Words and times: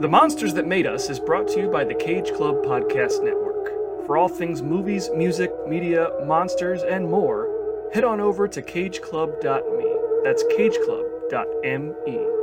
The 0.00 0.08
Monsters 0.08 0.54
That 0.54 0.66
Made 0.66 0.86
Us 0.86 1.10
is 1.10 1.20
brought 1.20 1.46
to 1.48 1.60
you 1.60 1.68
by 1.68 1.84
the 1.84 1.92
Cage 1.92 2.32
Club 2.32 2.64
Podcast 2.64 3.22
Network. 3.22 4.06
For 4.06 4.16
all 4.16 4.30
things 4.30 4.62
movies, 4.62 5.10
music, 5.14 5.52
media, 5.68 6.08
monsters, 6.24 6.82
and 6.82 7.04
more, 7.06 7.90
head 7.92 8.04
on 8.04 8.18
over 8.18 8.48
to 8.48 8.62
cageclub.me. 8.62 9.96
That's 10.24 10.42
cageclub.me. 10.44 12.39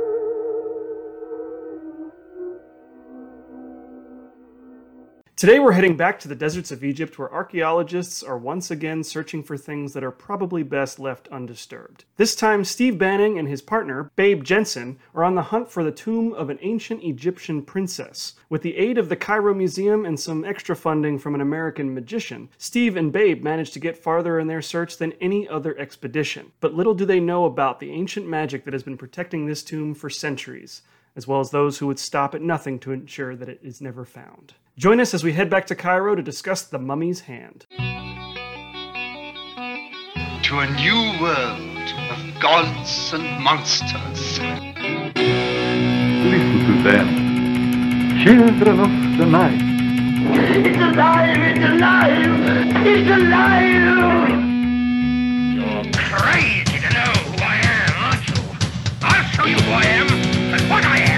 Today 5.38 5.60
we're 5.60 5.70
heading 5.70 5.96
back 5.96 6.18
to 6.18 6.26
the 6.26 6.34
deserts 6.34 6.72
of 6.72 6.82
Egypt 6.82 7.16
where 7.16 7.32
archaeologists 7.32 8.24
are 8.24 8.36
once 8.36 8.72
again 8.72 9.04
searching 9.04 9.44
for 9.44 9.56
things 9.56 9.92
that 9.92 10.02
are 10.02 10.10
probably 10.10 10.64
best 10.64 10.98
left 10.98 11.28
undisturbed. 11.28 12.04
This 12.16 12.34
time, 12.34 12.64
Steve 12.64 12.98
Banning 12.98 13.38
and 13.38 13.46
his 13.46 13.62
partner, 13.62 14.10
Babe 14.16 14.42
Jensen, 14.42 14.98
are 15.14 15.22
on 15.22 15.36
the 15.36 15.42
hunt 15.42 15.70
for 15.70 15.84
the 15.84 15.92
tomb 15.92 16.32
of 16.32 16.50
an 16.50 16.58
ancient 16.60 17.04
Egyptian 17.04 17.62
princess. 17.62 18.34
With 18.48 18.62
the 18.62 18.76
aid 18.76 18.98
of 18.98 19.08
the 19.08 19.14
Cairo 19.14 19.54
Museum 19.54 20.04
and 20.04 20.18
some 20.18 20.44
extra 20.44 20.74
funding 20.74 21.20
from 21.20 21.36
an 21.36 21.40
American 21.40 21.94
magician, 21.94 22.48
Steve 22.58 22.96
and 22.96 23.12
Babe 23.12 23.44
manage 23.44 23.70
to 23.70 23.78
get 23.78 23.96
farther 23.96 24.40
in 24.40 24.48
their 24.48 24.60
search 24.60 24.96
than 24.96 25.12
any 25.20 25.46
other 25.46 25.78
expedition. 25.78 26.50
But 26.58 26.74
little 26.74 26.94
do 26.94 27.06
they 27.06 27.20
know 27.20 27.44
about 27.44 27.78
the 27.78 27.92
ancient 27.92 28.26
magic 28.26 28.64
that 28.64 28.74
has 28.74 28.82
been 28.82 28.98
protecting 28.98 29.46
this 29.46 29.62
tomb 29.62 29.94
for 29.94 30.10
centuries 30.10 30.82
as 31.14 31.26
well 31.26 31.40
as 31.40 31.50
those 31.50 31.78
who 31.78 31.86
would 31.88 31.98
stop 31.98 32.32
at 32.32 32.42
nothing 32.42 32.78
to 32.78 32.92
ensure 32.92 33.34
that 33.34 33.48
it 33.48 33.58
is 33.60 33.80
never 33.80 34.04
found. 34.04 34.54
Join 34.78 35.00
us 35.00 35.12
as 35.12 35.24
we 35.24 35.32
head 35.32 35.50
back 35.50 35.66
to 35.66 35.74
Cairo 35.74 36.14
to 36.14 36.22
discuss 36.22 36.62
the 36.62 36.78
mummy's 36.78 37.22
hand. 37.22 37.66
To 40.44 40.60
a 40.60 40.70
new 40.76 41.20
world 41.20 41.90
of 42.12 42.40
gods 42.40 43.12
and 43.12 43.42
monsters. 43.42 44.38
Listen 46.28 46.60
to 46.64 46.74
them, 46.84 47.08
children 48.22 48.78
of 48.78 49.18
the 49.18 49.26
night. 49.26 49.60
It's 50.64 50.78
alive! 50.78 51.38
It's 51.40 51.58
alive! 51.58 52.86
It's 52.86 53.10
alive! 53.10 54.38
You're 55.56 55.90
crazy 55.92 56.78
to 56.78 56.90
know 56.94 57.12
who 57.26 57.34
I 57.42 57.58
am, 57.64 57.92
aren't 58.04 58.28
you? 58.28 58.38
I'll 59.02 59.26
show 59.30 59.44
you 59.44 59.56
who 59.56 59.72
I 59.72 59.86
am 59.86 60.06
and 60.54 60.70
what 60.70 60.84
I 60.84 60.98
am. 60.98 61.17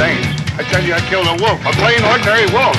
You're. 0.00 0.08
I 0.56 0.64
tell 0.72 0.80
you, 0.82 0.94
I 0.94 1.00
killed 1.12 1.26
a 1.28 1.36
wolf, 1.44 1.60
a 1.60 1.72
plain, 1.76 2.00
ordinary 2.08 2.48
wolf. 2.56 2.72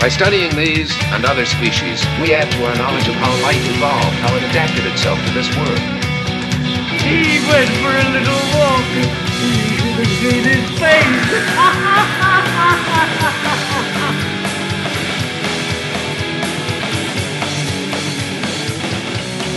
By 0.00 0.08
studying 0.08 0.56
these 0.56 0.90
and 1.12 1.26
other 1.26 1.44
species, 1.44 2.00
we 2.22 2.32
add 2.32 2.50
to 2.52 2.64
our 2.64 2.74
knowledge 2.76 3.06
of 3.08 3.14
how 3.16 3.30
life 3.42 3.60
evolved, 3.76 4.16
how 4.24 4.34
it 4.36 4.42
adapted 4.48 4.86
itself 4.86 5.18
to 5.26 5.30
this 5.34 5.54
world. 5.54 5.78
He 7.04 7.44
went 7.44 7.68
for 7.84 7.92
a 7.92 8.08
little 8.08 8.40
walk. 8.56 8.88
He 9.36 9.76
should 9.76 10.00
have 10.00 10.16
seen 10.16 10.44
his 10.48 10.64
face. 10.80 11.28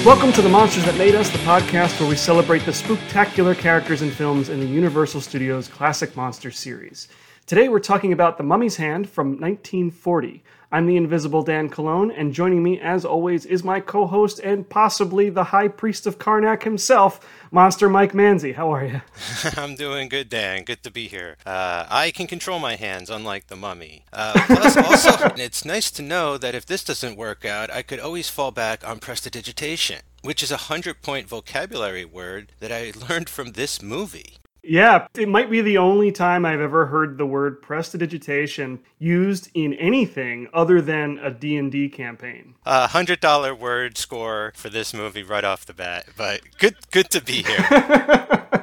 Welcome 0.04 0.32
to 0.34 0.42
The 0.42 0.50
Monsters 0.50 0.86
That 0.86 0.98
Made 0.98 1.14
Us, 1.14 1.30
the 1.30 1.38
podcast 1.40 2.00
where 2.00 2.10
we 2.10 2.16
celebrate 2.16 2.66
the 2.66 2.74
spectacular 2.74 3.54
characters 3.54 4.02
and 4.02 4.12
films 4.12 4.50
in 4.50 4.60
the 4.60 4.66
Universal 4.66 5.22
Studios 5.22 5.68
classic 5.68 6.16
monster 6.16 6.50
series. 6.50 7.08
Today 7.46 7.70
we're 7.70 7.80
talking 7.80 8.12
about 8.12 8.40
The 8.40 8.44
Mummy's 8.44 8.78
Hand 8.78 9.08
from 9.08 9.40
1940. 9.40 10.44
I'm 10.74 10.86
the 10.86 10.96
invisible 10.96 11.44
Dan 11.44 11.68
Colon, 11.68 12.12
and 12.12 12.34
joining 12.34 12.64
me, 12.64 12.80
as 12.80 13.04
always, 13.04 13.46
is 13.46 13.62
my 13.62 13.82
co 13.82 14.08
host 14.08 14.40
and 14.40 14.68
possibly 14.68 15.30
the 15.30 15.44
High 15.44 15.68
Priest 15.68 16.08
of 16.08 16.18
Karnak 16.18 16.64
himself, 16.64 17.20
Monster 17.52 17.90
Mike 17.90 18.14
Manzi. 18.14 18.56
How 18.56 18.74
are 18.74 18.86
you? 18.86 19.02
I'm 19.58 19.76
doing 19.76 20.08
good, 20.08 20.30
Dan. 20.30 20.64
Good 20.64 20.82
to 20.84 20.92
be 20.92 21.10
here. 21.10 21.36
Uh, 21.46 21.86
I 21.90 22.12
can 22.12 22.26
control 22.26 22.60
my 22.60 22.78
hands, 22.78 23.10
unlike 23.10 23.48
the 23.48 23.58
mummy. 23.58 24.06
Uh, 24.14 24.32
plus, 24.46 24.78
also, 25.08 25.34
it's 25.36 25.66
nice 25.66 25.92
to 25.92 26.02
know 26.02 26.38
that 26.38 26.56
if 26.56 26.66
this 26.66 26.86
doesn't 26.86 27.18
work 27.18 27.44
out, 27.44 27.70
I 27.70 27.82
could 27.82 28.00
always 28.00 28.30
fall 28.30 28.52
back 28.52 28.88
on 28.88 29.00
prestidigitation, 29.00 30.00
which 30.22 30.42
is 30.42 30.52
a 30.52 30.72
hundred 30.72 31.02
point 31.02 31.28
vocabulary 31.28 32.06
word 32.06 32.54
that 32.62 32.72
I 32.72 32.94
learned 33.10 33.28
from 33.28 33.52
this 33.52 33.82
movie. 33.82 34.38
Yeah, 34.64 35.08
it 35.16 35.28
might 35.28 35.50
be 35.50 35.62
the 35.62 35.80
only 35.80 36.12
time 36.12 36.46
I've 36.46 36.62
ever 36.62 36.86
heard 36.86 37.18
the 37.18 37.26
word 37.26 37.62
prestidigitation 37.62 38.80
used 39.00 39.50
in 39.54 39.74
anything 39.74 40.48
other 40.54 40.82
than 40.82 41.18
a 41.18 41.32
D&D 41.32 41.90
campaign. 41.90 42.54
A 42.66 42.88
hundred 42.88 43.20
dollar 43.20 43.56
word 43.56 43.98
score 43.98 44.54
for 44.56 44.70
this 44.70 44.94
movie 44.94 45.24
right 45.24 45.44
off 45.44 45.66
the 45.66 45.74
bat, 45.74 46.06
but 46.16 46.42
good 46.60 46.76
good 46.92 47.10
to 47.10 47.22
be 47.22 47.42
here. 47.42 48.38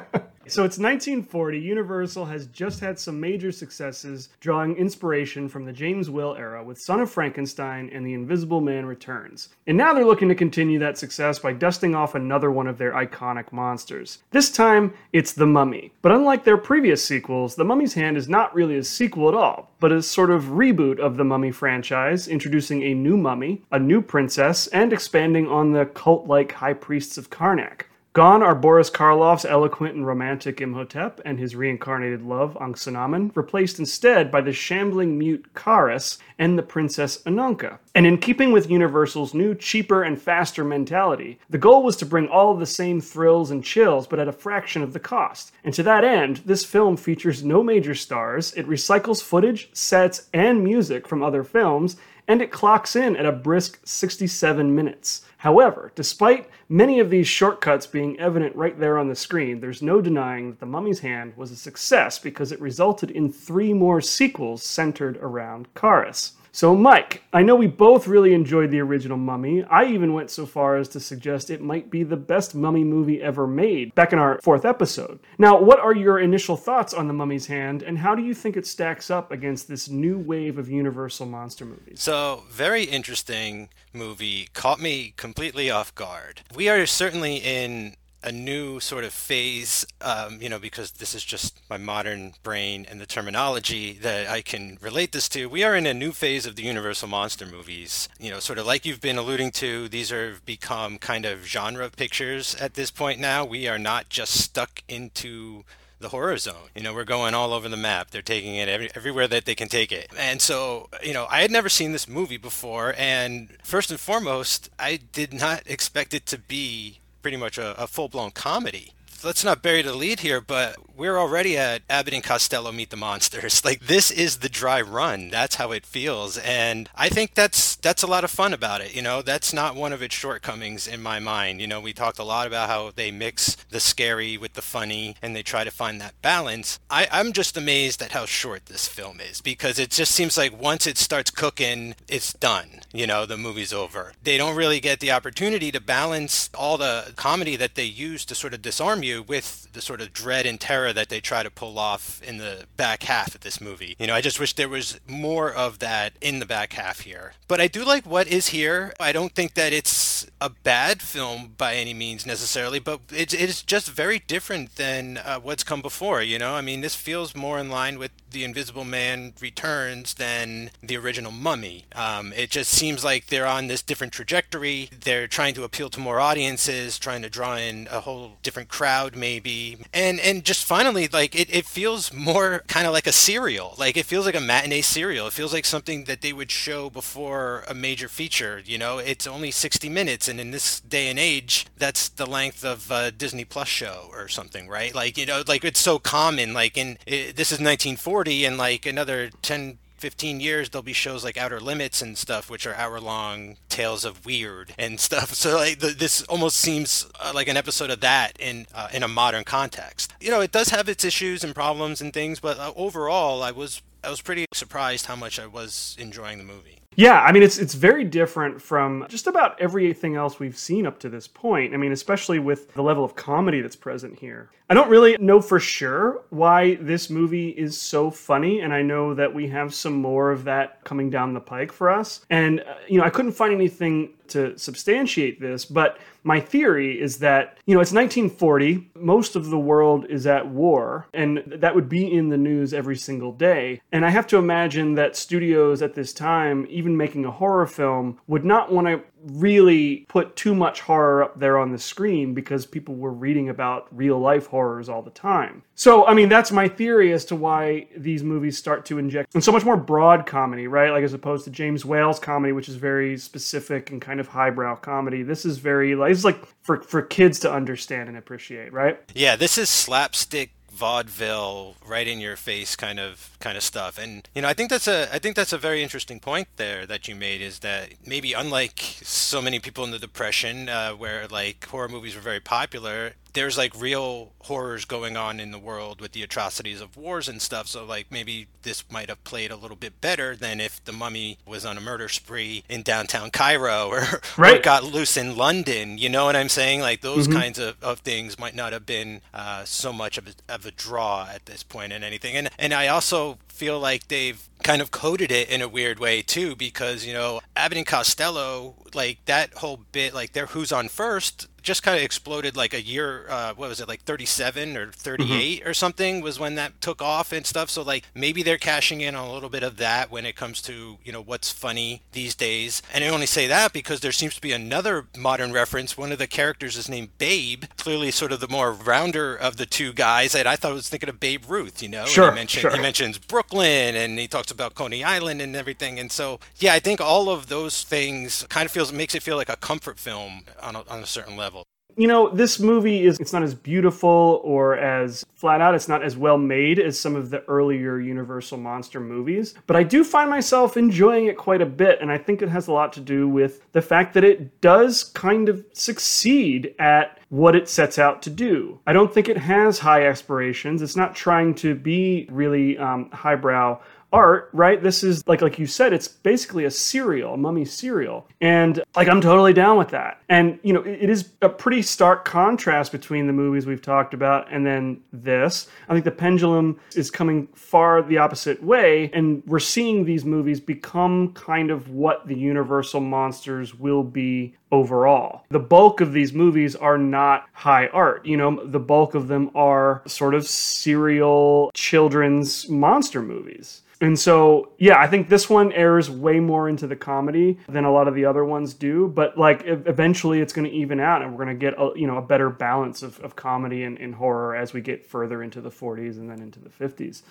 So 0.49 0.63
it's 0.63 0.79
1940. 0.79 1.59
Universal 1.59 2.25
has 2.25 2.47
just 2.47 2.79
had 2.79 2.97
some 2.97 3.19
major 3.19 3.51
successes, 3.51 4.29
drawing 4.39 4.75
inspiration 4.77 5.47
from 5.47 5.63
the 5.63 5.71
James 5.71 6.09
Whale 6.09 6.33
era 6.33 6.63
with 6.63 6.81
Son 6.81 6.99
of 6.99 7.11
Frankenstein 7.11 7.87
and 7.93 8.03
The 8.03 8.15
Invisible 8.15 8.59
Man 8.59 8.87
Returns. 8.87 9.49
And 9.67 9.77
now 9.77 9.93
they're 9.93 10.05
looking 10.05 10.27
to 10.29 10.35
continue 10.35 10.79
that 10.79 10.97
success 10.97 11.37
by 11.37 11.53
dusting 11.53 11.93
off 11.93 12.15
another 12.15 12.49
one 12.49 12.65
of 12.65 12.79
their 12.79 12.93
iconic 12.93 13.51
monsters. 13.51 14.23
This 14.31 14.49
time, 14.49 14.93
it's 15.13 15.33
The 15.33 15.45
Mummy. 15.45 15.91
But 16.01 16.13
unlike 16.13 16.45
their 16.45 16.57
previous 16.57 17.05
sequels, 17.05 17.55
The 17.55 17.65
Mummy's 17.65 17.93
Hand 17.93 18.17
is 18.17 18.27
not 18.27 18.55
really 18.55 18.77
a 18.77 18.83
sequel 18.83 19.29
at 19.29 19.35
all, 19.35 19.69
but 19.79 19.91
a 19.91 20.01
sort 20.01 20.31
of 20.31 20.45
reboot 20.45 20.97
of 20.99 21.17
the 21.17 21.23
Mummy 21.23 21.51
franchise, 21.51 22.27
introducing 22.27 22.81
a 22.81 22.95
new 22.95 23.17
mummy, 23.17 23.61
a 23.71 23.77
new 23.77 24.01
princess, 24.01 24.65
and 24.67 24.91
expanding 24.91 25.47
on 25.47 25.73
the 25.73 25.85
cult 25.85 26.25
like 26.25 26.53
High 26.53 26.73
Priests 26.73 27.19
of 27.19 27.29
Karnak. 27.29 27.83
Gone 28.13 28.41
are 28.41 28.55
Boris 28.55 28.89
Karloff's 28.89 29.45
eloquent 29.45 29.93
and 29.93 30.05
romantic 30.05 30.61
Imhotep 30.61 31.21
and 31.25 31.37
his 31.37 31.55
reincarnated 31.55 32.23
love, 32.23 32.57
Ankhsenamen, 32.59 33.29
replaced 33.35 33.77
instead 33.77 34.31
by 34.31 34.41
the 34.41 34.51
shambling 34.51 35.15
mute 35.19 35.45
Kharis 35.53 36.17
and 36.39 36.57
the 36.57 36.63
Princess 36.63 37.21
Ananka. 37.27 37.77
And 37.93 38.07
in 38.07 38.17
keeping 38.17 38.51
with 38.51 38.67
Universal's 38.67 39.35
new, 39.35 39.53
cheaper, 39.53 40.01
and 40.01 40.19
faster 40.19 40.63
mentality, 40.63 41.37
the 41.51 41.59
goal 41.59 41.83
was 41.83 41.95
to 41.97 42.05
bring 42.05 42.27
all 42.27 42.51
of 42.51 42.59
the 42.59 42.65
same 42.65 42.99
thrills 42.99 43.51
and 43.51 43.63
chills, 43.63 44.07
but 44.07 44.17
at 44.17 44.27
a 44.27 44.31
fraction 44.31 44.81
of 44.81 44.93
the 44.93 44.99
cost. 44.99 45.51
And 45.63 45.71
to 45.75 45.83
that 45.83 46.03
end, 46.03 46.37
this 46.37 46.65
film 46.65 46.97
features 46.97 47.43
no 47.43 47.61
major 47.61 47.93
stars, 47.93 48.53
it 48.53 48.67
recycles 48.67 49.21
footage, 49.21 49.69
sets, 49.73 50.29
and 50.33 50.63
music 50.63 51.07
from 51.07 51.21
other 51.21 51.43
films, 51.43 51.95
and 52.29 52.43
it 52.43 52.51
clocks 52.51 52.95
in 52.95 53.17
at 53.17 53.25
a 53.25 53.31
brisk 53.31 53.79
67 53.83 54.75
minutes. 54.75 55.25
However, 55.37 55.91
despite 55.95 56.47
many 56.69 56.99
of 56.99 57.09
these 57.09 57.27
shortcuts 57.27 57.87
being 57.87 58.19
evident 58.19 58.55
right 58.55 58.79
there 58.79 58.99
on 58.99 59.07
the 59.07 59.15
screen, 59.15 59.59
there's 59.59 59.81
no 59.81 59.99
denying 59.99 60.51
that 60.51 60.59
The 60.59 60.67
Mummy's 60.67 60.99
Hand 60.99 61.33
was 61.35 61.49
a 61.49 61.55
success 61.55 62.19
because 62.19 62.51
it 62.51 62.61
resulted 62.61 63.09
in 63.09 63.33
three 63.33 63.73
more 63.73 63.99
sequels 63.99 64.61
centered 64.61 65.17
around 65.17 65.73
Kharis. 65.73 66.33
So, 66.51 66.75
Mike, 66.75 67.23
I 67.31 67.43
know 67.43 67.55
we 67.55 67.67
both 67.67 68.07
really 68.07 68.33
enjoyed 68.33 68.71
the 68.71 68.79
original 68.79 69.17
Mummy. 69.17 69.63
I 69.63 69.85
even 69.85 70.13
went 70.13 70.31
so 70.31 70.45
far 70.45 70.77
as 70.77 70.89
to 70.89 70.99
suggest 70.99 71.49
it 71.49 71.61
might 71.61 71.91
be 71.91 72.03
the 72.03 72.17
best 72.17 72.55
Mummy 72.55 72.83
movie 72.83 73.21
ever 73.21 73.45
made 73.45 73.93
back 73.95 74.13
in 74.13 74.19
our 74.19 74.39
fourth 74.41 74.65
episode. 74.65 75.19
Now, 75.37 75.59
what 75.61 75.79
are 75.79 75.95
your 75.95 76.19
initial 76.19 76.57
thoughts 76.57 76.93
on 76.93 77.07
The 77.07 77.13
Mummy's 77.13 77.47
Hand, 77.47 77.83
and 77.83 77.99
how 77.99 78.15
do 78.15 78.23
you 78.23 78.33
think 78.33 78.57
it 78.57 78.65
stacks 78.65 79.11
up 79.11 79.31
against 79.31 79.67
this 79.67 79.89
new 79.89 80.17
wave 80.17 80.57
of 80.57 80.69
Universal 80.69 81.27
monster 81.27 81.65
movies? 81.65 82.01
So, 82.01 82.43
very 82.49 82.83
interesting 82.83 83.69
movie. 83.93 84.49
Caught 84.53 84.81
me 84.81 85.13
completely 85.17 85.69
off 85.69 85.93
guard. 85.93 86.41
We 86.55 86.67
are 86.67 86.85
certainly 86.85 87.37
in 87.37 87.95
a 88.23 88.31
new 88.31 88.79
sort 88.79 89.03
of 89.03 89.13
phase, 89.13 89.85
um, 90.01 90.41
you 90.41 90.49
know, 90.49 90.59
because 90.59 90.91
this 90.91 91.15
is 91.15 91.23
just 91.23 91.61
my 91.69 91.77
modern 91.77 92.33
brain 92.43 92.85
and 92.89 92.99
the 92.99 93.05
terminology 93.05 93.93
that 93.93 94.27
I 94.27 94.41
can 94.41 94.77
relate 94.81 95.11
this 95.11 95.29
to. 95.29 95.47
We 95.47 95.63
are 95.63 95.75
in 95.75 95.85
a 95.85 95.93
new 95.93 96.11
phase 96.11 96.45
of 96.45 96.55
the 96.55 96.63
Universal 96.63 97.07
Monster 97.07 97.45
movies. 97.45 98.09
You 98.19 98.31
know, 98.31 98.39
sort 98.39 98.59
of 98.59 98.65
like 98.65 98.85
you've 98.85 99.01
been 99.01 99.17
alluding 99.17 99.51
to, 99.51 99.87
these 99.87 100.11
are 100.11 100.37
become 100.45 100.97
kind 100.97 101.25
of 101.25 101.45
genre 101.45 101.89
pictures 101.89 102.55
at 102.55 102.73
this 102.73 102.91
point 102.91 103.19
now. 103.19 103.45
We 103.45 103.67
are 103.67 103.79
not 103.79 104.09
just 104.09 104.33
stuck 104.33 104.83
into 104.87 105.63
the 105.99 106.09
horror 106.09 106.37
zone. 106.37 106.69
You 106.75 106.81
know, 106.81 106.93
we're 106.93 107.03
going 107.03 107.33
all 107.33 107.53
over 107.53 107.67
the 107.69 107.77
map. 107.77 108.11
They're 108.11 108.21
taking 108.21 108.55
it 108.55 108.69
every, 108.69 108.89
everywhere 108.95 109.27
that 109.27 109.45
they 109.45 109.55
can 109.55 109.67
take 109.67 109.91
it. 109.91 110.09
And 110.17 110.41
so, 110.41 110.89
you 111.03 111.13
know, 111.13 111.27
I 111.29 111.41
had 111.41 111.51
never 111.51 111.69
seen 111.69 111.91
this 111.91 112.07
movie 112.07 112.37
before. 112.37 112.95
And 112.97 113.57
first 113.63 113.91
and 113.91 113.99
foremost, 113.99 114.69
I 114.79 114.99
did 115.11 115.33
not 115.33 115.63
expect 115.65 116.13
it 116.13 116.25
to 116.27 116.37
be 116.37 116.99
pretty 117.21 117.37
much 117.37 117.57
a, 117.57 117.81
a 117.81 117.87
full 117.87 118.09
blown 118.09 118.31
comedy. 118.31 118.93
Let's 119.23 119.43
not 119.43 119.61
bury 119.61 119.81
the 119.81 119.93
lead 119.93 120.21
here, 120.21 120.39
but 120.41 120.77
we're 120.99 121.17
already 121.17 121.57
at 121.57 121.81
Abbott 121.89 122.13
and 122.13 122.23
Costello 122.23 122.73
Meet 122.73 122.89
the 122.89 122.97
Monsters. 122.97 123.61
Like, 123.69 123.81
this 123.81 124.09
is 124.09 124.37
the 124.37 124.49
dry 124.49 124.81
run. 124.81 125.29
That's 125.29 125.55
how 125.55 125.71
it 125.71 125.85
feels. 125.85 126.39
And 126.39 126.89
I 126.95 127.07
think 127.07 127.35
that's 127.35 127.75
that's 127.75 128.01
a 128.01 128.07
lot 128.07 128.23
of 128.23 128.31
fun 128.31 128.51
about 128.51 128.81
it. 128.81 128.95
You 128.95 129.03
know, 129.03 129.21
that's 129.21 129.53
not 129.53 129.75
one 129.75 129.93
of 129.93 130.01
its 130.01 130.15
shortcomings 130.15 130.87
in 130.87 131.03
my 131.03 131.19
mind. 131.19 131.61
You 131.61 131.67
know, 131.67 131.79
we 131.79 131.93
talked 131.93 132.17
a 132.17 132.23
lot 132.23 132.47
about 132.47 132.67
how 132.67 132.91
they 132.95 133.11
mix 133.11 133.55
the 133.69 133.79
scary 133.79 134.37
with 134.37 134.53
the 134.53 134.63
funny 134.63 135.15
and 135.21 135.35
they 135.35 135.43
try 135.43 135.63
to 135.63 135.69
find 135.69 136.01
that 136.01 136.19
balance. 136.23 136.79
I, 136.89 137.07
I'm 137.11 137.31
just 137.31 137.57
amazed 137.57 138.01
at 138.01 138.13
how 138.13 138.25
short 138.25 138.65
this 138.65 138.87
film 138.87 139.19
is 139.19 139.39
because 139.39 139.77
it 139.77 139.91
just 139.91 140.13
seems 140.13 140.35
like 140.35 140.59
once 140.59 140.87
it 140.87 140.97
starts 140.97 141.29
cooking, 141.29 141.95
it's 142.07 142.33
done. 142.33 142.81
You 142.91 143.05
know, 143.05 143.27
the 143.27 143.37
movie's 143.37 143.73
over. 143.73 144.13
They 144.23 144.37
don't 144.37 144.55
really 144.55 144.79
get 144.79 144.99
the 144.99 145.11
opportunity 145.11 145.71
to 145.71 145.79
balance 145.79 146.49
all 146.57 146.77
the 146.77 147.13
comedy 147.17 147.55
that 147.55 147.75
they 147.75 147.83
use 147.83 148.25
to 148.25 148.35
sort 148.35 148.55
of 148.55 148.63
disarm 148.63 149.03
you 149.03 149.21
with 149.21 149.71
the 149.73 149.81
sort 149.81 150.01
of 150.01 150.11
dread 150.11 150.47
and 150.47 150.59
terror 150.59 150.88
that 150.93 151.09
they 151.09 151.19
try 151.19 151.43
to 151.43 151.49
pull 151.49 151.77
off 151.77 152.21
in 152.23 152.37
the 152.37 152.65
back 152.77 153.03
half 153.03 153.35
of 153.35 153.41
this 153.41 153.61
movie. 153.61 153.95
You 153.99 154.07
know, 154.07 154.15
I 154.15 154.21
just 154.21 154.39
wish 154.39 154.53
there 154.53 154.69
was 154.69 154.99
more 155.07 155.51
of 155.51 155.79
that 155.79 156.13
in 156.21 156.39
the 156.39 156.45
back 156.45 156.73
half 156.73 157.01
here. 157.01 157.33
But 157.47 157.61
I 157.61 157.67
do 157.67 157.83
like 157.83 158.05
what 158.05 158.27
is 158.27 158.47
here. 158.47 158.93
I 158.99 159.11
don't 159.11 159.33
think 159.33 159.53
that 159.55 159.73
it's 159.73 160.27
a 160.41 160.49
bad 160.49 161.01
film 161.01 161.53
by 161.57 161.75
any 161.75 161.93
means 161.93 162.25
necessarily, 162.25 162.79
but 162.79 163.01
it's 163.11 163.33
it's 163.33 163.61
just 163.61 163.89
very 163.89 164.19
different 164.19 164.75
than 164.75 165.17
uh, 165.17 165.39
what's 165.39 165.63
come 165.63 165.81
before. 165.81 166.21
You 166.21 166.39
know, 166.39 166.53
I 166.55 166.61
mean, 166.61 166.81
this 166.81 166.95
feels 166.95 167.35
more 167.35 167.59
in 167.59 167.69
line 167.69 167.99
with 167.99 168.11
the 168.31 168.43
Invisible 168.43 168.85
Man 168.85 169.33
Returns 169.41 170.13
than 170.15 170.71
the 170.81 170.97
original 170.97 171.31
Mummy. 171.31 171.85
Um, 171.95 172.33
it 172.33 172.49
just 172.49 172.71
seems 172.71 173.03
like 173.03 173.27
they're 173.27 173.47
on 173.47 173.67
this 173.67 173.81
different 173.81 174.13
trajectory. 174.13 174.89
They're 175.03 175.27
trying 175.27 175.53
to 175.55 175.63
appeal 175.63 175.89
to 175.89 175.99
more 175.99 176.19
audiences, 176.19 176.99
trying 176.99 177.21
to 177.23 177.29
draw 177.29 177.55
in 177.55 177.87
a 177.91 178.01
whole 178.01 178.33
different 178.43 178.69
crowd, 178.69 179.15
maybe, 179.15 179.77
and 179.93 180.19
and 180.19 180.43
just 180.43 180.63
finally, 180.79 181.09
like 181.09 181.35
it, 181.35 181.53
it 181.53 181.65
feels 181.65 182.13
more 182.13 182.63
kind 182.67 182.87
of 182.87 182.93
like 182.93 183.05
a 183.05 183.11
serial. 183.11 183.75
Like 183.77 183.97
it 183.97 184.05
feels 184.05 184.25
like 184.25 184.35
a 184.35 184.39
matinee 184.39 184.79
serial. 184.79 185.27
It 185.27 185.33
feels 185.33 185.51
like 185.51 185.65
something 185.65 186.05
that 186.05 186.21
they 186.21 186.31
would 186.31 186.49
show 186.49 186.89
before 186.89 187.65
a 187.67 187.73
major 187.73 188.07
feature. 188.07 188.61
You 188.65 188.77
know, 188.77 188.97
it's 188.97 189.27
only 189.27 189.51
60 189.51 189.89
minutes, 189.89 190.29
and 190.29 190.39
in 190.39 190.51
this 190.51 190.79
day 190.79 191.09
and 191.09 191.19
age, 191.19 191.67
that's 191.77 192.07
the 192.07 192.25
length 192.25 192.63
of 192.63 192.89
a 192.91 193.11
Disney 193.11 193.43
Plus 193.43 193.67
show 193.67 194.09
or 194.13 194.29
something, 194.29 194.69
right? 194.69 194.95
Like 194.95 195.17
you 195.17 195.25
know, 195.25 195.43
like 195.45 195.65
it's 195.65 195.81
so 195.81 195.99
common. 195.99 196.53
Like 196.53 196.77
in 196.77 196.97
it, 197.05 197.35
this 197.35 197.51
is 197.51 197.59
1940 197.59 198.45
and 198.45 198.57
like 198.57 198.85
another 198.85 199.31
10 199.41 199.79
15 199.99 200.39
years 200.39 200.69
there'll 200.69 200.83
be 200.83 200.93
shows 200.93 201.23
like 201.23 201.37
outer 201.37 201.59
limits 201.59 202.01
and 202.01 202.17
stuff 202.17 202.49
which 202.49 202.65
are 202.65 202.75
hour 202.75 202.99
long 202.99 203.57
tales 203.69 204.05
of 204.05 204.25
weird 204.25 204.73
and 204.77 204.99
stuff. 205.09 205.33
So 205.33 205.55
like 205.55 205.79
the, 205.79 205.89
this 205.89 206.23
almost 206.23 206.57
seems 206.57 207.07
uh, 207.19 207.31
like 207.33 207.47
an 207.47 207.57
episode 207.57 207.89
of 207.89 208.01
that 208.01 208.39
in 208.39 208.67
uh, 208.73 208.87
in 208.93 209.03
a 209.03 209.07
modern 209.07 209.43
context. 209.43 210.13
You 210.19 210.31
know 210.31 210.41
it 210.41 210.51
does 210.51 210.69
have 210.69 210.89
its 210.89 211.03
issues 211.03 211.43
and 211.43 211.55
problems 211.55 212.01
and 212.01 212.13
things 212.13 212.39
but 212.39 212.57
uh, 212.57 212.71
overall 212.75 213.43
i 213.43 213.51
was 213.51 213.81
i 214.03 214.09
was 214.09 214.21
pretty 214.21 214.45
surprised 214.53 215.05
how 215.05 215.15
much 215.15 215.39
i 215.39 215.47
was 215.47 215.95
enjoying 215.99 216.37
the 216.37 216.43
movie 216.43 216.78
Yeah, 216.95 217.21
I 217.21 217.31
mean 217.31 217.43
it's 217.43 217.57
it's 217.59 217.75
very 217.75 218.03
different 218.03 218.61
from 218.61 219.05
just 219.09 219.27
about 219.27 219.59
everything 219.61 220.15
else 220.15 220.39
we've 220.39 220.57
seen 220.57 220.85
up 220.85 220.99
to 220.99 221.09
this 221.09 221.27
point. 221.27 221.73
I 221.73 221.77
mean, 221.77 221.91
especially 221.91 222.39
with 222.39 222.73
the 222.73 222.81
level 222.81 223.05
of 223.05 223.15
comedy 223.15 223.61
that's 223.61 223.75
present 223.75 224.19
here. 224.19 224.49
I 224.71 224.75
don't 224.75 224.89
really 224.89 225.17
know 225.19 225.41
for 225.41 225.59
sure 225.59 226.21
why 226.29 226.75
this 226.75 227.09
movie 227.09 227.49
is 227.49 227.79
so 227.79 228.11
funny, 228.11 228.59
and 228.59 228.71
I 228.71 228.83
know 228.83 229.15
that 229.15 229.33
we 229.33 229.47
have 229.47 229.73
some 229.73 229.93
more 229.93 230.29
of 230.29 230.43
that 230.43 230.83
coming 230.83 231.09
down 231.09 231.33
the 231.33 231.39
pike 231.39 231.71
for 231.71 231.89
us. 231.89 232.23
And 232.29 232.59
uh, 232.59 232.75
you 232.87 232.99
know, 232.99 233.03
I 233.03 233.09
couldn't 233.09 233.31
find 233.31 233.53
anything 233.53 234.13
to 234.27 234.57
substantiate 234.57 235.41
this, 235.41 235.65
but 235.65 235.97
my 236.23 236.39
theory 236.39 237.01
is 237.01 237.17
that, 237.17 237.57
you 237.65 237.73
know, 237.73 237.81
it's 237.81 237.91
1940, 237.91 238.91
most 238.95 239.35
of 239.35 239.49
the 239.49 239.57
world 239.57 240.05
is 240.09 240.27
at 240.27 240.47
war, 240.47 241.07
and 241.13 241.41
that 241.47 241.73
would 241.73 241.89
be 241.89 242.11
in 242.13 242.29
the 242.29 242.37
news 242.37 242.73
every 242.73 242.97
single 242.97 243.31
day. 243.31 243.81
And 243.91 244.05
I 244.05 244.09
have 244.09 244.27
to 244.27 244.37
imagine 244.37 244.95
that 244.95 245.15
studios 245.15 245.81
at 245.81 245.95
this 245.95 246.13
time, 246.13 246.67
even 246.79 246.95
making 246.95 247.25
a 247.25 247.31
horror 247.31 247.67
film, 247.67 248.17
would 248.27 248.45
not 248.45 248.71
want 248.71 248.87
to 248.87 249.01
really 249.21 250.05
put 250.07 250.35
too 250.37 250.55
much 250.55 250.79
horror 250.79 251.21
up 251.21 251.37
there 251.37 251.57
on 251.57 251.73
the 251.73 251.77
screen 251.77 252.33
because 252.33 252.65
people 252.65 252.95
were 252.95 253.11
reading 253.11 253.49
about 253.49 253.85
real 253.91 254.17
life 254.17 254.47
horrors 254.47 254.87
all 254.87 255.01
the 255.01 255.09
time. 255.11 255.61
So, 255.75 256.07
I 256.07 256.13
mean, 256.13 256.29
that's 256.29 256.53
my 256.53 256.69
theory 256.69 257.11
as 257.11 257.25
to 257.25 257.35
why 257.35 257.87
these 257.97 258.23
movies 258.23 258.57
start 258.57 258.85
to 258.85 258.97
inject 258.97 259.35
and 259.35 259.43
so 259.43 259.51
much 259.51 259.65
more 259.65 259.75
broad 259.75 260.25
comedy, 260.25 260.67
right? 260.67 260.91
Like 260.91 261.03
as 261.03 261.13
opposed 261.13 261.43
to 261.45 261.51
James 261.51 261.83
Whale's 261.83 262.17
comedy, 262.19 262.53
which 262.53 262.69
is 262.69 262.75
very 262.75 263.17
specific 263.17 263.91
and 263.91 264.01
kind 264.01 264.21
of 264.21 264.29
highbrow 264.29 264.77
comedy. 264.77 265.21
This 265.21 265.45
is 265.45 265.57
very 265.57 265.95
like 265.95 266.11
it's 266.11 266.23
like 266.23 266.45
for 266.61 266.81
for 266.81 267.01
kids 267.01 267.39
to 267.41 267.51
understand 267.51 268.07
and 268.07 268.17
appreciate, 268.17 268.71
right? 268.71 268.99
Yeah, 269.13 269.35
this 269.35 269.57
is 269.57 269.69
slapstick 269.69 270.51
vaudeville 270.71 271.75
right 271.85 272.07
in 272.07 272.19
your 272.19 272.35
face 272.35 272.75
kind 272.75 272.99
of 272.99 273.37
kind 273.39 273.57
of 273.57 273.63
stuff. 273.63 273.97
And 273.97 274.27
you 274.35 274.41
know 274.41 274.47
i 274.47 274.53
think 274.53 274.69
that's 274.69 274.87
a 274.87 275.13
i 275.13 275.19
think 275.19 275.35
that's 275.35 275.53
a 275.53 275.57
very 275.57 275.83
interesting 275.83 276.19
point 276.19 276.47
there 276.57 276.85
that 276.85 277.07
you 277.07 277.15
made 277.15 277.41
is 277.41 277.59
that 277.59 277.93
maybe 278.05 278.33
unlike 278.33 278.79
so 279.01 279.41
many 279.41 279.59
people 279.59 279.83
in 279.83 279.91
the 279.91 279.99
depression 279.99 280.69
uh, 280.69 280.91
where 280.91 281.27
like 281.27 281.65
horror 281.65 281.89
movies 281.89 282.15
were 282.15 282.21
very 282.21 282.39
popular 282.39 283.13
there's 283.33 283.57
like 283.57 283.79
real 283.79 284.31
horrors 284.43 284.85
going 284.85 285.15
on 285.17 285.39
in 285.39 285.51
the 285.51 285.59
world 285.59 286.01
with 286.01 286.11
the 286.13 286.23
atrocities 286.23 286.81
of 286.81 286.97
wars 286.97 287.27
and 287.27 287.41
stuff. 287.41 287.67
So 287.67 287.85
like 287.85 288.11
maybe 288.11 288.47
this 288.63 288.83
might 288.91 289.09
have 289.09 289.23
played 289.23 289.51
a 289.51 289.55
little 289.55 289.77
bit 289.77 290.01
better 290.01 290.35
than 290.35 290.59
if 290.59 290.83
the 290.85 290.91
mummy 290.91 291.37
was 291.45 291.65
on 291.65 291.77
a 291.77 291.81
murder 291.81 292.09
spree 292.09 292.63
in 292.69 292.81
downtown 292.83 293.29
Cairo 293.31 293.87
or, 293.91 293.99
or 294.01 294.21
Right. 294.37 294.63
got 294.63 294.83
loose 294.83 295.17
in 295.17 295.35
London. 295.37 295.97
You 295.97 296.09
know 296.09 296.25
what 296.25 296.35
I'm 296.35 296.49
saying? 296.49 296.81
Like 296.81 297.01
those 297.01 297.27
Mm-hmm. 297.27 297.37
kinds 297.37 297.59
of, 297.59 297.75
of 297.83 297.99
things 297.99 298.39
might 298.39 298.55
not 298.55 298.73
have 298.73 298.85
been 298.85 299.21
uh, 299.33 299.63
so 299.65 299.91
much 299.93 300.17
of 300.17 300.27
a, 300.27 300.53
of 300.53 300.65
a 300.65 300.71
draw 300.71 301.27
at 301.31 301.45
this 301.45 301.63
point 301.63 301.93
in 301.93 302.03
anything. 302.03 302.35
And 302.35 302.49
and 302.57 302.73
I 302.73 302.87
also 302.87 303.37
feel 303.47 303.79
like 303.79 304.07
they've 304.07 304.41
kind 304.63 304.81
of 304.81 304.89
coded 304.91 305.31
it 305.31 305.49
in 305.49 305.61
a 305.61 305.67
weird 305.67 305.99
way 305.99 306.21
too 306.21 306.55
because 306.55 307.05
you 307.05 307.13
know 307.13 307.41
Abbott 307.55 307.77
and 307.77 307.85
Costello 307.87 308.75
like 308.93 309.23
that 309.25 309.53
whole 309.55 309.81
bit 309.91 310.13
like 310.13 310.33
their 310.33 310.47
who's 310.47 310.71
on 310.71 310.87
first 310.87 311.47
just 311.61 311.83
kind 311.83 311.97
of 311.97 312.03
exploded 312.03 312.55
like 312.55 312.73
a 312.73 312.81
year 312.81 313.25
uh, 313.29 313.53
what 313.53 313.69
was 313.69 313.79
it 313.79 313.87
like 313.87 314.01
37 314.01 314.77
or 314.77 314.91
38 314.91 315.65
or 315.65 315.73
something 315.73 316.21
was 316.21 316.39
when 316.39 316.55
that 316.55 316.79
took 316.81 317.01
off 317.01 317.31
and 317.31 317.45
stuff. 317.45 317.69
So 317.69 317.81
like 317.81 318.05
maybe 318.13 318.43
they're 318.43 318.57
cashing 318.57 319.01
in 319.01 319.15
on 319.15 319.27
a 319.27 319.33
little 319.33 319.49
bit 319.49 319.63
of 319.63 319.77
that 319.77 320.11
when 320.11 320.25
it 320.25 320.35
comes 320.35 320.61
to 320.63 320.97
you 321.03 321.11
know 321.11 321.21
what's 321.21 321.51
funny 321.51 322.01
these 322.11 322.35
days. 322.35 322.81
And 322.93 323.03
i 323.03 323.07
only 323.07 323.25
say 323.25 323.47
that 323.47 323.73
because 323.73 323.99
there 323.99 324.11
seems 324.11 324.35
to 324.35 324.41
be 324.41 324.51
another 324.51 325.07
modern 325.17 325.51
reference. 325.51 325.97
One 325.97 326.11
of 326.11 326.19
the 326.19 326.27
characters 326.27 326.77
is 326.77 326.89
named 326.89 327.17
babe 327.17 327.65
clearly 327.77 328.11
sort 328.11 328.31
of 328.31 328.39
the 328.39 328.47
more 328.47 328.71
rounder 328.71 329.35
of 329.35 329.57
the 329.57 329.65
two 329.65 329.93
guys 329.93 330.35
and 330.35 330.47
i 330.47 330.55
thought 330.55 330.71
I 330.71 330.75
was 330.75 330.89
thinking 330.89 331.09
of 331.09 331.19
babe 331.19 331.43
ruth 331.47 331.81
you 331.81 331.89
know? 331.89 332.05
Sure, 332.05 332.29
he 332.29 332.35
mentioned, 332.35 332.61
sure. 332.61 332.71
he 332.71 332.81
mentions 332.81 333.17
brooklyn 333.17 333.95
and 333.95 334.19
he 334.19 334.27
talks 334.27 334.51
about 334.51 334.75
coney 334.75 335.03
island 335.03 335.41
and 335.41 335.55
everything. 335.55 335.99
And 335.99 336.11
so 336.11 336.39
yeah 336.57 336.73
i 336.73 336.79
think 336.79 337.01
all 337.01 337.29
of 337.29 337.47
those 337.47 337.83
things 337.83 338.45
kind 338.49 338.65
of 338.65 338.71
feels 338.71 338.91
makes 338.91 339.15
it 339.15 339.23
feel 339.23 339.35
like 339.37 339.49
a 339.49 339.55
comfort 339.57 339.99
film 339.99 340.41
on 340.61 340.75
a, 340.75 340.83
on 340.89 340.99
a 340.99 341.05
certain 341.05 341.35
level 341.35 341.58
you 341.99 342.07
know 342.07 342.29
this 342.29 342.59
movie 342.59 343.05
is 343.05 343.19
it's 343.19 343.33
not 343.33 343.43
as 343.43 343.53
beautiful 343.53 344.39
or 344.45 344.77
as 344.77 345.25
flat 345.35 345.59
out 345.59 345.75
it's 345.75 345.89
not 345.89 346.01
as 346.01 346.15
well 346.15 346.37
made 346.37 346.79
as 346.79 346.97
some 346.97 347.13
of 347.13 347.29
the 347.29 347.43
earlier 347.49 347.99
universal 347.99 348.57
monster 348.57 349.01
movies 349.01 349.53
but 349.67 349.75
i 349.75 349.83
do 349.83 350.03
find 350.03 350.29
myself 350.29 350.77
enjoying 350.77 351.25
it 351.25 351.37
quite 351.37 351.61
a 351.61 351.65
bit 351.65 351.99
and 352.01 352.09
i 352.09 352.17
think 352.17 352.41
it 352.41 352.47
has 352.47 352.67
a 352.67 352.71
lot 352.71 352.93
to 352.93 353.01
do 353.01 353.27
with 353.27 353.69
the 353.73 353.81
fact 353.81 354.13
that 354.13 354.23
it 354.23 354.61
does 354.61 355.03
kind 355.03 355.49
of 355.49 355.63
succeed 355.73 356.73
at 356.79 357.19
what 357.29 357.55
it 357.55 357.69
sets 357.69 357.99
out 357.99 358.23
to 358.23 358.29
do. 358.29 358.79
I 358.87 358.93
don't 358.93 359.13
think 359.13 359.29
it 359.29 359.37
has 359.37 359.77
high 359.77 360.07
aspirations. 360.07 360.81
It's 360.81 360.95
not 360.95 361.15
trying 361.15 361.53
to 361.55 361.75
be 361.75 362.27
really 362.31 362.77
um, 362.77 363.09
highbrow 363.11 363.79
art, 364.11 364.49
right? 364.53 364.81
This 364.81 365.03
is 365.03 365.27
like 365.27 365.41
like 365.41 365.59
you 365.59 365.67
said, 365.67 365.93
it's 365.93 366.07
basically 366.07 366.65
a 366.65 366.71
serial, 366.71 367.33
a 367.33 367.37
mummy 367.37 367.65
serial. 367.65 368.27
And 368.41 368.83
like 368.95 369.07
I'm 369.07 369.21
totally 369.21 369.53
down 369.53 369.77
with 369.77 369.89
that. 369.89 370.21
And 370.29 370.59
you 370.63 370.73
know, 370.73 370.81
it, 370.81 371.03
it 371.03 371.09
is 371.09 371.29
a 371.41 371.49
pretty 371.49 371.81
stark 371.81 372.25
contrast 372.25 372.91
between 372.91 373.27
the 373.27 373.33
movies 373.33 373.65
we've 373.65 373.81
talked 373.81 374.13
about 374.13 374.51
and 374.51 374.65
then 374.65 375.01
this. 375.13 375.67
I 375.87 375.93
think 375.93 376.05
the 376.05 376.11
pendulum 376.11 376.79
is 376.95 377.11
coming 377.11 377.47
far 377.53 378.01
the 378.01 378.17
opposite 378.17 378.61
way, 378.63 379.09
and 379.13 379.43
we're 379.45 379.59
seeing 379.59 380.05
these 380.05 380.25
movies 380.25 380.59
become 380.59 381.33
kind 381.33 381.71
of 381.71 381.89
what 381.89 382.27
the 382.27 382.35
universal 382.35 383.01
monsters 383.01 383.75
will 383.75 384.03
be 384.03 384.55
overall. 384.71 385.45
The 385.49 385.59
bulk 385.59 386.01
of 386.01 386.13
these 386.13 386.33
movies 386.33 386.75
are 386.75 386.97
not 386.97 387.47
high 387.53 387.87
art. 387.87 388.25
You 388.25 388.37
know, 388.37 388.65
the 388.65 388.79
bulk 388.79 389.15
of 389.15 389.27
them 389.27 389.51
are 389.55 390.03
sort 390.05 390.35
of 390.35 390.47
serial 390.47 391.71
children's 391.73 392.69
monster 392.69 393.21
movies. 393.21 393.81
And 394.01 394.17
so, 394.17 394.71
yeah, 394.77 394.97
I 394.97 395.07
think 395.07 395.27
this 395.27 395.49
one 395.49 395.73
airs 395.73 396.09
way 396.09 396.39
more 396.39 396.69
into 396.69 396.87
the 396.87 396.95
comedy 396.95 397.59
than 397.67 397.83
a 397.83 397.91
lot 397.91 398.07
of 398.07 398.15
the 398.15 398.25
other 398.25 398.45
ones 398.45 398.73
do. 398.73 399.09
But 399.09 399.37
like, 399.37 399.63
eventually, 399.65 400.39
it's 400.39 400.53
going 400.53 400.69
to 400.69 400.73
even 400.73 401.01
out, 401.01 401.21
and 401.21 401.31
we're 401.31 401.43
going 401.43 401.59
to 401.59 401.59
get 401.59 401.73
a, 401.77 401.91
you 401.95 402.07
know 402.07 402.17
a 402.17 402.21
better 402.21 402.49
balance 402.49 403.03
of, 403.03 403.19
of 403.19 403.35
comedy 403.35 403.83
and, 403.83 403.97
and 403.97 404.15
horror 404.15 404.55
as 404.55 404.71
we 404.71 404.79
get 404.79 405.05
further 405.05 405.43
into 405.43 405.59
the 405.59 405.69
40s 405.69 406.17
and 406.17 406.29
then 406.29 406.41
into 406.41 406.59
the 406.59 406.69
50s. 406.69 407.23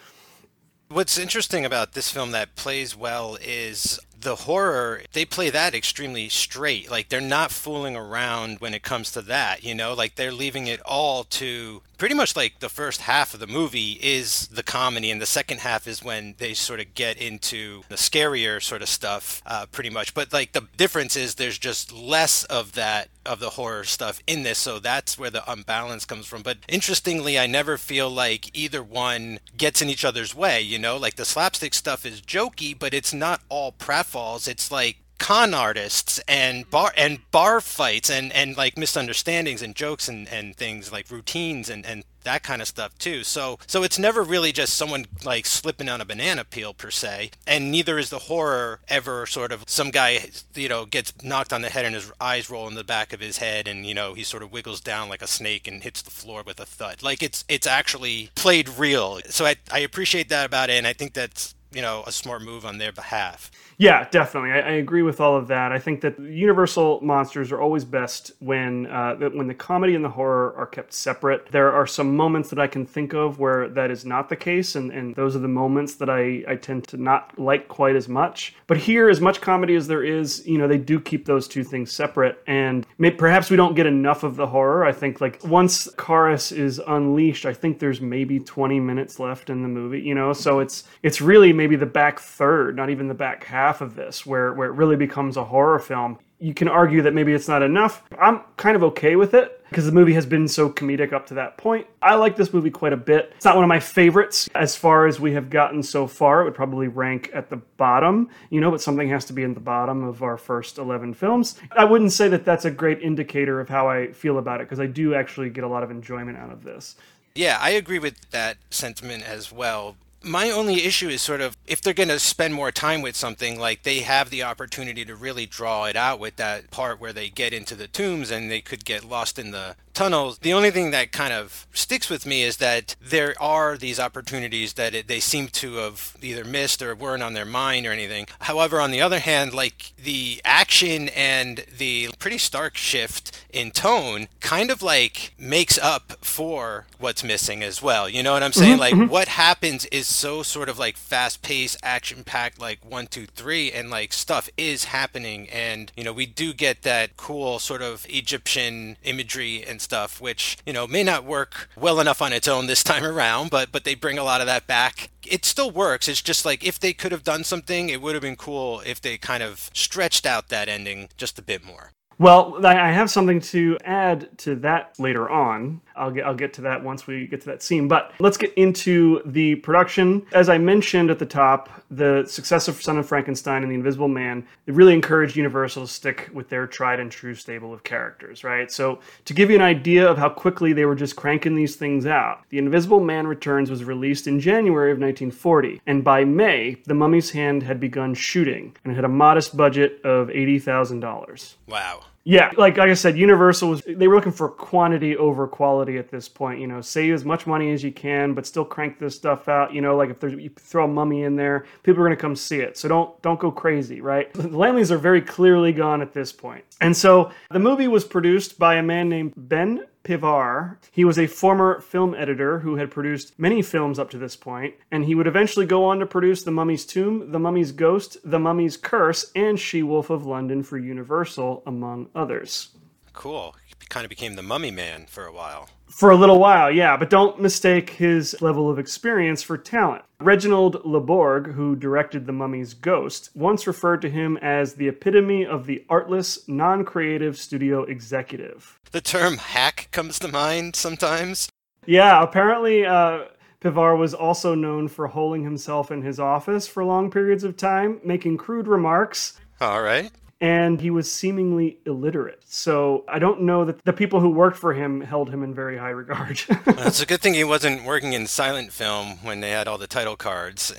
What's 0.90 1.18
interesting 1.18 1.64
about 1.64 1.92
this 1.92 2.10
film 2.10 2.32
that 2.32 2.54
plays 2.54 2.96
well 2.96 3.38
is 3.42 4.00
the 4.20 4.36
horror, 4.36 5.02
they 5.12 5.24
play 5.24 5.50
that 5.50 5.74
extremely 5.74 6.28
straight. 6.28 6.90
Like 6.90 7.08
they're 7.08 7.20
not 7.20 7.50
fooling 7.50 7.96
around 7.96 8.60
when 8.60 8.74
it 8.74 8.82
comes 8.82 9.12
to 9.12 9.22
that, 9.22 9.62
you 9.62 9.74
know? 9.74 9.94
Like 9.94 10.16
they're 10.16 10.32
leaving 10.32 10.66
it 10.66 10.80
all 10.84 11.24
to 11.24 11.82
pretty 11.98 12.14
much 12.14 12.36
like 12.36 12.60
the 12.60 12.68
first 12.68 13.02
half 13.02 13.34
of 13.34 13.40
the 13.40 13.46
movie 13.46 13.98
is 14.00 14.46
the 14.48 14.62
comedy 14.62 15.10
and 15.10 15.20
the 15.20 15.26
second 15.26 15.58
half 15.60 15.86
is 15.86 16.02
when 16.02 16.34
they 16.38 16.54
sort 16.54 16.78
of 16.78 16.94
get 16.94 17.16
into 17.18 17.82
the 17.88 17.96
scarier 17.96 18.62
sort 18.62 18.80
of 18.80 18.88
stuff 18.88 19.42
uh, 19.44 19.66
pretty 19.72 19.90
much 19.90 20.14
but 20.14 20.32
like 20.32 20.52
the 20.52 20.66
difference 20.76 21.16
is 21.16 21.34
there's 21.34 21.58
just 21.58 21.92
less 21.92 22.44
of 22.44 22.72
that 22.72 23.08
of 23.26 23.40
the 23.40 23.50
horror 23.50 23.84
stuff 23.84 24.20
in 24.26 24.44
this 24.44 24.58
so 24.58 24.78
that's 24.78 25.18
where 25.18 25.28
the 25.28 25.50
unbalance 25.50 26.04
comes 26.04 26.24
from 26.24 26.40
but 26.40 26.58
interestingly 26.68 27.38
i 27.38 27.46
never 27.46 27.76
feel 27.76 28.08
like 28.08 28.56
either 28.56 28.82
one 28.82 29.40
gets 29.56 29.82
in 29.82 29.90
each 29.90 30.04
other's 30.04 30.34
way 30.34 30.60
you 30.60 30.78
know 30.78 30.96
like 30.96 31.16
the 31.16 31.24
slapstick 31.24 31.74
stuff 31.74 32.06
is 32.06 32.22
jokey 32.22 32.78
but 32.78 32.94
it's 32.94 33.12
not 33.12 33.42
all 33.48 33.72
pratfalls 34.08 34.48
it's 34.48 34.70
like 34.70 34.96
con 35.18 35.52
artists 35.52 36.20
and 36.28 36.70
bar 36.70 36.92
and 36.96 37.18
bar 37.32 37.60
fights 37.60 38.08
and 38.08 38.32
and 38.32 38.56
like 38.56 38.78
misunderstandings 38.78 39.62
and 39.62 39.74
jokes 39.74 40.08
and 40.08 40.28
and 40.28 40.56
things 40.56 40.92
like 40.92 41.10
routines 41.10 41.68
and 41.68 41.84
and 41.84 42.04
that 42.22 42.42
kind 42.42 42.60
of 42.60 42.68
stuff 42.68 42.96
too. 42.98 43.24
So 43.24 43.58
so 43.66 43.82
it's 43.82 43.98
never 43.98 44.22
really 44.22 44.52
just 44.52 44.74
someone 44.74 45.06
like 45.24 45.46
slipping 45.46 45.88
on 45.88 46.00
a 46.00 46.04
banana 46.04 46.44
peel 46.44 46.74
per 46.74 46.90
se, 46.90 47.30
and 47.46 47.72
neither 47.72 47.98
is 47.98 48.10
the 48.10 48.18
horror 48.20 48.80
ever 48.88 49.26
sort 49.26 49.50
of 49.50 49.64
some 49.66 49.90
guy 49.90 50.28
you 50.54 50.68
know 50.68 50.84
gets 50.86 51.12
knocked 51.22 51.52
on 51.52 51.62
the 51.62 51.70
head 51.70 51.84
and 51.84 51.94
his 51.94 52.12
eyes 52.20 52.50
roll 52.50 52.68
in 52.68 52.74
the 52.74 52.84
back 52.84 53.12
of 53.12 53.20
his 53.20 53.38
head 53.38 53.66
and 53.66 53.86
you 53.86 53.94
know 53.94 54.14
he 54.14 54.22
sort 54.22 54.42
of 54.42 54.52
wiggles 54.52 54.80
down 54.80 55.08
like 55.08 55.22
a 55.22 55.26
snake 55.26 55.66
and 55.66 55.82
hits 55.82 56.02
the 56.02 56.10
floor 56.10 56.42
with 56.46 56.60
a 56.60 56.66
thud. 56.66 57.02
Like 57.02 57.22
it's 57.22 57.44
it's 57.48 57.66
actually 57.66 58.30
played 58.36 58.68
real. 58.68 59.20
So 59.30 59.46
I 59.46 59.56
I 59.72 59.80
appreciate 59.80 60.28
that 60.28 60.46
about 60.46 60.70
it, 60.70 60.74
and 60.74 60.86
I 60.86 60.92
think 60.92 61.14
that's 61.14 61.54
you 61.72 61.82
know 61.82 62.04
a 62.06 62.12
smart 62.12 62.42
move 62.42 62.64
on 62.64 62.78
their 62.78 62.92
behalf. 62.92 63.50
Yeah, 63.78 64.08
definitely. 64.10 64.50
I, 64.50 64.58
I, 64.58 64.70
agree 64.72 65.02
with 65.02 65.20
all 65.20 65.36
of 65.36 65.46
that. 65.48 65.70
I 65.70 65.78
think 65.78 66.00
that 66.00 66.18
Universal 66.18 66.98
monsters 67.00 67.52
are 67.52 67.60
always 67.60 67.84
best 67.84 68.32
when 68.40 68.86
uh, 68.86 69.14
when 69.14 69.46
the 69.46 69.54
comedy 69.54 69.94
and 69.94 70.04
the 70.04 70.08
horror 70.08 70.52
are 70.56 70.66
kept 70.66 70.92
separate. 70.92 71.46
There 71.52 71.72
are 71.72 71.86
some 71.86 72.16
moments 72.16 72.50
that 72.50 72.58
I 72.58 72.66
can 72.66 72.84
think 72.84 73.14
of 73.14 73.38
where 73.38 73.68
that 73.68 73.92
is 73.92 74.04
not 74.04 74.28
the 74.28 74.34
case, 74.34 74.74
and, 74.74 74.90
and 74.90 75.14
those 75.14 75.36
are 75.36 75.38
the 75.38 75.46
moments 75.46 75.94
that 75.96 76.10
I, 76.10 76.42
I 76.48 76.56
tend 76.56 76.88
to 76.88 76.96
not 76.96 77.38
like 77.38 77.68
quite 77.68 77.94
as 77.94 78.08
much. 78.08 78.56
But 78.66 78.78
here, 78.78 79.08
as 79.08 79.20
much 79.20 79.40
comedy 79.40 79.76
as 79.76 79.86
there 79.86 80.02
is, 80.02 80.44
you 80.44 80.58
know, 80.58 80.66
they 80.66 80.78
do 80.78 80.98
keep 80.98 81.24
those 81.24 81.46
two 81.46 81.62
things 81.62 81.92
separate, 81.92 82.42
and 82.48 82.84
may, 82.98 83.12
perhaps 83.12 83.48
we 83.48 83.56
don't 83.56 83.76
get 83.76 83.86
enough 83.86 84.24
of 84.24 84.34
the 84.34 84.48
horror. 84.48 84.84
I 84.84 84.92
think 84.92 85.20
like 85.20 85.44
once 85.44 85.86
Kharis 85.92 86.50
is 86.50 86.80
unleashed, 86.84 87.46
I 87.46 87.54
think 87.54 87.78
there's 87.78 88.00
maybe 88.00 88.40
20 88.40 88.80
minutes 88.80 89.20
left 89.20 89.50
in 89.50 89.62
the 89.62 89.68
movie. 89.68 90.00
You 90.00 90.16
know, 90.16 90.32
so 90.32 90.58
it's 90.58 90.82
it's 91.04 91.20
really 91.20 91.52
maybe 91.52 91.76
the 91.76 91.86
back 91.86 92.18
third, 92.18 92.74
not 92.74 92.90
even 92.90 93.06
the 93.06 93.14
back 93.14 93.44
half 93.44 93.67
half 93.68 93.82
of 93.82 93.94
this 93.94 94.24
where, 94.24 94.54
where 94.54 94.68
it 94.68 94.72
really 94.72 94.96
becomes 94.96 95.36
a 95.36 95.44
horror 95.44 95.78
film. 95.78 96.18
You 96.38 96.54
can 96.54 96.68
argue 96.68 97.02
that 97.02 97.12
maybe 97.12 97.34
it's 97.34 97.48
not 97.48 97.62
enough. 97.62 98.02
I'm 98.18 98.40
kind 98.56 98.76
of 98.76 98.82
okay 98.84 99.14
with 99.14 99.34
it 99.34 99.62
because 99.68 99.84
the 99.84 99.92
movie 99.92 100.14
has 100.14 100.24
been 100.24 100.48
so 100.48 100.70
comedic 100.70 101.12
up 101.12 101.26
to 101.26 101.34
that 101.34 101.58
point. 101.58 101.86
I 102.00 102.14
like 102.14 102.36
this 102.36 102.54
movie 102.54 102.70
quite 102.70 102.94
a 102.94 102.96
bit. 102.96 103.32
It's 103.36 103.44
not 103.44 103.56
one 103.56 103.64
of 103.64 103.68
my 103.68 103.80
favorites 103.80 104.48
as 104.54 104.74
far 104.74 105.06
as 105.06 105.20
we 105.20 105.32
have 105.32 105.50
gotten 105.50 105.82
so 105.82 106.06
far. 106.06 106.40
It 106.40 106.44
would 106.44 106.54
probably 106.54 106.88
rank 106.88 107.30
at 107.34 107.50
the 107.50 107.56
bottom, 107.56 108.30
you 108.48 108.60
know, 108.62 108.70
but 108.70 108.80
something 108.80 109.10
has 109.10 109.26
to 109.26 109.34
be 109.34 109.42
in 109.42 109.52
the 109.52 109.60
bottom 109.60 110.02
of 110.02 110.22
our 110.22 110.38
first 110.38 110.78
11 110.78 111.12
films. 111.12 111.60
I 111.72 111.84
wouldn't 111.84 112.12
say 112.12 112.28
that 112.28 112.46
that's 112.46 112.64
a 112.64 112.70
great 112.70 113.02
indicator 113.02 113.60
of 113.60 113.68
how 113.68 113.88
I 113.88 114.12
feel 114.12 114.38
about 114.38 114.62
it 114.62 114.64
because 114.64 114.80
I 114.80 114.86
do 114.86 115.14
actually 115.14 115.50
get 115.50 115.64
a 115.64 115.68
lot 115.68 115.82
of 115.82 115.90
enjoyment 115.90 116.38
out 116.38 116.52
of 116.52 116.62
this. 116.62 116.96
Yeah, 117.34 117.58
I 117.60 117.70
agree 117.70 117.98
with 117.98 118.30
that 118.30 118.56
sentiment 118.70 119.24
as 119.24 119.52
well 119.52 119.96
my 120.22 120.50
only 120.50 120.84
issue 120.84 121.08
is 121.08 121.22
sort 121.22 121.40
of 121.40 121.56
if 121.66 121.80
they're 121.80 121.94
going 121.94 122.08
to 122.08 122.18
spend 122.18 122.54
more 122.54 122.72
time 122.72 123.02
with 123.02 123.14
something 123.14 123.58
like 123.58 123.82
they 123.82 124.00
have 124.00 124.30
the 124.30 124.42
opportunity 124.42 125.04
to 125.04 125.14
really 125.14 125.46
draw 125.46 125.84
it 125.84 125.96
out 125.96 126.18
with 126.18 126.36
that 126.36 126.70
part 126.70 127.00
where 127.00 127.12
they 127.12 127.28
get 127.28 127.52
into 127.52 127.74
the 127.74 127.86
tombs 127.86 128.30
and 128.30 128.50
they 128.50 128.60
could 128.60 128.84
get 128.84 129.04
lost 129.04 129.38
in 129.38 129.52
the 129.52 129.76
tunnels. 129.98 130.38
The 130.38 130.52
only 130.52 130.70
thing 130.70 130.92
that 130.92 131.10
kind 131.10 131.32
of 131.32 131.66
sticks 131.72 132.08
with 132.08 132.24
me 132.24 132.44
is 132.44 132.58
that 132.58 132.94
there 133.00 133.34
are 133.40 133.76
these 133.76 133.98
opportunities 133.98 134.74
that 134.74 134.94
it, 134.94 135.08
they 135.08 135.18
seem 135.18 135.48
to 135.48 135.74
have 135.74 136.16
either 136.22 136.44
missed 136.44 136.80
or 136.82 136.94
weren't 136.94 137.22
on 137.22 137.34
their 137.34 137.44
mind 137.44 137.84
or 137.84 137.90
anything. 137.90 138.28
However, 138.42 138.80
on 138.80 138.92
the 138.92 139.00
other 139.00 139.18
hand, 139.18 139.52
like 139.52 139.92
the 139.96 140.40
action 140.44 141.08
and 141.08 141.64
the 141.76 142.10
pretty 142.20 142.38
stark 142.38 142.76
shift 142.76 143.44
in 143.50 143.72
tone 143.72 144.28
kind 144.38 144.70
of 144.70 144.82
like 144.82 145.34
makes 145.36 145.78
up 145.78 146.12
for 146.20 146.86
what's 146.98 147.24
missing 147.24 147.64
as 147.64 147.82
well. 147.82 148.08
You 148.08 148.22
know 148.22 148.32
what 148.32 148.44
I'm 148.44 148.52
saying? 148.52 148.72
Mm-hmm, 148.72 148.80
like 148.80 148.94
mm-hmm. 148.94 149.10
what 149.10 149.28
happens 149.28 149.84
is 149.86 150.06
so 150.06 150.44
sort 150.44 150.68
of 150.68 150.78
like 150.78 150.96
fast 150.96 151.42
paced, 151.42 151.76
action 151.82 152.22
packed, 152.22 152.60
like 152.60 152.78
one, 152.88 153.08
two, 153.08 153.26
three, 153.26 153.72
and 153.72 153.90
like 153.90 154.12
stuff 154.12 154.48
is 154.56 154.84
happening. 154.84 155.48
And, 155.48 155.90
you 155.96 156.04
know, 156.04 156.12
we 156.12 156.26
do 156.26 156.52
get 156.52 156.82
that 156.82 157.16
cool 157.16 157.58
sort 157.58 157.82
of 157.82 158.06
Egyptian 158.08 158.96
imagery 159.02 159.64
and 159.66 159.80
stuff, 159.88 160.20
which 160.20 160.58
you 160.66 160.72
know 160.74 160.86
may 160.86 161.02
not 161.02 161.24
work 161.24 161.70
well 161.74 161.98
enough 161.98 162.20
on 162.20 162.34
its 162.34 162.46
own 162.46 162.66
this 162.66 162.82
time 162.82 163.04
around, 163.04 163.48
but 163.48 163.72
but 163.72 163.84
they 163.84 163.94
bring 163.94 164.18
a 164.18 164.22
lot 164.22 164.42
of 164.42 164.46
that 164.46 164.66
back. 164.66 165.10
It 165.26 165.46
still 165.46 165.70
works. 165.70 166.08
It's 166.08 166.20
just 166.20 166.44
like 166.44 166.62
if 166.62 166.78
they 166.78 166.92
could 166.92 167.10
have 167.10 167.24
done 167.24 167.42
something, 167.42 167.88
it 167.88 168.02
would 168.02 168.14
have 168.14 168.22
been 168.22 168.36
cool 168.36 168.82
if 168.84 169.00
they 169.00 169.16
kind 169.16 169.42
of 169.42 169.70
stretched 169.72 170.26
out 170.26 170.48
that 170.50 170.68
ending 170.68 171.08
just 171.16 171.38
a 171.38 171.42
bit 171.42 171.64
more. 171.64 171.92
Well, 172.18 172.66
I 172.66 172.90
have 172.90 173.10
something 173.10 173.40
to 173.52 173.78
add 173.84 174.36
to 174.38 174.56
that 174.56 174.98
later 174.98 175.30
on. 175.30 175.80
I'll 175.98 176.10
get 176.10 176.26
I'll 176.26 176.34
get 176.34 176.52
to 176.54 176.62
that 176.62 176.82
once 176.82 177.06
we 177.06 177.26
get 177.26 177.40
to 177.42 177.46
that 177.46 177.62
scene. 177.62 177.88
But 177.88 178.12
let's 178.18 178.36
get 178.36 178.52
into 178.54 179.22
the 179.24 179.56
production. 179.56 180.26
As 180.32 180.48
I 180.48 180.58
mentioned 180.58 181.10
at 181.10 181.18
the 181.18 181.26
top, 181.26 181.68
the 181.90 182.24
success 182.26 182.68
of 182.68 182.80
Son 182.80 182.98
of 182.98 183.06
Frankenstein 183.06 183.62
and 183.62 183.70
The 183.70 183.76
Invisible 183.76 184.08
Man 184.08 184.46
it 184.66 184.74
really 184.74 184.94
encouraged 184.94 185.36
Universal 185.36 185.86
to 185.86 185.92
stick 185.92 186.30
with 186.32 186.48
their 186.48 186.66
tried 186.66 187.00
and 187.00 187.10
true 187.10 187.34
stable 187.34 187.72
of 187.72 187.84
characters, 187.84 188.44
right? 188.44 188.70
So 188.70 189.00
to 189.24 189.34
give 189.34 189.50
you 189.50 189.56
an 189.56 189.62
idea 189.62 190.08
of 190.08 190.18
how 190.18 190.28
quickly 190.28 190.72
they 190.72 190.84
were 190.84 190.94
just 190.94 191.16
cranking 191.16 191.54
these 191.54 191.76
things 191.76 192.06
out, 192.06 192.42
The 192.50 192.58
Invisible 192.58 193.00
Man 193.00 193.26
Returns 193.26 193.70
was 193.70 193.84
released 193.84 194.26
in 194.26 194.40
January 194.40 194.90
of 194.90 194.98
1940, 194.98 195.80
and 195.86 196.04
by 196.04 196.24
May, 196.24 196.76
The 196.86 196.94
Mummy's 196.94 197.30
Hand 197.30 197.62
had 197.62 197.80
begun 197.80 198.14
shooting 198.14 198.76
and 198.84 198.92
it 198.92 198.96
had 198.96 199.04
a 199.04 199.08
modest 199.08 199.56
budget 199.56 200.00
of 200.04 200.30
eighty 200.30 200.58
thousand 200.58 201.00
dollars. 201.00 201.56
Wow. 201.66 202.04
Yeah, 202.28 202.52
like, 202.58 202.76
like 202.76 202.90
I 202.90 202.94
said, 202.94 203.16
Universal 203.16 203.70
was 203.70 203.82
they 203.86 204.06
were 204.06 204.14
looking 204.14 204.32
for 204.32 204.50
quantity 204.50 205.16
over 205.16 205.48
quality 205.48 205.96
at 205.96 206.10
this 206.10 206.28
point. 206.28 206.60
You 206.60 206.66
know, 206.66 206.82
save 206.82 207.14
as 207.14 207.24
much 207.24 207.46
money 207.46 207.72
as 207.72 207.82
you 207.82 207.90
can, 207.90 208.34
but 208.34 208.44
still 208.44 208.66
crank 208.66 208.98
this 208.98 209.16
stuff 209.16 209.48
out. 209.48 209.72
You 209.72 209.80
know, 209.80 209.96
like 209.96 210.10
if 210.10 210.20
there's 210.20 210.34
you 210.34 210.50
throw 210.50 210.84
a 210.84 210.88
mummy 210.88 211.22
in 211.22 211.36
there, 211.36 211.64
people 211.84 212.04
are 212.04 212.10
to 212.10 212.16
come 212.16 212.36
see 212.36 212.58
it. 212.58 212.76
So 212.76 212.86
don't 212.86 213.22
don't 213.22 213.40
go 213.40 213.50
crazy, 213.50 214.02
right? 214.02 214.30
The 214.48 214.56
Laemmles 214.56 214.90
are 214.90 214.98
very 214.98 215.22
clearly 215.22 215.72
gone 215.72 216.02
at 216.02 216.12
this 216.12 216.32
point. 216.32 216.64
And 216.80 216.96
so 216.96 217.30
the 217.50 217.58
movie 217.58 217.88
was 217.88 218.04
produced 218.04 218.58
by 218.58 218.74
a 218.74 218.82
man 218.82 219.08
named 219.08 219.32
Ben 219.36 219.86
Pivar. 220.04 220.76
He 220.90 221.04
was 221.04 221.18
a 221.18 221.26
former 221.26 221.80
film 221.80 222.14
editor 222.14 222.60
who 222.60 222.76
had 222.76 222.90
produced 222.90 223.38
many 223.38 223.62
films 223.62 223.98
up 223.98 224.10
to 224.10 224.18
this 224.18 224.36
point, 224.36 224.74
and 224.90 225.04
he 225.04 225.14
would 225.14 225.26
eventually 225.26 225.66
go 225.66 225.84
on 225.84 225.98
to 225.98 226.06
produce 226.06 226.42
The 226.42 226.50
Mummy's 226.50 226.86
Tomb, 226.86 227.32
The 227.32 227.38
Mummy's 227.38 227.72
Ghost, 227.72 228.16
The 228.24 228.38
Mummy's 228.38 228.76
Curse, 228.76 229.30
and 229.34 229.58
She 229.58 229.82
Wolf 229.82 230.10
of 230.10 230.26
London 230.26 230.62
for 230.62 230.78
Universal, 230.78 231.62
among 231.66 232.08
others. 232.14 232.70
Cool. 233.18 233.56
He 233.66 233.74
kind 233.88 234.04
of 234.04 234.10
became 234.10 234.36
the 234.36 234.44
mummy 234.44 234.70
man 234.70 235.06
for 235.08 235.26
a 235.26 235.32
while. 235.32 235.70
For 235.88 236.10
a 236.10 236.16
little 236.16 236.38
while, 236.38 236.70
yeah, 236.70 236.96
but 236.96 237.10
don't 237.10 237.42
mistake 237.42 237.90
his 237.90 238.40
level 238.40 238.70
of 238.70 238.78
experience 238.78 239.42
for 239.42 239.58
talent. 239.58 240.04
Reginald 240.20 240.84
Le 240.84 241.00
Borg, 241.00 241.50
who 241.54 241.74
directed 241.74 242.26
The 242.26 242.32
Mummy's 242.32 242.74
Ghost, 242.74 243.30
once 243.34 243.66
referred 243.66 244.02
to 244.02 244.08
him 244.08 244.36
as 244.36 244.74
the 244.74 244.86
epitome 244.86 245.44
of 245.44 245.66
the 245.66 245.84
artless, 245.90 246.46
non 246.48 246.84
creative 246.84 247.36
studio 247.36 247.82
executive. 247.82 248.78
The 248.92 249.00
term 249.00 249.38
hack 249.38 249.88
comes 249.90 250.20
to 250.20 250.28
mind 250.28 250.76
sometimes. 250.76 251.48
Yeah, 251.86 252.22
apparently, 252.22 252.86
uh, 252.86 253.24
Pivar 253.60 253.98
was 253.98 254.14
also 254.14 254.54
known 254.54 254.86
for 254.86 255.08
holding 255.08 255.42
himself 255.42 255.90
in 255.90 256.02
his 256.02 256.20
office 256.20 256.68
for 256.68 256.84
long 256.84 257.10
periods 257.10 257.42
of 257.42 257.56
time, 257.56 258.00
making 258.04 258.36
crude 258.36 258.68
remarks. 258.68 259.40
All 259.60 259.82
right 259.82 260.12
and 260.40 260.80
he 260.80 260.90
was 260.90 261.10
seemingly 261.10 261.78
illiterate. 261.84 262.42
So 262.46 263.04
I 263.08 263.18
don't 263.18 263.42
know 263.42 263.64
that 263.64 263.84
the 263.84 263.92
people 263.92 264.20
who 264.20 264.30
worked 264.30 264.56
for 264.56 264.72
him 264.72 265.00
held 265.00 265.30
him 265.30 265.42
in 265.42 265.52
very 265.54 265.76
high 265.76 265.90
regard. 265.90 266.40
well, 266.66 266.86
it's 266.86 267.02
a 267.02 267.06
good 267.06 267.20
thing 267.20 267.34
he 267.34 267.44
wasn't 267.44 267.84
working 267.84 268.12
in 268.12 268.26
silent 268.26 268.72
film 268.72 269.18
when 269.22 269.40
they 269.40 269.50
had 269.50 269.66
all 269.66 269.78
the 269.78 269.86
title 269.86 270.16
cards. 270.16 270.72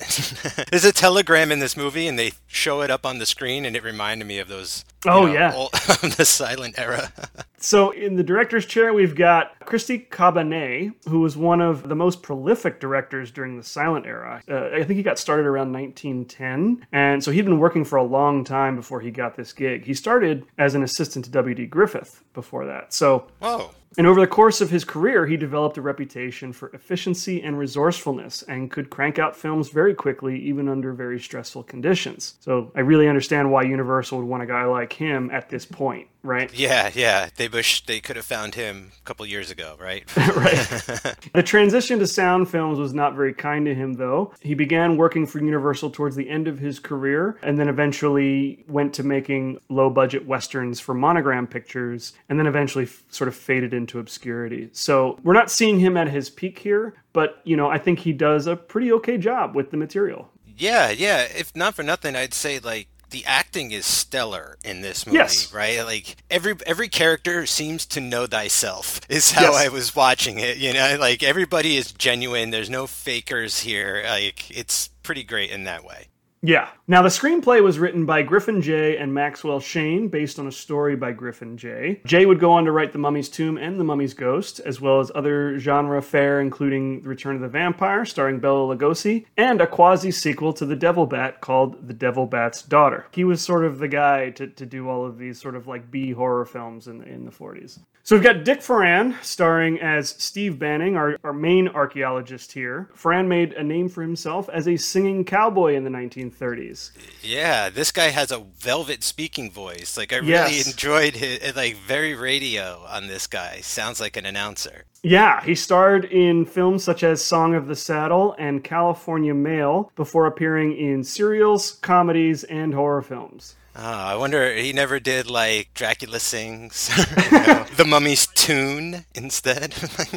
There's 0.70 0.84
a 0.84 0.92
telegram 0.92 1.52
in 1.52 1.58
this 1.58 1.76
movie, 1.76 2.06
and 2.06 2.18
they 2.18 2.32
show 2.46 2.80
it 2.80 2.90
up 2.90 3.04
on 3.04 3.18
the 3.18 3.26
screen, 3.26 3.64
and 3.66 3.76
it 3.76 3.84
reminded 3.84 4.26
me 4.26 4.38
of 4.38 4.48
those. 4.48 4.84
Oh 5.06 5.26
know, 5.26 5.32
yeah, 5.32 5.54
old, 5.56 5.72
the 5.72 6.24
silent 6.24 6.78
era. 6.78 7.12
so 7.58 7.90
in 7.90 8.16
the 8.16 8.22
director's 8.22 8.66
chair, 8.66 8.92
we've 8.92 9.14
got 9.14 9.58
Christy 9.64 9.98
Cabanné, 9.98 10.92
who 11.08 11.20
was 11.20 11.36
one 11.36 11.60
of 11.60 11.88
the 11.88 11.96
most 11.96 12.22
prolific 12.22 12.80
directors 12.80 13.30
during 13.30 13.56
the 13.56 13.62
silent 13.62 14.06
era. 14.06 14.42
Uh, 14.48 14.68
I 14.74 14.84
think 14.84 14.96
he 14.96 15.02
got 15.02 15.18
started 15.18 15.46
around 15.46 15.72
1910, 15.72 16.86
and 16.92 17.24
so 17.24 17.30
he'd 17.30 17.44
been 17.44 17.58
working 17.58 17.84
for 17.84 17.96
a 17.96 18.04
long 18.04 18.44
time 18.44 18.76
before 18.76 19.00
he 19.00 19.10
got 19.10 19.36
this 19.36 19.52
gig. 19.52 19.84
He 19.84 19.94
started 19.94 20.44
as 20.58 20.74
an 20.74 20.82
assistant 20.82 21.24
to 21.26 21.30
W.D. 21.30 21.66
Griffith 21.66 22.22
before 22.34 22.66
that. 22.66 22.92
So, 22.92 23.26
Whoa. 23.40 23.70
And 23.98 24.06
over 24.06 24.20
the 24.20 24.26
course 24.26 24.60
of 24.60 24.70
his 24.70 24.84
career, 24.84 25.26
he 25.26 25.36
developed 25.36 25.76
a 25.76 25.82
reputation 25.82 26.52
for 26.52 26.68
efficiency 26.70 27.42
and 27.42 27.58
resourcefulness 27.58 28.42
and 28.44 28.70
could 28.70 28.88
crank 28.88 29.18
out 29.18 29.34
films 29.34 29.68
very 29.68 29.94
quickly, 29.94 30.38
even 30.38 30.68
under 30.68 30.92
very 30.92 31.18
stressful 31.18 31.64
conditions. 31.64 32.34
So 32.40 32.70
I 32.76 32.80
really 32.80 33.08
understand 33.08 33.50
why 33.50 33.64
Universal 33.64 34.18
would 34.18 34.28
want 34.28 34.44
a 34.44 34.46
guy 34.46 34.64
like 34.64 34.92
him 34.92 35.28
at 35.32 35.48
this 35.48 35.66
point, 35.66 36.06
right? 36.22 36.52
Yeah, 36.54 36.90
yeah. 36.94 37.28
They 37.36 37.48
wish 37.48 37.84
they 37.86 38.00
could 38.00 38.16
have 38.16 38.24
found 38.24 38.54
him 38.54 38.92
a 38.98 39.04
couple 39.04 39.24
years 39.26 39.50
ago, 39.50 39.76
right? 39.80 40.04
right. 40.36 41.16
The 41.32 41.42
transition 41.42 41.98
to 42.00 42.06
sound 42.06 42.50
films 42.50 42.78
was 42.78 42.92
not 42.92 43.14
very 43.14 43.32
kind 43.32 43.64
to 43.66 43.74
him, 43.74 43.94
though. 43.94 44.32
He 44.40 44.54
began 44.54 44.96
working 44.96 45.26
for 45.26 45.38
Universal 45.38 45.90
towards 45.90 46.16
the 46.16 46.28
end 46.28 46.48
of 46.48 46.58
his 46.58 46.78
career 46.78 47.38
and 47.42 47.58
then 47.58 47.68
eventually 47.68 48.64
went 48.68 48.92
to 48.94 49.02
making 49.02 49.58
low 49.68 49.88
budget 49.90 50.26
westerns 50.26 50.80
for 50.80 50.94
Monogram 50.94 51.46
Pictures 51.46 52.12
and 52.28 52.38
then 52.38 52.46
eventually 52.46 52.84
f- 52.84 53.02
sort 53.10 53.28
of 53.28 53.34
faded 53.34 53.72
into 53.72 53.98
obscurity. 53.98 54.68
So 54.72 55.18
we're 55.22 55.32
not 55.34 55.50
seeing 55.50 55.78
him 55.78 55.96
at 55.96 56.08
his 56.08 56.28
peak 56.30 56.58
here, 56.58 56.94
but, 57.12 57.40
you 57.44 57.56
know, 57.56 57.70
I 57.70 57.78
think 57.78 58.00
he 58.00 58.12
does 58.12 58.46
a 58.46 58.56
pretty 58.56 58.92
okay 58.92 59.16
job 59.16 59.54
with 59.54 59.70
the 59.70 59.76
material. 59.76 60.30
Yeah, 60.60 60.90
yeah. 60.90 61.22
If 61.22 61.56
not 61.56 61.74
for 61.74 61.82
nothing, 61.82 62.14
I'd 62.14 62.34
say 62.34 62.58
like 62.58 62.88
the 63.10 63.24
acting 63.26 63.70
is 63.72 63.86
stellar 63.86 64.56
in 64.64 64.80
this 64.82 65.06
movie, 65.06 65.18
Yes. 65.18 65.52
right? 65.52 65.82
Like 65.84 66.16
every 66.30 66.54
every 66.66 66.88
character 66.88 67.46
seems 67.46 67.86
to 67.86 68.00
know 68.00 68.26
thyself. 68.26 69.00
Is 69.08 69.32
how 69.32 69.52
Yes. 69.52 69.54
I 69.56 69.68
was 69.68 69.96
watching 69.96 70.38
it. 70.38 70.56
You 70.58 70.72
know, 70.72 70.96
like 71.00 71.22
everybody 71.22 71.76
is 71.76 71.92
genuine. 71.92 72.50
There's 72.50 72.70
no 72.70 72.86
fakers 72.86 73.60
here. 73.60 74.02
Like 74.06 74.50
it's 74.56 74.88
pretty 75.02 75.24
great 75.24 75.50
in 75.50 75.64
that 75.64 75.84
way. 75.84 76.06
Yeah. 76.42 76.70
Now, 76.88 77.02
the 77.02 77.10
screenplay 77.10 77.62
was 77.62 77.78
written 77.78 78.06
by 78.06 78.22
Griffin 78.22 78.62
Jay 78.62 78.96
and 78.96 79.12
Maxwell 79.12 79.60
Shane, 79.60 80.08
based 80.08 80.38
on 80.38 80.46
a 80.46 80.52
story 80.52 80.96
by 80.96 81.12
Griffin 81.12 81.58
Jay. 81.58 82.00
Jay 82.06 82.24
would 82.24 82.40
go 82.40 82.52
on 82.52 82.64
to 82.64 82.72
write 82.72 82.92
The 82.92 82.98
Mummy's 82.98 83.28
Tomb 83.28 83.58
and 83.58 83.78
The 83.78 83.84
Mummy's 83.84 84.14
Ghost, 84.14 84.58
as 84.60 84.80
well 84.80 85.00
as 85.00 85.12
other 85.14 85.58
genre 85.58 86.00
fare, 86.00 86.40
including 86.40 87.02
The 87.02 87.10
Return 87.10 87.34
of 87.34 87.42
the 87.42 87.48
Vampire, 87.48 88.06
starring 88.06 88.40
Bela 88.40 88.74
Lugosi, 88.74 89.26
and 89.36 89.60
a 89.60 89.66
quasi 89.66 90.10
sequel 90.10 90.54
to 90.54 90.64
The 90.64 90.76
Devil 90.76 91.06
Bat 91.06 91.42
called 91.42 91.86
The 91.86 91.94
Devil 91.94 92.26
Bat's 92.26 92.62
Daughter. 92.62 93.06
He 93.10 93.24
was 93.24 93.42
sort 93.42 93.64
of 93.66 93.78
the 93.78 93.88
guy 93.88 94.30
to, 94.30 94.46
to 94.46 94.64
do 94.64 94.88
all 94.88 95.04
of 95.04 95.18
these 95.18 95.38
sort 95.38 95.56
of 95.56 95.66
like 95.66 95.90
B 95.90 96.12
horror 96.12 96.46
films 96.46 96.88
in, 96.88 97.02
in 97.02 97.26
the 97.26 97.32
40s. 97.32 97.80
So 98.10 98.16
we've 98.16 98.24
got 98.24 98.42
Dick 98.42 98.58
Foran 98.58 99.14
starring 99.22 99.78
as 99.78 100.08
Steve 100.18 100.58
Banning, 100.58 100.96
our, 100.96 101.16
our 101.22 101.32
main 101.32 101.68
archaeologist 101.68 102.50
here. 102.50 102.90
Foran 102.96 103.28
made 103.28 103.52
a 103.52 103.62
name 103.62 103.88
for 103.88 104.02
himself 104.02 104.48
as 104.48 104.66
a 104.66 104.76
singing 104.76 105.24
cowboy 105.24 105.76
in 105.76 105.84
the 105.84 105.90
1930s. 105.90 106.90
Yeah, 107.22 107.70
this 107.70 107.92
guy 107.92 108.08
has 108.08 108.32
a 108.32 108.40
velvet 108.58 109.04
speaking 109.04 109.48
voice. 109.48 109.96
Like 109.96 110.12
I 110.12 110.16
really 110.16 110.32
Yes. 110.32 110.66
enjoyed 110.66 111.14
his 111.14 111.54
like 111.54 111.76
very 111.76 112.16
radio 112.16 112.84
on 112.88 113.06
this 113.06 113.28
guy. 113.28 113.60
Sounds 113.60 114.00
like 114.00 114.16
an 114.16 114.26
announcer. 114.26 114.86
Yeah, 115.04 115.40
he 115.44 115.54
starred 115.54 116.04
in 116.06 116.46
films 116.46 116.82
such 116.82 117.04
as 117.04 117.24
Song 117.24 117.54
of 117.54 117.68
the 117.68 117.76
Saddle 117.76 118.34
and 118.40 118.64
California 118.64 119.34
Mail 119.34 119.92
before 119.94 120.26
appearing 120.26 120.76
in 120.76 121.04
serials, 121.04 121.78
comedies, 121.80 122.42
and 122.42 122.74
horror 122.74 123.02
films. 123.02 123.54
Oh, 123.76 123.82
I 123.82 124.16
wonder 124.16 124.52
he 124.52 124.72
never 124.72 124.98
did 124.98 125.30
like 125.30 125.72
Dracula 125.74 126.18
sings, 126.18 126.90
you 127.30 127.30
know, 127.38 127.64
the 127.76 127.84
Mummy's 127.84 128.26
tune 128.26 129.04
instead. 129.14 129.74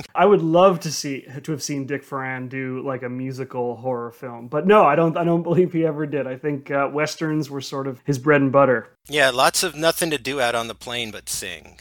I 0.15 0.25
would 0.25 0.41
love 0.41 0.79
to 0.81 0.91
see 0.91 1.21
to 1.43 1.51
have 1.51 1.61
seen 1.61 1.85
Dick 1.85 2.03
Foran 2.03 2.49
do 2.49 2.81
like 2.83 3.03
a 3.03 3.09
musical 3.09 3.75
horror 3.75 4.11
film, 4.11 4.47
but 4.47 4.65
no, 4.65 4.83
I 4.83 4.95
don't. 4.95 5.15
I 5.17 5.23
don't 5.23 5.43
believe 5.43 5.71
he 5.71 5.85
ever 5.85 6.05
did. 6.07 6.25
I 6.25 6.35
think 6.35 6.71
uh, 6.71 6.89
westerns 6.91 7.49
were 7.49 7.61
sort 7.61 7.87
of 7.87 8.01
his 8.05 8.17
bread 8.17 8.41
and 8.41 8.51
butter. 8.51 8.89
yeah, 9.07 9.29
lots 9.29 9.61
of 9.61 9.75
nothing 9.75 10.09
to 10.09 10.17
do 10.17 10.41
out 10.41 10.55
on 10.55 10.67
the 10.67 10.75
plane 10.75 11.11
but 11.11 11.29
sing. 11.29 11.77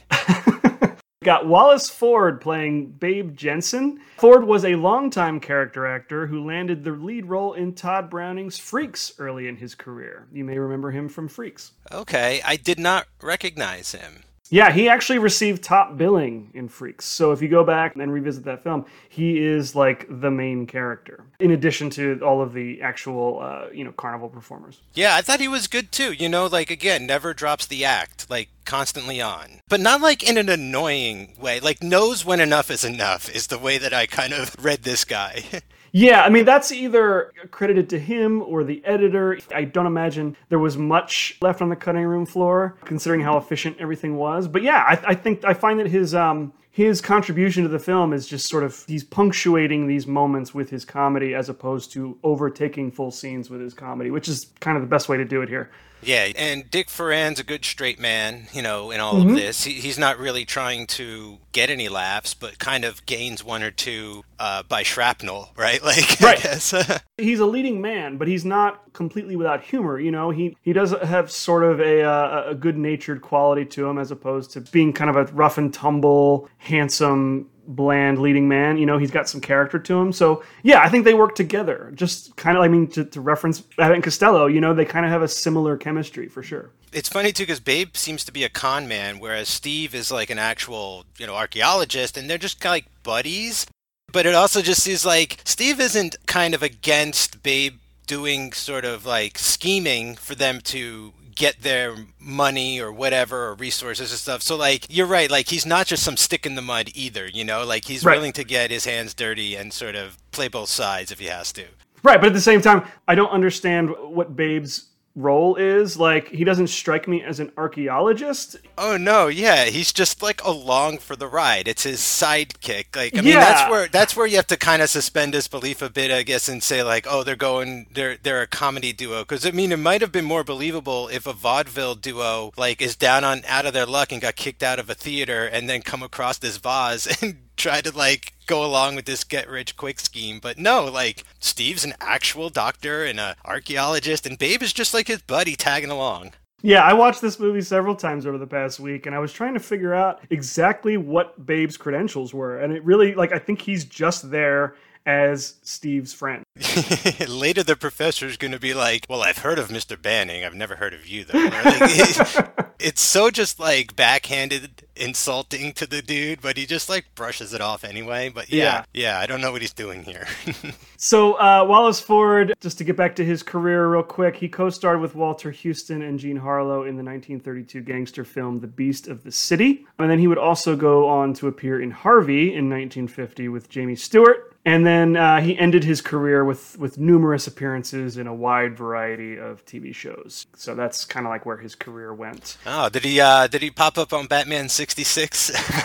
Got 1.23 1.47
Wallace 1.47 1.89
Ford 1.89 2.41
playing 2.41 2.93
Babe 2.93 3.37
Jensen. 3.37 4.01
Ford 4.19 4.45
was 4.45 4.65
a 4.65 4.75
longtime 4.75 5.39
character 5.39 5.87
actor 5.87 6.27
who 6.27 6.45
landed 6.45 6.83
the 6.83 6.91
lead 6.91 7.27
role 7.27 7.53
in 7.53 7.75
Tod 7.75 8.11
Browning's 8.11 8.59
Freaks 8.59 9.13
early 9.19 9.47
in 9.47 9.57
his 9.57 9.77
career. 9.77 10.27
You 10.33 10.45
may 10.45 10.59
remember 10.59 10.91
him 10.91 11.09
from 11.09 11.29
Freaks. 11.29 11.73
Okay, 11.93 12.41
I 12.45 12.57
did 12.57 12.81
not 12.81 13.07
recognize 13.23 13.93
him. 13.93 14.25
Yeah, 14.53 14.71
he 14.71 14.87
actually 14.87 15.19
received 15.19 15.63
top 15.63 15.97
billing 15.97 16.51
in 16.53 16.69
Freaks. 16.69 17.07
So 17.07 17.33
if 17.33 17.41
you 17.41 17.49
go 17.49 17.65
back 17.65 17.97
and 17.97 18.13
revisit 18.13 18.45
that 18.45 18.63
film, 18.63 18.85
he 19.09 19.43
is 19.43 19.75
like 19.75 20.05
the 20.11 20.31
main 20.31 20.67
character, 20.67 21.25
in 21.41 21.53
addition 21.53 21.89
to 21.91 22.21
all 22.23 22.43
of 22.43 22.53
the 22.53 22.83
actual, 22.83 23.41
uh, 23.41 23.69
you 23.73 23.83
know, 23.83 23.93
carnival 23.93 24.29
performers. 24.29 24.79
Yeah, 24.93 25.17
I 25.17 25.23
thought 25.23 25.41
he 25.41 25.49
was 25.49 25.69
good 25.69 25.91
too. 25.91 26.13
You 26.13 26.29
know, 26.29 26.45
like 26.45 26.71
again, 26.71 27.07
never 27.07 27.33
drops 27.33 27.65
the 27.65 27.87
act, 27.87 28.29
like 28.29 28.51
constantly 28.67 29.23
on. 29.23 29.63
But 29.71 29.81
not 29.81 30.03
like 30.03 30.23
in 30.23 30.37
an 30.37 30.51
annoying 30.51 31.35
way. 31.41 31.59
Like 31.59 31.83
knows 31.83 32.23
when 32.23 32.39
enough 32.39 32.71
is 32.71 32.85
enough 32.85 33.35
is 33.35 33.47
the 33.47 33.59
way 33.59 33.79
that 33.79 33.95
I 33.95 34.05
kind 34.05 34.35
of 34.35 34.55
read 34.63 34.83
this 34.83 35.07
guy. 35.07 35.45
Yeah, 35.95 36.23
I 36.23 36.31
mean, 36.31 36.47
that's 36.47 36.73
either 36.73 37.33
credited 37.51 37.91
to 37.91 37.99
him 37.99 38.41
or 38.43 38.65
the 38.65 38.83
editor. 38.85 39.39
I 39.55 39.65
don't 39.65 39.87
imagine 39.87 40.37
there 40.49 40.59
was 40.59 40.79
much 40.79 41.37
left 41.43 41.61
on 41.61 41.69
the 41.69 41.77
cutting 41.77 42.05
room 42.05 42.25
floor, 42.25 42.77
considering 42.87 43.21
how 43.21 43.37
efficient 43.37 43.77
everything 43.79 44.17
was. 44.17 44.49
But 44.49 44.63
yeah, 44.63 44.85
I, 44.89 45.11
I 45.11 45.15
think 45.15 45.45
I 45.45 45.53
find 45.53 45.79
that 45.81 45.89
his 45.89 46.15
um, 46.15 46.55
his 46.71 47.03
contribution 47.03 47.63
to 47.65 47.69
the 47.69 47.79
film 47.79 48.15
is 48.15 48.27
just 48.27 48.49
sort 48.49 48.65
of 48.65 48.83
he's 48.89 49.05
punctuating 49.05 49.87
these 49.87 50.07
moments 50.07 50.55
with 50.55 50.71
his 50.71 50.87
comedy 50.87 51.35
as 51.35 51.51
opposed 51.51 51.93
to 51.93 52.19
overtaking 52.25 52.91
full 52.91 53.11
scenes 53.11 53.51
with 53.51 53.61
his 53.61 53.75
comedy, 53.75 54.11
which 54.11 54.29
is 54.29 54.47
kind 54.61 54.79
of 54.79 54.83
the 54.83 54.89
best 54.89 55.11
way 55.11 55.19
to 55.19 55.27
do 55.27 55.43
it 55.43 55.51
here. 55.51 55.71
Yeah, 56.03 56.33
and 56.37 56.71
Dick 56.71 56.91
Foran's 56.91 57.39
a 57.39 57.45
good 57.45 57.65
straight 57.65 58.01
man, 58.01 58.49
you 58.53 58.61
know, 58.63 58.91
in 58.91 59.01
all 59.01 59.21
of 59.21 59.29
this. 59.37 59.65
He, 59.65 59.75
he's 59.75 59.99
not 59.99 60.19
really 60.19 60.45
trying 60.45 60.87
to 60.89 61.39
get 61.53 61.71
any 61.71 61.89
laughs, 61.89 62.35
but 62.35 62.59
kind 62.59 62.85
of 62.85 63.05
gains 63.07 63.45
one 63.45 63.63
or 63.63 63.71
two 63.71 64.25
uh, 64.39 64.65
by 64.65 64.83
shrapnel, 64.83 65.51
right? 65.57 65.83
Like, 65.83 66.21
Right. 66.21 66.39
I 66.39 66.43
guess. 66.43 66.75
he's 67.19 67.41
a 67.41 67.47
leading 67.47 67.81
man, 67.81 68.17
but 68.17 68.27
he's 68.29 68.45
not 68.45 68.93
completely 68.93 69.37
without 69.37 69.63
humor. 69.63 69.99
You 69.99 70.11
know, 70.11 70.31
he 70.31 70.57
he 70.63 70.73
does 70.73 70.91
have 71.03 71.31
sort 71.31 71.63
of 71.65 71.81
a 71.81 72.03
uh, 72.03 72.51
a 72.51 72.55
good 72.55 72.77
natured 72.77 73.23
quality 73.23 73.65
to 73.67 73.87
him, 73.87 73.99
as 73.99 74.11
opposed 74.11 74.51
to 74.53 74.61
being 74.61 74.93
kind 74.93 75.09
of 75.11 75.17
a 75.17 75.33
rough 75.33 75.57
and 75.59 75.73
tumble, 75.73 76.49
handsome, 76.59 77.49
bland 77.67 78.19
leading 78.19 78.49
man. 78.49 78.77
You 78.79 78.87
know, 78.87 78.99
he's 78.99 79.11
got 79.11 79.29
some 79.29 79.41
character 79.41 79.79
to 79.79 79.99
him. 80.01 80.13
So 80.13 80.43
yeah, 80.63 80.81
I 80.81 80.89
think 80.89 81.05
they 81.05 81.15
work 81.15 81.35
together. 81.35 81.93
Just 81.95 82.37
kind 82.37 82.57
of, 82.57 82.63
I 82.63 82.69
mean, 82.69 82.89
to, 82.89 83.05
to 83.05 83.21
reference 83.21 83.63
Abbott 83.79 83.97
and 83.97 84.05
Costello, 84.05 84.47
you 84.47 84.61
know, 84.61 84.75
they 84.75 84.85
kind 84.85 85.05
of 85.07 85.13
have 85.13 85.23
a 85.23 85.29
similar 85.29 85.77
chemistry 85.77 86.29
for 86.29 86.43
sure. 86.43 86.71
it's 86.93 87.09
funny 87.09 87.33
too 87.33 87.45
because 87.45 87.61
Babe 87.61 87.97
seems 87.97 88.25
to 88.25 88.33
be 88.33 88.45
a 88.45 88.49
con 88.49 88.87
man, 88.87 89.19
whereas 89.19 89.49
Steve 89.49 89.95
is 89.95 90.11
like 90.11 90.31
an 90.31 90.39
actual, 90.39 91.05
you 91.19 91.27
know, 91.27 91.35
archaeologist, 91.35 92.17
and 92.17 92.29
they're 92.29 92.39
just 92.39 92.61
kind 92.61 92.73
of 92.73 92.77
like 92.77 93.03
buddies. 93.03 93.67
But 94.13 94.27
it 94.27 94.35
also 94.35 94.61
just 94.61 94.83
seems 94.83 95.07
like 95.07 95.41
Steve 95.45 95.81
isn't 95.81 96.17
kind 96.27 96.55
of 96.55 96.63
against 96.63 97.43
Babe 97.43 97.79
doing 98.07 98.53
sort 98.53 98.85
of 98.85 99.07
like 99.07 99.39
scheming 99.39 100.17
for 100.17 100.35
them 100.35 100.61
to 100.61 101.15
get 101.35 101.63
their 101.63 101.95
money 102.19 102.81
or 102.81 102.93
whatever 102.93 103.49
or 103.49 103.55
resources 103.55 104.11
and 104.11 104.19
stuff. 104.19 104.43
So 104.43 104.57
like 104.57 104.87
you're 104.89 105.07
right, 105.07 105.31
like 105.31 105.49
he's 105.49 105.67
not 105.67 105.87
just 105.87 106.03
some 106.03 106.17
stick 106.17 106.47
in 106.47 106.55
the 106.55 106.63
mud 106.63 106.91
either, 106.95 107.27
you 107.27 107.45
know, 107.45 107.65
like 107.65 107.85
he's 107.87 108.05
Right. 108.05 108.17
willing 108.17 108.33
to 108.35 108.45
get 108.45 108.71
his 108.71 108.85
hands 108.85 109.15
dirty 109.15 109.55
and 109.57 109.73
sort 109.73 109.95
of 109.95 110.19
play 110.31 110.49
both 110.49 110.69
sides 110.69 111.11
if 111.11 111.19
he 111.19 111.27
has 111.27 111.53
to. 111.53 111.65
Right, 112.03 112.21
but 112.21 112.29
at 112.29 112.33
the 112.35 112.41
same 112.41 112.61
time, 112.61 112.85
I 113.07 113.15
don't 113.15 113.31
understand 113.31 113.91
what 113.99 114.35
Babe's 114.35 114.87
role 115.15 115.57
is. 115.57 115.97
Like, 115.97 116.29
he 116.29 116.45
doesn't 116.45 116.69
strike 116.69 117.07
me 117.07 117.23
as 117.23 117.41
an 117.41 117.53
archaeologist. 117.57 118.57
Oh 118.79 118.97
no, 118.97 119.29
yeah, 119.29 119.65
he's 119.67 119.93
just 119.93 120.23
like 120.23 120.43
along 120.45 120.99
for 120.99 121.17
the 121.17 121.27
ride. 121.27 121.69
It's 121.69 121.83
his 121.83 122.01
sidekick. 122.01 122.97
Like 122.97 123.17
I 123.17 123.21
mean 123.21 123.35
Yeah. 123.35 123.41
that's 123.41 123.71
where 123.71 123.89
that's 123.89 124.17
where 124.17 124.27
you 124.27 124.37
have 124.37 124.47
to 124.49 124.57
kind 124.57 124.83
of 124.83 124.89
suspend 124.91 125.33
disbelief 125.33 125.83
a 125.83 125.91
bit, 125.91 126.11
I 126.11 126.23
guess, 126.23 126.49
and 126.49 126.63
say 126.63 126.83
like, 126.83 127.07
oh, 127.09 127.23
they're 127.23 127.37
going 127.37 127.87
they're 127.93 128.17
they're 128.23 128.43
a 128.43 128.47
comedy 128.47 128.93
duo 128.93 129.21
because 129.21 129.45
I 129.47 129.51
mean 129.51 129.73
it 129.73 129.79
might 129.79 130.01
have 130.01 130.13
been 130.13 130.25
more 130.25 130.45
believable 130.45 131.09
if 131.09 131.27
a 131.27 131.33
vaudeville 131.33 131.95
duo 131.95 132.53
like 132.57 132.81
is 132.81 132.97
down 132.97 133.25
on 133.25 133.43
out 133.47 133.67
of 133.67 133.73
their 133.75 133.87
luck 133.87 134.13
and 134.13 134.23
got 134.23 134.37
kicked 134.37 134.63
out 134.63 134.79
of 134.79 134.89
a 134.89 134.95
theater 134.95 135.45
and 135.45 135.69
then 135.69 135.83
come 135.83 136.03
across 136.03 136.39
this 136.39 136.57
vase 136.57 137.07
and 137.23 137.37
try 137.57 137.81
to 137.81 137.97
like 137.97 138.33
go 138.47 138.65
along 138.65 138.95
with 138.95 139.05
this 139.05 139.25
get 139.25 139.49
rich 139.49 139.77
quick 139.77 140.01
scheme. 140.01 140.39
But 140.41 140.59
no, 140.59 140.85
like 140.85 141.25
Steve's 141.41 141.85
an 141.85 141.95
actual 142.01 142.49
doctor 142.51 143.05
and 143.05 143.19
an 143.21 143.35
archaeologist 143.45 144.27
and 144.27 144.39
Babe 144.39 144.63
is 144.63 144.73
just 144.73 144.95
like 144.95 145.09
his 145.09 145.23
buddy 145.23 145.57
tagging 145.57 145.91
along. 145.91 146.33
Yeah, 146.65 146.85
I 146.85 146.93
watched 146.93 147.21
this 147.21 147.41
movie 147.41 147.61
several 147.61 147.97
times 147.97 148.25
over 148.25 148.39
the 148.39 148.47
past 148.47 148.79
week, 148.79 149.07
and 149.07 149.17
I 149.17 149.19
was 149.19 149.33
trying 149.33 149.55
to 149.55 149.61
figure 149.61 149.95
out 149.95 150.21
exactly 150.31 150.97
what 150.97 151.45
Babe's 151.45 151.77
credentials 151.77 152.33
were. 152.33 152.61
And 152.61 152.73
it 152.73 152.85
really, 152.85 153.17
like, 153.17 153.33
I 153.33 153.41
think 153.41 153.61
he's 153.61 153.85
just 153.85 154.31
there 154.31 154.77
as 155.07 155.55
Steve's 155.63 156.13
friend. 156.13 156.45
Later, 157.29 157.63
the 157.63 157.77
professor's 157.77 158.37
going 158.37 158.53
to 158.53 158.61
be 158.61 158.75
like, 158.75 159.07
"Well, 159.09 159.23
I've 159.23 159.39
heard 159.39 159.59
of 159.59 159.69
Mr. 159.69 160.01
Banning. 160.01 160.45
I've 160.45 160.55
never 160.55 160.77
heard 160.77 160.95
of 160.95 161.07
you, 161.07 161.25
though." 161.25 161.39
Like, 161.53 161.77
it- 161.81 162.49
it's 162.85 163.01
so 163.01 163.31
just 163.31 163.61
like 163.61 163.95
backhanded, 163.95 164.83
insulting 164.97 165.73
to 165.75 165.87
the 165.87 166.03
dude, 166.03 166.41
but 166.41 166.57
he 166.57 166.67
just 166.67 166.89
like 166.89 167.05
brushes 167.15 167.55
it 167.55 167.61
off 167.61 167.85
anyway. 167.85 168.29
But 168.29 168.51
yeah, 168.51 168.85
yeah, 168.93 169.21
I 169.21 169.27
don't 169.27 169.41
know 169.41 169.53
what 169.53 169.61
he's 169.61 169.73
doing 169.73 170.03
here. 170.03 170.27
So 170.97 171.33
uh, 171.35 171.65
Wallace 171.69 171.99
Ford, 172.01 172.55
just 172.61 172.79
to 172.79 172.85
get 172.85 172.97
back 172.97 173.17
to 173.17 173.25
his 173.25 173.43
career 173.43 173.89
real 173.89 174.05
quick, 174.05 174.37
he 174.37 174.49
co-starred 174.49 175.01
with 175.01 175.17
Walter 175.17 175.51
Huston 175.51 176.01
and 176.01 176.17
Jean 176.17 176.37
Harlow 176.37 176.83
in 176.85 176.97
the 176.97 177.03
1932 177.03 177.81
gangster 177.81 178.25
film 178.25 178.61
*The 178.61 178.69
Beast 178.69 179.09
of 179.09 179.25
the 179.25 179.33
City*, 179.33 179.85
and 179.99 180.09
then 180.09 180.21
he 180.21 180.29
would 180.29 180.39
also 180.39 180.77
go 180.77 181.09
on 181.09 181.35
to 181.35 181.49
appear 181.49 181.81
in 181.83 181.91
*Harvey* 181.91 182.55
in 182.55 182.71
1950 182.71 183.49
with 183.49 183.69
Jamie 183.69 183.97
Stewart. 183.97 184.52
And 184.65 184.87
then 184.87 185.17
uh, 185.17 185.41
he 185.41 185.59
ended 185.59 185.83
his 185.83 186.01
career 186.01 186.45
with, 186.45 186.79
with 186.79 186.97
numerous 186.97 187.49
appearances 187.49 188.17
in 188.17 188.29
a 188.29 188.35
wide 188.35 188.77
variety 188.77 189.37
of 189.37 189.65
TV 189.67 189.93
shows. 189.93 190.47
So 190.55 190.77
that's 190.77 191.05
kind 191.05 191.27
of 191.27 191.31
like 191.31 191.45
where 191.45 191.57
his 191.57 191.75
career 191.75 192.15
went. 192.15 192.59
oh, 192.65 192.89
did 192.89 193.03
he? 193.05 193.21
uh 193.21 193.49
Did 193.49 193.63
he 193.63 193.71
pop 193.71 193.99
up 193.99 194.13
on 194.13 194.27
Batman 194.29 194.69
'66? 194.69 195.51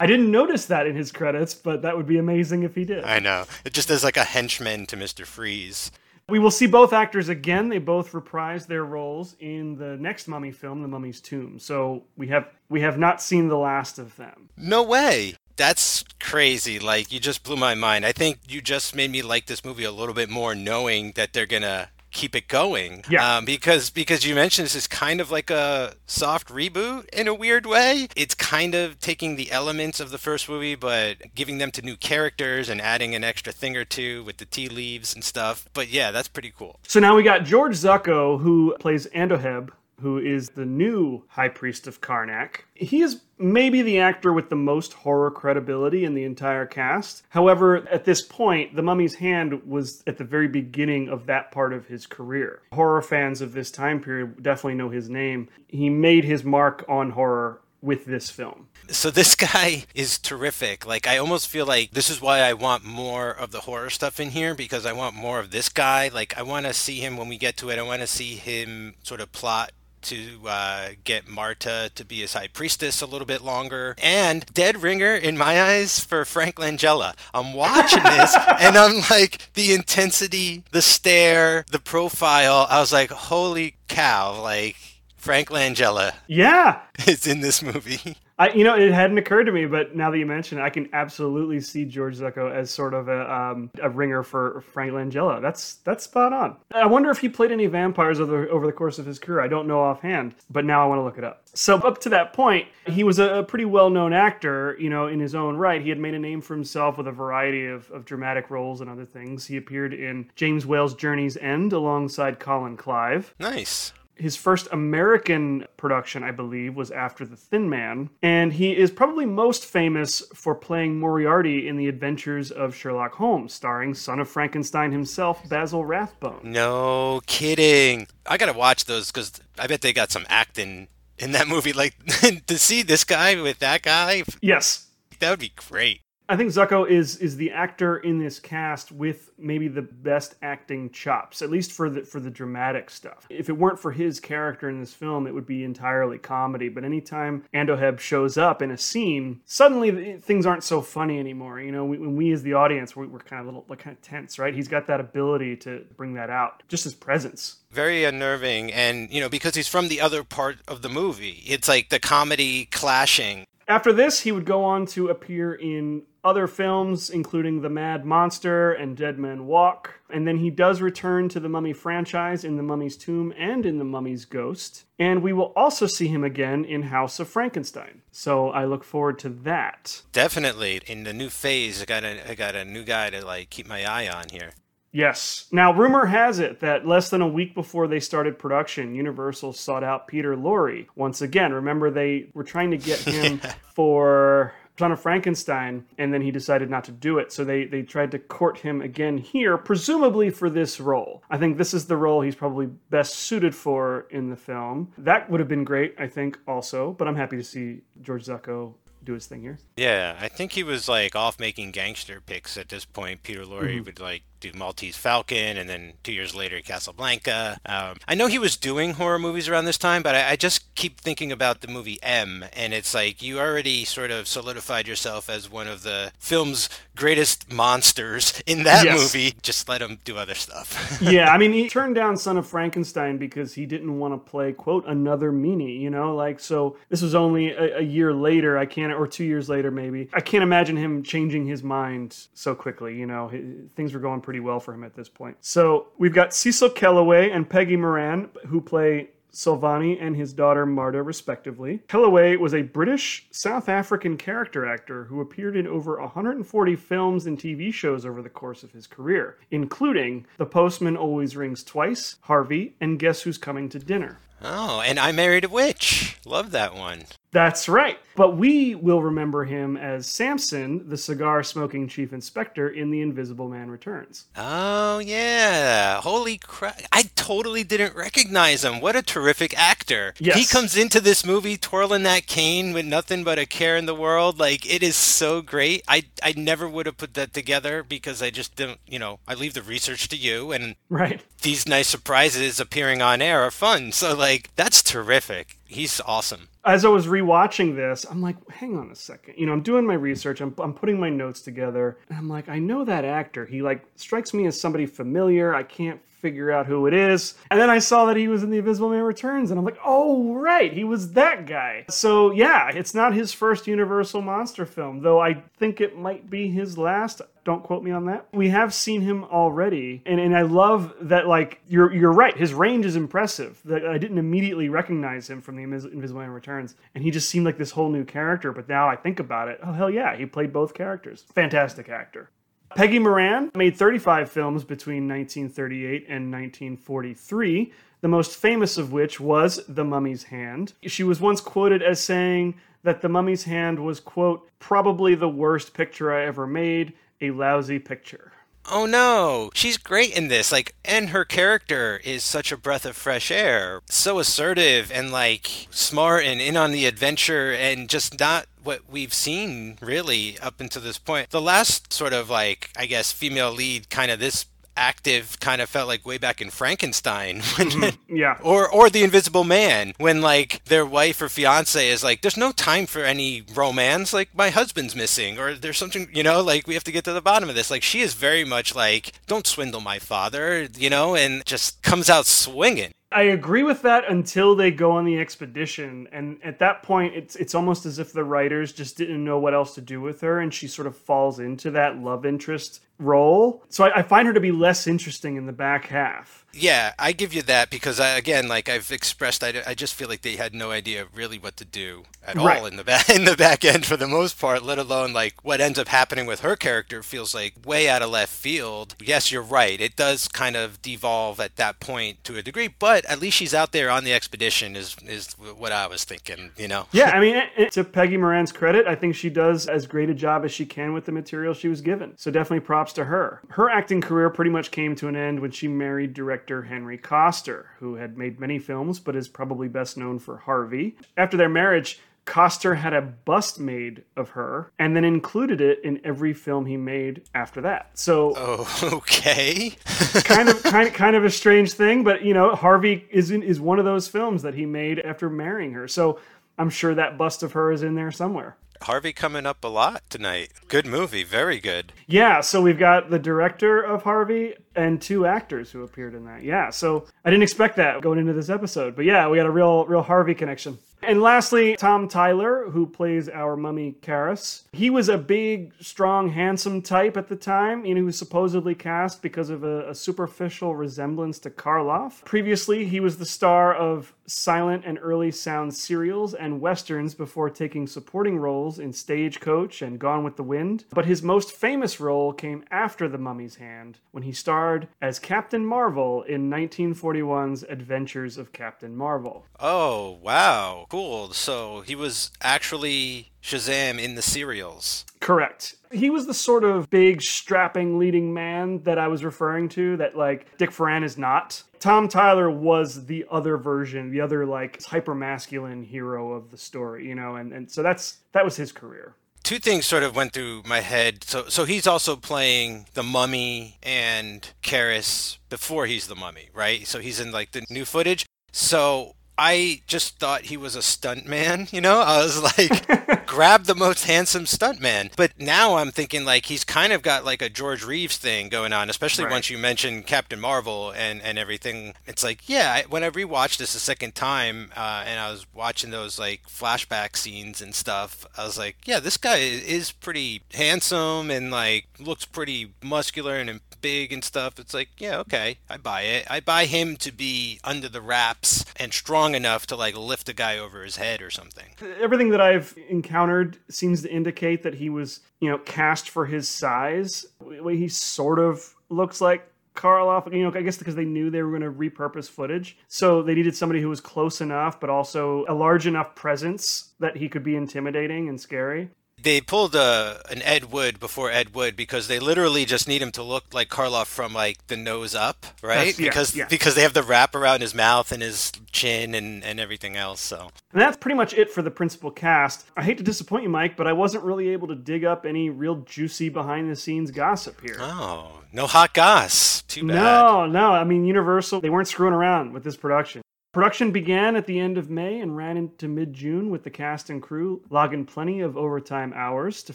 I 0.00 0.06
didn't 0.06 0.30
notice 0.30 0.66
that 0.66 0.86
in 0.86 0.96
his 0.96 1.12
credits, 1.12 1.54
but 1.54 1.82
that 1.82 1.96
would 1.96 2.06
be 2.06 2.18
amazing 2.18 2.64
if 2.64 2.74
he 2.74 2.84
did. 2.84 3.04
I 3.04 3.18
know. 3.20 3.44
It 3.64 3.72
just 3.72 3.90
as 3.90 4.02
like 4.02 4.16
a 4.16 4.24
henchman 4.24 4.86
to 4.86 4.96
Mister 4.96 5.24
Freeze. 5.24 5.92
We 6.28 6.38
will 6.38 6.50
see 6.50 6.66
both 6.66 6.92
actors 6.92 7.28
again. 7.28 7.68
They 7.68 7.78
both 7.78 8.14
reprise 8.14 8.66
their 8.66 8.84
roles 8.84 9.34
in 9.40 9.76
the 9.76 9.96
next 9.96 10.28
Mummy 10.28 10.52
film, 10.52 10.80
The 10.80 10.88
Mummy's 10.88 11.20
Tomb. 11.20 11.58
So 11.58 12.04
we 12.16 12.28
have 12.28 12.48
we 12.68 12.80
have 12.80 12.98
not 12.98 13.20
seen 13.22 13.48
the 13.48 13.58
last 13.58 13.98
of 13.98 14.16
them. 14.16 14.48
No 14.56 14.82
way. 14.82 15.34
That's 15.56 16.04
crazy. 16.22 16.78
Like, 16.78 17.12
you 17.12 17.20
just 17.20 17.42
blew 17.42 17.56
my 17.56 17.74
mind. 17.74 18.06
I 18.06 18.12
think 18.12 18.38
you 18.48 18.60
just 18.60 18.94
made 18.94 19.10
me 19.10 19.22
like 19.22 19.46
this 19.46 19.64
movie 19.64 19.84
a 19.84 19.92
little 19.92 20.14
bit 20.14 20.30
more 20.30 20.54
knowing 20.54 21.12
that 21.12 21.32
they're 21.32 21.46
to 21.62 21.88
keep 22.12 22.36
it 22.36 22.46
going. 22.46 23.02
Yeah. 23.10 23.38
Um, 23.38 23.44
because 23.44 23.90
because 23.90 24.24
you 24.24 24.34
mentioned 24.34 24.66
this 24.66 24.74
is 24.74 24.86
kind 24.86 25.20
of 25.20 25.30
like 25.30 25.50
a 25.50 25.94
soft 26.06 26.48
reboot 26.48 27.08
in 27.08 27.26
a 27.26 27.34
weird 27.34 27.66
way. 27.66 28.08
It's 28.14 28.34
kind 28.34 28.74
of 28.74 29.00
taking 29.00 29.36
the 29.36 29.50
elements 29.50 29.98
of 29.98 30.10
the 30.10 30.18
first 30.18 30.48
movie 30.48 30.74
but 30.74 31.34
giving 31.34 31.58
them 31.58 31.70
to 31.72 31.82
new 31.82 31.96
characters 31.96 32.68
and 32.68 32.80
adding 32.80 33.14
an 33.14 33.24
extra 33.24 33.52
thing 33.52 33.76
or 33.76 33.84
two 33.84 34.22
with 34.24 34.36
the 34.36 34.44
tea 34.44 34.68
leaves 34.68 35.14
and 35.14 35.24
stuff. 35.24 35.68
But 35.72 35.88
yeah, 35.88 36.10
that's 36.10 36.28
pretty 36.28 36.52
cool. 36.56 36.78
So 36.86 37.00
now 37.00 37.16
we 37.16 37.22
got 37.22 37.44
George 37.44 37.74
Zucco, 37.74 38.40
who 38.40 38.76
plays 38.78 39.06
Andoheb, 39.08 39.70
who 40.02 40.18
is 40.18 40.50
the 40.50 40.66
new 40.66 41.22
High 41.28 41.48
Priest 41.48 41.86
of 41.86 42.00
Karnak. 42.00 42.62
He 42.74 43.02
is 43.02 43.22
maybe 43.38 43.82
the 43.82 44.00
actor 44.00 44.32
with 44.32 44.50
the 44.50 44.56
most 44.56 44.92
horror 44.92 45.30
credibility 45.30 46.04
in 46.04 46.14
the 46.14 46.24
entire 46.24 46.66
cast. 46.66 47.22
However, 47.28 47.88
at 47.88 48.04
this 48.04 48.20
point, 48.20 48.74
The 48.74 48.82
Mummy's 48.82 49.14
Hand 49.14 49.64
was 49.64 50.02
at 50.08 50.18
the 50.18 50.24
very 50.24 50.48
beginning 50.48 51.08
of 51.08 51.26
that 51.26 51.52
part 51.52 51.72
of 51.72 51.86
his 51.86 52.06
career. 52.06 52.62
Horror 52.72 53.00
fans 53.00 53.40
of 53.40 53.52
this 53.52 53.70
time 53.70 54.00
period 54.00 54.42
definitely 54.42 54.74
know 54.74 54.90
his 54.90 55.08
name. 55.08 55.48
He 55.68 55.88
made 55.88 56.24
his 56.24 56.42
mark 56.42 56.84
on 56.88 57.10
horror 57.10 57.60
with 57.80 58.04
this 58.04 58.30
film. 58.30 58.68
So 58.88 59.10
this 59.10 59.34
guy 59.54 59.84
is 59.94 60.18
terrific. 60.18 60.86
Like 60.86 61.06
I 61.06 61.18
almost 61.18 61.48
feel 61.48 61.66
like 61.66 61.92
this 61.92 62.10
is 62.10 62.20
why 62.20 62.40
I 62.40 62.54
want 62.54 62.84
more 62.84 63.30
of 63.30 63.52
the 63.52 63.60
horror 63.60 63.90
stuff 63.90 64.18
in 64.18 64.30
here 64.30 64.54
because 64.54 64.86
I 64.86 64.92
want 64.92 65.14
more 65.14 65.38
of 65.38 65.50
this 65.50 65.68
guy. 65.68 66.08
Like 66.08 66.36
I 66.38 66.42
want 66.42 66.66
to 66.66 66.72
see 66.72 66.98
him 67.00 67.16
when 67.16 67.28
we 67.28 67.38
get 67.38 67.56
to 67.58 67.70
it. 67.70 67.78
I 67.78 67.82
want 67.82 68.00
to 68.00 68.06
see 68.06 68.34
him 68.34 68.94
sort 69.02 69.20
of 69.20 69.30
plot 69.32 69.72
to 70.02 70.40
uh, 70.46 70.88
get 71.04 71.28
Marta 71.28 71.90
to 71.94 72.04
be 72.04 72.20
his 72.20 72.34
high 72.34 72.48
priestess 72.48 73.00
a 73.02 73.06
little 73.06 73.26
bit 73.26 73.42
longer. 73.42 73.94
And 74.02 74.44
dead 74.52 74.82
ringer 74.82 75.14
in 75.14 75.36
my 75.38 75.62
eyes 75.62 76.00
for 76.00 76.24
Frank 76.24 76.56
Langella. 76.56 77.14
I'm 77.32 77.54
watching 77.54 78.02
this 78.04 78.36
and 78.60 78.76
I'm 78.76 79.02
like 79.10 79.52
the 79.54 79.72
intensity, 79.74 80.64
the 80.72 80.82
stare, 80.82 81.64
the 81.70 81.78
profile. 81.78 82.66
I 82.68 82.80
was 82.80 82.92
like, 82.92 83.10
holy 83.10 83.76
cow! 83.88 84.40
Like 84.40 84.76
Frank 85.16 85.50
Langella 85.50 86.12
Yeah, 86.26 86.80
is 87.06 87.26
in 87.26 87.40
this 87.40 87.62
movie. 87.62 88.16
I, 88.38 88.50
you 88.50 88.64
know, 88.64 88.74
it 88.76 88.92
hadn't 88.92 89.18
occurred 89.18 89.44
to 89.44 89.52
me, 89.52 89.66
but 89.66 89.94
now 89.94 90.10
that 90.10 90.18
you 90.18 90.26
mention 90.26 90.58
it, 90.58 90.62
I 90.62 90.70
can 90.70 90.88
absolutely 90.92 91.60
see 91.60 91.84
George 91.84 92.18
Zucco 92.18 92.50
as 92.50 92.70
sort 92.70 92.94
of 92.94 93.08
a, 93.08 93.32
um, 93.32 93.70
a 93.80 93.90
ringer 93.90 94.22
for 94.22 94.62
Frank 94.72 94.92
Langella. 94.92 95.40
That's 95.40 95.74
that's 95.84 96.04
spot 96.04 96.32
on. 96.32 96.56
I 96.74 96.86
wonder 96.86 97.10
if 97.10 97.18
he 97.18 97.28
played 97.28 97.52
any 97.52 97.66
vampires 97.66 98.20
over, 98.20 98.48
over 98.48 98.66
the 98.66 98.72
course 98.72 98.98
of 98.98 99.06
his 99.06 99.18
career. 99.18 99.40
I 99.40 99.48
don't 99.48 99.68
know 99.68 99.80
offhand, 99.80 100.34
but 100.50 100.64
now 100.64 100.82
I 100.82 100.86
want 100.86 100.98
to 100.98 101.02
look 101.02 101.18
it 101.18 101.24
up. 101.24 101.42
So 101.54 101.76
up 101.76 102.00
to 102.02 102.08
that 102.08 102.32
point, 102.32 102.66
he 102.86 103.04
was 103.04 103.18
a, 103.18 103.40
a 103.40 103.42
pretty 103.42 103.66
well-known 103.66 104.14
actor, 104.14 104.76
you 104.80 104.88
know, 104.88 105.06
in 105.06 105.20
his 105.20 105.34
own 105.34 105.56
right. 105.56 105.82
He 105.82 105.90
had 105.90 105.98
made 105.98 106.14
a 106.14 106.18
name 106.18 106.40
for 106.40 106.54
himself 106.54 106.96
with 106.96 107.06
a 107.06 107.12
variety 107.12 107.66
of, 107.66 107.90
of 107.90 108.06
dramatic 108.06 108.50
roles 108.50 108.80
and 108.80 108.88
other 108.88 109.04
things. 109.04 109.46
He 109.46 109.58
appeared 109.58 109.92
in 109.92 110.30
James 110.34 110.64
Whale's 110.64 110.94
Journey's 110.94 111.36
End 111.36 111.72
alongside 111.72 112.40
Colin 112.40 112.76
Clive. 112.76 113.34
Nice. 113.38 113.92
His 114.14 114.36
first 114.36 114.68
American 114.72 115.66
production, 115.76 116.22
I 116.22 116.30
believe, 116.30 116.76
was 116.76 116.90
after 116.90 117.24
The 117.24 117.36
Thin 117.36 117.68
Man, 117.68 118.10
and 118.22 118.52
he 118.52 118.76
is 118.76 118.90
probably 118.90 119.26
most 119.26 119.64
famous 119.64 120.22
for 120.34 120.54
playing 120.54 121.00
Moriarty 121.00 121.66
in 121.66 121.76
The 121.76 121.88
Adventures 121.88 122.50
of 122.50 122.74
Sherlock 122.74 123.14
Holmes, 123.14 123.52
starring 123.52 123.94
son 123.94 124.20
of 124.20 124.28
Frankenstein 124.28 124.92
himself, 124.92 125.48
Basil 125.48 125.84
Rathbone. 125.84 126.40
No 126.42 127.22
kidding. 127.26 128.06
I 128.26 128.36
gotta 128.36 128.52
watch 128.52 128.84
those 128.84 129.10
because 129.10 129.32
I 129.58 129.66
bet 129.66 129.80
they 129.80 129.92
got 129.92 130.12
some 130.12 130.26
acting 130.28 130.88
in 131.18 131.32
that 131.32 131.48
movie. 131.48 131.72
Like 131.72 131.94
to 132.46 132.58
see 132.58 132.82
this 132.82 133.04
guy 133.04 133.40
with 133.40 133.58
that 133.60 133.82
guy, 133.82 134.24
Yes, 134.40 134.88
that 135.20 135.30
would 135.30 135.40
be 135.40 135.52
great. 135.56 136.00
I 136.28 136.36
think 136.36 136.50
Zucco 136.50 136.88
is 136.88 137.16
is 137.16 137.36
the 137.36 137.50
actor 137.50 137.98
in 137.98 138.18
this 138.18 138.38
cast 138.38 138.92
with 138.92 139.32
maybe 139.38 139.68
the 139.68 139.82
best 139.82 140.36
acting 140.40 140.90
chops, 140.90 141.42
at 141.42 141.50
least 141.50 141.72
for 141.72 141.90
the 141.90 142.02
for 142.02 142.20
the 142.20 142.30
dramatic 142.30 142.90
stuff. 142.90 143.26
If 143.28 143.48
it 143.48 143.52
weren't 143.52 143.78
for 143.78 143.90
his 143.90 144.20
character 144.20 144.68
in 144.68 144.80
this 144.80 144.94
film, 144.94 145.26
it 145.26 145.34
would 145.34 145.46
be 145.46 145.64
entirely 145.64 146.18
comedy. 146.18 146.68
But 146.68 146.84
anytime 146.84 147.44
Andoheb 147.52 147.98
shows 147.98 148.38
up 148.38 148.62
in 148.62 148.70
a 148.70 148.78
scene, 148.78 149.40
suddenly 149.44 150.18
things 150.18 150.46
aren't 150.46 150.64
so 150.64 150.80
funny 150.80 151.18
anymore. 151.18 151.60
You 151.60 151.72
know, 151.72 151.84
we, 151.84 151.98
when 151.98 152.16
we 152.16 152.32
as 152.32 152.42
the 152.42 152.54
audience, 152.54 152.94
we, 152.94 153.06
we're 153.06 153.18
kind 153.18 153.40
of 153.40 153.46
a 153.46 153.58
little 153.58 153.76
kind 153.76 153.96
of 153.96 154.02
tense, 154.02 154.38
right? 154.38 154.54
He's 154.54 154.68
got 154.68 154.86
that 154.86 155.00
ability 155.00 155.56
to 155.58 155.84
bring 155.96 156.14
that 156.14 156.30
out, 156.30 156.62
just 156.68 156.84
his 156.84 156.94
presence. 156.94 157.56
Very 157.70 158.04
unnerving, 158.04 158.72
and 158.72 159.10
you 159.12 159.20
know 159.20 159.28
because 159.28 159.54
he's 159.54 159.68
from 159.68 159.88
the 159.88 160.00
other 160.00 160.22
part 160.22 160.58
of 160.68 160.82
the 160.82 160.88
movie, 160.88 161.42
it's 161.46 161.68
like 161.68 161.90
the 161.90 162.00
comedy 162.00 162.66
clashing. 162.66 163.46
After 163.68 163.92
this, 163.92 164.20
he 164.20 164.32
would 164.32 164.44
go 164.44 164.64
on 164.64 164.86
to 164.86 165.08
appear 165.08 165.54
in 165.54 166.02
other 166.24 166.46
films, 166.46 167.10
including 167.10 167.60
The 167.60 167.68
Mad 167.68 168.04
Monster 168.04 168.72
and 168.72 168.96
Dead 168.96 169.18
Men 169.18 169.46
Walk. 169.46 170.00
And 170.10 170.26
then 170.26 170.38
he 170.38 170.50
does 170.50 170.80
return 170.80 171.28
to 171.30 171.40
the 171.40 171.48
Mummy 171.48 171.72
franchise 171.72 172.44
in 172.44 172.56
The 172.56 172.62
Mummy's 172.62 172.96
Tomb 172.96 173.32
and 173.36 173.66
in 173.66 173.78
The 173.78 173.84
Mummy's 173.84 174.24
Ghost. 174.24 174.84
And 174.98 175.22
we 175.22 175.32
will 175.32 175.52
also 175.56 175.86
see 175.86 176.08
him 176.08 176.22
again 176.22 176.64
in 176.64 176.82
House 176.82 177.18
of 177.18 177.28
Frankenstein. 177.28 178.02
So 178.10 178.50
I 178.50 178.64
look 178.64 178.84
forward 178.84 179.18
to 179.20 179.28
that. 179.30 180.02
Definitely 180.12 180.80
in 180.86 181.04
the 181.04 181.12
new 181.12 181.28
phase, 181.28 181.82
I 181.82 181.84
got 181.86 182.04
a 182.04 182.30
I 182.30 182.34
got 182.34 182.54
a 182.54 182.64
new 182.64 182.84
guy 182.84 183.10
to 183.10 183.24
like 183.24 183.50
keep 183.50 183.66
my 183.66 183.84
eye 183.84 184.08
on 184.08 184.28
here. 184.30 184.52
Yes. 184.92 185.46
Now, 185.50 185.72
rumor 185.72 186.04
has 186.04 186.38
it 186.38 186.60
that 186.60 186.86
less 186.86 187.08
than 187.08 187.22
a 187.22 187.26
week 187.26 187.54
before 187.54 187.88
they 187.88 187.98
started 187.98 188.38
production, 188.38 188.94
Universal 188.94 189.54
sought 189.54 189.82
out 189.82 190.06
Peter 190.06 190.36
Lorre. 190.36 190.86
Once 190.94 191.22
again, 191.22 191.54
remember 191.54 191.90
they 191.90 192.28
were 192.34 192.44
trying 192.44 192.70
to 192.72 192.76
get 192.76 192.98
him 192.98 193.38
for 193.74 194.52
Son 194.78 194.92
of 194.92 195.00
Frankenstein, 195.00 195.84
and 195.98 196.12
then 196.12 196.22
he 196.22 196.30
decided 196.30 196.70
not 196.70 196.84
to 196.84 196.92
do 196.92 197.18
it. 197.18 197.32
So 197.32 197.44
they, 197.44 197.64
they 197.64 197.82
tried 197.82 198.10
to 198.12 198.18
court 198.18 198.58
him 198.58 198.80
again 198.80 199.18
here, 199.18 199.58
presumably 199.58 200.30
for 200.30 200.48
this 200.48 200.80
role. 200.80 201.22
I 201.30 201.36
think 201.38 201.58
this 201.58 201.74
is 201.74 201.86
the 201.86 201.96
role 201.96 202.22
he's 202.22 202.34
probably 202.34 202.66
best 202.66 203.14
suited 203.14 203.54
for 203.54 204.06
in 204.10 204.30
the 204.30 204.36
film. 204.36 204.92
That 204.98 205.28
would 205.30 205.40
have 205.40 205.48
been 205.48 205.64
great, 205.64 205.94
I 205.98 206.08
think, 206.08 206.38
also, 206.48 206.92
but 206.92 207.06
I'm 207.06 207.16
happy 207.16 207.36
to 207.36 207.44
see 207.44 207.82
George 208.00 208.24
Zucco 208.24 208.74
do 209.04 209.14
his 209.14 209.26
thing 209.26 209.42
here. 209.42 209.58
Yeah, 209.76 210.16
I 210.20 210.28
think 210.28 210.52
he 210.52 210.62
was 210.62 210.88
like 210.88 211.16
off 211.16 211.38
making 211.38 211.72
gangster 211.72 212.20
picks 212.20 212.56
at 212.56 212.68
this 212.68 212.84
point. 212.84 213.22
Peter 213.22 213.44
Lorre 213.44 213.74
mm-hmm. 213.74 213.84
would 213.84 214.00
like 214.00 214.22
do 214.42 214.58
Maltese 214.58 214.96
Falcon, 214.96 215.56
and 215.56 215.68
then 215.68 215.94
two 216.02 216.12
years 216.12 216.34
later 216.34 216.60
Casablanca. 216.60 217.58
Um, 217.64 217.96
I 218.06 218.14
know 218.14 218.26
he 218.26 218.38
was 218.38 218.56
doing 218.56 218.94
horror 218.94 219.18
movies 219.18 219.48
around 219.48 219.64
this 219.64 219.78
time, 219.78 220.02
but 220.02 220.14
I, 220.14 220.30
I 220.32 220.36
just 220.36 220.74
keep 220.74 221.00
thinking 221.00 221.30
about 221.32 221.60
the 221.60 221.68
movie 221.68 221.98
M, 222.02 222.44
and 222.52 222.74
it's 222.74 222.94
like 222.94 223.22
you 223.22 223.38
already 223.38 223.84
sort 223.84 224.10
of 224.10 224.26
solidified 224.28 224.86
yourself 224.88 225.30
as 225.30 225.50
one 225.50 225.68
of 225.68 225.82
the 225.82 226.12
film's 226.18 226.68
greatest 226.96 227.50
monsters 227.50 228.42
in 228.46 228.64
that 228.64 228.84
Yes. 228.84 228.98
movie. 229.00 229.34
Just 229.42 229.68
let 229.68 229.80
him 229.80 229.98
do 230.04 230.16
other 230.18 230.34
stuff. 230.34 230.98
yeah, 231.02 231.30
I 231.32 231.38
mean, 231.38 231.52
he 231.52 231.68
turned 231.68 231.94
down 231.94 232.16
Son 232.16 232.36
of 232.36 232.46
Frankenstein 232.46 233.16
because 233.16 233.54
he 233.54 233.64
didn't 233.66 233.98
want 233.98 234.12
to 234.12 234.30
play, 234.30 234.52
quote, 234.52 234.84
another 234.86 235.30
meanie, 235.32 235.78
you 235.80 235.88
know? 235.90 236.14
Like, 236.16 236.40
so 236.40 236.76
this 236.88 237.00
was 237.00 237.14
only 237.14 237.50
a, 237.52 237.78
a 237.78 237.82
year 237.82 238.12
later, 238.12 238.58
I 238.58 238.66
can't, 238.66 238.92
or 238.92 239.06
two 239.06 239.24
years 239.24 239.48
later, 239.48 239.70
maybe. 239.70 240.08
I 240.12 240.20
can't 240.20 240.42
imagine 240.42 240.76
him 240.76 241.02
changing 241.02 241.46
his 241.46 241.62
mind 241.62 242.16
so 242.34 242.54
quickly, 242.54 242.96
you 242.98 243.06
know? 243.06 243.28
Hi- 243.28 243.42
Things 243.76 243.94
were 243.94 244.00
going 244.00 244.20
pretty 244.20 244.31
well 244.40 244.60
for 244.60 244.74
him 244.74 244.84
at 244.84 244.94
this 244.94 245.08
point. 245.08 245.36
So 245.40 245.88
we've 245.98 246.14
got 246.14 246.34
Cecil 246.34 246.70
Kellaway 246.70 247.30
and 247.34 247.48
Peggy 247.48 247.76
Moran, 247.76 248.30
who 248.46 248.60
play 248.60 249.08
Silvani 249.32 249.96
and 250.00 250.14
his 250.14 250.32
daughter 250.32 250.66
Marta, 250.66 251.02
respectively. 251.02 251.80
Kellaway 251.88 252.36
was 252.36 252.54
a 252.54 252.62
British 252.62 253.26
South 253.30 253.68
African 253.68 254.16
character 254.16 254.66
actor 254.66 255.04
who 255.04 255.20
appeared 255.20 255.56
in 255.56 255.66
over 255.66 255.98
140 256.00 256.76
films 256.76 257.26
and 257.26 257.38
TV 257.38 257.72
shows 257.72 258.04
over 258.04 258.22
the 258.22 258.28
course 258.28 258.62
of 258.62 258.72
his 258.72 258.86
career, 258.86 259.38
including 259.50 260.26
The 260.36 260.46
Postman 260.46 260.96
Always 260.96 261.36
Rings 261.36 261.64
Twice, 261.64 262.16
Harvey, 262.22 262.74
and 262.80 262.98
Guess 262.98 263.22
Who's 263.22 263.38
Coming 263.38 263.68
to 263.70 263.78
Dinner. 263.78 264.18
Oh, 264.42 264.80
and 264.80 264.98
I 264.98 265.12
Married 265.12 265.44
a 265.44 265.48
Witch. 265.48 266.18
Love 266.26 266.50
that 266.50 266.74
one. 266.74 267.04
That's 267.32 267.68
right. 267.68 267.98
But 268.14 268.36
we 268.36 268.74
will 268.74 269.02
remember 269.02 269.44
him 269.44 269.78
as 269.78 270.06
Samson, 270.06 270.86
the 270.90 270.98
cigar 270.98 271.42
smoking 271.42 271.88
chief 271.88 272.12
inspector 272.12 272.68
in 272.68 272.90
The 272.90 273.00
Invisible 273.00 273.48
Man 273.48 273.70
Returns. 273.70 274.26
Oh, 274.36 274.98
yeah. 274.98 275.98
Holy 276.02 276.36
crap. 276.36 276.82
I 276.92 277.04
totally 277.16 277.64
didn't 277.64 277.96
recognize 277.96 278.64
him. 278.64 278.82
What 278.82 278.96
a 278.96 279.02
terrific 279.02 279.58
actor. 279.58 280.12
Yes. 280.18 280.36
He 280.36 280.44
comes 280.44 280.76
into 280.76 281.00
this 281.00 281.24
movie 281.24 281.56
twirling 281.56 282.02
that 282.02 282.26
cane 282.26 282.74
with 282.74 282.84
nothing 282.84 283.24
but 283.24 283.38
a 283.38 283.46
care 283.46 283.78
in 283.78 283.86
the 283.86 283.94
world. 283.94 284.38
Like, 284.38 284.70
it 284.70 284.82
is 284.82 284.94
so 284.96 285.40
great. 285.40 285.82
I, 285.88 286.04
I 286.22 286.34
never 286.36 286.68
would 286.68 286.84
have 286.84 286.98
put 286.98 287.14
that 287.14 287.32
together 287.32 287.82
because 287.82 288.20
I 288.22 288.28
just 288.28 288.56
didn't, 288.56 288.80
you 288.86 288.98
know, 288.98 289.20
I 289.26 289.32
leave 289.32 289.54
the 289.54 289.62
research 289.62 290.08
to 290.08 290.16
you, 290.16 290.52
and 290.52 290.76
Right. 290.90 291.22
these 291.40 291.66
nice 291.66 291.88
surprises 291.88 292.60
appearing 292.60 293.00
on 293.00 293.22
air 293.22 293.40
are 293.40 293.50
fun. 293.50 293.90
So, 293.92 294.14
like, 294.14 294.50
that's 294.54 294.82
terrific. 294.82 295.56
He's 295.72 296.00
awesome. 296.02 296.48
As 296.64 296.84
I 296.84 296.88
was 296.88 297.06
rewatching 297.06 297.74
this, 297.74 298.04
I'm 298.08 298.20
like, 298.20 298.36
hang 298.50 298.76
on 298.76 298.90
a 298.90 298.94
second. 298.94 299.34
You 299.38 299.46
know, 299.46 299.52
I'm 299.52 299.62
doing 299.62 299.86
my 299.86 299.94
research, 299.94 300.40
I'm, 300.40 300.54
I'm 300.58 300.74
putting 300.74 301.00
my 301.00 301.08
notes 301.08 301.40
together, 301.40 301.98
and 302.08 302.18
I'm 302.18 302.28
like, 302.28 302.48
I 302.48 302.58
know 302.58 302.84
that 302.84 303.04
actor. 303.04 303.46
He, 303.46 303.62
like, 303.62 303.84
strikes 303.96 304.34
me 304.34 304.46
as 304.46 304.60
somebody 304.60 304.86
familiar. 304.86 305.54
I 305.54 305.62
can't 305.62 306.00
figure 306.22 306.52
out 306.52 306.66
who 306.66 306.86
it 306.86 306.94
is. 306.94 307.34
And 307.50 307.60
then 307.60 307.68
I 307.68 307.80
saw 307.80 308.04
that 308.06 308.16
he 308.16 308.28
was 308.28 308.44
in 308.44 308.50
The 308.50 308.58
Invisible 308.58 308.90
Man 308.90 309.02
Returns, 309.02 309.50
and 309.50 309.58
I'm 309.58 309.64
like, 309.64 309.78
oh, 309.84 310.34
right, 310.34 310.72
he 310.72 310.84
was 310.84 311.12
that 311.14 311.46
guy. 311.46 311.84
So, 311.90 312.30
yeah, 312.30 312.70
it's 312.70 312.94
not 312.94 313.12
his 313.12 313.32
first 313.32 313.66
Universal 313.66 314.22
monster 314.22 314.64
film, 314.64 315.02
though 315.02 315.20
I 315.20 315.42
think 315.58 315.80
it 315.80 315.98
might 315.98 316.30
be 316.30 316.48
his 316.48 316.78
last. 316.78 317.22
Don't 317.44 317.62
quote 317.62 317.82
me 317.82 317.90
on 317.90 318.06
that. 318.06 318.28
We 318.32 318.50
have 318.50 318.72
seen 318.72 319.00
him 319.00 319.24
already, 319.24 320.02
and, 320.06 320.20
and 320.20 320.36
I 320.36 320.42
love 320.42 320.94
that. 321.00 321.26
Like 321.26 321.60
you're 321.68 321.92
you're 321.92 322.12
right. 322.12 322.36
His 322.36 322.54
range 322.54 322.86
is 322.86 322.94
impressive. 322.94 323.60
That 323.64 323.84
I 323.84 323.98
didn't 323.98 324.18
immediately 324.18 324.68
recognize 324.68 325.28
him 325.28 325.40
from 325.40 325.56
the 325.56 325.64
Invis- 325.64 325.92
Invisible 325.92 326.20
Man 326.20 326.30
Returns, 326.30 326.76
and 326.94 327.02
he 327.02 327.10
just 327.10 327.28
seemed 327.28 327.44
like 327.44 327.58
this 327.58 327.72
whole 327.72 327.90
new 327.90 328.04
character. 328.04 328.52
But 328.52 328.68
now 328.68 328.88
I 328.88 328.96
think 328.96 329.18
about 329.18 329.48
it, 329.48 329.58
oh 329.62 329.72
hell 329.72 329.90
yeah, 329.90 330.16
he 330.16 330.26
played 330.26 330.52
both 330.52 330.74
characters. 330.74 331.24
Fantastic 331.34 331.88
actor. 331.88 332.30
Peggy 332.74 332.98
Moran 332.98 333.50
made 333.54 333.76
35 333.76 334.30
films 334.30 334.64
between 334.64 335.06
1938 335.06 336.06
and 336.08 336.32
1943, 336.32 337.72
the 338.00 338.08
most 338.08 338.36
famous 338.36 338.78
of 338.78 338.92
which 338.92 339.20
was 339.20 339.60
The 339.68 339.84
Mummy's 339.84 340.24
Hand. 340.24 340.72
She 340.86 341.04
was 341.04 341.20
once 341.20 341.40
quoted 341.40 341.82
as 341.82 342.00
saying 342.00 342.54
that 342.82 343.02
The 343.02 343.10
Mummy's 343.10 343.44
Hand 343.44 343.78
was, 343.78 344.00
quote, 344.00 344.48
probably 344.58 345.14
the 345.14 345.28
worst 345.28 345.74
picture 345.74 346.12
I 346.12 346.24
ever 346.24 346.46
made, 346.46 346.94
a 347.22 347.30
lousy 347.30 347.78
picture. 347.78 348.32
Oh 348.70 348.86
no, 348.86 349.50
she's 349.54 349.76
great 349.76 350.16
in 350.16 350.28
this. 350.28 350.52
Like, 350.52 350.74
and 350.84 351.08
her 351.08 351.24
character 351.24 352.00
is 352.04 352.22
such 352.22 352.52
a 352.52 352.56
breath 352.56 352.86
of 352.86 352.96
fresh 352.96 353.30
air. 353.30 353.80
So 353.86 354.18
assertive 354.18 354.92
and 354.92 355.10
like 355.10 355.66
smart 355.70 356.24
and 356.24 356.40
in 356.40 356.56
on 356.56 356.70
the 356.70 356.86
adventure 356.86 357.52
and 357.52 357.88
just 357.88 358.20
not 358.20 358.46
what 358.62 358.88
we've 358.88 359.14
seen 359.14 359.78
really 359.80 360.38
up 360.38 360.60
until 360.60 360.82
this 360.82 360.98
point. 360.98 361.30
The 361.30 361.40
last 361.40 361.92
sort 361.92 362.12
of 362.12 362.30
like, 362.30 362.70
I 362.76 362.86
guess, 362.86 363.10
female 363.10 363.50
lead 363.50 363.90
kind 363.90 364.10
of 364.12 364.20
this 364.20 364.46
active 364.76 365.38
kind 365.40 365.60
of 365.60 365.68
felt 365.68 365.88
like 365.88 366.06
way 366.06 366.18
back 366.18 366.40
in 366.40 366.50
Frankenstein 366.50 367.36
when 367.56 367.70
mm-hmm. 367.70 368.16
Yeah. 368.16 368.38
or 368.42 368.68
or 368.68 368.90
the 368.90 369.02
invisible 369.02 369.44
man 369.44 369.94
when 369.98 370.20
like 370.20 370.64
their 370.64 370.86
wife 370.86 371.20
or 371.20 371.28
fiance 371.28 371.88
is 371.88 372.02
like 372.02 372.22
there's 372.22 372.36
no 372.36 372.52
time 372.52 372.86
for 372.86 373.00
any 373.00 373.44
romance. 373.54 374.12
Like 374.12 374.34
my 374.34 374.50
husband's 374.50 374.96
missing 374.96 375.38
or 375.38 375.54
there's 375.54 375.78
something 375.78 376.08
you 376.12 376.22
know 376.22 376.42
like 376.42 376.66
we 376.66 376.74
have 376.74 376.84
to 376.84 376.92
get 376.92 377.04
to 377.04 377.12
the 377.12 377.20
bottom 377.20 377.48
of 377.48 377.54
this. 377.54 377.70
Like 377.70 377.82
she 377.82 378.00
is 378.00 378.14
very 378.14 378.44
much 378.44 378.74
like 378.74 379.12
don't 379.26 379.46
swindle 379.46 379.80
my 379.80 379.98
father 379.98 380.68
you 380.76 380.90
know 380.90 381.14
and 381.14 381.44
just 381.44 381.82
comes 381.82 382.08
out 382.08 382.26
swinging. 382.26 382.92
I 383.12 383.22
agree 383.24 383.62
with 383.62 383.82
that 383.82 384.08
until 384.10 384.56
they 384.56 384.70
go 384.70 384.92
on 384.92 385.04
the 385.04 385.18
expedition, 385.18 386.08
and 386.12 386.38
at 386.42 386.58
that 386.60 386.82
point, 386.82 387.14
it's 387.14 387.36
it's 387.36 387.54
almost 387.54 387.84
as 387.86 387.98
if 387.98 388.12
the 388.12 388.24
writers 388.24 388.72
just 388.72 388.96
didn't 388.96 389.22
know 389.22 389.38
what 389.38 389.54
else 389.54 389.74
to 389.74 389.80
do 389.80 390.00
with 390.00 390.20
her, 390.22 390.40
and 390.40 390.52
she 390.52 390.66
sort 390.66 390.86
of 390.86 390.96
falls 390.96 391.38
into 391.38 391.70
that 391.72 391.98
love 391.98 392.24
interest 392.24 392.80
role. 393.02 393.62
So 393.68 393.84
I, 393.84 393.98
I 394.00 394.02
find 394.02 394.26
her 394.28 394.34
to 394.34 394.40
be 394.40 394.52
less 394.52 394.86
interesting 394.86 395.36
in 395.36 395.46
the 395.46 395.52
back 395.52 395.86
half. 395.86 396.44
yeah 396.54 396.92
i 396.98 397.12
give 397.12 397.32
you 397.32 397.40
that 397.40 397.70
because 397.70 397.98
I, 397.98 398.18
again 398.18 398.46
like 398.46 398.68
i've 398.68 398.92
expressed 398.92 399.42
I, 399.42 399.62
I 399.66 399.74
just 399.74 399.94
feel 399.94 400.06
like 400.10 400.20
they 400.20 400.36
had 400.36 400.52
no 400.54 400.70
idea 400.70 401.06
really 401.14 401.38
what 401.38 401.56
to 401.56 401.64
do 401.64 402.02
at 402.26 402.36
Right. 402.36 402.58
all 402.58 402.66
in 402.66 402.76
the 402.76 402.84
back 402.84 403.08
in 403.18 403.24
the 403.24 403.36
back 403.36 403.64
end 403.64 403.86
for 403.86 403.96
the 403.96 404.06
most 404.06 404.38
part 404.38 404.62
let 404.62 404.78
alone 404.78 405.14
like 405.14 405.34
what 405.42 405.62
ends 405.62 405.78
up 405.78 405.88
happening 405.88 406.26
with 406.26 406.40
her 406.40 406.54
character 406.54 407.02
feels 407.02 407.34
like 407.34 407.54
way 407.64 407.88
out 407.88 408.02
of 408.02 408.10
left 408.10 408.34
field 408.34 408.94
yes 409.00 409.32
you're 409.32 409.40
right 409.60 409.80
it 409.80 409.96
does 409.96 410.28
kind 410.28 410.54
of 410.54 410.82
devolve 410.82 411.40
at 411.40 411.56
that 411.56 411.80
point 411.80 412.22
to 412.24 412.36
a 412.36 412.42
degree 412.42 412.68
but 412.68 413.02
at 413.06 413.18
least 413.18 413.38
she's 413.38 413.54
out 413.54 413.72
there 413.72 413.88
on 413.88 414.04
the 414.04 414.12
expedition 414.12 414.76
is 414.76 414.94
is 415.06 415.32
what 415.56 415.72
i 415.72 415.86
was 415.86 416.04
thinking 416.04 416.50
you 416.58 416.68
know 416.68 416.86
Yeah, 416.92 417.12
I 417.16 417.20
mean, 417.24 417.36
eh, 417.36 417.46
eh, 417.56 417.68
to 417.70 417.82
Peggy 417.82 418.18
Moran's 418.18 418.52
credit, 418.52 418.86
I 418.86 418.94
think 418.94 419.14
she 419.14 419.30
does 419.30 419.66
as 419.66 419.86
great 419.86 420.10
a 420.10 420.14
job 420.14 420.44
as 420.44 420.52
she 420.52 420.66
can 420.66 420.92
with 420.92 421.06
the 421.06 421.12
material 421.12 421.54
she 421.54 421.68
was 421.68 421.80
given. 421.80 422.12
So 422.18 422.30
definitely 422.30 422.60
props 422.60 422.91
to 422.94 423.04
her. 423.04 423.42
Her 423.50 423.68
acting 423.68 424.00
career 424.00 424.30
pretty 424.30 424.50
much 424.50 424.70
came 424.70 424.94
to 424.96 425.08
an 425.08 425.16
end 425.16 425.40
when 425.40 425.50
she 425.50 425.68
married 425.68 426.14
director 426.14 426.62
Henry 426.62 426.98
Koster, 426.98 427.70
who 427.78 427.96
had 427.96 428.18
made 428.18 428.40
many 428.40 428.58
films 428.58 429.00
but 429.00 429.16
is 429.16 429.28
probably 429.28 429.68
best 429.68 429.96
known 429.96 430.18
for 430.18 430.38
Harvey. 430.38 430.96
After 431.16 431.36
their 431.36 431.48
marriage, 431.48 432.00
Koster 432.24 432.76
had 432.76 432.92
a 432.92 433.02
bust 433.02 433.58
made 433.58 434.04
of 434.16 434.30
her 434.30 434.70
and 434.78 434.94
then 434.94 435.04
included 435.04 435.60
it 435.60 435.80
in 435.82 436.00
every 436.04 436.32
film 436.32 436.66
he 436.66 436.76
made 436.76 437.22
after 437.34 437.60
that. 437.62 437.90
So 437.94 438.34
oh 438.36 438.78
okay 438.92 439.76
kind 440.24 440.48
of 440.48 440.62
kind 440.62 440.88
of 440.88 440.94
kind 440.94 441.16
of 441.16 441.24
a 441.24 441.30
strange 441.30 441.72
thing, 441.72 442.04
but 442.04 442.22
you 442.24 442.34
know, 442.34 442.54
Harvey 442.54 443.06
is 443.10 443.30
in, 443.30 443.42
is 443.42 443.60
one 443.60 443.78
of 443.78 443.84
those 443.84 444.08
films 444.08 444.42
that 444.42 444.54
he 444.54 444.66
made 444.66 445.00
after 445.00 445.28
marrying 445.28 445.72
her. 445.72 445.88
So 445.88 446.20
I'm 446.58 446.70
sure 446.70 446.94
that 446.94 447.18
bust 447.18 447.42
of 447.42 447.52
her 447.52 447.72
is 447.72 447.82
in 447.82 447.94
there 447.94 448.12
somewhere. 448.12 448.56
Harvey 448.82 449.12
coming 449.12 449.46
up 449.46 449.62
a 449.64 449.68
lot 449.68 450.02
tonight 450.10 450.50
good 450.68 450.86
movie 450.86 451.24
very 451.24 451.58
good 451.60 451.92
Yeah, 452.06 452.40
so 452.42 452.60
we've 452.60 452.78
got 452.78 453.08
the 453.10 453.18
director 453.18 453.80
of 453.80 454.02
Harvey 454.02 454.54
and 454.74 455.00
two 455.00 455.24
actors 455.26 455.70
who 455.70 455.82
appeared 455.82 456.14
in 456.14 456.24
that. 456.26 456.42
Yeah, 456.42 456.68
so 456.70 457.06
I 457.24 457.30
didn't 457.30 457.42
expect 457.44 457.76
that 457.76 458.02
going 458.02 458.18
into 458.18 458.32
this 458.34 458.50
episode, 458.50 458.94
but 458.96 459.04
yeah, 459.06 459.28
we 459.28 459.38
got 459.38 459.46
a 459.46 459.50
real 459.50 459.86
real 459.86 460.02
Harvey 460.02 460.34
connection. 460.34 460.78
And 461.02 461.20
lastly, 461.20 461.76
Tom 461.76 462.08
Tyler, 462.08 462.70
who 462.70 462.86
plays 462.86 463.28
our 463.28 463.56
mummy 463.56 463.96
Kharis. 464.02 464.62
He 464.72 464.88
was 464.90 465.08
a 465.08 465.18
big, 465.18 465.72
strong, 465.80 466.30
handsome 466.30 466.80
type 466.82 467.16
at 467.16 467.28
the 467.28 467.36
time. 467.36 467.82
Know, 467.82 467.94
he 467.94 468.02
was 468.02 468.18
supposedly 468.18 468.74
cast 468.74 469.20
because 469.22 469.50
of 469.50 469.64
a, 469.64 469.90
a 469.90 469.94
superficial 469.94 470.74
resemblance 470.76 471.38
to 471.40 471.50
Karloff. 471.50 472.24
Previously, 472.24 472.86
he 472.86 473.00
was 473.00 473.18
the 473.18 473.26
star 473.26 473.74
of 473.74 474.14
silent 474.26 474.84
and 474.86 474.98
early 475.02 475.30
sound 475.30 475.74
serials 475.74 476.34
and 476.34 476.60
westerns 476.60 477.14
before 477.14 477.50
taking 477.50 477.86
supporting 477.86 478.38
roles 478.38 478.78
in 478.78 478.92
Stagecoach 478.92 479.82
and 479.82 479.98
Gone 479.98 480.24
with 480.24 480.36
the 480.36 480.42
Wind. 480.42 480.84
But 480.90 481.06
his 481.06 481.22
most 481.22 481.52
famous 481.52 482.00
role 482.00 482.32
came 482.32 482.64
after 482.70 483.08
The 483.08 483.18
Mummy's 483.18 483.56
Hand, 483.56 483.98
when 484.12 484.22
he 484.22 484.32
starred 484.32 484.88
as 485.00 485.18
Captain 485.18 485.66
Marvel 485.66 486.22
in 486.22 486.48
1941's 486.48 487.64
Adventures 487.64 488.38
of 488.38 488.52
Captain 488.52 488.96
Marvel. 488.96 489.44
oh 489.60 490.18
wow 490.22 490.86
cool 490.92 491.32
so 491.32 491.80
he 491.80 491.94
was 491.94 492.30
actually 492.42 493.32
shazam 493.42 493.98
in 493.98 494.14
the 494.14 494.22
serials 494.22 495.04
Correct. 495.22 495.76
He 495.92 496.10
was 496.10 496.26
the 496.26 496.34
sort 496.34 496.64
of 496.64 496.90
big, 496.90 497.22
strapping 497.22 497.96
leading 498.00 498.34
man 498.34 498.82
that 498.82 498.98
I 498.98 499.06
was 499.06 499.22
referring 499.22 499.68
to, 499.70 499.96
that 499.98 500.16
like 500.16 500.58
Dick 500.58 500.70
Foran 500.70 501.04
is 501.04 501.16
not. 501.16 501.62
Tom 501.78 502.08
Tyler 502.08 502.50
was 502.50 503.06
the 503.06 503.24
other 503.30 503.56
version, 503.56 504.10
the 504.10 504.20
other 504.20 504.44
like 504.44 504.82
hyper 504.82 505.14
masculine 505.14 505.84
hero 505.84 506.32
of 506.32 506.50
the 506.50 506.58
story, 506.58 507.06
you 507.06 507.14
know, 507.14 507.36
and, 507.36 507.52
and 507.52 507.70
so 507.70 507.84
that's 507.84 508.18
that 508.32 508.44
was 508.44 508.56
his 508.56 508.72
career. 508.72 509.14
two 509.44 509.60
things 509.60 509.86
sort 509.86 510.02
of 510.02 510.16
went 510.16 510.32
through 510.32 510.62
my 510.66 510.80
head. 510.80 511.22
So, 511.22 511.48
so 511.48 511.64
he's 511.66 511.86
also 511.86 512.16
playing 512.16 512.86
the 512.94 513.04
mummy 513.04 513.78
and 513.80 514.50
Kharis 514.62 515.38
before 515.50 515.86
he's 515.86 516.08
the 516.08 516.16
mummy, 516.16 516.48
right? 516.52 516.84
So 516.86 516.98
he's 516.98 517.20
in 517.20 517.30
like 517.30 517.52
the 517.52 517.64
new 517.70 517.84
footage. 517.84 518.26
So 518.50 519.14
I 519.44 519.80
just 519.88 520.20
thought 520.20 520.42
he 520.42 520.56
was 520.56 520.76
a 520.76 520.78
stuntman, 520.78 521.72
you 521.72 521.80
know? 521.80 521.98
I 522.00 522.22
was 522.22 522.40
like, 522.40 523.21
grab 523.32 523.64
the 523.64 523.74
most 523.74 524.04
handsome 524.04 524.44
stuntman. 524.44 525.10
But 525.16 525.32
now 525.38 525.76
I'm 525.76 525.90
thinking 525.90 526.26
like 526.26 526.44
he's 526.46 526.64
kind 526.64 526.92
of 526.92 527.00
got 527.00 527.24
like 527.24 527.40
a 527.40 527.48
George 527.48 527.82
Reeves 527.82 528.18
thing 528.18 528.50
going 528.50 528.74
on, 528.74 528.90
especially 528.90 529.24
Right. 529.24 529.32
once 529.32 529.48
you 529.48 529.56
mention 529.56 530.02
Captain 530.02 530.38
Marvel 530.38 530.90
and, 530.90 531.22
and 531.22 531.38
everything. 531.38 531.94
It's 532.06 532.22
like, 532.22 532.46
yeah, 532.46 532.72
I, 532.76 532.82
when 532.90 533.02
I 533.02 533.08
rewatched 533.08 533.56
this 533.56 533.74
a 533.74 533.80
second 533.80 534.14
time 534.14 534.70
uh, 534.76 535.04
and 535.06 535.18
I 535.18 535.30
was 535.30 535.46
watching 535.54 535.90
those 535.90 536.18
like 536.18 536.42
flashback 536.46 537.16
scenes 537.16 537.62
and 537.62 537.74
stuff, 537.74 538.26
I 538.36 538.44
was 538.44 538.58
like, 538.58 538.76
yeah, 538.84 539.00
this 539.00 539.16
guy 539.16 539.36
is 539.38 539.92
pretty 539.92 540.42
handsome 540.52 541.30
and 541.30 541.50
like 541.50 541.86
looks 541.98 542.26
pretty 542.26 542.74
muscular 542.82 543.36
and 543.36 543.60
big 543.80 544.12
and 544.12 544.22
stuff. 544.22 544.58
It's 544.58 544.74
like, 544.74 544.90
yeah, 544.98 545.16
okay, 545.20 545.56
I 545.70 545.76
buy 545.78 546.02
it. 546.02 546.26
I 546.30 546.40
buy 546.40 546.66
him 546.66 546.96
to 546.98 547.10
be 547.10 547.58
under 547.64 547.88
the 547.88 548.00
wraps 548.02 548.64
and 548.76 548.92
strong 548.92 549.34
enough 549.34 549.66
to 549.68 549.76
like 549.76 549.96
lift 549.96 550.28
a 550.28 550.32
guy 550.34 550.58
over 550.58 550.84
his 550.84 550.96
head 550.96 551.22
or 551.22 551.30
something. 551.30 551.64
Everything 552.00 552.28
that 552.30 552.40
I've 552.40 552.76
encountered 552.88 553.21
seems 553.68 554.02
to 554.02 554.10
indicate 554.10 554.62
that 554.62 554.74
he 554.74 554.90
was, 554.90 555.20
you 555.40 555.50
know, 555.50 555.58
cast 555.58 556.10
for 556.10 556.26
his 556.26 556.48
size. 556.48 557.26
Way 557.40 557.76
He 557.76 557.88
sort 557.88 558.38
of 558.38 558.74
looks 558.88 559.20
like 559.20 559.48
Karloff, 559.74 560.32
you 560.32 560.42
know, 560.42 560.52
I 560.54 560.62
guess 560.62 560.76
because 560.76 560.94
they 560.94 561.04
knew 561.04 561.30
they 561.30 561.42
were 561.42 561.58
going 561.58 561.62
to 561.62 561.70
repurpose 561.70 562.28
footage. 562.28 562.76
So 562.88 563.22
they 563.22 563.34
needed 563.34 563.56
somebody 563.56 563.80
who 563.80 563.88
was 563.88 564.00
close 564.00 564.40
enough, 564.40 564.78
but 564.80 564.90
also 564.90 565.44
a 565.48 565.54
large 565.54 565.86
enough 565.86 566.14
presence 566.14 566.92
that 567.00 567.16
he 567.16 567.28
could 567.28 567.42
be 567.42 567.56
intimidating 567.56 568.28
and 568.28 568.40
scary. 568.40 568.90
They 569.22 569.40
pulled 569.40 569.74
a, 569.74 570.20
an 570.30 570.42
Ed 570.42 570.72
Wood 570.72 570.98
before 570.98 571.30
Ed 571.30 571.54
Wood 571.54 571.76
because 571.76 572.08
they 572.08 572.18
literally 572.18 572.64
just 572.64 572.88
need 572.88 573.00
him 573.00 573.12
to 573.12 573.22
look 573.22 573.54
like 573.54 573.68
Karloff 573.68 574.06
from 574.06 574.34
like 574.34 574.66
the 574.66 574.76
nose 574.76 575.14
up, 575.14 575.46
right? 575.62 575.96
Yeah, 575.98 576.08
because 576.08 576.34
yeah. 576.34 576.46
because 576.48 576.74
they 576.74 576.82
have 576.82 576.94
the 576.94 577.02
wrap 577.02 577.34
around 577.34 577.60
his 577.60 577.74
mouth 577.74 578.10
and 578.10 578.22
his 578.22 578.52
chin 578.72 579.14
and, 579.14 579.44
and 579.44 579.60
everything 579.60 579.96
else. 579.96 580.20
So 580.20 580.50
And 580.72 580.80
that's 580.80 580.96
pretty 580.96 581.16
much 581.16 581.34
it 581.34 581.50
for 581.50 581.62
the 581.62 581.70
principal 581.70 582.10
cast. 582.10 582.66
I 582.76 582.82
hate 582.82 582.98
to 582.98 583.04
disappoint 583.04 583.44
you, 583.44 583.48
Mike, 583.48 583.76
but 583.76 583.86
I 583.86 583.92
wasn't 583.92 584.24
really 584.24 584.48
able 584.48 584.68
to 584.68 584.74
dig 584.74 585.04
up 585.04 585.24
any 585.24 585.50
real 585.50 585.76
juicy 585.76 586.28
behind 586.28 586.70
the 586.70 586.76
scenes 586.76 587.10
gossip 587.10 587.60
here. 587.60 587.76
oh, 587.78 588.40
no 588.52 588.66
hot 588.66 588.92
goss. 588.92 589.62
Too 589.62 589.86
bad. 589.86 589.94
No, 589.94 590.46
no. 590.46 590.72
I 590.72 590.84
mean, 590.84 591.04
Universal, 591.04 591.60
they 591.60 591.70
weren't 591.70 591.88
screwing 591.88 592.12
around 592.12 592.52
with 592.52 592.64
this 592.64 592.76
production. 592.76 593.21
Production 593.52 593.90
began 593.90 594.34
at 594.34 594.46
the 594.46 594.58
end 594.58 594.78
of 594.78 594.88
May 594.88 595.20
and 595.20 595.36
ran 595.36 595.58
into 595.58 595.86
mid 595.86 596.14
June 596.14 596.48
with 596.48 596.62
the 596.62 596.70
cast 596.70 597.10
and 597.10 597.20
crew 597.20 597.60
logging 597.68 598.06
plenty 598.06 598.40
of 598.40 598.56
overtime 598.56 599.12
hours 599.14 599.62
to 599.64 599.74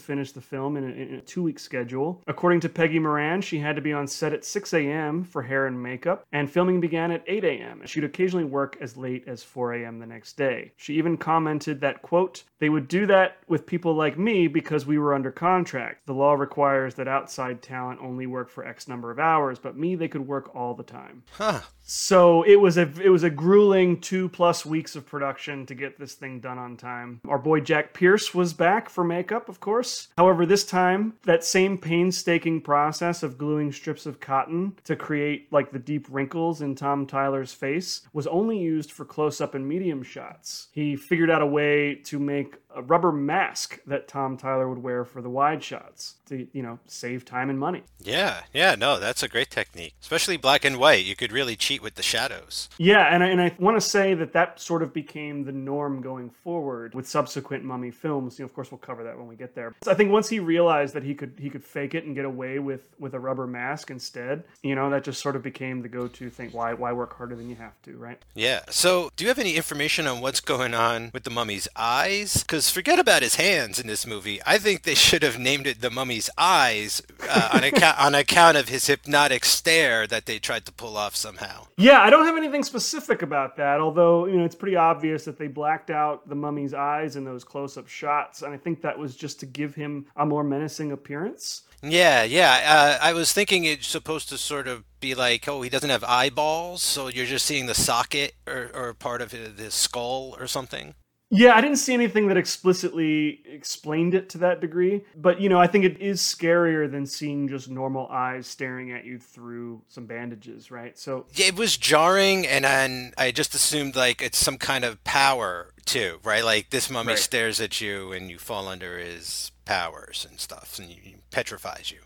finish 0.00 0.32
the 0.32 0.40
film 0.40 0.76
in 0.76 0.82
a, 0.82 0.88
in 0.88 1.14
a 1.14 1.20
two 1.20 1.44
week 1.44 1.60
schedule. 1.60 2.20
According 2.26 2.58
to 2.60 2.68
Peggy 2.68 2.98
Moran, 2.98 3.40
she 3.40 3.60
had 3.60 3.76
to 3.76 3.82
be 3.82 3.92
on 3.92 4.08
set 4.08 4.32
at 4.32 4.44
6 4.44 4.74
a.m. 4.74 5.22
for 5.22 5.42
hair 5.42 5.68
and 5.68 5.80
makeup, 5.80 6.26
and 6.32 6.50
filming 6.50 6.80
began 6.80 7.12
at 7.12 7.22
8 7.28 7.44
a.m. 7.44 7.82
She'd 7.86 8.02
occasionally 8.02 8.44
work 8.44 8.76
as 8.80 8.96
late 8.96 9.22
as 9.28 9.44
4 9.44 9.74
a.m. 9.74 10.00
the 10.00 10.06
next 10.06 10.36
day. 10.36 10.72
She 10.76 10.94
even 10.94 11.16
commented 11.16 11.80
that, 11.80 12.02
quote, 12.02 12.42
they 12.58 12.70
would 12.70 12.88
do 12.88 13.06
that 13.06 13.36
with 13.46 13.64
people 13.64 13.94
like 13.94 14.18
me 14.18 14.48
because 14.48 14.86
we 14.86 14.98
were 14.98 15.14
under 15.14 15.30
contract. 15.30 16.04
The 16.04 16.14
law 16.14 16.32
requires 16.32 16.96
that 16.96 17.06
outside 17.06 17.62
talent 17.62 18.00
only 18.02 18.26
work 18.26 18.50
for 18.50 18.66
X 18.66 18.88
number 18.88 19.12
of 19.12 19.20
hours, 19.20 19.60
but 19.60 19.76
me, 19.76 19.94
they 19.94 20.08
could 20.08 20.26
work 20.26 20.52
all 20.56 20.74
the 20.74 20.82
time. 20.82 21.22
Huh. 21.30 21.60
So 21.90 22.42
it 22.42 22.56
was 22.56 22.76
a 22.76 22.82
it 23.02 23.08
was 23.08 23.22
a 23.22 23.30
grueling 23.30 23.98
two 23.98 24.28
plus 24.28 24.66
weeks 24.66 24.94
of 24.94 25.06
production 25.06 25.64
to 25.66 25.74
get 25.74 25.98
this 25.98 26.12
thing 26.12 26.38
done 26.38 26.58
on 26.58 26.76
time. 26.76 27.22
Our 27.26 27.38
boy 27.38 27.60
Jack 27.60 27.94
Pierce 27.94 28.34
was 28.34 28.52
back 28.52 28.90
for 28.90 29.02
makeup, 29.02 29.48
of 29.48 29.58
course. 29.58 30.08
However, 30.18 30.44
this 30.44 30.66
time 30.66 31.14
that 31.24 31.44
same 31.44 31.78
painstaking 31.78 32.60
process 32.60 33.22
of 33.22 33.38
gluing 33.38 33.72
strips 33.72 34.04
of 34.04 34.20
cotton 34.20 34.74
to 34.84 34.96
create 34.96 35.50
like 35.50 35.72
the 35.72 35.78
deep 35.78 36.06
wrinkles 36.10 36.60
in 36.60 36.74
Tom 36.74 37.06
Tyler's 37.06 37.54
face 37.54 38.02
was 38.12 38.26
only 38.26 38.58
used 38.58 38.92
for 38.92 39.06
close 39.06 39.40
up 39.40 39.54
and 39.54 39.66
medium 39.66 40.02
shots. 40.02 40.68
He 40.72 40.94
figured 40.94 41.30
out 41.30 41.40
a 41.40 41.46
way 41.46 41.94
to 42.04 42.18
make 42.18 42.56
a 42.78 42.82
rubber 42.82 43.10
mask 43.10 43.80
that 43.86 44.06
Tom 44.06 44.36
Tyler 44.36 44.68
would 44.68 44.78
wear 44.78 45.04
for 45.04 45.20
the 45.20 45.28
wide 45.28 45.62
shots 45.64 46.14
to, 46.26 46.46
you 46.52 46.62
know, 46.62 46.78
save 46.86 47.24
time 47.24 47.50
and 47.50 47.58
money. 47.58 47.82
Yeah, 48.00 48.42
yeah, 48.54 48.76
no, 48.76 49.00
that's 49.00 49.22
a 49.22 49.28
great 49.28 49.50
technique. 49.50 49.94
Especially 50.00 50.36
black 50.36 50.64
and 50.64 50.78
white. 50.78 51.04
You 51.04 51.16
could 51.16 51.32
really 51.32 51.56
cheat 51.56 51.82
with 51.82 51.96
the 51.96 52.02
shadows. 52.02 52.68
Yeah, 52.78 53.12
and 53.12 53.24
I, 53.24 53.28
and 53.28 53.40
I 53.40 53.54
want 53.58 53.76
to 53.76 53.80
say 53.80 54.14
that 54.14 54.32
that 54.32 54.60
sort 54.60 54.82
of 54.82 54.94
became 54.94 55.44
the 55.44 55.52
norm 55.52 56.00
going 56.00 56.30
forward 56.30 56.94
with 56.94 57.08
subsequent 57.08 57.64
Mummy 57.64 57.90
films. 57.90 58.38
You 58.38 58.44
know, 58.44 58.46
of 58.46 58.54
course, 58.54 58.70
we'll 58.70 58.78
cover 58.78 59.02
that 59.02 59.18
when 59.18 59.26
we 59.26 59.34
get 59.34 59.56
there. 59.56 59.74
So 59.82 59.90
I 59.90 59.94
think 59.94 60.12
once 60.12 60.28
he 60.28 60.38
realized 60.38 60.94
that 60.94 61.02
he 61.02 61.14
could 61.14 61.34
he 61.38 61.50
could 61.50 61.64
fake 61.64 61.94
it 61.94 62.04
and 62.04 62.14
get 62.14 62.24
away 62.24 62.60
with 62.60 62.82
with 63.00 63.14
a 63.14 63.20
rubber 63.20 63.48
mask 63.48 63.90
instead, 63.90 64.44
you 64.62 64.76
know, 64.76 64.88
that 64.90 65.02
just 65.02 65.20
sort 65.20 65.34
of 65.34 65.42
became 65.42 65.82
the 65.82 65.88
go-to 65.88 66.30
thing. 66.30 66.50
Why 66.52 66.74
why 66.74 66.92
work 66.92 67.16
harder 67.16 67.34
than 67.34 67.50
you 67.50 67.56
have 67.56 67.80
to, 67.82 67.96
right? 67.96 68.22
Yeah. 68.34 68.60
So, 68.70 69.10
do 69.16 69.24
you 69.24 69.28
have 69.28 69.38
any 69.38 69.56
information 69.56 70.06
on 70.06 70.20
what's 70.20 70.40
going 70.40 70.74
on 70.74 71.10
with 71.12 71.24
the 71.24 71.30
mummy's 71.30 71.66
eyes? 71.74 72.42
Because 72.42 72.67
forget 72.70 72.98
about 72.98 73.22
his 73.22 73.36
hands 73.36 73.78
in 73.78 73.86
this 73.86 74.06
movie. 74.06 74.40
I 74.46 74.58
think 74.58 74.82
they 74.82 74.94
should 74.94 75.22
have 75.22 75.38
named 75.38 75.66
it 75.66 75.80
the 75.80 75.90
mummy's 75.90 76.30
eyes 76.36 77.02
uh, 77.28 77.50
on, 77.52 77.64
account, 77.64 78.00
on 78.00 78.14
account 78.14 78.56
of 78.56 78.68
his 78.68 78.86
hypnotic 78.86 79.44
stare 79.44 80.06
that 80.06 80.26
they 80.26 80.38
tried 80.38 80.66
to 80.66 80.72
pull 80.72 80.96
off 80.96 81.16
somehow. 81.16 81.66
Yeah, 81.76 82.00
I 82.00 82.10
don't 82.10 82.26
have 82.26 82.36
anything 82.36 82.62
specific 82.62 83.22
about 83.22 83.56
that, 83.56 83.80
although, 83.80 84.26
you 84.26 84.36
know, 84.36 84.44
it's 84.44 84.54
pretty 84.54 84.76
obvious 84.76 85.24
that 85.24 85.38
they 85.38 85.46
blacked 85.46 85.90
out 85.90 86.28
the 86.28 86.34
mummy's 86.34 86.74
eyes 86.74 87.16
in 87.16 87.24
those 87.24 87.44
close-up 87.44 87.88
shots, 87.88 88.42
and 88.42 88.52
I 88.52 88.56
think 88.56 88.82
that 88.82 88.98
was 88.98 89.16
just 89.16 89.40
to 89.40 89.46
give 89.46 89.74
him 89.74 90.06
a 90.16 90.26
more 90.26 90.44
menacing 90.44 90.92
appearance. 90.92 91.62
Yeah, 91.82 92.24
yeah. 92.24 92.98
Uh, 93.00 93.04
I 93.04 93.12
was 93.12 93.32
thinking 93.32 93.64
it's 93.64 93.86
supposed 93.86 94.28
to 94.30 94.38
sort 94.38 94.66
of 94.66 94.82
be 94.98 95.14
like, 95.14 95.46
oh, 95.46 95.62
he 95.62 95.70
doesn't 95.70 95.90
have 95.90 96.02
eyeballs, 96.02 96.82
so 96.82 97.06
you're 97.06 97.26
just 97.26 97.46
seeing 97.46 97.66
the 97.66 97.74
socket 97.74 98.34
or, 98.48 98.70
or 98.74 98.94
part 98.94 99.22
of 99.22 99.30
his, 99.30 99.58
his 99.58 99.74
skull 99.74 100.36
or 100.40 100.48
something. 100.48 100.94
Yeah, 101.30 101.54
I 101.54 101.60
didn't 101.60 101.76
see 101.76 101.92
anything 101.92 102.28
that 102.28 102.36
explicitly 102.38 103.42
explained 103.44 104.14
it 104.14 104.30
to 104.30 104.38
that 104.38 104.60
degree, 104.60 105.04
but 105.14 105.40
you 105.40 105.48
know, 105.48 105.58
I 105.58 105.66
think 105.66 105.84
it 105.84 106.00
is 106.00 106.20
scarier 106.22 106.90
than 106.90 107.04
seeing 107.04 107.48
just 107.48 107.68
normal 107.68 108.08
eyes 108.08 108.46
staring 108.46 108.92
at 108.92 109.04
you 109.04 109.18
through 109.18 109.82
some 109.88 110.06
bandages, 110.06 110.70
right? 110.70 110.98
So, 110.98 111.26
Yeah, 111.34 111.46
it 111.46 111.56
was 111.56 111.76
jarring, 111.76 112.46
and 112.46 112.64
then 112.64 113.12
I 113.18 113.30
just 113.30 113.54
assumed 113.54 113.94
like 113.94 114.22
it's 114.22 114.38
some 114.38 114.56
kind 114.56 114.84
of 114.84 115.02
power 115.04 115.74
too, 115.84 116.18
right? 116.24 116.44
Like 116.44 116.70
this 116.70 116.88
mummy 116.88 117.12
Right. 117.12 117.18
stares 117.18 117.60
at 117.60 117.80
you, 117.80 118.12
and 118.12 118.30
you 118.30 118.38
fall 118.38 118.66
under 118.66 118.98
his 118.98 119.52
powers 119.66 120.26
and 120.28 120.40
stuff, 120.40 120.78
and 120.78 120.88
he 120.88 121.16
petrifies 121.30 121.90
you. 121.90 122.00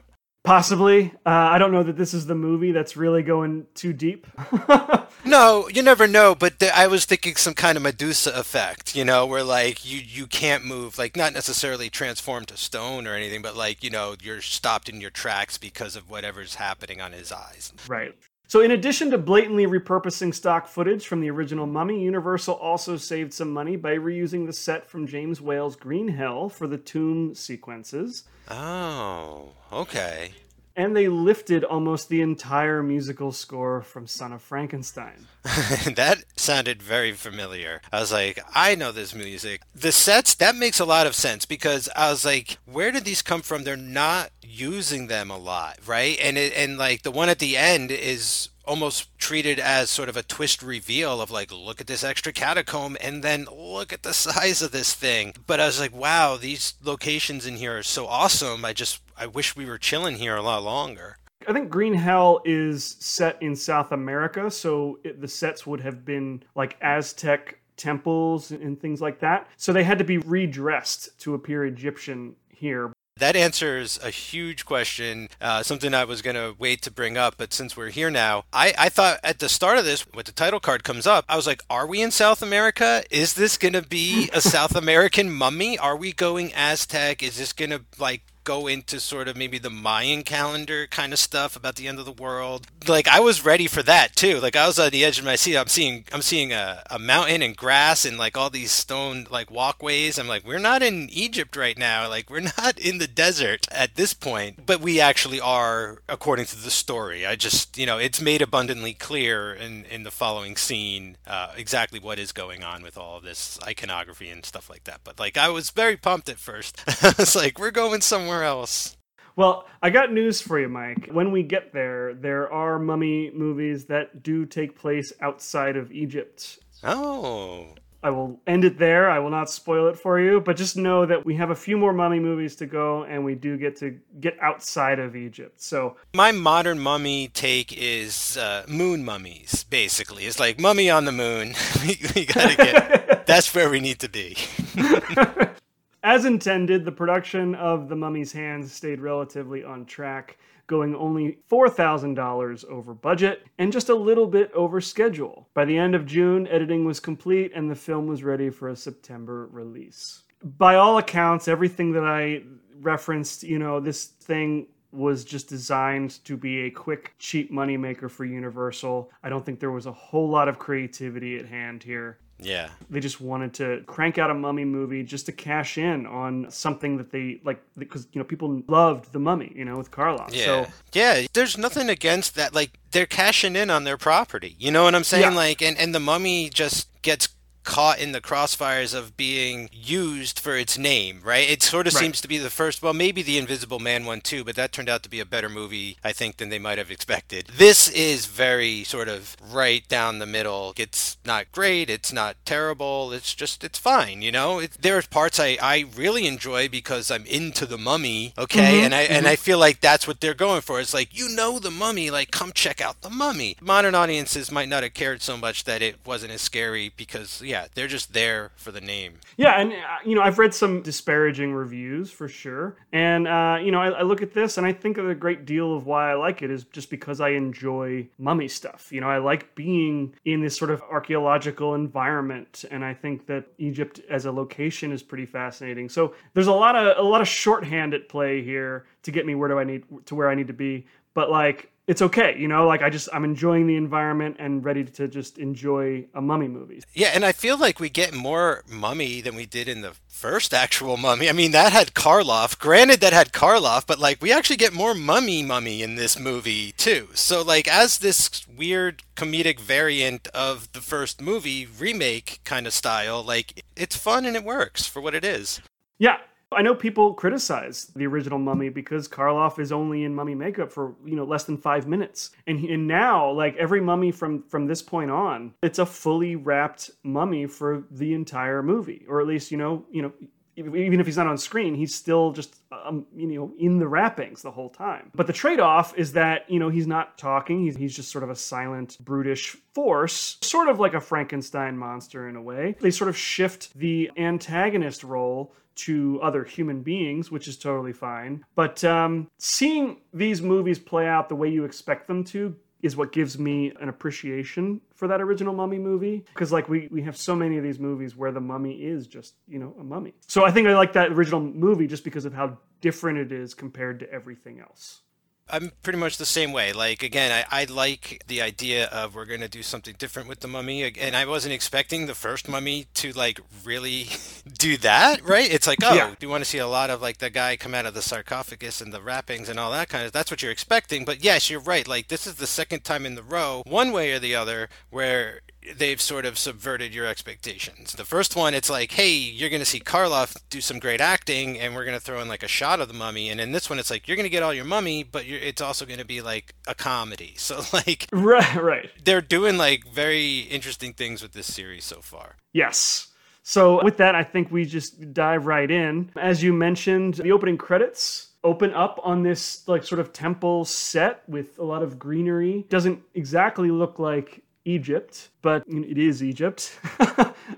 Possibly, 0.44 1.12
uh, 1.26 1.30
I 1.30 1.58
don't 1.58 1.72
know 1.72 1.82
that 1.82 1.96
this 1.96 2.14
is 2.14 2.26
the 2.26 2.34
movie 2.34 2.72
that's 2.72 2.96
really 2.96 3.22
going 3.22 3.66
too 3.74 3.92
deep. 3.92 4.26
No, 5.24 5.68
you 5.68 5.82
never 5.82 6.08
know. 6.08 6.34
But 6.34 6.58
th- 6.58 6.72
I 6.72 6.86
was 6.86 7.04
thinking 7.04 7.36
some 7.36 7.54
kind 7.54 7.76
of 7.76 7.82
Medusa 7.82 8.32
effect, 8.34 8.96
you 8.96 9.04
know, 9.04 9.24
where 9.24 9.44
like 9.44 9.84
you 9.84 9.98
you 9.98 10.26
can't 10.26 10.64
move, 10.64 10.98
like 10.98 11.16
not 11.16 11.32
necessarily 11.32 11.88
transform 11.90 12.44
to 12.46 12.56
stone 12.56 13.06
or 13.06 13.14
anything, 13.14 13.42
but 13.42 13.56
like 13.56 13.84
you 13.84 13.90
know 13.90 14.16
you're 14.20 14.40
stopped 14.40 14.88
in 14.88 15.00
your 15.00 15.10
tracks 15.10 15.58
because 15.58 15.96
of 15.96 16.10
whatever's 16.10 16.56
happening 16.56 17.00
on 17.00 17.12
his 17.12 17.30
eyes. 17.30 17.72
Right. 17.88 18.14
So, 18.48 18.60
in 18.60 18.72
addition 18.72 19.10
to 19.12 19.18
blatantly 19.18 19.66
repurposing 19.66 20.34
stock 20.34 20.66
footage 20.66 21.06
from 21.06 21.20
the 21.20 21.30
original 21.30 21.66
Mummy, 21.66 22.02
Universal 22.02 22.56
also 22.56 22.96
saved 22.96 23.32
some 23.32 23.50
money 23.50 23.76
by 23.76 23.94
reusing 23.94 24.46
the 24.46 24.52
set 24.52 24.86
from 24.86 25.06
James 25.06 25.40
Whale's 25.40 25.76
Green 25.76 26.08
Hell 26.08 26.48
for 26.48 26.66
the 26.66 26.78
tomb 26.78 27.34
sequences. 27.34 28.24
Oh, 28.50 29.50
okay. 29.72 30.32
And 30.74 30.96
they 30.96 31.08
lifted 31.08 31.64
almost 31.64 32.08
the 32.08 32.22
entire 32.22 32.82
musical 32.82 33.30
score 33.30 33.82
from 33.82 34.06
Son 34.06 34.32
of 34.32 34.40
Frankenstein. 34.40 35.26
that 35.42 36.24
sounded 36.36 36.82
very 36.82 37.12
familiar. 37.12 37.82
I 37.92 38.00
was 38.00 38.10
like, 38.10 38.42
I 38.54 38.74
know 38.74 38.90
this 38.90 39.14
music. 39.14 39.60
The 39.74 39.92
sets, 39.92 40.34
that 40.36 40.56
makes 40.56 40.80
a 40.80 40.86
lot 40.86 41.06
of 41.06 41.14
sense 41.14 41.44
because 41.44 41.90
I 41.94 42.10
was 42.10 42.24
like, 42.24 42.56
where 42.64 42.90
did 42.90 43.04
these 43.04 43.20
come 43.20 43.42
from? 43.42 43.64
They're 43.64 43.76
not 43.76 44.30
using 44.42 45.08
them 45.08 45.30
a 45.30 45.36
lot, 45.36 45.78
right? 45.86 46.18
And 46.22 46.38
it, 46.38 46.54
and 46.56 46.78
like 46.78 47.02
the 47.02 47.10
one 47.10 47.28
at 47.28 47.38
the 47.38 47.58
end 47.58 47.90
is 47.90 48.48
almost 48.64 49.16
treated 49.18 49.58
as 49.58 49.90
sort 49.90 50.08
of 50.08 50.16
a 50.16 50.22
twist 50.22 50.62
reveal 50.62 51.20
of 51.20 51.30
like 51.30 51.50
look 51.52 51.80
at 51.80 51.86
this 51.86 52.04
extra 52.04 52.32
catacomb 52.32 52.96
and 53.00 53.22
then 53.22 53.46
look 53.52 53.92
at 53.92 54.02
the 54.02 54.12
size 54.12 54.62
of 54.62 54.72
this 54.72 54.94
thing 54.94 55.34
but 55.46 55.60
i 55.60 55.66
was 55.66 55.80
like 55.80 55.94
wow 55.94 56.36
these 56.36 56.74
locations 56.82 57.46
in 57.46 57.56
here 57.56 57.78
are 57.78 57.82
so 57.82 58.06
awesome 58.06 58.64
i 58.64 58.72
just 58.72 59.00
i 59.16 59.26
wish 59.26 59.56
we 59.56 59.64
were 59.64 59.78
chilling 59.78 60.16
here 60.16 60.36
a 60.36 60.42
lot 60.42 60.62
longer 60.62 61.16
I 61.48 61.52
think 61.52 61.70
Green 61.70 61.94
Hell 61.94 62.40
is 62.44 62.96
set 63.00 63.42
in 63.42 63.56
South 63.56 63.90
America, 63.90 64.48
so 64.48 65.00
it, 65.02 65.20
the 65.20 65.26
sets 65.26 65.66
would 65.66 65.80
have 65.80 66.04
been 66.04 66.44
like 66.54 66.76
Aztec 66.80 67.58
temples 67.76 68.50
and 68.52 68.80
things 68.80 69.00
like 69.00 69.20
that. 69.20 69.48
So 69.56 69.72
they 69.72 69.82
had 69.82 69.98
to 69.98 70.04
be 70.04 70.18
redressed 70.18 71.18
to 71.20 71.34
appear 71.34 71.64
Egyptian 71.64 72.36
here. 72.48 72.92
That 73.18 73.36
answers 73.36 74.00
a 74.02 74.10
huge 74.10 74.64
question, 74.64 75.28
uh, 75.40 75.62
something 75.62 75.92
I 75.92 76.04
was 76.04 76.22
going 76.22 76.34
to 76.34 76.56
wait 76.58 76.80
to 76.82 76.90
bring 76.90 77.18
up, 77.18 77.34
but 77.36 77.52
since 77.52 77.76
we're 77.76 77.90
here 77.90 78.10
now, 78.10 78.44
I, 78.52 78.72
I 78.78 78.88
thought 78.88 79.20
at 79.22 79.38
the 79.38 79.50
start 79.50 79.78
of 79.78 79.84
this, 79.84 80.00
when 80.12 80.24
the 80.24 80.32
title 80.32 80.60
card 80.60 80.82
comes 80.82 81.06
up, 81.06 81.26
I 81.28 81.36
was 81.36 81.46
like, 81.46 81.62
are 81.68 81.86
we 81.86 82.00
in 82.00 82.10
South 82.10 82.42
America? 82.42 83.04
Is 83.10 83.34
this 83.34 83.58
going 83.58 83.74
to 83.74 83.82
be 83.82 84.30
a 84.32 84.40
South 84.40 84.74
American 84.74 85.30
mummy? 85.30 85.78
Are 85.78 85.96
we 85.96 86.12
going 86.12 86.54
Aztec? 86.54 87.22
Is 87.22 87.36
this 87.36 87.52
going 87.52 87.70
to, 87.70 87.82
like, 87.98 88.22
go 88.44 88.66
into 88.66 89.00
sort 89.00 89.28
of 89.28 89.36
maybe 89.36 89.58
the 89.58 89.70
Mayan 89.70 90.22
calendar 90.22 90.86
kind 90.86 91.12
of 91.12 91.18
stuff 91.18 91.56
about 91.56 91.76
the 91.76 91.88
end 91.88 91.98
of 91.98 92.04
the 92.04 92.12
world. 92.12 92.66
Like 92.86 93.08
I 93.08 93.20
was 93.20 93.44
ready 93.44 93.66
for 93.66 93.82
that 93.84 94.16
too. 94.16 94.40
Like 94.40 94.56
I 94.56 94.66
was 94.66 94.78
on 94.78 94.90
the 94.90 95.04
edge 95.04 95.18
of 95.18 95.24
my 95.24 95.36
seat. 95.36 95.56
I'm 95.56 95.68
seeing 95.68 96.04
I'm 96.12 96.22
seeing 96.22 96.52
a, 96.52 96.82
a 96.90 96.98
mountain 96.98 97.42
and 97.42 97.56
grass 97.56 98.04
and 98.04 98.18
like 98.18 98.36
all 98.36 98.50
these 98.50 98.72
stone 98.72 99.26
like 99.30 99.50
walkways. 99.50 100.18
I'm 100.18 100.28
like, 100.28 100.46
we're 100.46 100.58
not 100.58 100.82
in 100.82 101.08
Egypt 101.10 101.56
right 101.56 101.78
now. 101.78 102.08
Like 102.08 102.30
we're 102.30 102.40
not 102.58 102.78
in 102.78 102.98
the 102.98 103.06
desert 103.06 103.66
at 103.70 103.94
this 103.94 104.14
point. 104.14 104.66
But 104.66 104.80
we 104.80 105.00
actually 105.00 105.40
are 105.40 106.02
according 106.08 106.46
to 106.46 106.56
the 106.56 106.70
story. 106.70 107.26
I 107.26 107.36
just 107.36 107.78
you 107.78 107.86
know, 107.86 107.98
it's 107.98 108.20
made 108.20 108.42
abundantly 108.42 108.94
clear 108.94 109.54
in, 109.54 109.84
in 109.86 110.02
the 110.02 110.10
following 110.10 110.56
scene 110.56 111.16
uh, 111.26 111.52
exactly 111.56 112.00
what 112.00 112.18
is 112.18 112.32
going 112.32 112.64
on 112.64 112.82
with 112.82 112.98
all 112.98 113.18
of 113.18 113.24
this 113.24 113.58
iconography 113.66 114.28
and 114.28 114.44
stuff 114.44 114.68
like 114.68 114.84
that. 114.84 115.00
But 115.04 115.18
like 115.18 115.36
I 115.36 115.48
was 115.48 115.70
very 115.70 115.96
pumped 115.96 116.28
at 116.28 116.38
first. 116.38 116.82
I 117.02 117.14
was 117.16 117.36
like, 117.36 117.58
we're 117.58 117.70
going 117.70 118.00
somewhere 118.00 118.31
else. 118.40 118.96
Well, 119.36 119.66
I 119.82 119.90
got 119.90 120.12
news 120.12 120.40
for 120.40 120.60
you, 120.60 120.68
Mike. 120.68 121.08
When 121.10 121.32
we 121.32 121.42
get 121.42 121.72
there, 121.72 122.14
there 122.14 122.52
are 122.52 122.78
mummy 122.78 123.30
movies 123.34 123.86
that 123.86 124.22
do 124.22 124.44
take 124.44 124.78
place 124.78 125.12
outside 125.20 125.76
of 125.76 125.90
Egypt. 125.90 126.58
Oh. 126.84 127.74
I 128.04 128.10
will 128.10 128.40
end 128.48 128.64
it 128.64 128.78
there. 128.78 129.08
I 129.08 129.20
will 129.20 129.30
not 129.30 129.48
spoil 129.48 129.86
it 129.86 129.96
for 129.96 130.18
you, 130.18 130.40
but 130.40 130.56
just 130.56 130.76
know 130.76 131.06
that 131.06 131.24
we 131.24 131.36
have 131.36 131.50
a 131.50 131.54
few 131.54 131.78
more 131.78 131.92
mummy 131.92 132.18
movies 132.18 132.56
to 132.56 132.66
go 132.66 133.04
and 133.04 133.24
we 133.24 133.36
do 133.36 133.56
get 133.56 133.76
to 133.76 133.96
get 134.20 134.36
outside 134.40 134.98
of 134.98 135.14
Egypt. 135.14 135.62
So, 135.62 135.96
my 136.12 136.32
modern 136.32 136.80
mummy 136.80 137.28
take 137.28 137.72
is 137.72 138.36
uh, 138.36 138.64
moon 138.66 139.04
mummies, 139.04 139.64
basically. 139.64 140.24
It's 140.24 140.40
like 140.40 140.58
mummy 140.58 140.90
on 140.90 141.04
the 141.04 141.12
moon. 141.12 141.54
we, 141.82 141.96
we 142.14 142.26
gotta 142.26 142.56
get, 142.56 143.26
that's 143.26 143.54
where 143.54 143.70
we 143.70 143.78
need 143.78 144.00
to 144.00 144.08
be. 144.08 144.36
As 146.04 146.24
intended, 146.24 146.84
the 146.84 146.90
production 146.90 147.54
of 147.54 147.88
The 147.88 147.94
Mummy's 147.94 148.32
Hands 148.32 148.70
stayed 148.70 149.00
relatively 149.00 149.62
on 149.62 149.86
track, 149.86 150.36
going 150.66 150.96
only 150.96 151.38
$4,000 151.48 152.64
over 152.64 152.92
budget 152.92 153.46
and 153.58 153.72
just 153.72 153.88
a 153.88 153.94
little 153.94 154.26
bit 154.26 154.50
over 154.52 154.80
schedule. 154.80 155.48
By 155.54 155.64
the 155.64 155.78
end 155.78 155.94
of 155.94 156.04
June, 156.04 156.48
editing 156.48 156.84
was 156.84 156.98
complete 156.98 157.52
and 157.54 157.70
the 157.70 157.76
film 157.76 158.08
was 158.08 158.24
ready 158.24 158.50
for 158.50 158.68
a 158.68 158.76
September 158.76 159.46
release. 159.52 160.24
By 160.42 160.74
all 160.74 160.98
accounts, 160.98 161.46
everything 161.46 161.92
that 161.92 162.04
I 162.04 162.42
referenced, 162.80 163.44
you 163.44 163.60
know, 163.60 163.78
this 163.78 164.06
thing 164.06 164.66
was 164.90 165.24
just 165.24 165.48
designed 165.48 166.22
to 166.24 166.36
be 166.36 166.62
a 166.62 166.70
quick, 166.70 167.14
cheap 167.20 167.52
moneymaker 167.52 168.10
for 168.10 168.24
Universal. 168.24 169.10
I 169.22 169.28
don't 169.28 169.46
think 169.46 169.60
there 169.60 169.70
was 169.70 169.86
a 169.86 169.92
whole 169.92 170.28
lot 170.28 170.48
of 170.48 170.58
creativity 170.58 171.38
at 171.38 171.46
hand 171.46 171.84
here. 171.84 172.18
Yeah. 172.42 172.70
They 172.90 173.00
just 173.00 173.20
wanted 173.20 173.54
to 173.54 173.82
crank 173.86 174.18
out 174.18 174.30
a 174.30 174.34
mummy 174.34 174.64
movie 174.64 175.02
just 175.02 175.26
to 175.26 175.32
cash 175.32 175.78
in 175.78 176.06
on 176.06 176.50
something 176.50 176.96
that 176.98 177.10
they 177.10 177.40
like 177.44 177.62
because 177.76 178.06
you 178.12 178.18
know 178.18 178.24
people 178.24 178.62
loved 178.68 179.12
the 179.12 179.18
mummy, 179.18 179.52
you 179.54 179.64
know, 179.64 179.76
with 179.76 179.90
Karloff. 179.90 180.34
Yeah. 180.34 180.44
So 180.44 180.66
yeah, 180.92 181.26
there's 181.32 181.56
nothing 181.56 181.88
against 181.88 182.34
that. 182.34 182.54
Like 182.54 182.72
they're 182.90 183.06
cashing 183.06 183.56
in 183.56 183.70
on 183.70 183.84
their 183.84 183.96
property. 183.96 184.56
You 184.58 184.70
know 184.70 184.84
what 184.84 184.94
I'm 184.94 185.04
saying? 185.04 185.22
Yeah. 185.22 185.36
Like 185.36 185.62
and, 185.62 185.78
and 185.78 185.94
the 185.94 186.00
mummy 186.00 186.48
just 186.48 186.88
gets 187.02 187.28
caught 187.64 187.98
in 187.98 188.12
the 188.12 188.20
crossfires 188.20 188.94
of 188.94 189.16
being 189.16 189.68
used 189.72 190.38
for 190.38 190.56
its 190.56 190.76
name, 190.78 191.20
right? 191.22 191.48
It 191.48 191.62
sort 191.62 191.86
of 191.86 191.94
Right. 191.94 192.00
seems 192.00 192.20
to 192.20 192.28
be 192.28 192.38
the 192.38 192.50
first, 192.50 192.82
well, 192.82 192.92
maybe 192.92 193.22
the 193.22 193.38
Invisible 193.38 193.78
Man 193.78 194.04
one 194.04 194.20
too, 194.20 194.44
but 194.44 194.56
that 194.56 194.72
turned 194.72 194.88
out 194.88 195.02
to 195.02 195.08
be 195.08 195.20
a 195.20 195.26
better 195.26 195.48
movie, 195.48 195.96
I 196.02 196.12
think, 196.12 196.36
than 196.36 196.48
they 196.48 196.58
might 196.58 196.78
have 196.78 196.90
expected. 196.90 197.48
This 197.56 197.88
is 197.88 198.26
very 198.26 198.84
sort 198.84 199.08
of 199.08 199.36
right 199.40 199.86
down 199.88 200.18
the 200.18 200.26
middle. 200.26 200.74
It's 200.76 201.16
not 201.24 201.50
great, 201.52 201.88
it's 201.90 202.12
not 202.12 202.36
terrible, 202.44 203.12
it's 203.12 203.34
just, 203.34 203.64
it's 203.64 203.78
fine, 203.78 204.22
you 204.22 204.32
know? 204.32 204.58
It, 204.58 204.72
there 204.80 204.96
are 204.96 205.02
parts 205.02 205.38
I, 205.38 205.58
I 205.62 205.84
really 205.96 206.26
enjoy 206.26 206.68
because 206.68 207.10
I'm 207.10 207.26
into 207.26 207.66
the 207.66 207.78
mummy, 207.78 208.34
okay? 208.38 208.76
Mm-hmm, 208.76 208.84
and 208.84 208.94
I 208.94 209.02
and 209.02 209.26
I 209.26 209.34
mm-hmm. 209.34 209.42
feel 209.42 209.58
like 209.58 209.80
that's 209.80 210.06
what 210.06 210.20
they're 210.20 210.34
going 210.34 210.60
for. 210.62 210.80
It's 210.80 210.94
like, 210.94 211.16
you 211.16 211.28
know 211.28 211.58
the 211.58 211.70
mummy, 211.70 212.10
like 212.10 212.30
come 212.30 212.52
check 212.52 212.80
out 212.80 213.02
the 213.02 213.10
mummy. 213.10 213.56
Modern 213.60 213.94
audiences 213.94 214.50
might 214.50 214.68
not 214.68 214.82
have 214.82 214.94
cared 214.94 215.22
so 215.22 215.36
much 215.36 215.64
that 215.64 215.82
it 215.82 215.96
wasn't 216.04 216.32
as 216.32 216.40
scary 216.42 216.92
because, 216.96 217.42
yeah, 217.52 217.66
they're 217.74 217.86
just 217.86 218.14
there 218.14 218.50
for 218.56 218.72
the 218.72 218.80
name. 218.80 219.12
Yeah, 219.36 219.60
and 219.60 219.74
uh, 219.74 219.76
you 220.06 220.14
know, 220.14 220.22
I've 220.22 220.38
read 220.38 220.54
some 220.54 220.80
disparaging 220.80 221.52
reviews 221.52 222.10
for 222.10 222.26
sure, 222.26 222.76
and 222.94 223.28
uh, 223.28 223.58
you 223.62 223.70
know, 223.70 223.78
I, 223.78 223.88
I 223.88 224.02
look 224.02 224.22
at 224.22 224.32
this 224.32 224.56
and 224.56 224.66
I 224.66 224.72
think 224.72 224.96
a 224.96 225.14
great 225.14 225.44
deal 225.44 225.76
of 225.76 225.84
why 225.84 226.10
I 226.10 226.14
like 226.14 226.40
it 226.40 226.50
is 226.50 226.64
just 226.64 226.88
because 226.88 227.20
I 227.20 227.30
enjoy 227.30 228.08
mummy 228.18 228.48
stuff. 228.48 228.90
You 228.90 229.02
know, 229.02 229.06
I 229.06 229.18
like 229.18 229.54
being 229.54 230.14
in 230.24 230.40
this 230.40 230.56
sort 230.56 230.70
of 230.70 230.80
archaeological 230.80 231.74
environment, 231.74 232.64
and 232.70 232.82
I 232.82 232.94
think 232.94 233.26
that 233.26 233.44
Egypt 233.58 234.00
as 234.08 234.24
a 234.24 234.32
location 234.32 234.90
is 234.90 235.02
pretty 235.02 235.26
fascinating. 235.26 235.90
So 235.90 236.14
there's 236.32 236.46
a 236.46 236.52
lot 236.52 236.74
of 236.74 236.96
a 236.96 237.06
lot 237.06 237.20
of 237.20 237.28
shorthand 237.28 237.92
at 237.92 238.08
play 238.08 238.42
here 238.42 238.86
to 239.02 239.10
get 239.10 239.26
me 239.26 239.34
where 239.34 239.50
do 239.50 239.58
I 239.58 239.64
need 239.64 239.84
to 240.06 240.14
where 240.14 240.30
I 240.30 240.34
need 240.34 240.46
to 240.46 240.54
be, 240.54 240.86
but 241.12 241.30
like. 241.30 241.68
It's 241.88 242.00
okay, 242.00 242.36
you 242.38 242.46
know. 242.46 242.66
Like 242.66 242.82
I 242.82 242.90
just, 242.90 243.08
I'm 243.12 243.24
enjoying 243.24 243.66
the 243.66 243.76
environment 243.76 244.36
and 244.38 244.64
ready 244.64 244.84
to 244.84 245.08
just 245.08 245.38
enjoy 245.38 246.06
a 246.14 246.20
mummy 246.20 246.46
movie. 246.48 246.82
Yeah, 246.94 247.10
and 247.12 247.24
I 247.24 247.32
feel 247.32 247.58
like 247.58 247.80
we 247.80 247.88
get 247.88 248.14
more 248.14 248.62
mummy 248.68 249.20
than 249.20 249.34
we 249.34 249.46
did 249.46 249.68
in 249.68 249.80
the 249.80 249.94
first 250.06 250.54
actual 250.54 250.96
mummy. 250.96 251.28
I 251.28 251.32
mean, 251.32 251.50
that 251.50 251.72
had 251.72 251.94
Karloff. 251.94 252.56
Granted, 252.56 253.00
that 253.00 253.12
had 253.12 253.32
Karloff, 253.32 253.84
but 253.84 253.98
like 253.98 254.22
we 254.22 254.32
actually 254.32 254.56
get 254.56 254.72
more 254.72 254.94
mummy 254.94 255.42
mummy 255.42 255.82
in 255.82 255.96
this 255.96 256.16
movie 256.16 256.70
too. 256.70 257.08
So 257.14 257.42
like 257.42 257.66
as 257.66 257.98
this 257.98 258.46
weird 258.46 259.02
comedic 259.16 259.58
variant 259.58 260.28
of 260.28 260.70
the 260.72 260.80
first 260.80 261.20
movie 261.20 261.66
remake 261.66 262.40
kind 262.44 262.68
of 262.68 262.72
style, 262.72 263.24
like 263.24 263.64
it's 263.74 263.96
fun 263.96 264.24
and 264.24 264.36
it 264.36 264.44
works 264.44 264.86
for 264.86 265.02
what 265.02 265.16
it 265.16 265.24
is. 265.24 265.60
Yeah. 265.98 266.18
I 266.54 266.62
know 266.62 266.74
people 266.74 267.14
criticize 267.14 267.86
the 267.96 268.06
original 268.06 268.38
Mummy 268.38 268.68
because 268.68 269.08
Karloff 269.08 269.58
is 269.58 269.72
only 269.72 270.04
in 270.04 270.14
mummy 270.14 270.34
makeup 270.34 270.70
for 270.72 270.94
you 271.04 271.16
know 271.16 271.24
less 271.24 271.44
than 271.44 271.56
five 271.56 271.86
minutes, 271.86 272.30
and 272.46 272.58
he- 272.58 272.72
and 272.72 272.86
now 272.86 273.30
like 273.30 273.56
every 273.56 273.80
mummy 273.80 274.12
from 274.12 274.42
from 274.44 274.66
this 274.66 274.82
point 274.82 275.10
on, 275.10 275.54
it's 275.62 275.78
a 275.78 275.86
fully 275.86 276.36
wrapped 276.36 276.90
mummy 277.02 277.46
for 277.46 277.84
the 277.90 278.14
entire 278.14 278.62
movie, 278.62 279.04
or 279.08 279.20
at 279.20 279.26
least 279.26 279.50
you 279.50 279.58
know 279.58 279.84
you 279.90 280.02
know 280.02 280.12
even 280.54 281.00
if 281.00 281.06
he's 281.06 281.16
not 281.16 281.26
on 281.26 281.38
screen, 281.38 281.74
he's 281.74 281.94
still 281.94 282.30
just 282.32 282.56
um, 282.70 283.06
you 283.16 283.26
know 283.28 283.52
in 283.58 283.78
the 283.78 283.88
wrappings 283.88 284.42
the 284.42 284.50
whole 284.50 284.68
time. 284.68 285.10
But 285.14 285.26
the 285.26 285.32
trade-off 285.32 285.96
is 285.96 286.12
that 286.12 286.48
you 286.50 286.58
know 286.58 286.68
he's 286.68 286.86
not 286.86 287.16
talking; 287.16 287.60
he's 287.64 287.76
he's 287.76 287.96
just 287.96 288.10
sort 288.10 288.22
of 288.22 288.28
a 288.30 288.36
silent, 288.36 288.98
brutish 289.00 289.56
force, 289.74 290.36
sort 290.42 290.68
of 290.68 290.78
like 290.78 290.92
a 290.92 291.00
Frankenstein 291.00 291.78
monster 291.78 292.28
in 292.28 292.36
a 292.36 292.42
way. 292.42 292.76
They 292.80 292.90
sort 292.90 293.08
of 293.08 293.16
shift 293.16 293.72
the 293.78 294.10
antagonist 294.18 295.04
role 295.04 295.54
to 295.74 296.20
other 296.22 296.44
human 296.44 296.82
beings, 296.82 297.30
which 297.30 297.48
is 297.48 297.56
totally 297.56 297.92
fine. 297.92 298.44
But 298.54 298.82
um, 298.84 299.28
seeing 299.38 299.98
these 300.12 300.42
movies 300.42 300.78
play 300.78 301.06
out 301.06 301.28
the 301.28 301.36
way 301.36 301.48
you 301.48 301.64
expect 301.64 302.06
them 302.06 302.24
to 302.24 302.56
is 302.82 302.96
what 302.96 303.12
gives 303.12 303.38
me 303.38 303.72
an 303.80 303.88
appreciation 303.88 304.80
for 304.94 305.06
that 305.06 305.20
original 305.20 305.54
mummy 305.54 305.78
movie. 305.78 306.24
Because 306.34 306.52
like 306.52 306.68
we, 306.68 306.88
we 306.90 307.02
have 307.02 307.16
so 307.16 307.34
many 307.36 307.56
of 307.56 307.62
these 307.62 307.78
movies 307.78 308.16
where 308.16 308.32
the 308.32 308.40
mummy 308.40 308.82
is 308.82 309.06
just 309.06 309.34
you 309.46 309.58
know 309.58 309.74
a 309.78 309.84
mummy. 309.84 310.14
So 310.26 310.44
i 310.44 310.50
think 310.50 310.66
i 310.66 310.74
like 310.74 310.92
that 310.94 311.12
original 311.12 311.40
movie 311.40 311.86
just 311.86 312.04
because 312.04 312.24
of 312.24 312.34
how 312.34 312.58
different 312.80 313.18
it 313.18 313.32
is 313.32 313.54
compared 313.54 314.00
to 314.00 314.10
everything 314.10 314.60
else 314.60 315.02
I'm 315.50 315.72
pretty 315.82 315.98
much 315.98 316.16
the 316.16 316.24
same 316.24 316.52
way. 316.52 316.72
Like 316.72 317.02
again, 317.02 317.30
I, 317.50 317.62
I 317.62 317.64
like 317.64 318.22
the 318.26 318.40
idea 318.40 318.86
of 318.86 319.14
we're 319.14 319.26
gonna 319.26 319.48
do 319.48 319.62
something 319.62 319.94
different 319.98 320.28
with 320.28 320.40
the 320.40 320.48
mummy, 320.48 320.82
and 320.98 321.14
I 321.14 321.26
wasn't 321.26 321.52
expecting 321.52 322.06
the 322.06 322.14
first 322.14 322.48
mummy 322.48 322.86
to 322.94 323.12
like 323.12 323.38
really 323.64 324.06
do 324.58 324.76
that. 324.78 325.20
Right? 325.26 325.52
It's 325.52 325.66
like, 325.66 325.78
oh, 325.82 325.94
Yeah. 325.94 326.08
do 326.10 326.26
you 326.26 326.30
want 326.30 326.42
to 326.44 326.48
see 326.48 326.58
a 326.58 326.66
lot 326.66 326.88
of 326.90 327.02
like 327.02 327.18
the 327.18 327.28
guy 327.30 327.56
come 327.56 327.74
out 327.74 327.84
of 327.86 327.94
the 327.94 328.02
sarcophagus 328.02 328.80
and 328.80 328.92
the 328.92 329.02
wrappings 329.02 329.48
and 329.48 329.58
all 329.60 329.70
that 329.72 329.88
kind 329.88 330.06
of? 330.06 330.12
That's 330.12 330.30
what 330.30 330.42
you're 330.42 330.52
expecting. 330.52 331.04
But 331.04 331.22
yes, 331.22 331.50
you're 331.50 331.60
right. 331.60 331.86
Like 331.86 332.08
this 332.08 332.26
is 332.26 332.36
the 332.36 332.46
second 332.46 332.84
time 332.84 333.04
in 333.04 333.14
the 333.14 333.22
row, 333.22 333.62
one 333.66 333.92
way 333.92 334.12
or 334.12 334.18
the 334.18 334.34
other, 334.34 334.68
where 334.90 335.40
they've 335.76 336.00
sort 336.00 336.24
of 336.24 336.38
subverted 336.38 336.94
your 336.94 337.06
expectations. 337.06 337.92
The 337.92 338.04
first 338.04 338.34
one, 338.36 338.54
it's 338.54 338.70
like, 338.70 338.92
hey, 338.92 339.12
you're 339.12 339.50
going 339.50 339.60
to 339.60 339.66
see 339.66 339.80
Karloff 339.80 340.36
do 340.50 340.60
some 340.60 340.78
great 340.78 341.00
acting, 341.00 341.58
and 341.58 341.74
we're 341.74 341.84
going 341.84 341.96
to 341.96 342.04
throw 342.04 342.20
in 342.20 342.28
like 342.28 342.42
a 342.42 342.48
shot 342.48 342.80
of 342.80 342.88
the 342.88 342.94
mummy. 342.94 343.30
And 343.30 343.40
in 343.40 343.52
this 343.52 343.70
one, 343.70 343.78
it's 343.78 343.90
like 343.90 344.08
you're 344.08 344.16
going 344.16 344.24
to 344.24 344.30
get 344.30 344.42
all 344.42 344.54
your 344.54 344.64
mummy, 344.64 345.02
but 345.02 345.26
you're, 345.26 345.38
it's 345.38 345.62
also 345.62 345.86
going 345.86 345.98
to 345.98 346.04
be 346.04 346.20
like 346.20 346.54
a 346.66 346.74
comedy. 346.74 347.36
So 347.42 347.60
like 347.72 348.06
right 348.12 348.54
right 348.54 348.90
they're 349.04 349.20
doing 349.20 349.58
like 349.58 349.84
very 349.84 350.40
interesting 350.40 350.92
things 350.92 351.22
with 351.22 351.32
this 351.32 351.52
series 351.52 351.84
so 351.84 352.00
far. 352.00 352.36
Yes. 352.52 353.08
So 353.42 353.82
with 353.82 353.96
that, 353.96 354.14
I 354.14 354.22
think 354.22 354.52
we 354.52 354.64
just 354.64 355.12
dive 355.12 355.46
right 355.46 355.68
in. 355.68 356.10
As 356.16 356.42
you 356.42 356.52
mentioned, 356.52 357.14
the 357.14 357.32
opening 357.32 357.58
credits 357.58 358.28
open 358.44 358.72
up 358.74 359.00
on 359.02 359.22
this 359.22 359.66
like 359.68 359.84
sort 359.84 360.00
of 360.00 360.12
temple 360.12 360.64
set 360.64 361.22
with 361.28 361.58
a 361.58 361.64
lot 361.64 361.82
of 361.82 361.98
greenery. 361.98 362.64
Doesn't 362.68 363.02
exactly 363.14 363.70
look 363.70 363.98
like 363.98 364.42
Egypt, 364.64 365.30
but 365.42 365.64
it 365.66 365.98
is 365.98 366.22
Egypt. 366.22 366.78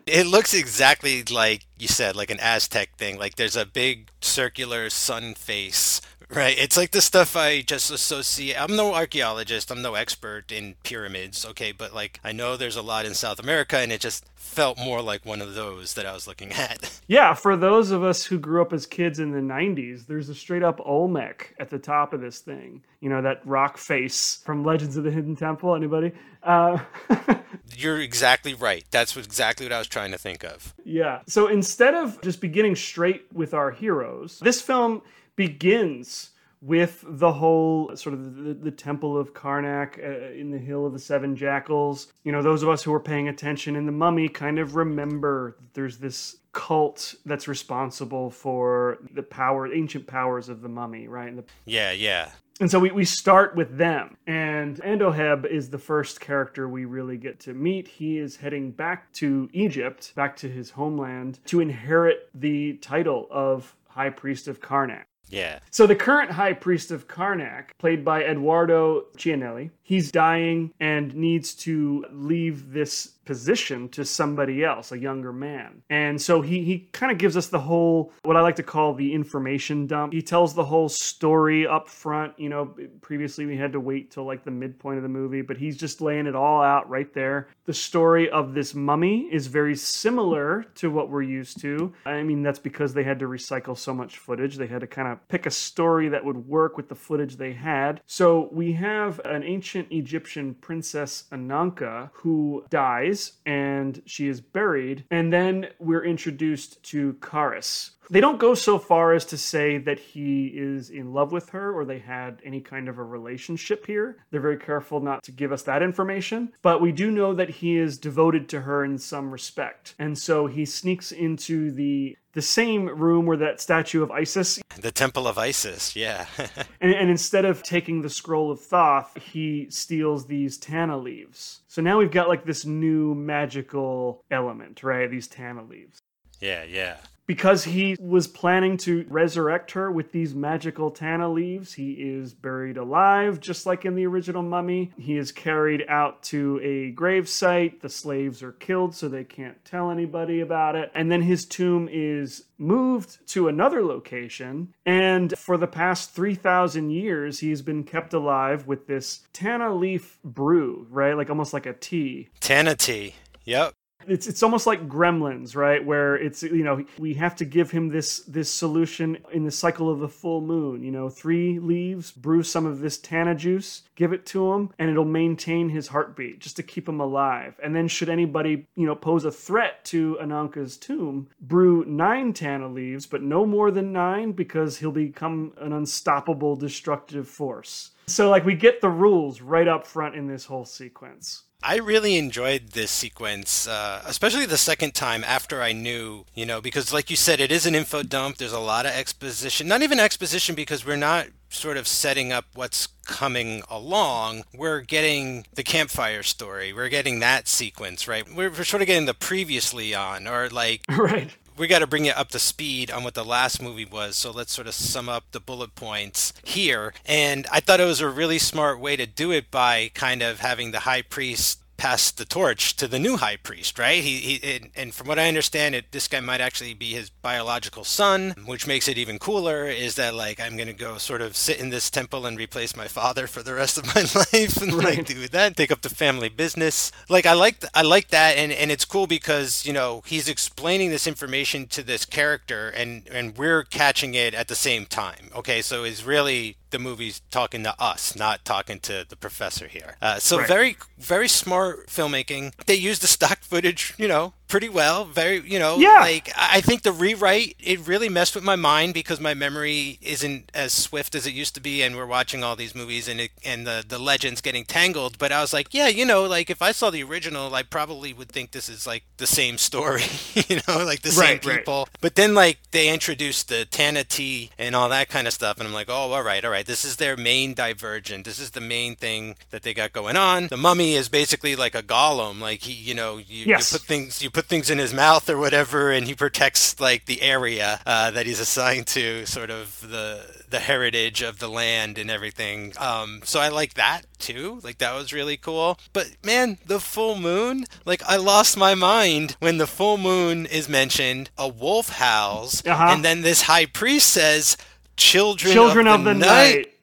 It 0.06 0.26
looks 0.26 0.52
exactly 0.52 1.22
like 1.24 1.66
you 1.78 1.88
said, 1.88 2.14
like 2.14 2.30
an 2.30 2.38
Aztec 2.40 2.96
thing. 2.96 3.18
Like 3.18 3.36
there's 3.36 3.56
a 3.56 3.64
big 3.64 4.10
circular 4.20 4.90
sun 4.90 5.34
face 5.34 6.00
Right. 6.30 6.56
It's 6.58 6.76
like 6.76 6.90
the 6.90 7.00
stuff 7.00 7.36
I 7.36 7.60
just 7.60 7.90
associate. 7.90 8.60
I'm 8.60 8.76
no 8.76 8.94
archaeologist. 8.94 9.70
I'm 9.70 9.82
no 9.82 9.94
expert 9.94 10.50
in 10.52 10.74
pyramids. 10.82 11.44
Okay. 11.44 11.72
But 11.72 11.94
like, 11.94 12.20
I 12.24 12.32
know 12.32 12.56
there's 12.56 12.76
a 12.76 12.82
lot 12.82 13.06
in 13.06 13.14
South 13.14 13.38
America 13.38 13.76
and 13.78 13.92
it 13.92 14.00
just 14.00 14.24
felt 14.34 14.78
more 14.78 15.02
like 15.02 15.24
one 15.26 15.40
of 15.42 15.54
those 15.54 15.94
that 15.94 16.06
I 16.06 16.12
was 16.12 16.26
looking 16.26 16.52
at. 16.52 17.00
Yeah, 17.08 17.34
for 17.34 17.56
those 17.56 17.90
of 17.90 18.02
us 18.04 18.24
who 18.24 18.38
grew 18.38 18.62
up 18.62 18.72
as 18.72 18.86
kids 18.86 19.18
in 19.18 19.32
the 19.32 19.40
90s, 19.40 20.06
there's 20.06 20.28
a 20.28 20.34
straight 20.34 20.62
up 20.62 20.80
Olmec 20.84 21.54
at 21.58 21.70
the 21.70 21.78
top 21.78 22.12
of 22.12 22.20
this 22.20 22.38
thing. 22.38 22.82
You 23.00 23.10
know, 23.10 23.20
that 23.22 23.40
rock 23.46 23.76
face 23.76 24.40
from 24.44 24.64
Legends 24.64 24.96
of 24.96 25.04
the 25.04 25.10
Hidden 25.10 25.36
Temple. 25.36 25.74
Anybody? 25.74 26.12
Uh, 26.42 26.78
You're 27.76 28.00
exactly 28.00 28.54
right. 28.54 28.84
That's 28.90 29.16
what, 29.16 29.24
exactly 29.24 29.66
what 29.66 29.72
I 29.72 29.78
was 29.78 29.88
trying 29.88 30.12
to 30.12 30.18
think 30.18 30.44
of. 30.44 30.74
yeah. 30.84 31.20
So 31.26 31.48
instead 31.48 31.94
of 31.94 32.20
just 32.22 32.40
beginning 32.40 32.76
straight 32.76 33.24
with 33.32 33.54
our 33.54 33.70
heroes, 33.70 34.38
this 34.40 34.60
film 34.60 35.02
begins 35.36 36.30
with 36.64 37.04
the 37.06 37.30
whole 37.30 37.94
sort 37.94 38.14
of 38.14 38.36
the, 38.36 38.54
the 38.54 38.70
temple 38.70 39.18
of 39.18 39.34
Karnak 39.34 39.98
uh, 39.98 40.32
in 40.32 40.50
the 40.50 40.58
Hill 40.58 40.86
of 40.86 40.94
the 40.94 40.98
Seven 40.98 41.36
Jackals. 41.36 42.10
You 42.24 42.32
know, 42.32 42.42
those 42.42 42.62
of 42.62 42.70
us 42.70 42.82
who 42.82 42.92
are 42.94 43.00
paying 43.00 43.28
attention 43.28 43.76
in 43.76 43.84
the 43.84 43.92
Mummy 43.92 44.30
kind 44.30 44.58
of 44.58 44.74
remember 44.74 45.56
that 45.60 45.74
there's 45.74 45.98
this 45.98 46.36
cult 46.52 47.16
that's 47.26 47.48
responsible 47.48 48.30
for 48.30 48.98
the 49.12 49.22
power, 49.22 49.70
ancient 49.72 50.06
powers 50.06 50.48
of 50.48 50.62
the 50.62 50.68
Mummy, 50.68 51.06
right? 51.06 51.28
And, 51.28 51.38
the, 51.38 51.44
Yeah, 51.66 51.90
yeah. 51.90 52.30
and 52.60 52.70
so 52.70 52.78
we, 52.78 52.90
we 52.92 53.04
start 53.04 53.54
with 53.56 53.76
them. 53.76 54.16
And 54.26 54.80
Andoheb 54.80 55.44
is 55.44 55.68
the 55.68 55.78
first 55.78 56.18
character 56.18 56.66
we 56.66 56.86
really 56.86 57.18
get 57.18 57.40
to 57.40 57.52
meet. 57.52 57.88
He 57.88 58.16
is 58.16 58.36
heading 58.36 58.70
back 58.70 59.12
to 59.14 59.50
Egypt, 59.52 60.14
back 60.14 60.34
to 60.36 60.48
his 60.48 60.70
homeland, 60.70 61.40
to 61.46 61.60
inherit 61.60 62.30
the 62.34 62.78
title 62.78 63.28
of 63.30 63.76
High 63.88 64.10
Priest 64.10 64.48
of 64.48 64.62
Karnak. 64.62 65.04
Yeah. 65.28 65.58
So 65.70 65.86
the 65.86 65.96
current 65.96 66.30
high 66.30 66.52
priest 66.52 66.90
of 66.90 67.08
Karnak, 67.08 67.70
played 67.78 68.04
by 68.04 68.24
Eduardo 68.24 69.06
Ciannelli, 69.16 69.70
he's 69.82 70.12
dying 70.12 70.72
and 70.80 71.14
needs 71.14 71.54
to 71.54 72.04
leave 72.12 72.72
this 72.72 73.13
position 73.24 73.88
to 73.90 74.04
somebody 74.04 74.64
else, 74.64 74.92
a 74.92 74.98
younger 74.98 75.32
man. 75.32 75.82
And 75.90 76.20
so 76.20 76.40
he 76.40 76.64
he 76.64 76.88
kind 76.92 77.12
of 77.12 77.18
gives 77.18 77.36
us 77.36 77.48
the 77.48 77.60
whole 77.60 78.12
what 78.22 78.36
I 78.36 78.40
like 78.40 78.56
to 78.56 78.62
call 78.62 78.94
the 78.94 79.12
information 79.12 79.86
dump. 79.86 80.12
He 80.12 80.22
tells 80.22 80.54
the 80.54 80.64
whole 80.64 80.88
story 80.88 81.66
up 81.66 81.88
front, 81.88 82.38
you 82.38 82.48
know, 82.48 82.74
previously 83.00 83.46
we 83.46 83.56
had 83.56 83.72
to 83.72 83.80
wait 83.80 84.10
till 84.10 84.24
like 84.24 84.44
the 84.44 84.50
midpoint 84.50 84.96
of 84.98 85.02
the 85.02 85.08
movie, 85.08 85.42
but 85.42 85.56
he's 85.56 85.76
just 85.76 86.00
laying 86.00 86.26
it 86.26 86.34
all 86.34 86.62
out 86.62 86.88
right 86.88 87.12
there. 87.14 87.48
The 87.66 87.74
story 87.74 88.30
of 88.30 88.54
this 88.54 88.74
mummy 88.74 89.28
is 89.32 89.46
very 89.46 89.76
similar 89.76 90.64
to 90.76 90.90
what 90.90 91.10
we're 91.10 91.22
used 91.22 91.60
to. 91.60 91.92
I 92.04 92.22
mean, 92.22 92.42
that's 92.42 92.58
because 92.58 92.94
they 92.94 93.04
had 93.04 93.18
to 93.20 93.26
recycle 93.26 93.76
so 93.76 93.94
much 93.94 94.18
footage. 94.18 94.56
They 94.56 94.66
had 94.66 94.80
to 94.80 94.86
kind 94.86 95.08
of 95.08 95.26
pick 95.28 95.46
a 95.46 95.50
story 95.50 96.08
that 96.08 96.24
would 96.24 96.46
work 96.46 96.76
with 96.76 96.88
the 96.88 96.94
footage 96.94 97.36
they 97.36 97.52
had. 97.52 98.00
So 98.06 98.48
we 98.52 98.72
have 98.72 99.20
an 99.24 99.42
ancient 99.42 99.90
Egyptian 99.90 100.54
princess 100.54 101.24
Ananka 101.32 102.10
who 102.12 102.64
dies 102.70 103.13
and 103.46 104.02
she 104.06 104.28
is 104.28 104.40
buried. 104.40 105.04
And 105.10 105.32
then 105.32 105.68
we're 105.78 106.04
introduced 106.04 106.82
to 106.84 107.14
Kharis. 107.14 107.90
They 108.10 108.20
don't 108.20 108.38
go 108.38 108.54
so 108.54 108.78
far 108.78 109.14
as 109.14 109.24
to 109.26 109.38
say 109.38 109.78
that 109.78 109.98
he 109.98 110.46
is 110.48 110.90
in 110.90 111.12
love 111.12 111.32
with 111.32 111.50
her 111.50 111.72
or 111.72 111.84
they 111.84 111.98
had 111.98 112.42
any 112.44 112.60
kind 112.60 112.88
of 112.88 112.98
a 112.98 113.04
relationship 113.04 113.86
here. 113.86 114.18
They're 114.30 114.40
very 114.40 114.58
careful 114.58 115.00
not 115.00 115.22
to 115.24 115.32
give 115.32 115.52
us 115.52 115.62
that 115.62 115.82
information, 115.82 116.52
but 116.62 116.82
we 116.82 116.92
do 116.92 117.10
know 117.10 117.34
that 117.34 117.48
he 117.48 117.76
is 117.76 117.98
devoted 117.98 118.48
to 118.50 118.60
her 118.60 118.84
in 118.84 118.98
some 118.98 119.30
respect. 119.30 119.94
And 119.98 120.18
so 120.18 120.46
he 120.46 120.66
sneaks 120.66 121.12
into 121.12 121.70
the 121.70 122.16
the 122.34 122.42
same 122.42 122.86
room 122.88 123.26
where 123.26 123.36
that 123.38 123.60
statue 123.60 124.02
of 124.02 124.10
Isis 124.10 124.60
The 124.80 124.90
Temple 124.90 125.26
of 125.26 125.38
Isis. 125.38 125.96
Yeah. 125.96 126.26
and, 126.80 126.92
and 126.92 127.10
instead 127.10 127.44
of 127.44 127.62
taking 127.62 128.02
the 128.02 128.10
scroll 128.10 128.50
of 128.50 128.60
Thoth, 128.60 129.16
he 129.16 129.68
steals 129.70 130.26
these 130.26 130.58
Tana 130.58 130.98
leaves. 130.98 131.60
So 131.68 131.80
now 131.80 131.98
we've 131.98 132.10
got 132.10 132.28
like 132.28 132.44
this 132.44 132.64
new 132.64 133.14
magical 133.14 134.24
element, 134.30 134.82
right? 134.82 135.10
These 135.10 135.28
Tana 135.28 135.64
leaves. 135.64 135.98
yeah, 136.40 136.64
yeah. 136.64 136.96
Because 137.26 137.64
he 137.64 137.96
was 137.98 138.28
planning 138.28 138.76
to 138.78 139.06
resurrect 139.08 139.72
her 139.72 139.90
with 139.90 140.12
these 140.12 140.34
magical 140.34 140.90
Tana 140.90 141.28
leaves, 141.28 141.72
he 141.74 141.92
is 141.92 142.34
buried 142.34 142.76
alive, 142.76 143.40
just 143.40 143.64
like 143.64 143.84
in 143.84 143.94
the 143.94 144.06
original 144.06 144.42
mummy. 144.42 144.92
He 144.98 145.16
is 145.16 145.32
carried 145.32 145.84
out 145.88 146.22
to 146.24 146.60
a 146.62 146.90
grave 146.90 147.28
site. 147.28 147.80
The 147.80 147.88
slaves 147.88 148.42
are 148.42 148.52
killed 148.52 148.94
so 148.94 149.08
they 149.08 149.24
can't 149.24 149.64
tell 149.64 149.90
anybody 149.90 150.40
about 150.40 150.76
it. 150.76 150.90
And 150.94 151.10
then 151.10 151.22
his 151.22 151.46
tomb 151.46 151.88
is 151.90 152.44
moved 152.58 153.26
to 153.28 153.48
another 153.48 153.82
location. 153.82 154.74
And 154.84 155.36
for 155.38 155.56
the 155.56 155.66
past 155.66 156.10
3,000 156.10 156.90
years, 156.90 157.40
he's 157.40 157.62
been 157.62 157.84
kept 157.84 158.12
alive 158.12 158.66
with 158.66 158.86
this 158.86 159.26
Tana 159.32 159.74
leaf 159.74 160.18
brew, 160.22 160.86
right? 160.90 161.16
Like 161.16 161.30
almost 161.30 161.52
like 161.52 161.66
a 161.66 161.72
tea. 161.72 162.28
Tana 162.40 162.74
tea. 162.74 163.14
Yep. 163.44 163.74
It's 164.08 164.26
it's 164.26 164.42
almost 164.42 164.66
like 164.66 164.88
Gremlins, 164.88 165.56
right? 165.56 165.84
Where 165.84 166.16
it's 166.16 166.42
you 166.42 166.64
know 166.64 166.84
we 166.98 167.14
have 167.14 167.36
to 167.36 167.44
give 167.44 167.70
him 167.70 167.88
this 167.88 168.20
this 168.20 168.50
solution 168.50 169.18
in 169.32 169.44
the 169.44 169.50
cycle 169.50 169.90
of 169.90 170.00
the 170.00 170.08
full 170.08 170.40
moon. 170.40 170.82
You 170.82 170.90
know, 170.90 171.08
three 171.08 171.58
leaves, 171.58 172.10
brew 172.10 172.42
some 172.42 172.66
of 172.66 172.80
this 172.80 172.98
Tana 172.98 173.34
juice, 173.34 173.82
give 173.94 174.12
it 174.12 174.26
to 174.26 174.52
him, 174.52 174.70
and 174.78 174.90
it'll 174.90 175.04
maintain 175.04 175.68
his 175.68 175.88
heartbeat 175.88 176.40
just 176.40 176.56
to 176.56 176.62
keep 176.62 176.88
him 176.88 177.00
alive. 177.00 177.58
And 177.62 177.74
then 177.74 177.88
should 177.88 178.08
anybody 178.08 178.66
you 178.74 178.86
know 178.86 178.94
pose 178.94 179.24
a 179.24 179.30
threat 179.30 179.84
to 179.86 180.18
Ananka's 180.20 180.76
tomb, 180.76 181.28
brew 181.40 181.84
nine 181.86 182.32
Tana 182.32 182.68
leaves, 182.68 183.06
but 183.06 183.22
no 183.22 183.46
more 183.46 183.70
than 183.70 183.92
nine 183.92 184.32
because 184.32 184.78
he'll 184.78 184.92
become 184.92 185.52
an 185.58 185.72
unstoppable 185.72 186.56
destructive 186.56 187.28
force. 187.28 187.90
So 188.06 188.28
like 188.28 188.44
we 188.44 188.54
get 188.54 188.80
the 188.80 188.90
rules 188.90 189.40
right 189.40 189.66
up 189.66 189.86
front 189.86 190.14
in 190.14 190.26
this 190.26 190.44
whole 190.44 190.64
sequence. 190.64 191.44
I 191.66 191.76
really 191.76 192.16
enjoyed 192.16 192.72
this 192.72 192.90
sequence, 192.90 193.66
uh, 193.66 194.02
especially 194.06 194.44
the 194.44 194.58
second 194.58 194.94
time 194.94 195.24
after 195.24 195.62
I 195.62 195.72
knew, 195.72 196.26
you 196.34 196.44
know, 196.44 196.60
because 196.60 196.92
like 196.92 197.08
you 197.08 197.16
said, 197.16 197.40
it 197.40 197.50
is 197.50 197.64
an 197.64 197.74
info 197.74 198.02
dump. 198.02 198.36
There's 198.36 198.52
a 198.52 198.60
lot 198.60 198.84
of 198.84 198.92
exposition, 198.92 199.66
not 199.66 199.80
even 199.80 199.98
exposition 199.98 200.54
because 200.54 200.84
we're 200.84 200.96
not 200.96 201.28
sort 201.48 201.78
of 201.78 201.88
setting 201.88 202.32
up 202.32 202.44
what's 202.54 202.88
coming 203.06 203.62
along. 203.70 204.44
We're 204.54 204.82
getting 204.82 205.46
the 205.54 205.62
campfire 205.62 206.22
story. 206.22 206.74
We're 206.74 206.90
getting 206.90 207.20
that 207.20 207.48
sequence, 207.48 208.06
right? 208.06 208.28
We're, 208.28 208.50
we're 208.50 208.64
sort 208.64 208.82
of 208.82 208.86
getting 208.86 209.06
the 209.06 209.14
previously 209.14 209.94
on, 209.94 210.26
or 210.26 210.50
like 210.50 210.82
Right. 210.90 211.30
We 211.56 211.66
got 211.66 211.80
to 211.80 211.86
bring 211.86 212.06
it 212.06 212.16
up 212.16 212.28
to 212.30 212.38
speed 212.38 212.90
on 212.90 213.04
what 213.04 213.14
the 213.14 213.24
last 213.24 213.62
movie 213.62 213.84
was. 213.84 214.16
So 214.16 214.30
let's 214.30 214.52
sort 214.52 214.66
of 214.66 214.74
sum 214.74 215.08
up 215.08 215.24
the 215.32 215.40
bullet 215.40 215.74
points 215.74 216.32
here. 216.42 216.94
And 217.06 217.46
I 217.50 217.60
thought 217.60 217.80
it 217.80 217.84
was 217.84 218.00
a 218.00 218.08
really 218.08 218.38
smart 218.38 218.80
way 218.80 218.96
to 218.96 219.06
do 219.06 219.30
it 219.30 219.50
by 219.50 219.90
kind 219.94 220.22
of 220.22 220.40
having 220.40 220.70
the 220.70 220.80
high 220.80 221.02
priest 221.02 221.60
pass 221.76 222.10
the 222.10 222.24
torch 222.24 222.76
to 222.76 222.86
the 222.88 222.98
new 222.98 223.16
high 223.16 223.36
priest, 223.36 223.78
right? 223.78 224.02
He, 224.02 224.16
he 224.18 224.56
and, 224.56 224.70
and 224.76 224.94
from 224.94 225.08
what 225.08 225.18
I 225.18 225.28
understand, 225.28 225.74
it 225.74 225.92
this 225.92 226.08
guy 226.08 226.20
might 226.20 226.40
actually 226.40 226.74
be 226.74 226.90
his 226.92 227.10
biological 227.10 227.84
son, 227.84 228.34
which 228.46 228.66
makes 228.66 228.88
it 228.88 228.98
even 228.98 229.18
cooler. 229.18 229.66
Is 229.66 229.94
that 229.96 230.14
like 230.14 230.40
I'm 230.40 230.56
gonna 230.56 230.72
go 230.72 230.98
sort 230.98 231.20
of 231.22 231.36
sit 231.36 231.58
in 231.58 231.70
this 231.70 231.90
temple 231.90 232.26
and 232.26 232.38
replace 232.38 232.76
my 232.76 232.86
father 232.88 233.26
for 233.26 233.42
the 233.42 233.54
rest 233.54 233.78
of 233.78 233.86
my 233.94 234.02
life 234.02 234.56
and 234.62 234.72
like 234.72 234.84
Right. 234.84 235.06
do 235.06 235.28
that, 235.28 235.56
take 235.56 235.72
up 235.72 235.82
the 235.82 235.88
family 235.88 236.28
business. 236.28 236.92
Like 237.08 237.26
I 237.26 237.32
like 237.32 237.64
I 237.74 237.82
like 237.82 238.08
that, 238.08 238.36
and 238.36 238.52
and 238.52 238.70
it's 238.70 238.84
cool 238.84 239.06
because 239.06 239.64
you 239.66 239.72
know 239.72 240.02
he's 240.06 240.28
explaining 240.28 240.90
this 240.90 241.06
information 241.06 241.66
to 241.68 241.82
this 241.82 242.04
character, 242.04 242.68
and 242.70 243.06
and 243.10 243.36
we're 243.36 243.64
catching 243.64 244.14
it 244.14 244.34
at 244.34 244.48
the 244.48 244.54
same 244.54 244.86
time. 244.86 245.30
Okay, 245.34 245.62
so 245.62 245.84
it's 245.84 246.04
really 246.04 246.56
the 246.74 246.78
movie's 246.80 247.22
talking 247.30 247.62
to 247.62 247.74
us, 247.80 248.16
not 248.16 248.44
talking 248.44 248.80
to 248.80 249.06
the 249.08 249.14
professor 249.16 249.68
here. 249.68 249.96
Uh, 250.02 250.18
so 250.18 250.38
Right. 250.38 250.48
very 250.48 250.76
very 250.98 251.28
smart 251.28 251.86
filmmaking. 251.86 252.52
They 252.66 252.74
use 252.74 252.98
the 252.98 253.06
stock 253.06 253.42
footage, 253.42 253.94
you 253.96 254.08
know, 254.08 254.34
pretty 254.48 254.68
well. 254.68 255.04
Very, 255.04 255.40
you 255.40 255.58
know, 255.58 255.78
Yeah. 255.78 256.00
like 256.00 256.30
I 256.36 256.60
think 256.60 256.82
the 256.82 256.92
rewrite 256.92 257.56
it 257.58 257.86
really 257.86 258.08
messed 258.08 258.34
with 258.34 258.44
my 258.44 258.56
mind 258.56 258.94
because 258.94 259.18
my 259.20 259.34
memory 259.34 259.98
isn't 260.02 260.50
as 260.54 260.72
swift 260.72 261.14
as 261.14 261.26
it 261.26 261.32
used 261.34 261.54
to 261.54 261.60
be, 261.60 261.82
and 261.82 261.96
we're 261.96 262.06
watching 262.06 262.44
all 262.44 262.56
these 262.56 262.74
movies 262.74 263.08
and 263.08 263.20
it, 263.20 263.30
and 263.44 263.66
the 263.66 263.84
the 263.86 263.98
legends 263.98 264.40
getting 264.40 264.64
tangled. 264.64 265.18
But 265.18 265.32
I 265.32 265.40
was 265.40 265.52
like, 265.52 265.72
yeah, 265.72 265.88
you 265.88 266.04
know, 266.04 266.24
like 266.24 266.50
if 266.50 266.62
I 266.62 266.72
saw 266.72 266.90
the 266.90 267.02
original, 267.02 267.54
I 267.54 267.62
probably 267.62 268.12
would 268.12 268.28
think 268.28 268.50
this 268.52 268.68
is 268.68 268.86
like 268.86 269.04
the 269.16 269.26
same 269.26 269.58
story, 269.58 270.04
you 270.34 270.60
know, 270.68 270.84
like 270.84 271.02
the 271.02 271.10
same 271.10 271.24
Right, 271.24 271.44
right. 271.44 271.58
people. 271.58 271.88
But 272.00 272.14
then 272.14 272.34
like 272.34 272.58
they 272.70 272.88
introduced 272.92 273.48
the 273.48 273.64
Tana 273.64 274.04
tea 274.04 274.50
and 274.58 274.74
all 274.76 274.88
that 274.90 275.08
kind 275.08 275.26
of 275.26 275.32
stuff, 275.32 275.58
and 275.58 275.66
I'm 275.66 275.74
like, 275.74 275.88
oh, 275.88 276.12
all 276.12 276.22
right, 276.22 276.44
all 276.44 276.50
right, 276.50 276.66
this 276.66 276.84
is 276.84 276.96
their 276.96 277.16
main 277.16 277.54
divergent. 277.54 278.24
This 278.24 278.38
is 278.38 278.50
the 278.50 278.60
main 278.60 278.94
thing 278.96 279.36
that 279.50 279.62
they 279.62 279.74
got 279.74 279.92
going 279.92 280.16
on. 280.16 280.48
The 280.48 280.56
mummy 280.56 280.94
is 280.94 281.08
basically 281.08 281.56
like 281.56 281.74
a 281.74 281.82
golem, 281.82 282.40
like 282.40 282.60
he, 282.62 282.72
you 282.72 282.94
know, 282.94 283.16
you, 283.16 283.46
Yes. 283.46 283.72
you 283.72 283.78
put 283.78 283.86
things 283.86 284.22
you 284.22 284.30
put 284.34 284.46
things 284.46 284.68
in 284.68 284.78
his 284.78 284.92
mouth 284.92 285.30
or 285.30 285.38
whatever, 285.38 285.90
and 285.90 286.06
he 286.06 286.14
protects 286.14 286.78
like 286.80 287.06
the 287.06 287.22
area 287.22 287.80
uh, 287.86 288.10
that 288.10 288.26
he's 288.26 288.40
assigned 288.40 288.86
to, 288.88 289.24
sort 289.24 289.50
of 289.50 289.80
the 289.88 290.44
the 290.50 290.58
heritage 290.60 291.22
of 291.22 291.38
the 291.38 291.48
land 291.48 291.96
and 291.98 292.10
everything. 292.10 292.72
Um, 292.78 293.20
so 293.24 293.40
I 293.40 293.48
like 293.48 293.74
that 293.74 294.02
too. 294.18 294.60
Like 294.62 294.78
that 294.78 294.94
was 294.94 295.12
really 295.12 295.36
cool. 295.38 295.78
But 295.92 296.10
man, 296.22 296.58
the 296.66 296.78
full 296.80 297.16
moon, 297.18 297.64
like 297.86 298.02
I 298.06 298.16
lost 298.16 298.56
my 298.56 298.74
mind 298.74 299.36
when 299.40 299.56
the 299.58 299.66
full 299.66 299.96
moon 299.96 300.46
is 300.46 300.68
mentioned. 300.68 301.30
A 301.38 301.48
wolf 301.48 301.88
howls, 301.88 302.62
Uh-huh. 302.66 302.88
and 302.90 303.04
then 303.04 303.22
this 303.22 303.42
high 303.42 303.66
priest 303.66 304.10
says. 304.10 304.56
Children, 304.96 305.52
Children 305.54 305.88
of, 305.88 306.04
the, 306.04 306.14
night. 306.14 306.26
Night. 306.56 306.73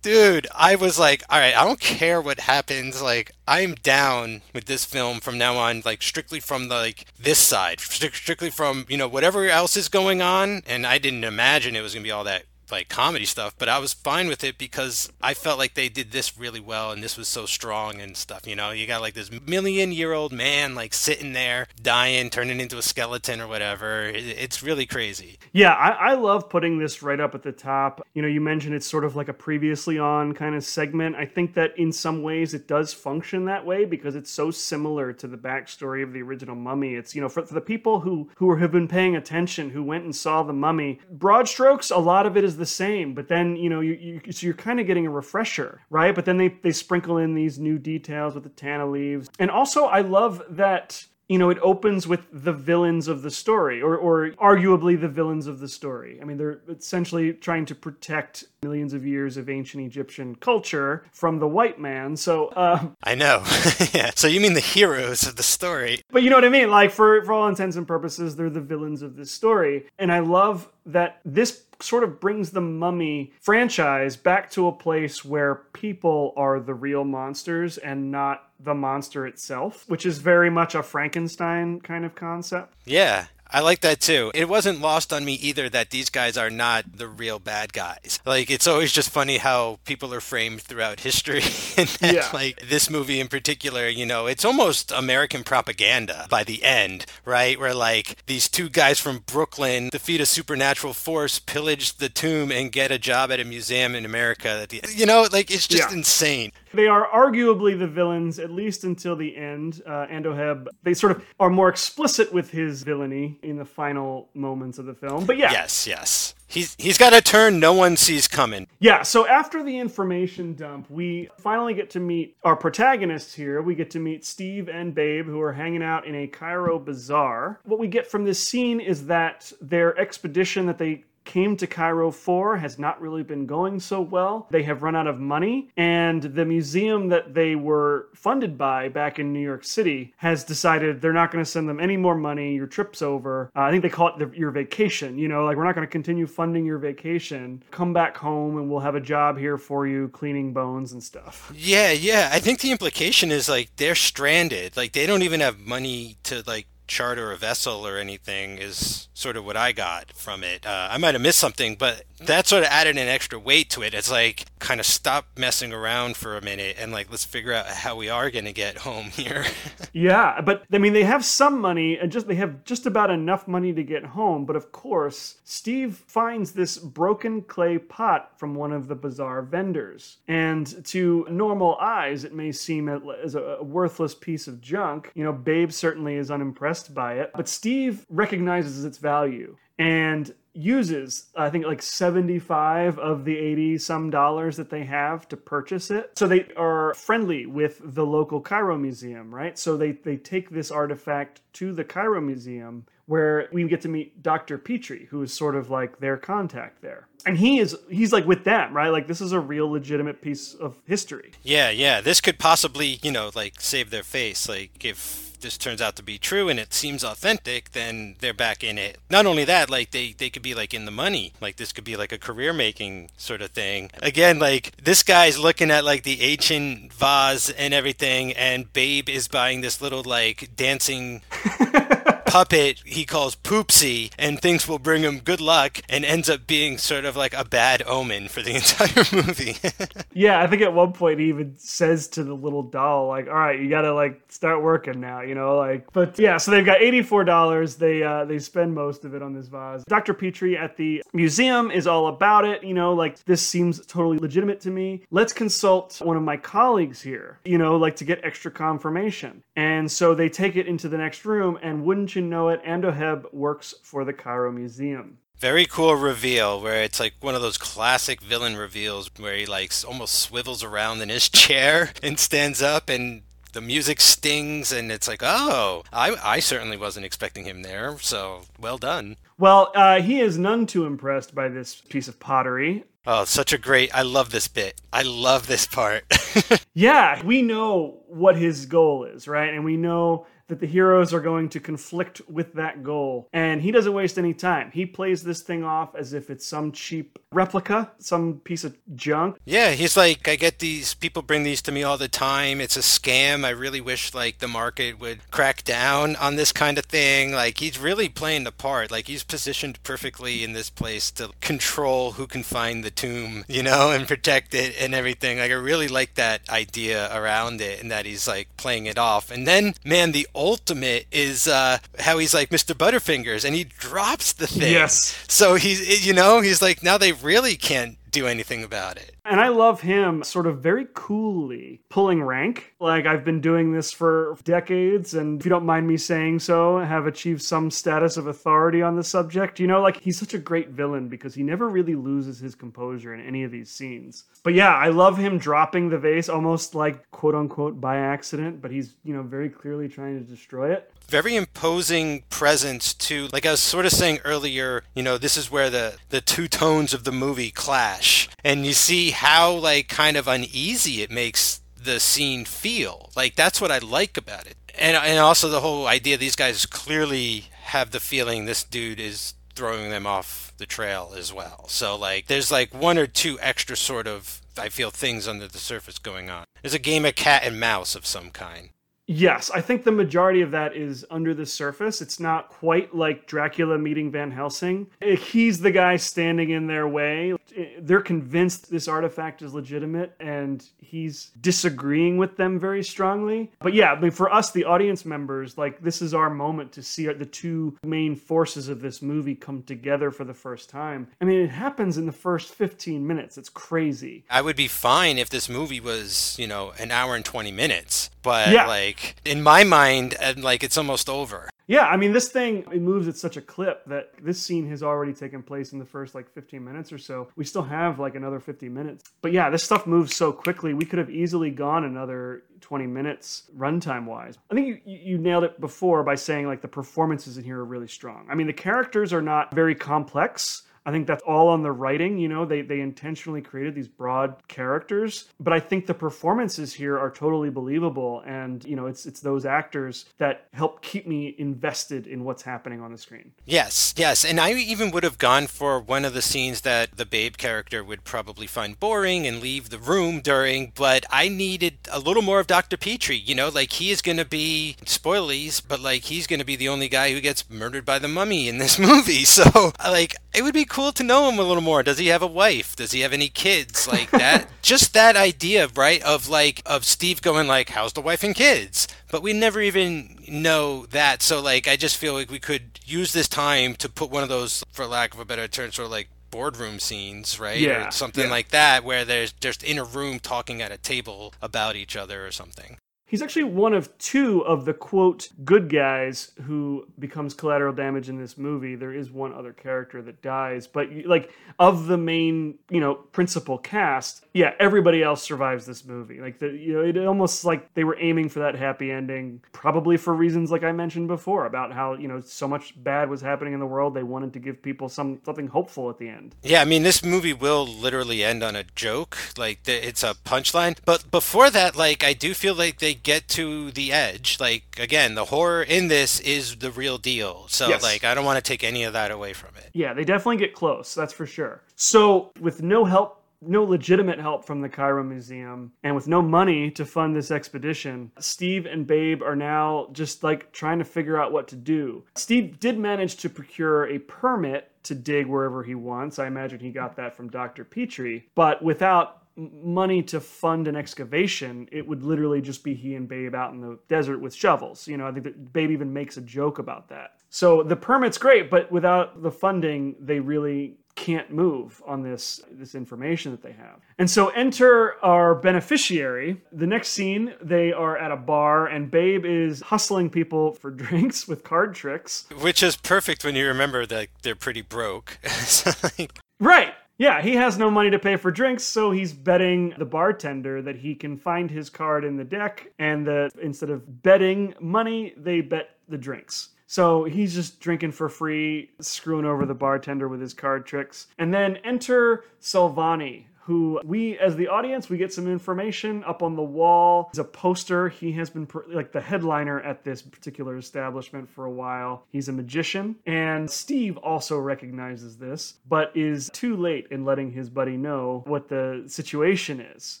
Dude, 0.06 0.46
I 0.54 0.76
was 0.76 1.00
like, 1.00 1.24
all 1.28 1.40
right, 1.40 1.56
I 1.56 1.64
don't 1.64 1.80
care 1.80 2.20
what 2.20 2.38
happens. 2.38 3.02
Like, 3.02 3.32
I'm 3.48 3.74
down 3.74 4.42
with 4.54 4.66
this 4.66 4.84
film 4.84 5.18
from 5.18 5.36
now 5.36 5.56
on, 5.56 5.82
like, 5.84 6.00
strictly 6.00 6.38
from 6.38 6.68
the, 6.68 6.76
like, 6.76 7.06
this 7.18 7.40
side, 7.40 7.80
strictly 7.80 8.50
from, 8.50 8.86
you 8.88 8.96
know, 8.96 9.08
whatever 9.08 9.48
else 9.48 9.76
is 9.76 9.88
going 9.88 10.22
on. 10.22 10.62
And 10.64 10.86
I 10.86 10.98
didn't 10.98 11.24
imagine 11.24 11.74
it 11.74 11.80
was 11.80 11.92
going 11.92 12.04
to 12.04 12.06
be 12.06 12.12
all 12.12 12.22
that 12.22 12.44
like 12.70 12.88
comedy 12.88 13.24
stuff, 13.24 13.54
but 13.58 13.68
I 13.68 13.78
was 13.78 13.92
fine 13.92 14.28
with 14.28 14.44
it 14.44 14.58
because 14.58 15.10
I 15.22 15.34
felt 15.34 15.58
like 15.58 15.74
they 15.74 15.88
did 15.88 16.12
this 16.12 16.38
really 16.38 16.60
well 16.60 16.90
and 16.90 17.02
this 17.02 17.16
was 17.16 17.28
so 17.28 17.46
strong 17.46 18.00
and 18.00 18.16
stuff. 18.16 18.46
You 18.46 18.56
know, 18.56 18.70
you 18.70 18.86
got 18.86 19.00
like 19.00 19.14
this 19.14 19.30
million 19.46 19.92
year 19.92 20.12
old 20.12 20.32
man 20.32 20.74
like 20.74 20.94
sitting 20.94 21.32
there 21.32 21.66
dying, 21.80 22.30
turning 22.30 22.60
into 22.60 22.78
a 22.78 22.82
skeleton 22.82 23.40
or 23.40 23.46
whatever. 23.46 24.04
It's 24.04 24.62
really 24.62 24.86
crazy. 24.86 25.38
Yeah, 25.52 25.72
I, 25.72 26.10
I 26.10 26.14
love 26.14 26.48
putting 26.48 26.78
this 26.78 27.02
right 27.02 27.20
up 27.20 27.34
at 27.34 27.42
the 27.42 27.52
top. 27.52 28.06
You 28.14 28.22
know, 28.22 28.28
you 28.28 28.40
mentioned 28.40 28.74
it's 28.74 28.86
sort 28.86 29.04
of 29.04 29.16
like 29.16 29.28
a 29.28 29.34
previously 29.34 29.98
on 29.98 30.34
kind 30.34 30.54
of 30.54 30.64
segment. 30.64 31.16
I 31.16 31.26
think 31.26 31.54
that 31.54 31.76
in 31.78 31.92
some 31.92 32.22
ways 32.22 32.54
it 32.54 32.68
does 32.68 32.92
function 32.92 33.44
that 33.46 33.64
way 33.64 33.84
because 33.84 34.16
it's 34.16 34.30
so 34.30 34.50
similar 34.50 35.12
to 35.12 35.26
the 35.26 35.36
backstory 35.36 36.02
of 36.02 36.12
the 36.12 36.22
original 36.22 36.56
Mummy. 36.56 36.94
It's 36.94 37.14
you 37.14 37.20
know 37.20 37.28
for, 37.28 37.44
for 37.44 37.54
the 37.54 37.60
people 37.60 38.00
who 38.00 38.30
who 38.36 38.56
have 38.56 38.72
been 38.72 38.88
paying 38.88 39.16
attention, 39.16 39.70
who 39.70 39.82
went 39.82 40.04
and 40.04 40.14
saw 40.14 40.42
the 40.42 40.52
Mummy. 40.52 41.00
Broad 41.10 41.48
strokes, 41.48 41.90
a 41.90 41.98
lot 41.98 42.26
of 42.26 42.36
it 42.36 42.44
is 42.44 42.55
the 42.56 42.66
same, 42.66 43.14
but 43.14 43.28
then 43.28 43.56
you 43.56 43.70
know 43.70 43.80
you, 43.80 44.20
you 44.24 44.32
so 44.32 44.46
you're 44.46 44.54
kind 44.54 44.80
of 44.80 44.86
getting 44.86 45.06
a 45.06 45.10
refresher, 45.10 45.82
right? 45.90 46.14
But 46.14 46.24
then 46.24 46.36
they 46.36 46.48
they 46.48 46.72
sprinkle 46.72 47.18
in 47.18 47.34
these 47.34 47.58
new 47.58 47.78
details 47.78 48.34
with 48.34 48.44
the 48.44 48.50
Tana 48.50 48.86
leaves, 48.86 49.30
and 49.38 49.50
also 49.50 49.86
I 49.86 50.00
love 50.00 50.42
that 50.50 51.04
you 51.28 51.38
know, 51.38 51.50
it 51.50 51.58
opens 51.60 52.06
with 52.06 52.20
the 52.32 52.52
villains 52.52 53.08
of 53.08 53.22
the 53.22 53.30
story, 53.30 53.82
or, 53.82 53.96
or 53.96 54.30
arguably 54.32 55.00
the 55.00 55.08
villains 55.08 55.46
of 55.46 55.58
the 55.58 55.68
story. 55.68 56.18
I 56.22 56.24
mean, 56.24 56.36
they're 56.36 56.60
essentially 56.68 57.32
trying 57.32 57.66
to 57.66 57.74
protect 57.74 58.44
millions 58.62 58.92
of 58.92 59.04
years 59.04 59.36
of 59.36 59.48
ancient 59.48 59.82
Egyptian 59.84 60.36
culture 60.36 61.04
from 61.12 61.38
the 61.38 61.48
white 61.48 61.80
man. 61.80 62.16
So, 62.16 62.48
uh, 62.48 62.88
I 63.02 63.14
know. 63.16 63.42
yeah. 63.92 64.10
So 64.14 64.28
you 64.28 64.40
mean 64.40 64.54
the 64.54 64.60
heroes 64.60 65.26
of 65.26 65.36
the 65.36 65.42
story? 65.42 66.00
but 66.10 66.22
you 66.22 66.30
know 66.30 66.36
what 66.36 66.44
I 66.44 66.48
mean? 66.48 66.70
Like, 66.70 66.92
for, 66.92 67.22
for 67.24 67.32
all 67.32 67.48
intents 67.48 67.76
and 67.76 67.86
purposes, 67.86 68.36
they're 68.36 68.50
the 68.50 68.60
villains 68.60 69.02
of 69.02 69.16
this 69.16 69.32
story. 69.32 69.86
And 69.98 70.12
I 70.12 70.20
love 70.20 70.68
that 70.86 71.20
this 71.24 71.64
sort 71.80 72.04
of 72.04 72.20
brings 72.20 72.50
the 72.50 72.60
mummy 72.60 73.32
franchise 73.40 74.16
back 74.16 74.50
to 74.50 74.66
a 74.68 74.72
place 74.72 75.24
where 75.24 75.56
people 75.72 76.32
are 76.36 76.60
the 76.60 76.74
real 76.74 77.04
monsters 77.04 77.78
and 77.78 78.10
not 78.10 78.45
the 78.60 78.74
monster 78.74 79.26
itself, 79.26 79.84
which 79.88 80.06
is 80.06 80.18
very 80.18 80.50
much 80.50 80.74
a 80.74 80.82
Frankenstein 80.82 81.80
kind 81.80 82.04
of 82.04 82.14
concept. 82.14 82.74
Yeah. 82.84 83.26
I 83.48 83.60
like 83.60 83.80
that 83.82 84.00
too. 84.00 84.32
It 84.34 84.48
wasn't 84.48 84.80
lost 84.80 85.12
on 85.12 85.24
me 85.24 85.34
either 85.34 85.68
that 85.68 85.90
these 85.90 86.10
guys 86.10 86.36
are 86.36 86.50
not 86.50 86.96
the 86.96 87.06
real 87.06 87.38
bad 87.38 87.72
guys. 87.72 88.18
Like 88.26 88.50
it's 88.50 88.66
always 88.66 88.90
just 88.90 89.08
funny 89.08 89.38
how 89.38 89.78
people 89.84 90.12
are 90.12 90.20
framed 90.20 90.62
throughout 90.62 90.98
history, 91.00 91.42
and 91.76 91.88
that, 92.00 92.12
Yeah. 92.12 92.28
like 92.34 92.68
this 92.68 92.90
movie 92.90 93.20
in 93.20 93.28
particular, 93.28 93.86
you 93.86 94.04
know, 94.04 94.26
it's 94.26 94.44
almost 94.44 94.90
American 94.90 95.44
propaganda 95.44 96.26
by 96.28 96.42
the 96.42 96.64
end, 96.64 97.06
right? 97.24 97.58
Where 97.58 97.72
like 97.72 98.16
these 98.26 98.48
two 98.48 98.68
guys 98.68 98.98
from 98.98 99.20
Brooklyn 99.26 99.90
defeat 99.90 100.20
a 100.20 100.26
supernatural 100.26 100.92
force, 100.92 101.38
pillage 101.38 101.98
the 101.98 102.08
tomb, 102.08 102.50
and 102.50 102.72
get 102.72 102.90
a 102.90 102.98
job 102.98 103.30
at 103.30 103.38
a 103.38 103.44
museum 103.44 103.94
in 103.94 104.04
America. 104.04 104.48
At 104.62 104.70
the, 104.70 104.82
you 104.92 105.06
know, 105.06 105.28
like 105.30 105.52
it's 105.52 105.68
just 105.68 105.88
Yeah. 105.90 105.96
insane. 105.96 106.50
They 106.76 106.88
are 106.88 107.08
arguably 107.08 107.78
the 107.78 107.86
villains, 107.86 108.38
at 108.38 108.50
least 108.50 108.84
until 108.84 109.16
the 109.16 109.36
end. 109.36 109.82
Uh, 109.86 110.06
Andoheb, 110.06 110.68
they 110.82 110.94
sort 110.94 111.12
of 111.12 111.24
are 111.40 111.50
more 111.50 111.68
explicit 111.68 112.32
with 112.32 112.50
his 112.50 112.82
villainy 112.82 113.38
in 113.42 113.56
the 113.56 113.64
final 113.64 114.28
moments 114.34 114.78
of 114.78 114.84
the 114.86 114.94
film. 114.94 115.24
But 115.24 115.38
yeah, 115.38 115.52
Yes, 115.52 115.86
yes. 115.86 116.34
He's 116.48 116.76
he's 116.78 116.96
got 116.96 117.12
a 117.12 117.20
turn 117.20 117.58
no 117.58 117.72
one 117.72 117.96
sees 117.96 118.28
coming. 118.28 118.68
Yeah, 118.78 119.02
so 119.02 119.26
after 119.26 119.64
the 119.64 119.76
information 119.78 120.54
dump, 120.54 120.88
we 120.88 121.28
finally 121.38 121.74
get 121.74 121.90
to 121.90 122.00
meet 122.00 122.36
our 122.44 122.54
protagonists 122.54 123.34
here. 123.34 123.62
We 123.62 123.74
get 123.74 123.90
to 123.90 123.98
meet 123.98 124.24
Steve 124.24 124.68
and 124.68 124.94
Babe, 124.94 125.26
who 125.26 125.40
are 125.40 125.52
hanging 125.52 125.82
out 125.82 126.06
in 126.06 126.14
a 126.14 126.26
Cairo 126.28 126.78
bazaar. 126.78 127.58
What 127.64 127.80
we 127.80 127.88
get 127.88 128.06
from 128.06 128.24
this 128.24 128.38
scene 128.38 128.78
is 128.78 129.06
that 129.06 129.52
their 129.60 129.98
expedition 129.98 130.66
that 130.66 130.78
they 130.78 131.04
came 131.26 131.56
to 131.56 131.66
Cairo 131.66 132.10
for 132.10 132.56
has 132.56 132.78
not 132.78 133.00
really 133.00 133.22
been 133.22 133.44
going 133.46 133.80
so 133.80 134.00
well. 134.00 134.46
They 134.50 134.62
have 134.62 134.82
run 134.82 134.96
out 134.96 135.06
of 135.06 135.20
money, 135.20 135.68
and 135.76 136.22
the 136.22 136.44
museum 136.44 137.08
that 137.08 137.34
they 137.34 137.56
were 137.56 138.08
funded 138.14 138.56
by 138.56 138.88
back 138.88 139.18
in 139.18 139.32
New 139.32 139.40
York 139.40 139.64
City 139.64 140.14
has 140.16 140.44
decided 140.44 141.00
they're 141.00 141.12
not 141.12 141.30
going 141.30 141.44
to 141.44 141.50
send 141.50 141.68
them 141.68 141.80
any 141.80 141.96
more 141.96 142.14
money. 142.14 142.54
Your 142.54 142.66
trip's 142.66 143.02
over. 143.02 143.50
Uh, 143.54 143.62
I 143.62 143.70
think 143.70 143.82
they 143.82 143.88
call 143.88 144.08
it 144.08 144.18
the, 144.18 144.38
your 144.38 144.50
vacation. 144.50 145.18
You 145.18 145.28
know, 145.28 145.44
like 145.44 145.56
we're 145.56 145.64
not 145.64 145.74
going 145.74 145.86
to 145.86 145.90
continue 145.90 146.26
funding 146.26 146.64
your 146.64 146.78
vacation. 146.78 147.62
Come 147.70 147.92
back 147.92 148.16
home, 148.16 148.56
and 148.56 148.70
we'll 148.70 148.80
have 148.80 148.94
a 148.94 149.00
job 149.00 149.36
here 149.36 149.58
for 149.58 149.86
you, 149.86 150.08
cleaning 150.08 150.52
bones 150.52 150.92
and 150.92 151.02
stuff. 151.02 151.52
Yeah, 151.54 151.92
yeah. 151.92 152.30
I 152.32 152.38
think 152.38 152.60
the 152.60 152.70
implication 152.70 153.32
is 153.32 153.48
like 153.48 153.74
they're 153.76 153.94
stranded. 153.94 154.76
Like 154.76 154.92
they 154.92 155.06
don't 155.06 155.22
even 155.22 155.40
have 155.40 155.58
money 155.58 156.16
to 156.24 156.42
like 156.46 156.66
charter 156.86 157.32
a 157.32 157.36
vessel 157.36 157.86
or 157.86 157.98
anything 157.98 158.58
is 158.58 159.08
sort 159.14 159.36
of 159.36 159.44
what 159.44 159.56
I 159.56 159.72
got 159.72 160.12
from 160.12 160.44
it. 160.44 160.66
Uh, 160.66 160.88
I 160.90 160.98
might 160.98 161.14
have 161.14 161.22
missed 161.22 161.38
something, 161.38 161.76
but 161.76 162.04
that 162.18 162.46
sort 162.46 162.62
of 162.62 162.68
added 162.70 162.96
an 162.96 163.08
extra 163.08 163.38
weight 163.38 163.70
to 163.70 163.82
it. 163.82 163.94
It's 163.94 164.10
like 164.10 164.44
kind 164.58 164.80
of 164.80 164.86
stop 164.86 165.26
messing 165.36 165.72
around 165.72 166.16
for 166.16 166.36
a 166.36 166.42
minute 166.42 166.76
and 166.78 166.90
like 166.90 167.10
let's 167.10 167.24
figure 167.24 167.52
out 167.52 167.66
how 167.66 167.94
we 167.94 168.08
are 168.08 168.30
going 168.30 168.46
to 168.46 168.52
get 168.52 168.78
home 168.78 169.06
here. 169.06 169.44
Yeah, 169.92 170.42
but 170.42 170.64
I 170.70 170.76
mean, 170.76 170.92
they 170.92 171.04
have 171.04 171.24
some 171.24 171.58
money, 171.58 171.96
and 171.96 172.12
just 172.12 172.28
they 172.28 172.34
have 172.34 172.64
just 172.64 172.84
about 172.84 173.10
enough 173.10 173.48
money 173.48 173.72
to 173.72 173.82
get 173.82 174.04
home. 174.04 174.44
But 174.44 174.54
of 174.54 174.70
course, 174.70 175.38
Steve 175.44 176.04
finds 176.06 176.52
this 176.52 176.76
broken 176.76 177.40
clay 177.40 177.78
pot 177.78 178.38
from 178.38 178.54
one 178.54 178.72
of 178.72 178.88
the 178.88 178.94
bazaar 178.94 179.40
vendors, 179.40 180.18
and 180.28 180.84
to 180.86 181.26
normal 181.30 181.76
eyes, 181.76 182.24
it 182.24 182.34
may 182.34 182.52
seem 182.52 182.90
as 182.90 183.34
a 183.34 183.58
worthless 183.62 184.14
piece 184.14 184.48
of 184.48 184.60
junk. 184.60 185.10
You 185.14 185.24
know, 185.24 185.32
Babe 185.32 185.72
certainly 185.72 186.16
is 186.16 186.30
unimpressed 186.30 186.92
by 186.94 187.14
it, 187.14 187.30
but 187.34 187.48
Steve 187.48 188.04
recognizes 188.10 188.84
its 188.84 188.98
value 188.98 189.56
and 189.78 190.34
uses 190.56 191.26
I 191.36 191.50
think 191.50 191.66
like 191.66 191.82
75 191.82 192.98
of 192.98 193.24
the 193.24 193.36
80 193.36 193.78
some 193.78 194.10
dollars 194.10 194.56
that 194.56 194.70
they 194.70 194.84
have 194.84 195.28
to 195.28 195.36
purchase 195.36 195.90
it. 195.90 196.12
So 196.16 196.26
they 196.26 196.46
are 196.56 196.94
friendly 196.94 197.46
with 197.46 197.80
the 197.82 198.06
local 198.06 198.40
Cairo 198.40 198.78
museum, 198.78 199.34
right? 199.34 199.58
So 199.58 199.76
they 199.76 199.92
they 199.92 200.16
take 200.16 200.50
this 200.50 200.70
artifact 200.70 201.42
to 201.54 201.72
the 201.72 201.84
Cairo 201.84 202.20
museum 202.20 202.86
where 203.06 203.48
we 203.52 203.66
get 203.68 203.80
to 203.82 203.88
meet 203.88 204.22
Dr. 204.22 204.58
Petrie, 204.58 205.06
who 205.10 205.22
is 205.22 205.32
sort 205.32 205.54
of 205.54 205.70
like 205.70 206.00
their 206.00 206.16
contact 206.16 206.82
there. 206.82 207.06
And 207.24 207.38
he 207.38 207.58
is 207.58 207.76
he's 207.88 208.12
like 208.12 208.26
with 208.26 208.44
them, 208.44 208.72
right? 208.74 208.88
Like 208.88 209.06
this 209.06 209.20
is 209.20 209.32
a 209.32 209.40
real 209.40 209.68
legitimate 209.70 210.20
piece 210.22 210.54
of 210.54 210.76
history. 210.86 211.32
yeah, 211.42 211.70
yeah. 211.70 212.00
This 212.00 212.20
could 212.20 212.38
possibly, 212.38 212.98
you 213.02 213.10
know, 213.10 213.30
like 213.34 213.60
save 213.60 213.90
their 213.90 214.02
face. 214.02 214.48
Like 214.48 214.84
if 214.84 215.26
this 215.40 215.58
turns 215.58 215.82
out 215.82 215.96
to 215.96 216.02
be 216.02 216.18
true 216.18 216.48
and 216.48 216.58
it 216.58 216.72
seems 216.72 217.04
authentic, 217.04 217.72
then 217.72 218.16
they're 218.20 218.34
back 218.34 218.64
in 218.64 218.78
it. 218.78 218.98
Not 219.10 219.26
only 219.26 219.44
that, 219.44 219.70
like 219.70 219.90
they, 219.90 220.12
they 220.12 220.30
could 220.30 220.42
be 220.42 220.54
like 220.54 220.72
in 220.72 220.84
the 220.86 220.90
money. 220.90 221.32
Like 221.40 221.56
this 221.56 221.72
could 221.72 221.84
be 221.84 221.96
like 221.96 222.12
a 222.12 222.18
career 222.18 222.52
making 222.52 223.10
sort 223.16 223.42
of 223.42 223.50
thing. 223.50 223.90
Again, 224.02 224.38
like 224.38 224.76
this 224.82 225.02
guy's 225.02 225.38
looking 225.38 225.70
at 225.70 225.84
like 225.84 226.02
the 226.04 226.20
ancient 226.22 226.92
vase 226.92 227.50
and 227.50 227.74
everything, 227.74 228.32
and 228.32 228.72
Babe 228.72 229.08
is 229.08 229.28
buying 229.28 229.60
this 229.60 229.80
little 229.80 230.02
like 230.02 230.54
dancing 230.56 231.22
puppet 232.36 232.82
he 232.84 233.06
calls 233.06 233.34
Poopsie 233.34 234.10
and 234.18 234.38
thinks 234.38 234.68
will 234.68 234.78
bring 234.78 235.00
him 235.00 235.20
good 235.20 235.40
luck 235.40 235.80
and 235.88 236.04
ends 236.04 236.28
up 236.28 236.46
being 236.46 236.76
sort 236.76 237.06
of 237.06 237.16
like 237.16 237.32
a 237.32 237.46
bad 237.46 237.82
omen 237.86 238.28
for 238.28 238.42
the 238.42 238.54
entire 238.56 239.04
movie. 239.10 239.56
Yeah, 240.12 240.40
I 240.40 240.46
think 240.46 240.62
at 240.62 240.72
one 240.72 240.94
point 240.94 241.20
he 241.20 241.28
even 241.28 241.56
says 241.58 242.08
to 242.08 242.24
the 242.24 242.32
little 242.32 242.62
doll, 242.62 243.06
like, 243.08 243.26
"All 243.28 243.34
right, 243.34 243.60
you 243.60 243.68
gotta 243.68 243.92
like 243.92 244.22
start 244.28 244.62
working 244.62 244.98
now," 244.98 245.20
you 245.20 245.34
know, 245.34 245.58
like. 245.58 245.92
But 245.92 246.18
yeah, 246.18 246.38
so 246.38 246.52
they've 246.52 246.64
got 246.64 246.80
eighty-four 246.80 247.24
dollars. 247.24 247.74
They 247.74 248.02
uh, 248.02 248.24
they 248.24 248.38
spend 248.38 248.74
most 248.74 249.04
of 249.04 249.14
it 249.14 249.20
on 249.20 249.34
this 249.34 249.48
vase. 249.48 249.84
Dr. 249.86 250.14
Petrie 250.14 250.56
at 250.56 250.78
the 250.78 251.02
museum 251.12 251.70
is 251.70 251.86
all 251.86 252.06
about 252.06 252.46
it. 252.46 252.64
You 252.64 252.72
know, 252.72 252.94
like 252.94 253.22
this 253.24 253.42
seems 253.42 253.84
totally 253.84 254.16
legitimate 254.16 254.58
to 254.62 254.70
me. 254.70 255.02
Let's 255.10 255.34
consult 255.34 256.00
one 256.00 256.16
of 256.16 256.22
my 256.22 256.38
colleagues 256.38 257.02
here. 257.02 257.38
You 257.44 257.58
know, 257.58 257.76
like 257.76 257.96
to 257.96 258.06
get 258.06 258.24
extra 258.24 258.50
confirmation. 258.50 259.42
And 259.54 259.90
so 259.92 260.14
they 260.14 260.30
take 260.30 260.56
it 260.56 260.66
into 260.66 260.88
the 260.88 260.96
next 260.96 261.26
room, 261.26 261.58
and 261.60 261.84
wouldn't 261.84 262.16
you 262.16 262.22
know 262.26 262.48
it, 262.48 262.62
Andoheb 262.64 263.32
works 263.32 263.74
for 263.82 264.04
the 264.04 264.12
Cairo 264.12 264.52
Museum. 264.52 265.18
Very 265.38 265.66
cool 265.66 265.94
reveal 265.94 266.60
where 266.60 266.82
it's 266.82 266.98
like 266.98 267.14
one 267.20 267.34
of 267.34 267.42
those 267.42 267.58
classic 267.58 268.20
villain 268.20 268.56
reveals 268.56 269.10
where 269.18 269.36
he 269.36 269.44
like 269.46 269.72
almost 269.86 270.14
swivels 270.14 270.62
around 270.62 271.02
in 271.02 271.08
his 271.10 271.28
chair 271.30 271.92
and 272.02 272.18
stands 272.18 272.62
up 272.62 272.88
and 272.88 273.22
the 273.52 273.60
music 273.60 274.00
stings 274.00 274.72
and 274.72 274.90
it's 274.90 275.08
like, 275.08 275.22
oh, 275.22 275.82
I, 275.92 276.16
I 276.22 276.40
certainly 276.40 276.76
wasn't 276.76 277.06
expecting 277.06 277.44
him 277.44 277.62
there. 277.62 277.98
So 278.00 278.42
well 278.58 278.78
done. 278.78 279.16
Well, 279.38 279.72
uh, 279.74 280.00
he 280.00 280.20
is 280.20 280.38
none 280.38 280.66
too 280.66 280.86
impressed 280.86 281.34
by 281.34 281.48
this 281.48 281.74
piece 281.74 282.08
of 282.08 282.18
pottery. 282.18 282.84
Oh, 283.06 283.24
such 283.24 283.52
a 283.52 283.58
great. 283.58 283.94
I 283.94 284.02
love 284.02 284.30
this 284.30 284.48
bit. 284.48 284.80
I 284.92 285.02
love 285.02 285.46
this 285.46 285.66
part. 285.66 286.04
Yeah, 286.78 287.24
we 287.24 287.40
know 287.40 288.02
what 288.06 288.36
his 288.36 288.66
goal 288.66 289.04
is, 289.04 289.26
right? 289.26 289.54
And 289.54 289.64
we 289.64 289.78
know 289.78 290.26
that 290.48 290.60
the 290.60 290.66
heroes 290.66 291.12
are 291.12 291.20
going 291.20 291.48
to 291.50 291.60
conflict 291.60 292.20
with 292.28 292.54
that 292.54 292.82
goal. 292.82 293.28
And 293.32 293.60
he 293.60 293.72
doesn't 293.72 293.92
waste 293.92 294.18
any 294.18 294.34
time. 294.34 294.70
He 294.72 294.86
plays 294.86 295.22
this 295.22 295.42
thing 295.42 295.64
off 295.64 295.94
as 295.94 296.12
if 296.12 296.30
it's 296.30 296.46
some 296.46 296.72
cheap 296.72 297.18
replica, 297.32 297.90
some 297.98 298.40
piece 298.44 298.64
of 298.64 298.76
junk. 298.94 299.36
Yeah, 299.44 299.72
he's 299.72 299.96
like, 299.96 300.28
I 300.28 300.36
get 300.36 300.60
these 300.60 300.94
people 300.94 301.22
bring 301.22 301.42
these 301.42 301.62
to 301.62 301.72
me 301.72 301.82
all 301.82 301.98
the 301.98 302.08
time. 302.08 302.60
It's 302.60 302.76
a 302.76 302.80
scam. 302.80 303.44
I 303.44 303.50
really 303.50 303.80
wish 303.80 304.14
like 304.14 304.38
the 304.38 304.48
market 304.48 305.00
would 305.00 305.30
crack 305.30 305.64
down 305.64 306.16
on 306.16 306.36
this 306.36 306.52
kind 306.52 306.78
of 306.78 306.86
thing. 306.86 307.32
Like 307.32 307.58
he's 307.58 307.78
really 307.78 308.08
playing 308.08 308.44
the 308.44 308.52
part. 308.52 308.90
Like 308.90 309.08
he's 309.08 309.24
positioned 309.24 309.82
perfectly 309.82 310.44
in 310.44 310.52
this 310.52 310.70
place 310.70 311.10
to 311.12 311.30
control 311.40 312.12
who 312.12 312.26
can 312.26 312.42
find 312.42 312.84
the 312.84 312.90
tomb, 312.90 313.44
you 313.48 313.62
know, 313.62 313.90
and 313.90 314.06
protect 314.06 314.54
it 314.54 314.74
and 314.80 314.94
everything. 314.94 315.38
Like 315.38 315.50
I 315.50 315.54
really 315.54 315.88
like 315.88 316.14
that 316.14 316.48
idea 316.48 317.14
around 317.16 317.60
it 317.60 317.80
and 317.80 317.90
that 317.90 318.06
he's 318.06 318.28
like 318.28 318.48
playing 318.56 318.86
it 318.86 318.98
off. 318.98 319.30
And 319.30 319.46
then, 319.46 319.74
man, 319.84 320.12
the 320.12 320.26
ultimate 320.36 321.06
is 321.10 321.48
uh 321.48 321.78
how 321.98 322.18
he's 322.18 322.34
like 322.34 322.50
Mr. 322.50 322.74
Butterfingers 322.74 323.44
and 323.44 323.54
he 323.54 323.64
drops 323.64 324.32
the 324.34 324.46
thing. 324.46 324.72
Yes. 324.72 325.24
So 325.28 325.54
he's, 325.54 326.06
you 326.06 326.12
know, 326.12 326.40
he's 326.40 326.62
like, 326.62 326.82
now 326.82 326.98
they 326.98 327.12
really 327.12 327.56
can't 327.56 327.96
do 328.10 328.26
anything 328.26 328.62
about 328.62 328.96
it. 328.98 329.15
And 329.28 329.40
I 329.40 329.48
love 329.48 329.80
him 329.80 330.22
sort 330.22 330.46
of 330.46 330.60
very 330.60 330.86
coolly 330.94 331.80
pulling 331.88 332.22
rank. 332.22 332.74
Like, 332.78 333.06
I've 333.06 333.24
been 333.24 333.40
doing 333.40 333.72
this 333.72 333.90
for 333.90 334.36
decades, 334.44 335.14
and 335.14 335.40
if 335.40 335.44
you 335.44 335.48
don't 335.48 335.66
mind 335.66 335.88
me 335.88 335.96
saying 335.96 336.38
so, 336.38 336.78
have 336.78 337.06
achieved 337.06 337.42
some 337.42 337.70
status 337.70 338.16
of 338.16 338.28
authority 338.28 338.82
on 338.82 338.94
the 338.94 339.02
subject. 339.02 339.58
You 339.58 339.66
know, 339.66 339.82
like, 339.82 340.00
he's 340.00 340.18
such 340.18 340.34
a 340.34 340.38
great 340.38 340.70
villain 340.70 341.08
because 341.08 341.34
he 341.34 341.42
never 341.42 341.68
really 341.68 341.96
loses 341.96 342.38
his 342.38 342.54
composure 342.54 343.14
in 343.14 343.20
any 343.20 343.42
of 343.42 343.50
these 343.50 343.70
scenes. 343.70 344.24
But 344.44 344.54
yeah, 344.54 344.74
I 344.74 344.88
love 344.88 345.18
him 345.18 345.38
dropping 345.38 345.88
the 345.88 345.98
vase 345.98 346.28
almost 346.28 346.74
like 346.74 347.10
quote 347.10 347.34
unquote 347.34 347.80
by 347.80 347.96
accident, 347.96 348.62
but 348.62 348.70
he's, 348.70 348.94
you 349.02 349.12
know, 349.12 349.22
very 349.22 349.48
clearly 349.48 349.88
trying 349.88 350.18
to 350.18 350.24
destroy 350.24 350.72
it 350.72 350.92
very 351.08 351.36
imposing 351.36 352.22
presence 352.30 352.92
too. 352.92 353.28
Like 353.32 353.46
I 353.46 353.52
was 353.52 353.60
sort 353.60 353.86
of 353.86 353.92
saying 353.92 354.20
earlier, 354.24 354.82
you 354.94 355.02
know, 355.02 355.18
this 355.18 355.36
is 355.36 355.50
where 355.50 355.70
the 355.70 355.96
the 356.10 356.20
two 356.20 356.48
tones 356.48 356.92
of 356.92 357.04
the 357.04 357.12
movie 357.12 357.50
clash, 357.50 358.28
and 358.44 358.66
you 358.66 358.72
see 358.72 359.10
how 359.16 359.52
like 359.52 359.88
kind 359.88 360.16
of 360.16 360.28
uneasy 360.28 361.02
it 361.02 361.10
makes 361.10 361.60
the 361.76 362.00
scene 362.00 362.44
feel. 362.44 363.10
Like 363.16 363.34
that's 363.34 363.60
what 363.60 363.70
I 363.70 363.78
like 363.78 364.16
about 364.16 364.46
it, 364.46 364.56
and 364.78 364.96
and 364.96 365.18
also 365.18 365.48
the 365.48 365.60
whole 365.60 365.86
idea 365.86 366.16
these 366.16 366.36
guys 366.36 366.66
clearly 366.66 367.44
have 367.64 367.90
the 367.90 368.00
feeling 368.00 368.44
this 368.44 368.62
dude 368.62 369.00
is 369.00 369.34
throwing 369.54 369.90
them 369.90 370.06
off 370.06 370.52
the 370.58 370.66
trail 370.66 371.14
as 371.16 371.32
well. 371.32 371.66
So 371.68 371.96
like 371.96 372.26
there's 372.26 372.50
like 372.50 372.74
one 372.74 372.98
or 372.98 373.06
two 373.06 373.38
extra 373.40 373.76
sort 373.76 374.06
of 374.06 374.40
I 374.58 374.68
feel 374.68 374.90
things 374.90 375.26
under 375.26 375.48
the 375.48 375.58
surface 375.58 375.98
going 375.98 376.30
on. 376.30 376.44
There's 376.62 376.74
a 376.74 376.78
game 376.78 377.04
of 377.04 377.14
cat 377.14 377.42
and 377.44 377.58
mouse 377.58 377.94
of 377.94 378.06
some 378.06 378.30
kind. 378.30 378.70
Yes, 379.08 379.50
I 379.52 379.60
think 379.60 379.84
the 379.84 379.92
majority 379.92 380.40
of 380.42 380.50
that 380.50 380.74
is 380.74 381.04
under 381.10 381.32
the 381.32 381.46
surface. 381.46 382.02
It's 382.02 382.18
not 382.18 382.48
quite 382.48 382.94
like 382.94 383.26
Dracula 383.26 383.78
meeting 383.78 384.10
Van 384.10 384.32
Helsing. 384.32 384.88
Eh, 385.00 385.14
he's 385.14 385.60
the 385.60 385.70
guy 385.70 385.96
standing 385.96 386.50
in 386.50 386.66
their 386.66 386.88
way. 386.88 387.34
Eh, 387.56 387.66
they're 387.78 388.00
convinced 388.00 388.68
this 388.68 388.88
artifact 388.88 389.42
is 389.42 389.54
legitimate 389.54 390.16
and 390.18 390.66
he's 390.78 391.30
disagreeing 391.40 392.16
with 392.16 392.36
them 392.36 392.58
very 392.58 392.82
strongly. 392.82 393.52
But 393.60 393.74
yeah, 393.74 393.92
I 393.92 394.00
mean, 394.00 394.10
for 394.10 394.32
us, 394.32 394.50
the 394.50 394.64
audience 394.64 395.04
members, 395.04 395.56
like 395.56 395.80
this 395.82 396.02
is 396.02 396.12
our 396.12 396.28
moment 396.30 396.72
to 396.72 396.82
see 396.82 397.06
the 397.06 397.26
two 397.26 397.78
main 397.84 398.16
forces 398.16 398.68
of 398.68 398.80
this 398.80 399.02
movie 399.02 399.36
come 399.36 399.62
together 399.62 400.10
for 400.10 400.24
the 400.24 400.34
first 400.34 400.68
time. 400.68 401.06
I 401.20 401.24
mean, 401.24 401.40
it 401.42 401.50
happens 401.50 401.96
in 401.96 402.06
the 402.06 402.12
first 402.12 402.52
15 402.52 403.06
minutes. 403.06 403.38
It's 403.38 403.48
crazy. 403.48 404.24
I 404.28 404.42
would 404.42 404.56
be 404.56 404.66
fine 404.68 405.16
if 405.18 405.30
this 405.30 405.48
movie 405.48 405.80
was, 405.80 406.34
you 406.40 406.48
know, 406.48 406.72
an 406.80 406.90
hour 406.90 407.14
and 407.14 407.24
20 407.24 407.52
minutes. 407.52 408.10
But 408.22 408.50
Yeah. 408.52 408.66
like 408.66 408.95
in 409.24 409.42
my 409.42 409.64
mind, 409.64 410.14
and 410.20 410.42
like 410.42 410.62
it's 410.62 410.78
almost 410.78 411.08
over. 411.08 411.50
Yeah, 411.68 411.86
I 411.86 411.96
mean, 411.96 412.12
this 412.12 412.28
thing 412.28 412.64
it 412.72 412.80
moves 412.80 413.08
at 413.08 413.16
such 413.16 413.36
a 413.36 413.40
clip 413.40 413.84
that 413.86 414.12
this 414.22 414.40
scene 414.40 414.68
has 414.68 414.82
already 414.84 415.12
taken 415.12 415.42
place 415.42 415.72
in 415.72 415.80
the 415.80 415.84
first 415.84 416.14
like 416.14 416.30
15 416.32 416.64
minutes 416.64 416.92
or 416.92 416.98
so. 416.98 417.28
We 417.34 417.44
still 417.44 417.62
have 417.62 417.98
like 417.98 418.14
another 418.14 418.38
50 418.38 418.68
minutes. 418.68 419.04
But 419.20 419.32
yeah, 419.32 419.50
this 419.50 419.64
stuff 419.64 419.86
moves 419.86 420.14
so 420.14 420.32
quickly. 420.32 420.74
We 420.74 420.84
could 420.84 421.00
have 421.00 421.10
easily 421.10 421.50
gone 421.50 421.84
another 421.84 422.44
20 422.60 422.86
minutes 422.86 423.50
runtime 423.56 424.04
wise. 424.04 424.38
I 424.50 424.54
think 424.54 424.80
you 424.84 424.96
you 424.96 425.18
nailed 425.18 425.44
it 425.44 425.60
before 425.60 426.04
by 426.04 426.14
saying 426.14 426.46
like 426.46 426.62
the 426.62 426.68
performances 426.68 427.36
in 427.36 427.44
here 427.44 427.58
are 427.58 427.64
really 427.64 427.88
strong. 427.88 428.26
I 428.30 428.36
mean, 428.36 428.46
the 428.46 428.52
characters 428.52 429.12
are 429.12 429.22
not 429.22 429.52
very 429.52 429.74
complex. 429.74 430.62
I 430.86 430.92
think 430.92 431.08
that's 431.08 431.22
all 431.24 431.48
on 431.48 431.64
the 431.64 431.72
writing. 431.72 432.16
You 432.16 432.28
know, 432.28 432.46
they 432.46 432.62
they 432.62 432.80
intentionally 432.80 433.42
created 433.42 433.74
these 433.74 433.88
broad 433.88 434.36
characters, 434.46 435.28
but 435.40 435.52
I 435.52 435.58
think 435.58 435.86
the 435.86 435.94
performances 435.94 436.72
here 436.72 436.96
are 436.96 437.10
totally 437.10 437.50
believable, 437.50 438.22
and 438.24 438.64
you 438.64 438.76
know, 438.76 438.86
it's 438.86 439.04
it's 439.04 439.20
those 439.20 439.44
actors 439.44 440.04
that 440.18 440.46
help 440.52 440.82
keep 440.82 441.06
me 441.06 441.34
invested 441.38 442.06
in 442.06 442.22
what's 442.22 442.42
happening 442.42 442.80
on 442.80 442.92
the 442.92 442.98
screen. 442.98 443.32
Yes, 443.44 443.94
yes, 443.96 444.24
and 444.24 444.38
I 444.38 444.52
even 444.52 444.92
would 444.92 445.02
have 445.02 445.18
gone 445.18 445.48
for 445.48 445.80
one 445.80 446.04
of 446.04 446.14
the 446.14 446.22
scenes 446.22 446.60
that 446.60 446.96
the 446.96 447.04
Babe 447.04 447.36
character 447.36 447.82
would 447.82 448.04
probably 448.04 448.46
find 448.46 448.78
boring 448.78 449.26
and 449.26 449.40
leave 449.40 449.70
the 449.70 449.78
room 449.78 450.20
during, 450.20 450.72
but 450.76 451.04
I 451.10 451.28
needed 451.28 451.78
a 451.90 451.98
little 451.98 452.22
more 452.22 452.38
of 452.38 452.46
Dr. 452.46 452.76
Petrie. 452.76 453.16
You 453.16 453.34
know, 453.34 453.48
like 453.48 453.72
he 453.72 453.90
is 453.90 454.02
going 454.02 454.18
to 454.18 454.24
be 454.24 454.76
spoilies, 454.84 455.60
but 455.66 455.80
like 455.80 456.04
he's 456.04 456.28
going 456.28 456.38
to 456.38 456.46
be 456.46 456.54
the 456.54 456.68
only 456.68 456.88
guy 456.88 457.12
who 457.12 457.20
gets 457.20 457.50
murdered 457.50 457.84
by 457.84 457.98
the 457.98 458.08
mummy 458.08 458.48
in 458.48 458.58
this 458.58 458.78
movie. 458.78 459.24
So, 459.24 459.72
like, 459.84 460.14
it 460.36 460.42
would 460.42 460.54
be 460.54 460.66
cool 460.66 460.92
to 460.92 461.02
know 461.02 461.28
him 461.30 461.38
a 461.38 461.42
little 461.42 461.62
more. 461.62 461.82
Does 461.82 461.98
he 461.98 462.08
have 462.08 462.22
a 462.22 462.26
wife? 462.26 462.76
Does 462.76 462.92
he 462.92 463.00
have 463.00 463.12
any 463.14 463.28
kids? 463.28 463.88
Like 463.88 464.10
that, 464.10 464.48
just 464.62 464.92
that 464.92 465.16
idea, 465.16 465.68
right? 465.74 466.02
Of 466.02 466.28
like, 466.28 466.60
of 466.66 466.84
Steve 466.84 467.22
going 467.22 467.48
like, 467.48 467.70
"How's 467.70 467.94
the 467.94 468.02
wife 468.02 468.22
and 468.22 468.34
kids?" 468.34 468.86
But 469.10 469.22
we 469.22 469.32
never 469.32 469.60
even 469.62 470.18
know 470.28 470.86
that. 470.86 471.22
So, 471.22 471.40
like, 471.40 471.66
I 471.66 471.76
just 471.76 471.96
feel 471.96 472.12
like 472.12 472.30
we 472.30 472.38
could 472.38 472.80
use 472.84 473.12
this 473.12 473.28
time 473.28 473.74
to 473.76 473.88
put 473.88 474.10
one 474.10 474.22
of 474.22 474.28
those, 474.28 474.62
for 474.72 474.86
lack 474.86 475.14
of 475.14 475.20
a 475.20 475.24
better 475.24 475.48
term, 475.48 475.72
sort 475.72 475.86
of 475.86 475.92
like 475.92 476.08
boardroom 476.30 476.78
scenes, 476.80 477.40
right? 477.40 477.58
Yeah, 477.58 477.88
Or 477.88 477.90
something 477.90 478.24
yeah. 478.24 478.30
like 478.30 478.48
that, 478.48 478.84
where 478.84 479.04
there's 479.04 479.32
just 479.32 479.62
in 479.62 479.78
a 479.78 479.84
room 479.84 480.18
talking 480.18 480.60
at 480.60 480.70
a 480.72 480.76
table 480.76 481.32
about 481.40 481.76
each 481.76 481.96
other 481.96 482.26
or 482.26 482.30
something. 482.30 482.76
He's 483.08 483.22
actually 483.22 483.44
one 483.44 483.72
of 483.72 483.96
two 483.98 484.44
of 484.44 484.64
the 484.64 484.74
quote 484.74 485.28
good 485.44 485.68
guys 485.68 486.32
who 486.42 486.88
becomes 486.98 487.34
collateral 487.34 487.72
damage 487.72 488.08
in 488.08 488.18
this 488.18 488.36
movie. 488.36 488.74
There 488.74 488.92
is 488.92 489.12
one 489.12 489.32
other 489.32 489.52
character 489.52 490.02
that 490.02 490.22
dies, 490.22 490.66
but 490.66 490.88
like 491.04 491.32
of 491.60 491.86
the 491.86 491.96
main, 491.96 492.58
you 492.68 492.80
know, 492.80 492.94
principal 492.94 493.58
cast, 493.58 494.24
yeah, 494.34 494.54
everybody 494.58 495.04
else 495.04 495.22
survives 495.22 495.66
this 495.66 495.84
movie. 495.84 496.20
Like 496.20 496.40
the, 496.40 496.48
you 496.48 496.72
know, 496.72 496.80
it 496.80 496.98
almost 497.06 497.44
like 497.44 497.72
they 497.74 497.84
were 497.84 497.96
aiming 498.00 498.28
for 498.28 498.40
that 498.40 498.56
happy 498.56 498.90
ending, 498.90 499.40
probably 499.52 499.96
for 499.96 500.12
reasons 500.12 500.50
like 500.50 500.64
I 500.64 500.72
mentioned 500.72 501.06
before 501.06 501.46
about 501.46 501.72
how 501.72 501.94
you 501.94 502.08
know 502.08 502.20
so 502.20 502.48
much 502.48 502.74
bad 502.82 503.08
was 503.08 503.20
happening 503.20 503.54
in 503.54 503.60
the 503.60 503.66
world. 503.66 503.94
They 503.94 504.02
wanted 504.02 504.32
to 504.32 504.40
give 504.40 504.60
people 504.60 504.88
some 504.88 505.20
something 505.24 505.46
hopeful 505.46 505.88
at 505.90 505.98
the 505.98 506.08
end. 506.08 506.34
Yeah, 506.42 506.60
I 506.60 506.64
mean, 506.64 506.82
this 506.82 507.04
movie 507.04 507.32
will 507.32 507.66
literally 507.66 508.24
end 508.24 508.42
on 508.42 508.56
a 508.56 508.64
joke. 508.74 509.16
Like, 509.38 509.60
it's 509.66 510.02
a 510.02 510.14
punchline. 510.14 510.78
But 510.84 511.10
before 511.10 511.50
that, 511.50 511.76
like, 511.76 512.02
I 512.02 512.12
do 512.12 512.34
feel 512.34 512.54
like 512.54 512.80
they 512.80 512.95
get 513.02 513.28
to 513.28 513.70
the 513.70 513.92
edge. 513.92 514.38
Like, 514.40 514.78
again, 514.78 515.14
the 515.14 515.26
horror 515.26 515.62
in 515.62 515.88
this 515.88 516.20
is 516.20 516.56
the 516.56 516.70
real 516.70 516.98
deal. 516.98 517.46
So, 517.48 517.68
Yes. 517.68 517.82
like, 517.82 518.04
I 518.04 518.14
don't 518.14 518.24
want 518.24 518.42
to 518.42 518.48
take 518.48 518.64
any 518.64 518.84
of 518.84 518.92
that 518.92 519.10
away 519.10 519.32
from 519.32 519.50
it. 519.56 519.70
Yeah, 519.72 519.92
they 519.94 520.04
definitely 520.04 520.38
get 520.38 520.54
close, 520.54 520.94
that's 520.94 521.12
for 521.12 521.26
sure. 521.26 521.62
So, 521.74 522.32
with 522.40 522.62
no 522.62 522.84
help, 522.84 523.22
no 523.42 523.62
legitimate 523.64 524.18
help 524.18 524.46
from 524.46 524.62
the 524.62 524.68
Cairo 524.68 525.04
Museum, 525.04 525.70
and 525.84 525.94
with 525.94 526.08
no 526.08 526.22
money 526.22 526.70
to 526.70 526.84
fund 526.86 527.14
this 527.14 527.30
expedition, 527.30 528.10
Steve 528.18 528.64
and 528.66 528.86
Babe 528.86 529.22
are 529.22 529.36
now 529.36 529.88
just 529.92 530.24
like 530.24 530.52
trying 530.52 530.78
to 530.78 530.84
figure 530.84 531.20
out 531.20 531.32
what 531.32 531.46
to 531.48 531.56
do. 531.56 532.02
Steve 532.14 532.58
did 532.58 532.78
manage 532.78 533.16
to 533.16 533.28
procure 533.28 533.86
a 533.88 533.98
permit 533.98 534.70
to 534.84 534.94
dig 534.94 535.26
wherever 535.26 535.62
he 535.62 535.74
wants. 535.74 536.18
I 536.18 536.26
imagine 536.26 536.60
he 536.60 536.70
got 536.70 536.96
that 536.96 537.14
from 537.14 537.28
Dr. 537.28 537.64
Petrie, 537.64 538.26
but 538.34 538.62
without 538.62 539.25
money 539.36 540.02
to 540.04 540.20
fund 540.20 540.68
an 540.68 540.76
excavation, 540.76 541.68
it 541.70 541.86
would 541.86 542.02
literally 542.02 542.40
just 542.40 542.64
be 542.64 542.74
he 542.74 542.94
and 542.94 543.08
Babe 543.08 543.34
out 543.34 543.52
in 543.52 543.60
the 543.60 543.78
desert 543.88 544.18
with 544.18 544.34
shovels. 544.34 544.88
You 544.88 544.96
know, 544.96 545.06
I 545.06 545.12
think 545.12 545.24
that 545.24 545.52
Babe 545.52 545.70
even 545.70 545.92
makes 545.92 546.16
a 546.16 546.22
joke 546.22 546.58
about 546.58 546.88
that. 546.88 547.14
So 547.28 547.62
the 547.62 547.76
permit's 547.76 548.18
great, 548.18 548.50
but 548.50 548.70
without 548.72 549.22
the 549.22 549.30
funding, 549.30 549.96
they 550.00 550.20
really 550.20 550.78
can't 550.94 551.30
move 551.30 551.82
on 551.86 552.02
this 552.02 552.40
this 552.50 552.74
information 552.74 553.30
that 553.30 553.42
they 553.42 553.52
have. 553.52 553.82
And 553.98 554.10
so 554.10 554.28
enter 554.28 554.94
our 555.04 555.34
beneficiary. 555.34 556.40
The 556.52 556.66
next 556.66 556.88
scene, 556.88 557.34
they 557.42 557.72
are 557.72 557.98
at 557.98 558.10
a 558.10 558.16
bar 558.16 558.66
and 558.66 558.90
Babe 558.90 559.26
is 559.26 559.60
hustling 559.60 560.08
people 560.08 560.54
for 560.54 560.70
drinks 560.84 561.28
with 561.28 561.44
card 561.44 561.74
tricks. 561.74 562.26
Which 562.40 562.62
is 562.62 562.76
perfect 562.76 563.24
when 563.24 563.36
you 563.36 563.46
remember 563.46 563.84
that 563.84 564.08
they're 564.22 564.34
pretty 564.34 564.62
broke. 564.62 565.18
So, 565.46 565.70
like, 565.98 566.18
Right. 566.40 566.74
Yeah, 566.98 567.20
he 567.20 567.34
has 567.34 567.58
no 567.58 567.70
money 567.70 567.90
to 567.90 567.98
pay 567.98 568.16
for 568.16 568.30
drinks, 568.30 568.64
so 568.64 568.90
he's 568.90 569.12
betting 569.12 569.74
the 569.76 569.84
bartender 569.84 570.62
that 570.62 570.76
he 570.76 570.94
can 570.94 571.18
find 571.18 571.50
his 571.50 571.68
card 571.68 572.04
in 572.04 572.16
the 572.16 572.24
deck, 572.24 572.72
and 572.78 573.06
that 573.06 573.32
instead 573.40 573.68
of 573.68 574.02
betting 574.02 574.54
money, 574.60 575.12
they 575.16 575.42
bet 575.42 575.76
the 575.88 575.98
drinks. 575.98 576.50
So 576.66 577.04
he's 577.04 577.34
just 577.34 577.60
drinking 577.60 577.92
for 577.92 578.08
free, 578.08 578.70
screwing 578.80 579.26
over 579.26 579.44
the 579.44 579.54
bartender 579.54 580.08
with 580.08 580.20
his 580.20 580.34
card 580.34 580.64
tricks. 580.66 581.08
And 581.18 581.32
then 581.32 581.58
enter 581.58 582.24
Salvani, 582.40 583.28
who 583.46 583.80
we, 583.84 584.18
as 584.18 584.34
the 584.34 584.48
audience, 584.48 584.88
we 584.88 584.98
get 584.98 585.12
some 585.12 585.30
information 585.30 586.02
up 586.02 586.20
on 586.22 586.34
the 586.34 586.42
wall. 586.42 587.08
He's 587.12 587.20
a 587.20 587.24
poster. 587.24 587.88
He 587.88 588.10
has 588.12 588.28
been 588.28 588.48
like 588.68 588.90
the 588.90 589.00
headliner 589.00 589.60
at 589.60 589.84
this 589.84 590.02
particular 590.02 590.56
establishment 590.56 591.28
for 591.28 591.44
a 591.44 591.50
while. 591.50 592.04
He's 592.10 592.28
a 592.28 592.32
magician. 592.32 592.96
And 593.06 593.48
Steve 593.48 593.98
also 593.98 594.36
recognizes 594.36 595.16
this, 595.16 595.54
but 595.68 595.92
is 595.94 596.28
too 596.32 596.56
late 596.56 596.88
in 596.90 597.04
letting 597.04 597.30
his 597.30 597.48
buddy 597.48 597.76
know 597.76 598.24
what 598.26 598.48
the 598.48 598.82
situation 598.88 599.60
is. 599.60 600.00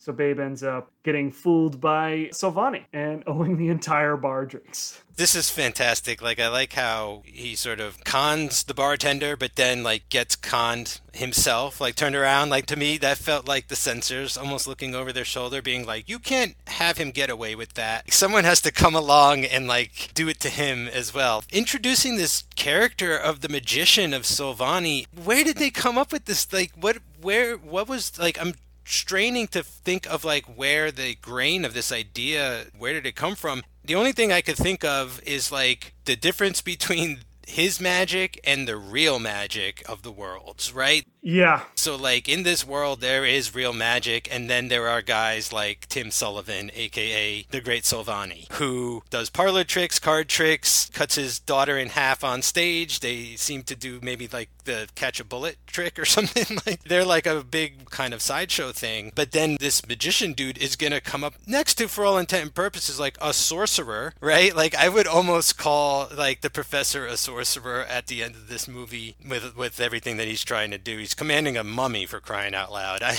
So 0.00 0.12
Babe 0.12 0.38
ends 0.38 0.62
up 0.62 0.90
getting 1.02 1.32
fooled 1.32 1.80
by 1.80 2.28
Silvani 2.32 2.84
and 2.92 3.24
owing 3.26 3.56
the 3.56 3.68
entire 3.68 4.18
bar 4.18 4.44
drinks. 4.44 5.02
This 5.20 5.34
is 5.34 5.50
fantastic. 5.50 6.22
Like 6.22 6.40
I 6.40 6.48
like 6.48 6.72
how 6.72 7.24
he 7.26 7.54
sort 7.54 7.78
of 7.78 8.02
cons 8.04 8.64
the 8.64 8.72
bartender, 8.72 9.36
but 9.36 9.56
then 9.56 9.82
like 9.82 10.08
gets 10.08 10.34
conned 10.34 10.98
himself. 11.12 11.78
Like 11.78 11.94
turned 11.94 12.16
around. 12.16 12.48
Like 12.48 12.64
to 12.68 12.76
me, 12.76 12.96
that 12.96 13.18
felt 13.18 13.46
like 13.46 13.68
the 13.68 13.76
censors 13.76 14.38
almost 14.38 14.66
looking 14.66 14.94
over 14.94 15.12
their 15.12 15.26
shoulder, 15.26 15.60
being 15.60 15.84
like, 15.84 16.08
"You 16.08 16.20
can't 16.20 16.56
have 16.68 16.96
him 16.96 17.10
get 17.10 17.28
away 17.28 17.54
with 17.54 17.74
that. 17.74 18.10
Someone 18.10 18.44
has 18.44 18.62
to 18.62 18.72
come 18.72 18.94
along 18.94 19.44
and 19.44 19.68
like 19.68 20.08
do 20.14 20.26
it 20.26 20.40
to 20.40 20.48
him 20.48 20.88
as 20.88 21.12
well." 21.12 21.44
Introducing 21.52 22.16
this 22.16 22.44
character 22.56 23.14
of 23.14 23.42
the 23.42 23.50
magician 23.50 24.14
of 24.14 24.22
Silvani. 24.22 25.06
Where 25.14 25.44
did 25.44 25.58
they 25.58 25.70
come 25.70 25.98
up 25.98 26.12
with 26.12 26.24
this? 26.24 26.50
Like 26.50 26.72
what? 26.80 26.96
Where? 27.20 27.58
What 27.58 27.88
was 27.88 28.18
like? 28.18 28.40
I'm 28.40 28.54
straining 28.86 29.48
to 29.48 29.62
think 29.62 30.06
of 30.06 30.24
like 30.24 30.46
where 30.46 30.90
the 30.90 31.14
grain 31.16 31.66
of 31.66 31.74
this 31.74 31.92
idea 31.92 32.64
where 32.76 32.94
did 32.94 33.06
it 33.06 33.14
come 33.14 33.36
from 33.36 33.62
the 33.90 33.96
only 33.96 34.12
thing 34.12 34.30
i 34.30 34.40
could 34.40 34.56
think 34.56 34.84
of 34.84 35.20
is 35.26 35.50
like 35.50 35.94
the 36.04 36.14
difference 36.14 36.60
between 36.62 37.24
his 37.50 37.80
magic 37.80 38.40
and 38.44 38.66
the 38.66 38.76
real 38.76 39.18
magic 39.18 39.82
of 39.88 40.02
the 40.02 40.10
worlds 40.12 40.72
right 40.72 41.04
Yeah. 41.22 41.62
so 41.74 41.96
like 41.96 42.28
in 42.28 42.42
this 42.44 42.66
world 42.66 43.00
there 43.00 43.24
is 43.24 43.54
real 43.54 43.72
magic 43.72 44.28
and 44.32 44.48
then 44.48 44.68
there 44.68 44.88
are 44.88 45.02
guys 45.02 45.52
like 45.52 45.86
Tim 45.88 46.10
Sullivan 46.10 46.70
aka 46.74 47.44
the 47.50 47.60
great 47.60 47.84
Silvani 47.84 48.50
who 48.52 49.02
does 49.10 49.30
parlor 49.30 49.64
tricks, 49.64 49.98
card 49.98 50.28
tricks, 50.28 50.90
cuts 50.92 51.14
his 51.16 51.38
daughter 51.38 51.76
in 51.78 51.88
half 51.90 52.22
on 52.24 52.42
stage. 52.42 53.00
They 53.00 53.36
seem 53.36 53.62
to 53.64 53.76
do 53.76 53.98
maybe 54.02 54.28
like 54.28 54.50
the 54.64 54.88
catch 54.94 55.18
a 55.20 55.24
bullet 55.24 55.56
trick 55.66 55.98
or 55.98 56.04
something 56.04 56.58
like 56.66 56.82
they're 56.84 57.04
like 57.04 57.26
a 57.26 57.42
big 57.42 57.90
kind 57.90 58.14
of 58.14 58.22
sideshow 58.22 58.72
thing. 58.72 59.12
But 59.14 59.32
then 59.32 59.56
this 59.58 59.86
magician 59.86 60.32
dude 60.32 60.58
is 60.58 60.76
going 60.76 60.92
to 60.92 61.00
come 61.00 61.24
up 61.24 61.34
next 61.46 61.74
to 61.74 61.88
for 61.88 62.04
all 62.04 62.18
intent 62.18 62.42
and 62.42 62.54
purposes 62.54 63.00
like 63.00 63.16
a 63.20 63.32
sorcerer, 63.32 64.14
right? 64.20 64.54
Like 64.54 64.74
I 64.74 64.88
would 64.88 65.06
almost 65.06 65.58
call 65.58 66.08
like 66.16 66.40
the 66.42 66.50
professor 66.50 67.06
a 67.06 67.16
sorcerer 67.16 67.39
at 67.40 68.06
the 68.06 68.22
end 68.22 68.34
of 68.34 68.48
this 68.48 68.68
movie 68.68 69.16
with 69.28 69.56
with 69.56 69.80
everything 69.80 70.16
that 70.16 70.28
he's 70.28 70.44
trying 70.44 70.70
to 70.70 70.78
do. 70.78 70.98
He's 70.98 71.14
commanding 71.14 71.56
a 71.56 71.64
mummy 71.64 72.06
for 72.06 72.20
crying 72.20 72.54
out 72.54 72.72
loud. 72.72 73.02
I, 73.02 73.14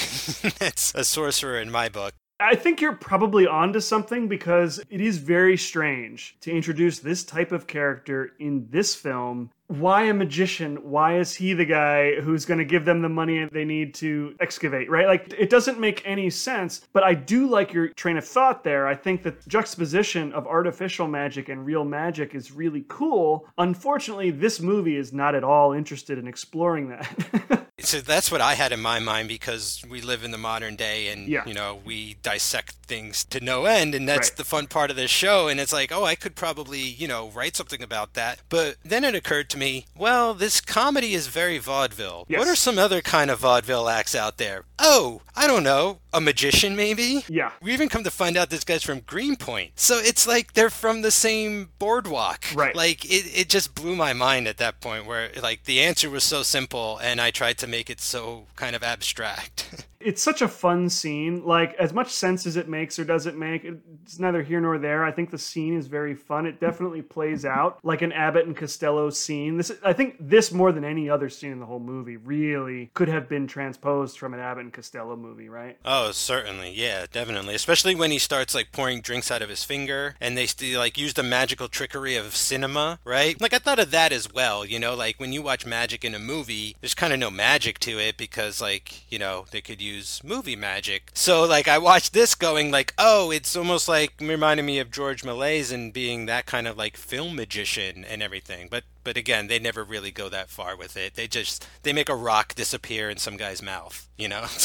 that's 0.60 0.94
a 0.96 1.04
sorcerer 1.04 1.60
in 1.60 1.72
my 1.72 1.90
book. 1.90 2.14
I 2.42 2.56
think 2.56 2.82
you're 2.82 2.96
probably 2.96 3.46
onto 3.46 3.80
something 3.80 4.28
because 4.28 4.80
it 4.90 5.00
is 5.00 5.18
very 5.18 5.56
strange 5.56 6.36
to 6.42 6.52
introduce 6.52 6.98
this 6.98 7.24
type 7.24 7.52
of 7.52 7.68
character 7.68 8.32
in 8.40 8.68
this 8.72 8.96
film. 8.96 9.52
Why 9.80 10.04
a 10.04 10.14
magician? 10.14 10.76
Why 10.84 11.18
is 11.18 11.34
he 11.34 11.54
the 11.54 11.64
guy 11.66 12.20
who's 12.20 12.46
going 12.46 12.58
to 12.58 12.66
give 12.66 12.84
them 12.84 13.02
the 13.02 13.10
money 13.10 13.46
they 13.46 13.64
need 13.64 13.94
to 13.96 14.36
excavate, 14.42 14.90
right? 14.90 15.08
Like, 15.08 15.34
it 15.38 15.50
doesn't 15.50 15.80
make 15.80 16.02
any 16.06 16.30
sense, 16.30 16.82
but 16.92 17.04
I 17.04 17.14
do 17.14 17.48
like 17.48 17.72
your 17.72 17.88
train 17.88 18.18
of 18.18 18.26
thought 18.28 18.64
there. 18.66 18.86
I 18.88 18.96
think 18.96 19.24
the 19.24 19.34
juxtaposition 19.48 20.34
of 20.34 20.46
artificial 20.46 21.08
magic 21.08 21.48
and 21.50 21.66
real 21.66 21.86
magic 21.86 22.36
is 22.36 22.52
really 22.52 22.84
cool. 22.90 23.48
Unfortunately, 23.58 24.30
this 24.32 24.60
movie 24.60 24.98
is 24.98 25.14
not 25.14 25.36
at 25.36 25.44
all 25.44 25.72
interested 25.72 26.18
in 26.18 26.28
exploring 26.28 26.90
that. 26.90 27.60
So 27.84 28.00
that's 28.00 28.32
what 28.32 28.42
I 28.42 28.54
had 28.54 28.72
in 28.74 28.80
my 28.80 29.00
mind 29.00 29.28
because 29.28 29.84
we 29.90 30.02
live 30.02 30.24
in 30.24 30.30
the 30.30 30.38
modern 30.38 30.76
day 30.76 31.08
and 31.08 31.28
Yeah. 31.28 31.44
you 31.48 31.56
know 31.56 31.80
we 31.84 32.16
dissect 32.22 32.76
things 32.86 33.24
to 33.26 33.40
no 33.40 33.66
end 33.66 33.96
and 33.96 34.08
that's 34.08 34.30
Right. 34.30 34.38
the 34.38 34.44
fun 34.44 34.68
part 34.68 34.92
of 34.92 34.96
this 34.98 35.10
show 35.10 35.48
and 35.48 35.60
it's 35.60 35.74
like 35.74 35.92
oh 35.92 36.04
I 36.04 36.14
could 36.14 36.36
probably 36.36 36.82
you 36.82 37.08
know 37.08 37.30
write 37.30 37.56
something 37.56 37.82
about 37.82 38.14
that 38.14 38.38
but 38.50 38.76
then 38.86 39.04
it 39.04 39.16
occurred 39.16 39.50
to 39.50 39.58
me 39.62 39.86
well 39.98 40.34
this 40.34 40.60
comedy 40.60 41.14
is 41.14 41.28
very 41.28 41.58
vaudeville 41.60 42.26
Yes. 42.28 42.40
what 42.40 42.48
are 42.48 42.56
some 42.56 42.78
other 42.80 43.00
kind 43.02 43.30
of 43.30 43.40
vaudeville 43.40 43.88
acts 43.88 44.16
out 44.16 44.38
there 44.38 44.66
oh 44.80 45.22
I 45.36 45.46
don't 45.48 45.64
know 45.64 46.00
a 46.12 46.20
magician 46.20 46.76
maybe 46.76 47.24
Yeah. 47.30 47.52
we 47.62 47.72
even 47.74 47.88
come 47.88 48.04
to 48.04 48.12
find 48.12 48.36
out 48.38 48.50
this 48.50 48.64
guy's 48.64 48.84
from 48.84 49.02
Greenpoint 49.02 49.72
so 49.80 50.00
it's 50.00 50.26
like 50.28 50.54
they're 50.54 50.70
from 50.72 51.02
the 51.04 51.12
same 51.12 51.70
boardwalk 51.80 52.46
Right. 52.56 52.76
like 52.76 53.06
it, 53.06 53.26
it 53.42 53.50
just 53.50 53.76
blew 53.76 53.96
my 53.96 54.14
mind 54.14 54.48
at 54.48 54.58
that 54.58 54.82
point 54.82 55.06
where 55.06 55.30
like 55.42 55.64
the 55.66 55.80
answer 55.82 56.10
was 56.10 56.24
so 56.24 56.42
simple 56.44 56.98
and 57.04 57.22
I 57.22 57.30
tried 57.32 57.58
to 57.60 57.68
make 57.68 57.90
it 57.90 58.02
so 58.02 58.48
kind 58.56 58.76
of 58.76 58.84
abstract. 58.84 59.86
it's 60.04 60.22
such 60.22 60.42
a 60.42 60.48
fun 60.48 60.90
scene. 60.90 61.46
Like 61.46 61.74
as 61.76 61.94
much 61.94 62.10
sense 62.10 62.46
as 62.46 62.58
it 62.58 62.68
makes 62.68 63.00
or 63.00 63.04
doesn't 63.04 63.38
make, 63.38 63.64
it's 63.64 64.20
neither 64.20 64.44
here 64.44 64.62
nor 64.62 64.78
there. 64.78 65.04
I 65.04 65.12
think 65.12 65.32
the 65.32 65.38
scene 65.38 65.78
is 65.78 65.88
very 65.88 66.16
fun. 66.16 66.46
It 66.46 66.60
definitely 66.60 67.02
plays 67.02 67.46
out 67.46 67.80
like 67.84 68.02
an 68.02 68.12
Abbott 68.12 68.46
and 68.46 68.56
Costello 68.56 69.10
scene. 69.10 69.58
This, 69.58 69.72
I 69.84 69.94
think, 69.94 70.16
this 70.20 70.52
more 70.52 70.72
than 70.72 70.84
any 70.84 71.10
other 71.10 71.30
scene 71.30 71.52
in 71.52 71.60
the 71.60 71.66
whole 71.66 71.80
movie 71.80 72.18
really 72.18 72.92
could 72.94 73.08
have 73.08 73.30
been 73.30 73.48
transposed 73.48 74.18
from 74.18 74.34
an 74.34 74.40
Abbott 74.40 74.64
and 74.64 74.74
Costello 74.74 75.16
movie, 75.16 75.50
right? 75.50 75.78
oh, 75.86 76.12
certainly. 76.12 76.72
Yeah, 76.72 77.06
definitely. 77.12 77.56
Especially 77.56 77.96
when 77.96 78.12
he 78.12 78.20
starts 78.20 78.56
like 78.56 78.72
pouring 78.72 79.02
drinks 79.02 79.32
out 79.32 79.42
of 79.42 79.50
his 79.50 79.64
finger 79.64 80.16
and 80.20 80.38
they 80.38 80.46
still 80.46 80.80
like 80.80 80.98
use 80.98 81.14
the 81.14 81.24
magical 81.24 81.68
trickery 81.68 82.16
of 82.16 82.36
cinema, 82.36 83.00
right? 83.04 83.40
Like 83.42 83.54
I 83.54 83.60
thought 83.60 83.80
of 83.80 83.92
that 83.92 84.12
as 84.12 84.32
well, 84.34 84.66
you 84.66 84.80
know, 84.80 84.96
like 84.96 85.20
when 85.20 85.34
you 85.34 85.42
watch 85.42 85.66
magic 85.66 86.04
in 86.06 86.16
a 86.16 86.20
movie, 86.20 86.76
there's 86.82 86.94
kind 86.94 87.14
of 87.14 87.20
no 87.20 87.30
magic 87.32 87.80
to 87.80 88.00
it 88.00 88.18
because 88.18 88.62
like, 88.62 89.12
you 89.12 89.20
know, 89.20 89.46
they 89.52 89.62
could 89.62 89.82
use 89.82 89.91
movie 90.24 90.56
magic. 90.56 91.12
So 91.14 91.46
like 91.46 91.68
I 91.68 91.78
watched 91.78 92.14
this 92.14 92.36
going 92.36 92.72
like, 92.72 92.94
oh, 92.98 93.32
it's 93.32 93.56
almost 93.56 93.88
like 93.88 94.14
reminding 94.20 94.66
me 94.66 94.80
of 94.80 94.92
George 94.92 95.24
Méliès 95.24 95.74
and 95.74 95.94
being 95.94 96.26
that 96.26 96.46
kind 96.46 96.68
of 96.68 96.78
like 96.78 96.98
film 96.98 97.36
magician 97.36 98.04
and 98.06 98.22
everything. 98.24 98.68
But 98.70 98.84
but 99.04 99.18
again, 99.18 99.48
they 99.48 99.60
never 99.60 99.84
really 99.84 100.12
go 100.12 100.30
that 100.30 100.50
far 100.50 100.76
with 100.76 100.96
it. 100.96 101.16
They 101.16 101.28
just 101.28 101.68
they 101.84 101.94
make 101.94 102.10
a 102.10 102.16
rock 102.16 102.56
disappear 102.56 103.10
in 103.10 103.18
some 103.18 103.38
guy's 103.38 103.62
mouth, 103.62 104.08
you 104.18 104.28
know? 104.28 104.46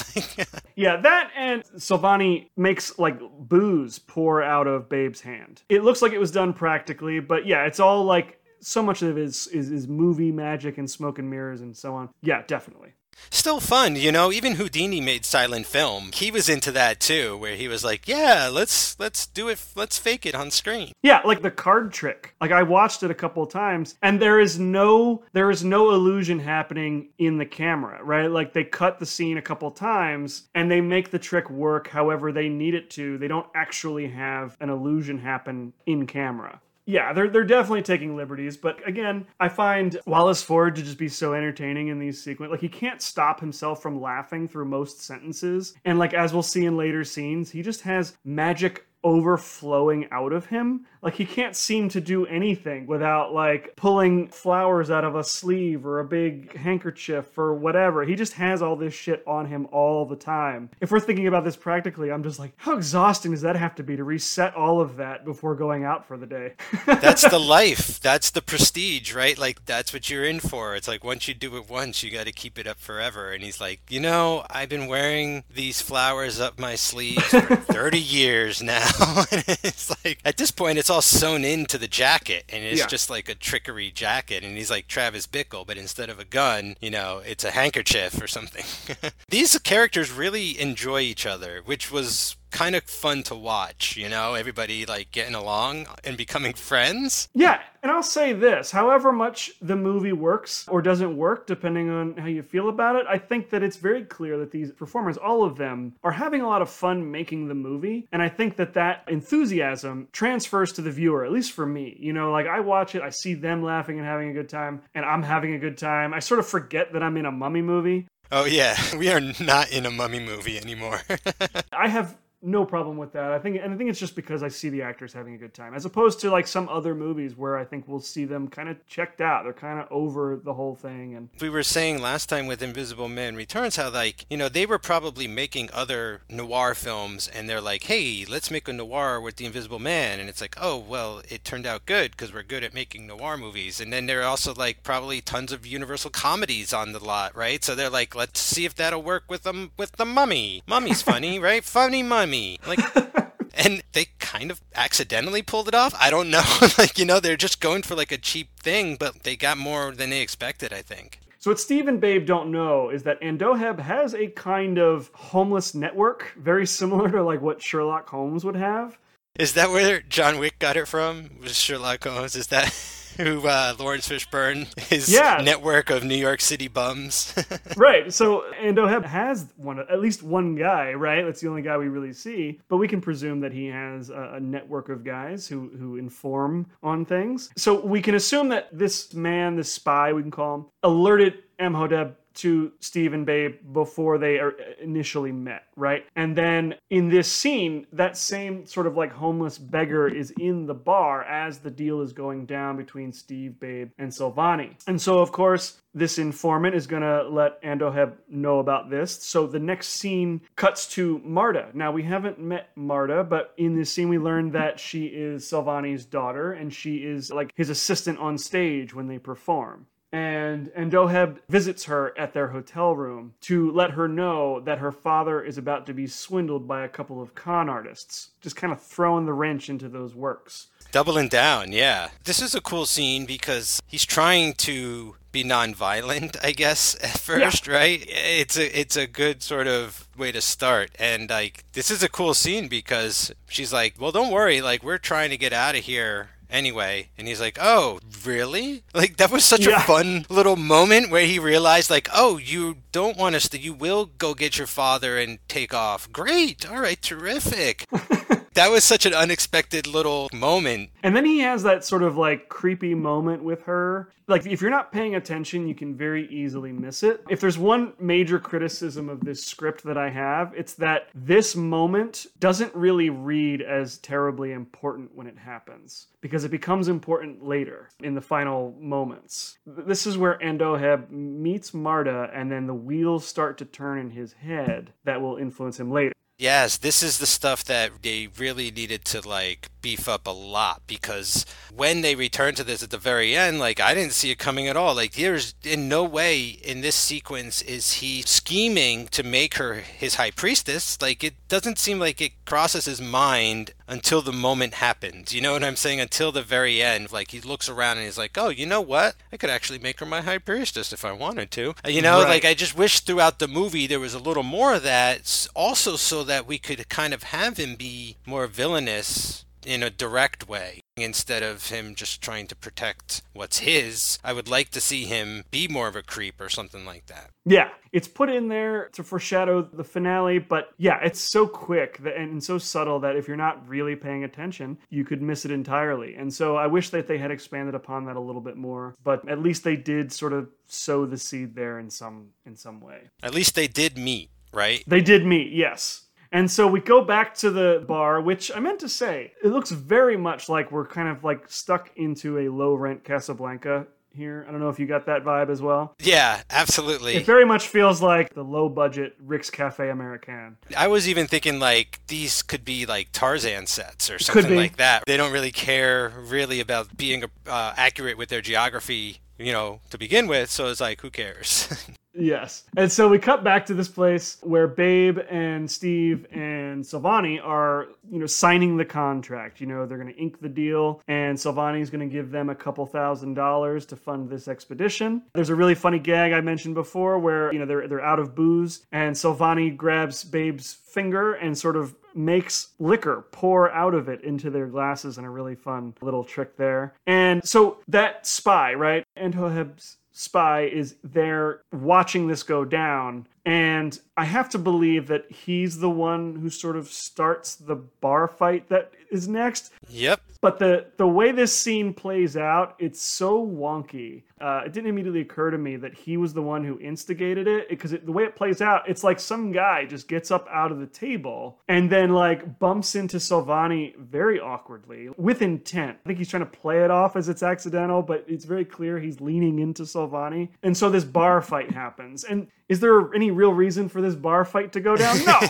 Yeah, 0.76 0.96
that 0.98 1.30
and 1.34 1.64
Silvani 1.76 2.50
makes 2.54 2.98
like 2.98 3.18
booze 3.38 3.98
pour 3.98 4.42
out 4.42 4.66
of 4.66 4.90
Babe's 4.90 5.22
hand. 5.22 5.62
It 5.70 5.82
looks 5.84 6.02
like 6.02 6.12
it 6.12 6.18
was 6.18 6.30
done 6.30 6.52
practically, 6.52 7.18
but 7.18 7.46
yeah, 7.46 7.64
it's 7.64 7.80
all 7.80 8.04
like 8.04 8.38
so 8.60 8.82
much 8.82 9.00
of 9.00 9.16
it 9.16 9.22
is, 9.22 9.46
is 9.48 9.70
is 9.70 9.88
movie 9.88 10.32
magic 10.32 10.76
and 10.76 10.90
smoke 10.90 11.18
and 11.18 11.30
mirrors 11.30 11.62
and 11.62 11.74
so 11.74 11.94
on. 11.94 12.10
Yeah, 12.22 12.42
definitely. 12.46 12.92
Still 13.30 13.60
fun, 13.60 13.96
you 13.96 14.12
know. 14.12 14.32
Even 14.32 14.54
Houdini 14.54 15.00
made 15.00 15.24
silent 15.24 15.66
film. 15.66 16.10
He 16.14 16.30
was 16.30 16.48
into 16.48 16.72
that 16.72 17.00
too, 17.00 17.36
where 17.36 17.54
he 17.54 17.68
was 17.68 17.84
like, 17.84 18.08
"Yeah, 18.08 18.48
let's 18.52 18.98
let's 18.98 19.26
do 19.26 19.48
it. 19.48 19.62
Let's 19.74 19.98
fake 19.98 20.26
it 20.26 20.34
on 20.34 20.50
screen." 20.50 20.92
Yeah, 21.02 21.20
like 21.24 21.42
the 21.42 21.50
card 21.50 21.92
trick. 21.92 22.34
Like 22.40 22.52
I 22.52 22.62
watched 22.62 23.02
it 23.02 23.10
a 23.10 23.14
couple 23.14 23.42
of 23.42 23.50
times 23.50 23.96
and 24.02 24.20
there 24.20 24.40
is 24.40 24.58
no 24.58 25.24
there 25.32 25.50
is 25.50 25.64
no 25.64 25.90
illusion 25.90 26.38
happening 26.38 27.08
in 27.18 27.38
the 27.38 27.46
camera, 27.46 28.02
right? 28.02 28.30
Like 28.30 28.52
they 28.52 28.64
cut 28.64 28.98
the 28.98 29.06
scene 29.06 29.38
a 29.38 29.42
couple 29.42 29.68
of 29.68 29.74
times 29.74 30.48
and 30.54 30.70
they 30.70 30.80
make 30.80 31.10
the 31.10 31.18
trick 31.18 31.50
work 31.50 31.88
however 31.88 32.32
they 32.32 32.48
need 32.48 32.74
it 32.74 32.90
to. 32.90 33.18
They 33.18 33.28
don't 33.28 33.48
actually 33.54 34.08
have 34.08 34.56
an 34.60 34.70
illusion 34.70 35.18
happen 35.18 35.72
in 35.86 36.06
camera. 36.06 36.60
Yeah, 36.88 37.12
they're 37.12 37.28
they're 37.28 37.44
definitely 37.44 37.82
taking 37.82 38.16
liberties, 38.16 38.56
but 38.56 38.86
again, 38.86 39.26
I 39.40 39.48
find 39.48 39.98
Wallace 40.06 40.40
Ford 40.40 40.76
to 40.76 40.82
just 40.82 40.98
be 40.98 41.08
so 41.08 41.34
entertaining 41.34 41.88
in 41.88 41.98
these 41.98 42.22
sequences. 42.22 42.52
Like 42.52 42.60
he 42.60 42.68
can't 42.68 43.02
stop 43.02 43.40
himself 43.40 43.82
from 43.82 44.00
laughing 44.00 44.46
through 44.46 44.66
most 44.66 45.02
sentences, 45.02 45.74
and 45.84 45.98
like 45.98 46.14
as 46.14 46.32
we'll 46.32 46.44
see 46.44 46.64
in 46.64 46.76
later 46.76 47.02
scenes, 47.02 47.50
he 47.50 47.60
just 47.60 47.80
has 47.82 48.16
magic 48.24 48.86
overflowing 49.02 50.06
out 50.12 50.32
of 50.32 50.46
him. 50.46 50.86
Like 51.06 51.14
he 51.14 51.24
can't 51.24 51.54
seem 51.54 51.88
to 51.90 52.00
do 52.00 52.26
anything 52.26 52.88
without 52.88 53.32
like 53.32 53.76
pulling 53.76 54.26
flowers 54.26 54.90
out 54.90 55.04
of 55.04 55.14
a 55.14 55.22
sleeve 55.22 55.86
or 55.86 56.00
a 56.00 56.04
big 56.04 56.56
handkerchief 56.56 57.38
or 57.38 57.54
whatever. 57.54 58.04
He 58.04 58.16
just 58.16 58.32
has 58.32 58.60
all 58.60 58.74
this 58.74 58.92
shit 58.92 59.22
on 59.24 59.46
him 59.46 59.68
all 59.70 60.04
the 60.04 60.16
time. 60.16 60.68
If 60.80 60.90
we're 60.90 60.98
thinking 60.98 61.28
about 61.28 61.44
this 61.44 61.54
practically, 61.54 62.10
I'm 62.10 62.24
just 62.24 62.40
like, 62.40 62.54
how 62.56 62.76
exhausting 62.76 63.30
does 63.30 63.42
that 63.42 63.54
have 63.54 63.76
to 63.76 63.84
be 63.84 63.94
to 63.94 64.02
reset 64.02 64.56
all 64.56 64.80
of 64.80 64.96
that 64.96 65.24
before 65.24 65.54
going 65.54 65.84
out 65.84 66.08
for 66.08 66.16
the 66.16 66.26
day? 66.26 66.54
That's 66.86 67.22
the 67.22 67.38
life. 67.38 68.00
That's 68.00 68.30
the 68.30 68.42
prestige, 68.42 69.14
right? 69.14 69.38
Like 69.38 69.64
that's 69.64 69.92
what 69.92 70.10
you're 70.10 70.24
in 70.24 70.40
for. 70.40 70.74
It's 70.74 70.88
like 70.88 71.04
once 71.04 71.28
you 71.28 71.34
do 71.34 71.56
it 71.56 71.70
once, 71.70 72.02
you 72.02 72.10
got 72.10 72.26
to 72.26 72.32
keep 72.32 72.58
it 72.58 72.66
up 72.66 72.80
forever. 72.80 73.30
And 73.30 73.44
he's 73.44 73.60
like, 73.60 73.80
you 73.88 74.00
know, 74.00 74.44
I've 74.50 74.68
been 74.68 74.88
wearing 74.88 75.44
these 75.54 75.80
flowers 75.80 76.40
up 76.40 76.58
my 76.58 76.74
sleeves 76.74 77.22
for 77.22 77.40
30 77.56 78.00
years 78.00 78.60
now. 78.60 78.88
and 79.30 79.44
it's 79.62 79.90
like 80.04 80.18
at 80.24 80.36
this 80.36 80.50
point, 80.50 80.78
it's 80.78 80.90
all 80.90 80.95
sewn 81.00 81.44
into 81.44 81.78
the 81.78 81.88
jacket, 81.88 82.44
and 82.48 82.64
it's 82.64 82.80
Yeah. 82.80 82.86
just 82.86 83.08
like 83.10 83.28
a 83.28 83.34
trickery 83.34 83.90
jacket. 83.90 84.42
And 84.44 84.56
he's 84.56 84.70
like 84.70 84.88
Travis 84.88 85.26
Bickle, 85.26 85.66
but 85.66 85.76
instead 85.78 86.10
of 86.10 86.18
a 86.18 86.24
gun, 86.24 86.76
you 86.80 86.90
know, 86.90 87.18
it's 87.18 87.44
a 87.44 87.50
handkerchief 87.52 88.20
or 88.20 88.26
something. 88.28 88.64
These 89.28 89.58
characters 89.60 90.10
really 90.10 90.58
enjoy 90.60 91.00
each 91.00 91.26
other, 91.26 91.60
which 91.64 91.90
was 91.90 92.36
kind 92.50 92.74
of 92.74 92.84
fun 92.84 93.22
to 93.24 93.34
watch, 93.34 93.96
you 93.96 94.08
know, 94.08 94.34
everybody 94.34 94.86
like 94.86 95.12
getting 95.12 95.34
along 95.34 95.86
and 96.04 96.16
becoming 96.16 96.52
friends. 96.54 97.28
Yeah, 97.34 97.60
and 97.82 97.92
I'll 97.92 98.02
say 98.02 98.32
this 98.32 98.70
however 98.70 99.12
much 99.12 99.52
the 99.60 99.76
movie 99.76 100.12
works 100.12 100.66
or 100.68 100.82
doesn't 100.82 101.16
work, 101.16 101.46
depending 101.46 101.90
on 101.90 102.16
how 102.16 102.26
you 102.26 102.42
feel 102.42 102.68
about 102.68 102.96
it, 102.96 103.06
I 103.08 103.18
think 103.18 103.50
that 103.50 103.62
it's 103.62 103.76
very 103.76 104.04
clear 104.04 104.38
that 104.38 104.50
these 104.50 104.72
performers, 104.72 105.16
all 105.16 105.44
of 105.44 105.56
them, 105.56 105.94
are 106.02 106.12
having 106.12 106.40
a 106.40 106.48
lot 106.48 106.62
of 106.62 106.70
fun 106.70 107.10
making 107.10 107.48
the 107.48 107.54
movie. 107.54 108.08
And 108.12 108.22
I 108.22 108.28
think 108.28 108.56
that 108.56 108.74
that 108.74 109.04
enthusiasm 109.08 110.08
transfers 110.12 110.72
to 110.74 110.82
the 110.82 110.90
viewer, 110.90 111.24
at 111.24 111.32
least 111.32 111.52
for 111.52 111.66
me. 111.66 111.96
You 111.98 112.12
know, 112.12 112.30
like 112.32 112.46
I 112.46 112.60
watch 112.60 112.94
it, 112.94 113.02
I 113.02 113.10
see 113.10 113.34
them 113.34 113.62
laughing 113.62 113.98
and 113.98 114.06
having 114.06 114.30
a 114.30 114.34
good 114.34 114.48
time, 114.48 114.82
and 114.94 115.04
I'm 115.04 115.22
having 115.22 115.54
a 115.54 115.58
good 115.58 115.78
time. 115.78 116.14
I 116.14 116.20
sort 116.20 116.40
of 116.40 116.46
forget 116.46 116.92
that 116.92 117.02
I'm 117.02 117.16
in 117.16 117.26
a 117.26 117.32
mummy 117.32 117.62
movie. 117.62 118.08
Oh, 118.32 118.44
yeah, 118.44 118.76
we 118.98 119.10
are 119.10 119.20
not 119.20 119.70
in 119.70 119.86
a 119.86 119.90
mummy 119.90 120.20
movie 120.20 120.58
anymore. 120.58 121.00
I 121.72 121.88
have 121.88 122.16
no 122.46 122.64
problem 122.64 122.96
with 122.96 123.12
that. 123.12 123.32
I 123.32 123.40
think, 123.40 123.58
and 123.60 123.74
I 123.74 123.76
think 123.76 123.90
it's 123.90 123.98
just 123.98 124.14
because 124.14 124.42
I 124.42 124.48
see 124.48 124.68
the 124.68 124.82
actors 124.82 125.12
having 125.12 125.34
a 125.34 125.38
good 125.38 125.52
time, 125.52 125.74
as 125.74 125.84
opposed 125.84 126.20
to 126.20 126.30
like 126.30 126.46
some 126.46 126.68
other 126.68 126.94
movies 126.94 127.36
where 127.36 127.58
I 127.58 127.64
think 127.64 127.88
we'll 127.88 128.00
see 128.00 128.24
them 128.24 128.46
kind 128.46 128.68
of 128.68 128.86
checked 128.86 129.20
out. 129.20 129.42
They're 129.42 129.52
kind 129.52 129.80
of 129.80 129.88
over 129.90 130.36
the 130.36 130.54
whole 130.54 130.76
thing. 130.76 131.16
And 131.16 131.28
we 131.40 131.50
were 131.50 131.64
saying 131.64 132.00
last 132.00 132.28
time 132.28 132.46
with 132.46 132.62
Invisible 132.62 133.08
Man 133.08 133.34
Returns 133.34 133.76
how 133.76 133.90
like 133.90 134.26
you 134.30 134.36
know 134.36 134.48
they 134.48 134.64
were 134.64 134.78
probably 134.78 135.26
making 135.26 135.70
other 135.72 136.22
noir 136.30 136.74
films, 136.74 137.28
and 137.28 137.50
they're 137.50 137.60
like, 137.60 137.84
hey, 137.84 138.24
let's 138.28 138.50
make 138.50 138.68
a 138.68 138.72
noir 138.72 139.20
with 139.20 139.36
the 139.36 139.44
Invisible 139.44 139.80
Man, 139.80 140.20
and 140.20 140.28
it's 140.28 140.40
like, 140.40 140.56
oh 140.60 140.78
well, 140.78 141.22
it 141.28 141.44
turned 141.44 141.66
out 141.66 141.84
good 141.84 142.12
because 142.12 142.32
we're 142.32 142.44
good 142.44 142.62
at 142.62 142.72
making 142.72 143.08
noir 143.08 143.36
movies. 143.36 143.80
And 143.80 143.92
then 143.92 144.06
there 144.06 144.20
are 144.20 144.28
also 144.28 144.54
like 144.54 144.84
probably 144.84 145.20
tons 145.20 145.50
of 145.50 145.66
Universal 145.66 146.10
comedies 146.10 146.72
on 146.72 146.92
the 146.92 147.04
lot, 147.04 147.34
right? 147.36 147.64
So 147.64 147.74
they're 147.74 147.90
like, 147.90 148.14
let's 148.14 148.40
see 148.40 148.64
if 148.64 148.76
that'll 148.76 149.02
work 149.02 149.24
with 149.28 149.42
them 149.42 149.72
with 149.76 149.92
the 149.92 150.04
Mummy. 150.04 150.62
Mummy's 150.66 151.02
funny, 151.02 151.38
right? 151.40 151.64
Funny 151.64 152.04
Mummy. 152.04 152.35
Like, 152.66 152.80
and 153.54 153.82
they 153.92 154.06
kind 154.18 154.50
of 154.50 154.60
accidentally 154.74 155.42
pulled 155.42 155.68
it 155.68 155.74
off. 155.74 155.94
I 155.98 156.10
don't 156.10 156.30
know. 156.30 156.44
like, 156.78 156.98
you 156.98 157.04
know, 157.04 157.20
they're 157.20 157.36
just 157.36 157.60
going 157.60 157.82
for 157.82 157.94
like 157.94 158.12
a 158.12 158.18
cheap 158.18 158.48
thing, 158.60 158.96
but 158.96 159.22
they 159.22 159.36
got 159.36 159.58
more 159.58 159.92
than 159.92 160.10
they 160.10 160.20
expected, 160.20 160.72
I 160.72 160.82
think. 160.82 161.20
So 161.38 161.50
what 161.50 161.60
Steve 161.60 161.86
and 161.86 162.00
Babe 162.00 162.26
don't 162.26 162.50
know 162.50 162.90
is 162.90 163.04
that 163.04 163.20
Andoheb 163.20 163.78
has 163.78 164.14
a 164.14 164.26
kind 164.28 164.78
of 164.78 165.10
homeless 165.14 165.74
network, 165.74 166.32
very 166.36 166.66
similar 166.66 167.10
to 167.10 167.22
like 167.22 167.40
what 167.40 167.62
Sherlock 167.62 168.08
Holmes 168.08 168.44
would 168.44 168.56
have. 168.56 168.98
Is 169.38 169.52
that 169.54 169.70
where 169.70 170.00
John 170.00 170.38
Wick 170.38 170.58
got 170.58 170.76
it 170.76 170.88
from? 170.88 171.30
Was 171.40 171.56
Sherlock 171.56 172.02
Holmes? 172.02 172.34
Is 172.34 172.48
that 172.48 172.64
who 173.22 173.46
uh, 173.46 173.74
Laurence 173.78 174.08
Fishburne, 174.08 174.66
his 174.88 175.12
Yeah. 175.12 175.40
network 175.44 175.90
of 175.90 176.04
New 176.04 176.14
York 176.16 176.40
City 176.40 176.68
bums? 176.68 177.34
Right. 177.76 178.12
So 178.12 178.44
Andoheb 178.60 179.04
has 179.04 179.52
one, 179.56 179.78
at 179.78 180.00
least 180.00 180.22
one 180.22 180.54
guy, 180.54 180.92
right? 180.94 181.24
That's 181.24 181.40
the 181.40 181.48
only 181.48 181.62
guy 181.62 181.76
we 181.76 181.88
really 181.88 182.12
see. 182.12 182.60
But 182.68 182.78
we 182.78 182.88
can 182.88 183.00
presume 183.00 183.40
that 183.40 183.52
he 183.52 183.66
has 183.66 184.08
a, 184.10 184.32
a 184.36 184.40
network 184.40 184.88
of 184.88 185.04
guys 185.04 185.46
who 185.46 185.70
who 185.78 185.96
inform 185.96 186.66
on 186.82 187.04
things. 187.04 187.50
So 187.56 187.84
we 187.84 188.00
can 188.00 188.14
assume 188.14 188.48
that 188.50 188.68
this 188.72 189.12
man, 189.14 189.56
this 189.56 189.70
spy, 189.72 190.12
we 190.12 190.22
can 190.22 190.30
call 190.30 190.54
him, 190.54 190.66
alerted 190.82 191.42
Andoheb 191.60 192.14
to 192.36 192.72
Steve 192.80 193.12
and 193.12 193.26
Babe 193.26 193.56
before 193.72 194.18
they 194.18 194.38
are 194.38 194.50
uh, 194.50 194.82
initially 194.82 195.32
met, 195.32 195.64
right? 195.76 196.04
And 196.14 196.36
then 196.36 196.74
in 196.90 197.08
this 197.08 197.30
scene, 197.30 197.86
that 197.92 198.16
same 198.16 198.66
sort 198.66 198.86
of 198.86 198.96
like 198.96 199.12
homeless 199.12 199.58
beggar 199.58 200.08
is 200.08 200.32
in 200.38 200.66
the 200.66 200.74
bar 200.74 201.24
as 201.24 201.58
the 201.58 201.70
deal 201.70 202.00
is 202.00 202.12
going 202.12 202.46
down 202.46 202.76
between 202.76 203.12
Steve, 203.12 203.58
Babe, 203.58 203.90
and 203.98 204.10
Silvani. 204.10 204.74
And 204.86 205.00
so, 205.00 205.18
of 205.18 205.32
course, 205.32 205.80
this 205.94 206.18
informant 206.18 206.74
is 206.74 206.86
going 206.86 207.02
to 207.02 207.26
let 207.28 207.62
Andoheb 207.62 208.12
know 208.28 208.58
about 208.58 208.90
this. 208.90 209.22
So 209.22 209.46
the 209.46 209.58
next 209.58 209.88
scene 209.88 210.42
cuts 210.54 210.86
to 210.88 211.20
Marta. 211.24 211.70
Now, 211.72 211.90
we 211.90 212.02
haven't 212.02 212.38
met 212.38 212.68
Marta, 212.76 213.24
but 213.24 213.54
in 213.56 213.76
this 213.76 213.90
scene, 213.90 214.10
we 214.10 214.18
learn 214.18 214.50
that 214.50 214.78
she 214.78 215.06
is 215.06 215.44
Silvani's 215.44 216.04
daughter 216.04 216.52
and 216.52 216.72
she 216.72 216.96
is 216.96 217.30
like 217.30 217.50
his 217.56 217.70
assistant 217.70 218.18
on 218.18 218.36
stage 218.36 218.94
when 218.94 219.06
they 219.06 219.18
perform 219.18 219.86
and 220.16 220.68
Andoheb 220.68 221.40
visits 221.50 221.84
her 221.84 222.18
at 222.18 222.32
their 222.32 222.48
hotel 222.48 222.96
room 222.96 223.34
to 223.42 223.70
let 223.72 223.90
her 223.90 224.08
know 224.08 224.60
that 224.60 224.78
her 224.78 224.90
father 224.90 225.42
is 225.42 225.58
about 225.58 225.84
to 225.86 225.92
be 225.92 226.06
swindled 226.06 226.66
by 226.66 226.84
a 226.84 226.88
couple 226.88 227.20
of 227.20 227.34
con 227.34 227.68
artists, 227.68 228.30
just 228.40 228.56
kind 228.56 228.72
of 228.72 228.80
throwing 228.80 229.26
the 229.26 229.34
wrench 229.34 229.68
into 229.68 229.90
those 229.90 230.14
works. 230.14 230.68
Doubling 230.90 231.28
down, 231.28 231.70
yeah. 231.70 232.08
This 232.24 232.40
is 232.40 232.54
a 232.54 232.62
cool 232.62 232.86
scene 232.86 233.26
because 233.26 233.82
he's 233.86 234.06
trying 234.06 234.54
to 234.54 235.16
be 235.32 235.44
non-violent, 235.44 236.38
I 236.42 236.52
guess, 236.52 236.94
at 237.02 237.18
first, 237.18 237.68
right? 237.68 238.02
It's 238.08 238.56
a 238.56 238.80
it's 238.80 238.96
a 238.96 239.06
good 239.06 239.42
sort 239.42 239.66
of 239.66 240.08
way 240.16 240.32
to 240.32 240.40
start. 240.40 240.92
And 240.98 241.28
like 241.28 241.64
this 241.72 241.90
is 241.90 242.02
a 242.02 242.08
cool 242.08 242.32
scene 242.32 242.68
because 242.68 243.32
she's 243.48 243.70
like, 243.70 244.00
"Well, 244.00 244.12
don't 244.12 244.32
worry, 244.32 244.62
like 244.62 244.82
we're 244.82 244.96
trying 244.96 245.28
to 245.28 245.36
get 245.36 245.52
out 245.52 245.74
of 245.74 245.84
here 245.84 246.30
anyway." 246.50 247.08
And 247.18 247.26
he's 247.28 247.40
like, 247.40 247.58
"Oh, 247.60 248.00
really?" 248.24 248.82
Like 248.94 249.16
that 249.18 249.30
was 249.30 249.44
such 249.44 249.66
Yeah. 249.66 249.82
a 249.82 249.86
fun 249.86 250.26
little 250.28 250.56
moment 250.56 251.10
where 251.10 251.26
he 251.26 251.38
realized 251.38 251.90
like, 251.90 252.08
"Oh, 252.14 252.38
you 252.38 252.78
don't 252.92 253.16
want 253.16 253.34
us 253.36 253.48
to 253.50 253.58
you 253.58 253.72
will 253.74 254.06
go 254.06 254.34
get 254.34 254.58
your 254.58 254.66
father 254.66 255.18
and 255.18 255.38
take 255.48 255.74
off." 255.74 256.10
Great. 256.12 256.68
All 256.68 256.80
right, 256.80 257.00
terrific. 257.00 257.84
that 258.56 258.70
was 258.70 258.84
such 258.84 259.04
an 259.04 259.12
unexpected 259.12 259.86
little 259.86 260.30
moment. 260.32 260.88
And 261.02 261.14
then 261.14 261.26
he 261.26 261.40
has 261.40 261.62
that 261.62 261.84
sort 261.84 262.02
of 262.02 262.16
like 262.16 262.48
creepy 262.48 262.94
moment 262.94 263.44
with 263.44 263.62
her. 263.64 264.12
Like, 264.28 264.44
if 264.44 264.60
you're 264.60 264.72
not 264.72 264.90
paying 264.90 265.14
attention, 265.14 265.68
you 265.68 265.74
can 265.74 265.94
very 265.94 266.26
easily 266.28 266.72
miss 266.72 267.04
it. 267.04 267.22
If 267.28 267.40
there's 267.40 267.58
one 267.58 267.92
major 268.00 268.40
criticism 268.40 269.08
of 269.08 269.20
this 269.20 269.44
script 269.44 269.84
that 269.84 269.96
I 269.96 270.10
have, 270.10 270.52
it's 270.56 270.72
that 270.74 271.10
this 271.14 271.54
moment 271.54 272.26
doesn't 272.40 272.74
really 272.74 273.08
read 273.08 273.62
as 273.62 273.98
terribly 273.98 274.50
important 274.50 275.14
when 275.14 275.28
it 275.28 275.38
happens 275.38 276.08
because 276.22 276.42
it 276.42 276.50
becomes 276.50 276.88
important 276.88 277.46
later 277.46 277.90
in 278.02 278.14
the 278.14 278.20
final 278.20 278.74
moments. 278.80 279.58
This 279.64 280.08
is 280.08 280.18
where 280.18 280.38
Andoheb 280.38 281.08
meets 281.10 281.72
Marta, 281.72 282.28
and 282.34 282.50
then 282.50 282.66
the 282.66 282.74
wheels 282.74 283.24
start 283.24 283.58
to 283.58 283.64
turn 283.64 283.98
in 283.98 284.10
his 284.10 284.32
head 284.32 284.92
that 285.04 285.20
will 285.20 285.36
influence 285.36 285.78
him 285.78 285.92
later. 285.92 286.12
Yes, 286.38 286.76
this 286.76 287.02
is 287.02 287.16
the 287.16 287.26
stuff 287.26 287.64
that 287.64 288.02
they 288.02 288.28
really 288.38 288.70
needed 288.70 289.06
to 289.06 289.26
like 289.26 289.68
beef 289.80 290.06
up 290.06 290.26
a 290.26 290.30
lot 290.30 290.82
because 290.86 291.46
when 291.74 292.02
they 292.02 292.14
return 292.14 292.54
to 292.56 292.64
this 292.64 292.82
at 292.82 292.90
the 292.90 292.98
very 292.98 293.34
end, 293.34 293.58
like 293.58 293.80
I 293.80 293.94
didn't 293.94 294.12
see 294.12 294.30
it 294.30 294.38
coming 294.38 294.68
at 294.68 294.76
all. 294.76 294.94
Like 294.94 295.12
there's 295.14 295.54
in 295.64 295.88
no 295.88 296.04
way 296.04 296.42
in 296.44 296.82
this 296.82 296.94
sequence 296.96 297.62
is 297.62 297.94
he 297.94 298.20
scheming 298.22 299.06
to 299.08 299.22
make 299.22 299.54
her 299.54 299.74
his 299.76 300.16
high 300.16 300.30
priestess. 300.30 301.00
Like 301.00 301.24
it 301.24 301.34
doesn't 301.48 301.78
seem 301.78 301.98
like 301.98 302.20
it 302.20 302.32
crosses 302.44 302.84
his 302.84 303.00
mind 303.00 303.70
until 303.88 304.20
the 304.20 304.32
moment 304.32 304.74
happens. 304.74 305.32
You 305.32 305.40
know 305.40 305.52
what 305.52 305.64
I'm 305.64 305.76
saying? 305.76 306.00
Until 306.00 306.32
the 306.32 306.42
very 306.42 306.82
end. 306.82 307.12
Like 307.12 307.30
he 307.30 307.40
looks 307.40 307.68
around 307.68 307.96
and 307.96 308.04
he's 308.04 308.18
like, 308.18 308.36
"Oh, 308.36 308.50
you 308.50 308.66
know 308.66 308.80
what? 308.82 309.14
I 309.32 309.38
could 309.38 309.48
actually 309.50 309.78
make 309.78 310.00
her 310.00 310.06
my 310.06 310.20
high 310.20 310.38
priestess 310.38 310.92
if 310.92 311.02
I 311.02 311.12
wanted 311.12 311.50
to." 311.52 311.74
You 311.88 312.02
know, 312.02 312.20
Right. 312.20 312.28
like 312.28 312.44
I 312.44 312.52
just 312.52 312.76
wish 312.76 313.00
throughout 313.00 313.38
the 313.38 313.48
movie 313.48 313.86
there 313.86 314.00
was 314.00 314.12
a 314.12 314.18
little 314.18 314.42
more 314.42 314.74
of 314.74 314.82
that, 314.82 315.46
also 315.54 315.96
so 315.96 316.24
that 316.26 316.46
we 316.46 316.58
could 316.58 316.88
kind 316.88 317.14
of 317.14 317.24
have 317.24 317.56
him 317.56 317.76
be 317.76 318.16
more 318.26 318.46
villainous 318.46 319.46
in 319.66 319.82
a 319.82 319.90
direct 319.90 320.48
way 320.48 320.80
instead 320.96 321.42
of 321.42 321.68
him 321.68 321.94
just 321.94 322.22
trying 322.22 322.46
to 322.46 322.56
protect 322.56 323.20
what's 323.34 323.58
his. 323.58 324.18
I 324.24 324.32
would 324.32 324.48
like 324.48 324.70
to 324.70 324.80
see 324.80 325.04
him 325.04 325.44
be 325.50 325.68
more 325.68 325.88
of 325.88 325.96
a 325.96 326.02
creep 326.02 326.40
or 326.40 326.48
something 326.48 326.86
like 326.86 327.06
that. 327.06 327.30
Yeah, 327.44 327.70
it's 327.92 328.08
put 328.08 328.30
in 328.30 328.48
there 328.48 328.88
to 328.92 329.02
foreshadow 329.02 329.62
the 329.62 329.84
finale, 329.84 330.38
but 330.38 330.70
yeah, 330.78 331.00
it's 331.02 331.20
so 331.20 331.46
quick 331.46 332.00
and 332.04 332.42
so 332.42 332.56
subtle 332.56 333.00
that 333.00 333.16
if 333.16 333.28
you're 333.28 333.36
not 333.36 333.68
really 333.68 333.96
paying 333.96 334.24
attention, 334.24 334.78
you 334.88 335.04
could 335.04 335.20
miss 335.20 335.44
it 335.44 335.50
entirely. 335.50 336.14
And 336.14 336.32
so 336.32 336.56
I 336.56 336.66
wish 336.68 336.90
that 336.90 337.08
they 337.08 337.18
had 337.18 337.30
expanded 337.30 337.74
upon 337.74 338.06
that 338.06 338.16
a 338.16 338.20
little 338.20 338.40
bit 338.40 338.56
more, 338.56 338.94
but 339.02 339.28
at 339.28 339.42
least 339.42 339.64
they 339.64 339.76
did 339.76 340.12
sort 340.12 340.32
of 340.32 340.48
sow 340.66 341.04
the 341.04 341.18
seed 341.18 341.54
there 341.54 341.78
in 341.78 341.90
some 341.90 342.28
in 342.46 342.56
some 342.56 342.80
way. 342.80 343.10
At 343.22 343.34
least 343.34 343.54
they 343.54 343.68
did 343.68 343.98
meet, 343.98 344.30
right? 344.52 344.82
They 344.86 345.00
did 345.00 345.26
meet, 345.26 345.52
yes. 345.52 346.05
And 346.32 346.50
so 346.50 346.66
we 346.66 346.80
go 346.80 347.04
back 347.04 347.34
to 347.36 347.50
the 347.50 347.84
bar, 347.86 348.20
which 348.20 348.50
I 348.54 348.60
meant 348.60 348.80
to 348.80 348.88
say, 348.88 349.32
it 349.42 349.48
looks 349.48 349.70
very 349.70 350.16
much 350.16 350.48
like 350.48 350.72
we're 350.72 350.86
kind 350.86 351.08
of 351.08 351.24
like 351.24 351.50
stuck 351.50 351.90
into 351.96 352.38
a 352.38 352.48
low 352.48 352.74
rent 352.74 353.04
Casablanca 353.04 353.86
here. 354.16 354.44
I 354.48 354.50
don't 354.50 354.60
know 354.60 354.70
if 354.70 354.80
you 354.80 354.86
got 354.86 355.06
that 355.06 355.22
vibe 355.24 355.50
as 355.50 355.62
well. 355.62 355.94
Yeah, 356.00 356.42
absolutely. 356.50 357.16
It 357.16 357.26
very 357.26 357.44
much 357.44 357.68
feels 357.68 358.02
like 358.02 358.34
the 358.34 358.42
low 358.42 358.68
budget 358.68 359.14
Rick's 359.20 359.50
Cafe 359.50 359.88
American. 359.88 360.56
I 360.76 360.88
was 360.88 361.08
even 361.08 361.26
thinking 361.26 361.60
like 361.60 362.00
these 362.08 362.42
could 362.42 362.64
be 362.64 362.86
like 362.86 363.12
Tarzan 363.12 363.66
sets 363.66 364.10
or 364.10 364.18
something 364.18 364.56
like 364.56 364.76
that. 364.78 365.04
They 365.06 365.16
don't 365.16 365.32
really 365.32 365.52
care 365.52 366.12
really 366.18 366.60
about 366.60 366.96
being 366.96 367.24
uh, 367.46 367.74
accurate 367.76 368.18
with 368.18 368.30
their 368.30 368.40
geography, 368.40 369.18
you 369.38 369.52
know, 369.52 369.80
to 369.90 369.98
begin 369.98 370.26
with. 370.26 370.50
So 370.50 370.68
it's 370.68 370.80
like, 370.80 371.02
who 371.02 371.10
cares? 371.10 371.68
Yes. 372.18 372.64
And 372.76 372.90
so 372.90 373.08
we 373.08 373.18
cut 373.18 373.44
back 373.44 373.66
to 373.66 373.74
this 373.74 373.88
place 373.88 374.38
where 374.42 374.66
Babe 374.66 375.18
and 375.30 375.70
Steve 375.70 376.26
and 376.30 376.82
Silvani 376.82 377.40
are, 377.42 377.88
you 378.10 378.18
know, 378.18 378.26
signing 378.26 378.76
the 378.76 378.84
contract. 378.84 379.60
You 379.60 379.66
know, 379.66 379.86
they're 379.86 379.98
going 379.98 380.12
to 380.12 380.20
ink 380.20 380.40
the 380.40 380.48
deal, 380.48 381.02
and 381.08 381.36
Silvani's 381.36 381.90
going 381.90 382.08
to 382.08 382.12
give 382.12 382.30
them 382.30 382.48
a 382.48 382.54
couple 382.54 382.86
thousand 382.86 383.34
dollars 383.34 383.86
to 383.86 383.96
fund 383.96 384.30
this 384.30 384.48
expedition. 384.48 385.22
There's 385.34 385.50
a 385.50 385.54
really 385.54 385.74
funny 385.74 385.98
gag 385.98 386.32
I 386.32 386.40
mentioned 386.40 386.74
before 386.74 387.18
where, 387.18 387.52
you 387.52 387.58
know, 387.58 387.66
they're 387.66 387.88
they're 387.88 388.04
out 388.04 388.18
of 388.18 388.34
booze, 388.34 388.86
and 388.92 389.14
Silvani 389.14 389.76
grabs 389.76 390.24
Babe's 390.24 390.72
finger 390.72 391.34
and 391.34 391.56
sort 391.56 391.76
of 391.76 391.94
makes 392.14 392.68
liquor 392.78 393.26
pour 393.30 393.70
out 393.72 393.94
of 393.94 394.08
it 394.08 394.22
into 394.22 394.48
their 394.48 394.66
glasses 394.66 395.18
in 395.18 395.24
a 395.24 395.30
really 395.30 395.54
fun 395.54 395.94
little 396.00 396.24
trick 396.24 396.56
there. 396.56 396.94
And 397.06 397.46
so 397.46 397.78
that 397.88 398.26
spy, 398.26 398.72
right? 398.72 399.04
Andoheb's 399.18 399.98
spy 400.16 400.62
is 400.62 400.96
there 401.04 401.60
watching 401.72 402.26
this 402.26 402.42
go 402.42 402.64
down. 402.64 403.26
And 403.44 403.98
I 404.16 404.24
have 404.24 404.48
to 404.50 404.58
believe 404.58 405.08
that 405.08 405.30
he's 405.30 405.78
the 405.78 405.90
one 405.90 406.36
who 406.36 406.48
sort 406.48 406.76
of 406.76 406.88
starts 406.88 407.54
the 407.54 407.76
bar 407.76 408.26
fight 408.26 408.68
that 408.70 408.92
is 409.10 409.28
next. 409.28 409.72
Yep. 409.88 410.20
But 410.40 410.58
the 410.58 410.86
the 410.96 411.06
way 411.06 411.32
this 411.32 411.56
scene 411.56 411.92
plays 411.92 412.36
out, 412.36 412.76
it's 412.78 413.00
so 413.00 413.46
wonky. 413.46 414.22
Uh, 414.40 414.62
it 414.66 414.72
didn't 414.72 414.88
immediately 414.88 415.20
occur 415.22 415.50
to 415.50 415.58
me 415.58 415.76
that 415.76 415.94
he 415.94 416.16
was 416.16 416.34
the 416.34 416.42
one 416.42 416.64
who 416.64 416.78
instigated 416.80 417.46
it 417.46 417.68
because 417.68 417.92
the 417.92 418.12
way 418.12 418.24
it 418.24 418.36
plays 418.36 418.60
out, 418.60 418.88
it's 418.88 419.02
like 419.02 419.18
some 419.18 419.52
guy 419.52 419.84
just 419.86 420.08
gets 420.08 420.30
up 420.30 420.46
out 420.50 420.70
of 420.70 420.78
the 420.78 420.86
table 420.86 421.58
and 421.68 421.90
then 421.90 422.12
like 422.12 422.58
bumps 422.58 422.94
into 422.94 423.16
Solvani 423.16 423.96
very 423.96 424.38
awkwardly 424.38 425.08
with 425.16 425.42
intent. 425.42 425.98
I 426.04 426.08
think 426.08 426.18
he's 426.18 426.28
trying 426.28 426.44
to 426.44 426.50
play 426.50 426.84
it 426.84 426.90
off 426.90 427.16
as 427.16 427.28
it's 427.28 427.42
accidental, 427.42 428.02
but 428.02 428.24
it's 428.28 428.44
very 428.44 428.64
clear 428.64 428.98
he's 428.98 429.20
leaning 429.20 429.58
into 429.58 429.84
Solvani, 429.84 430.48
and 430.62 430.76
so 430.76 430.90
this 430.90 431.04
bar 431.04 431.40
fight 431.40 431.70
happens. 431.70 432.24
And 432.24 432.48
is 432.68 432.80
there 432.80 433.14
any 433.14 433.30
real 433.30 433.52
reason 433.52 433.88
for 433.88 434.02
this 434.02 434.16
bar 434.16 434.44
fight 434.44 434.72
to 434.72 434.80
go 434.80 434.96
down? 434.96 435.24
No. 435.24 435.32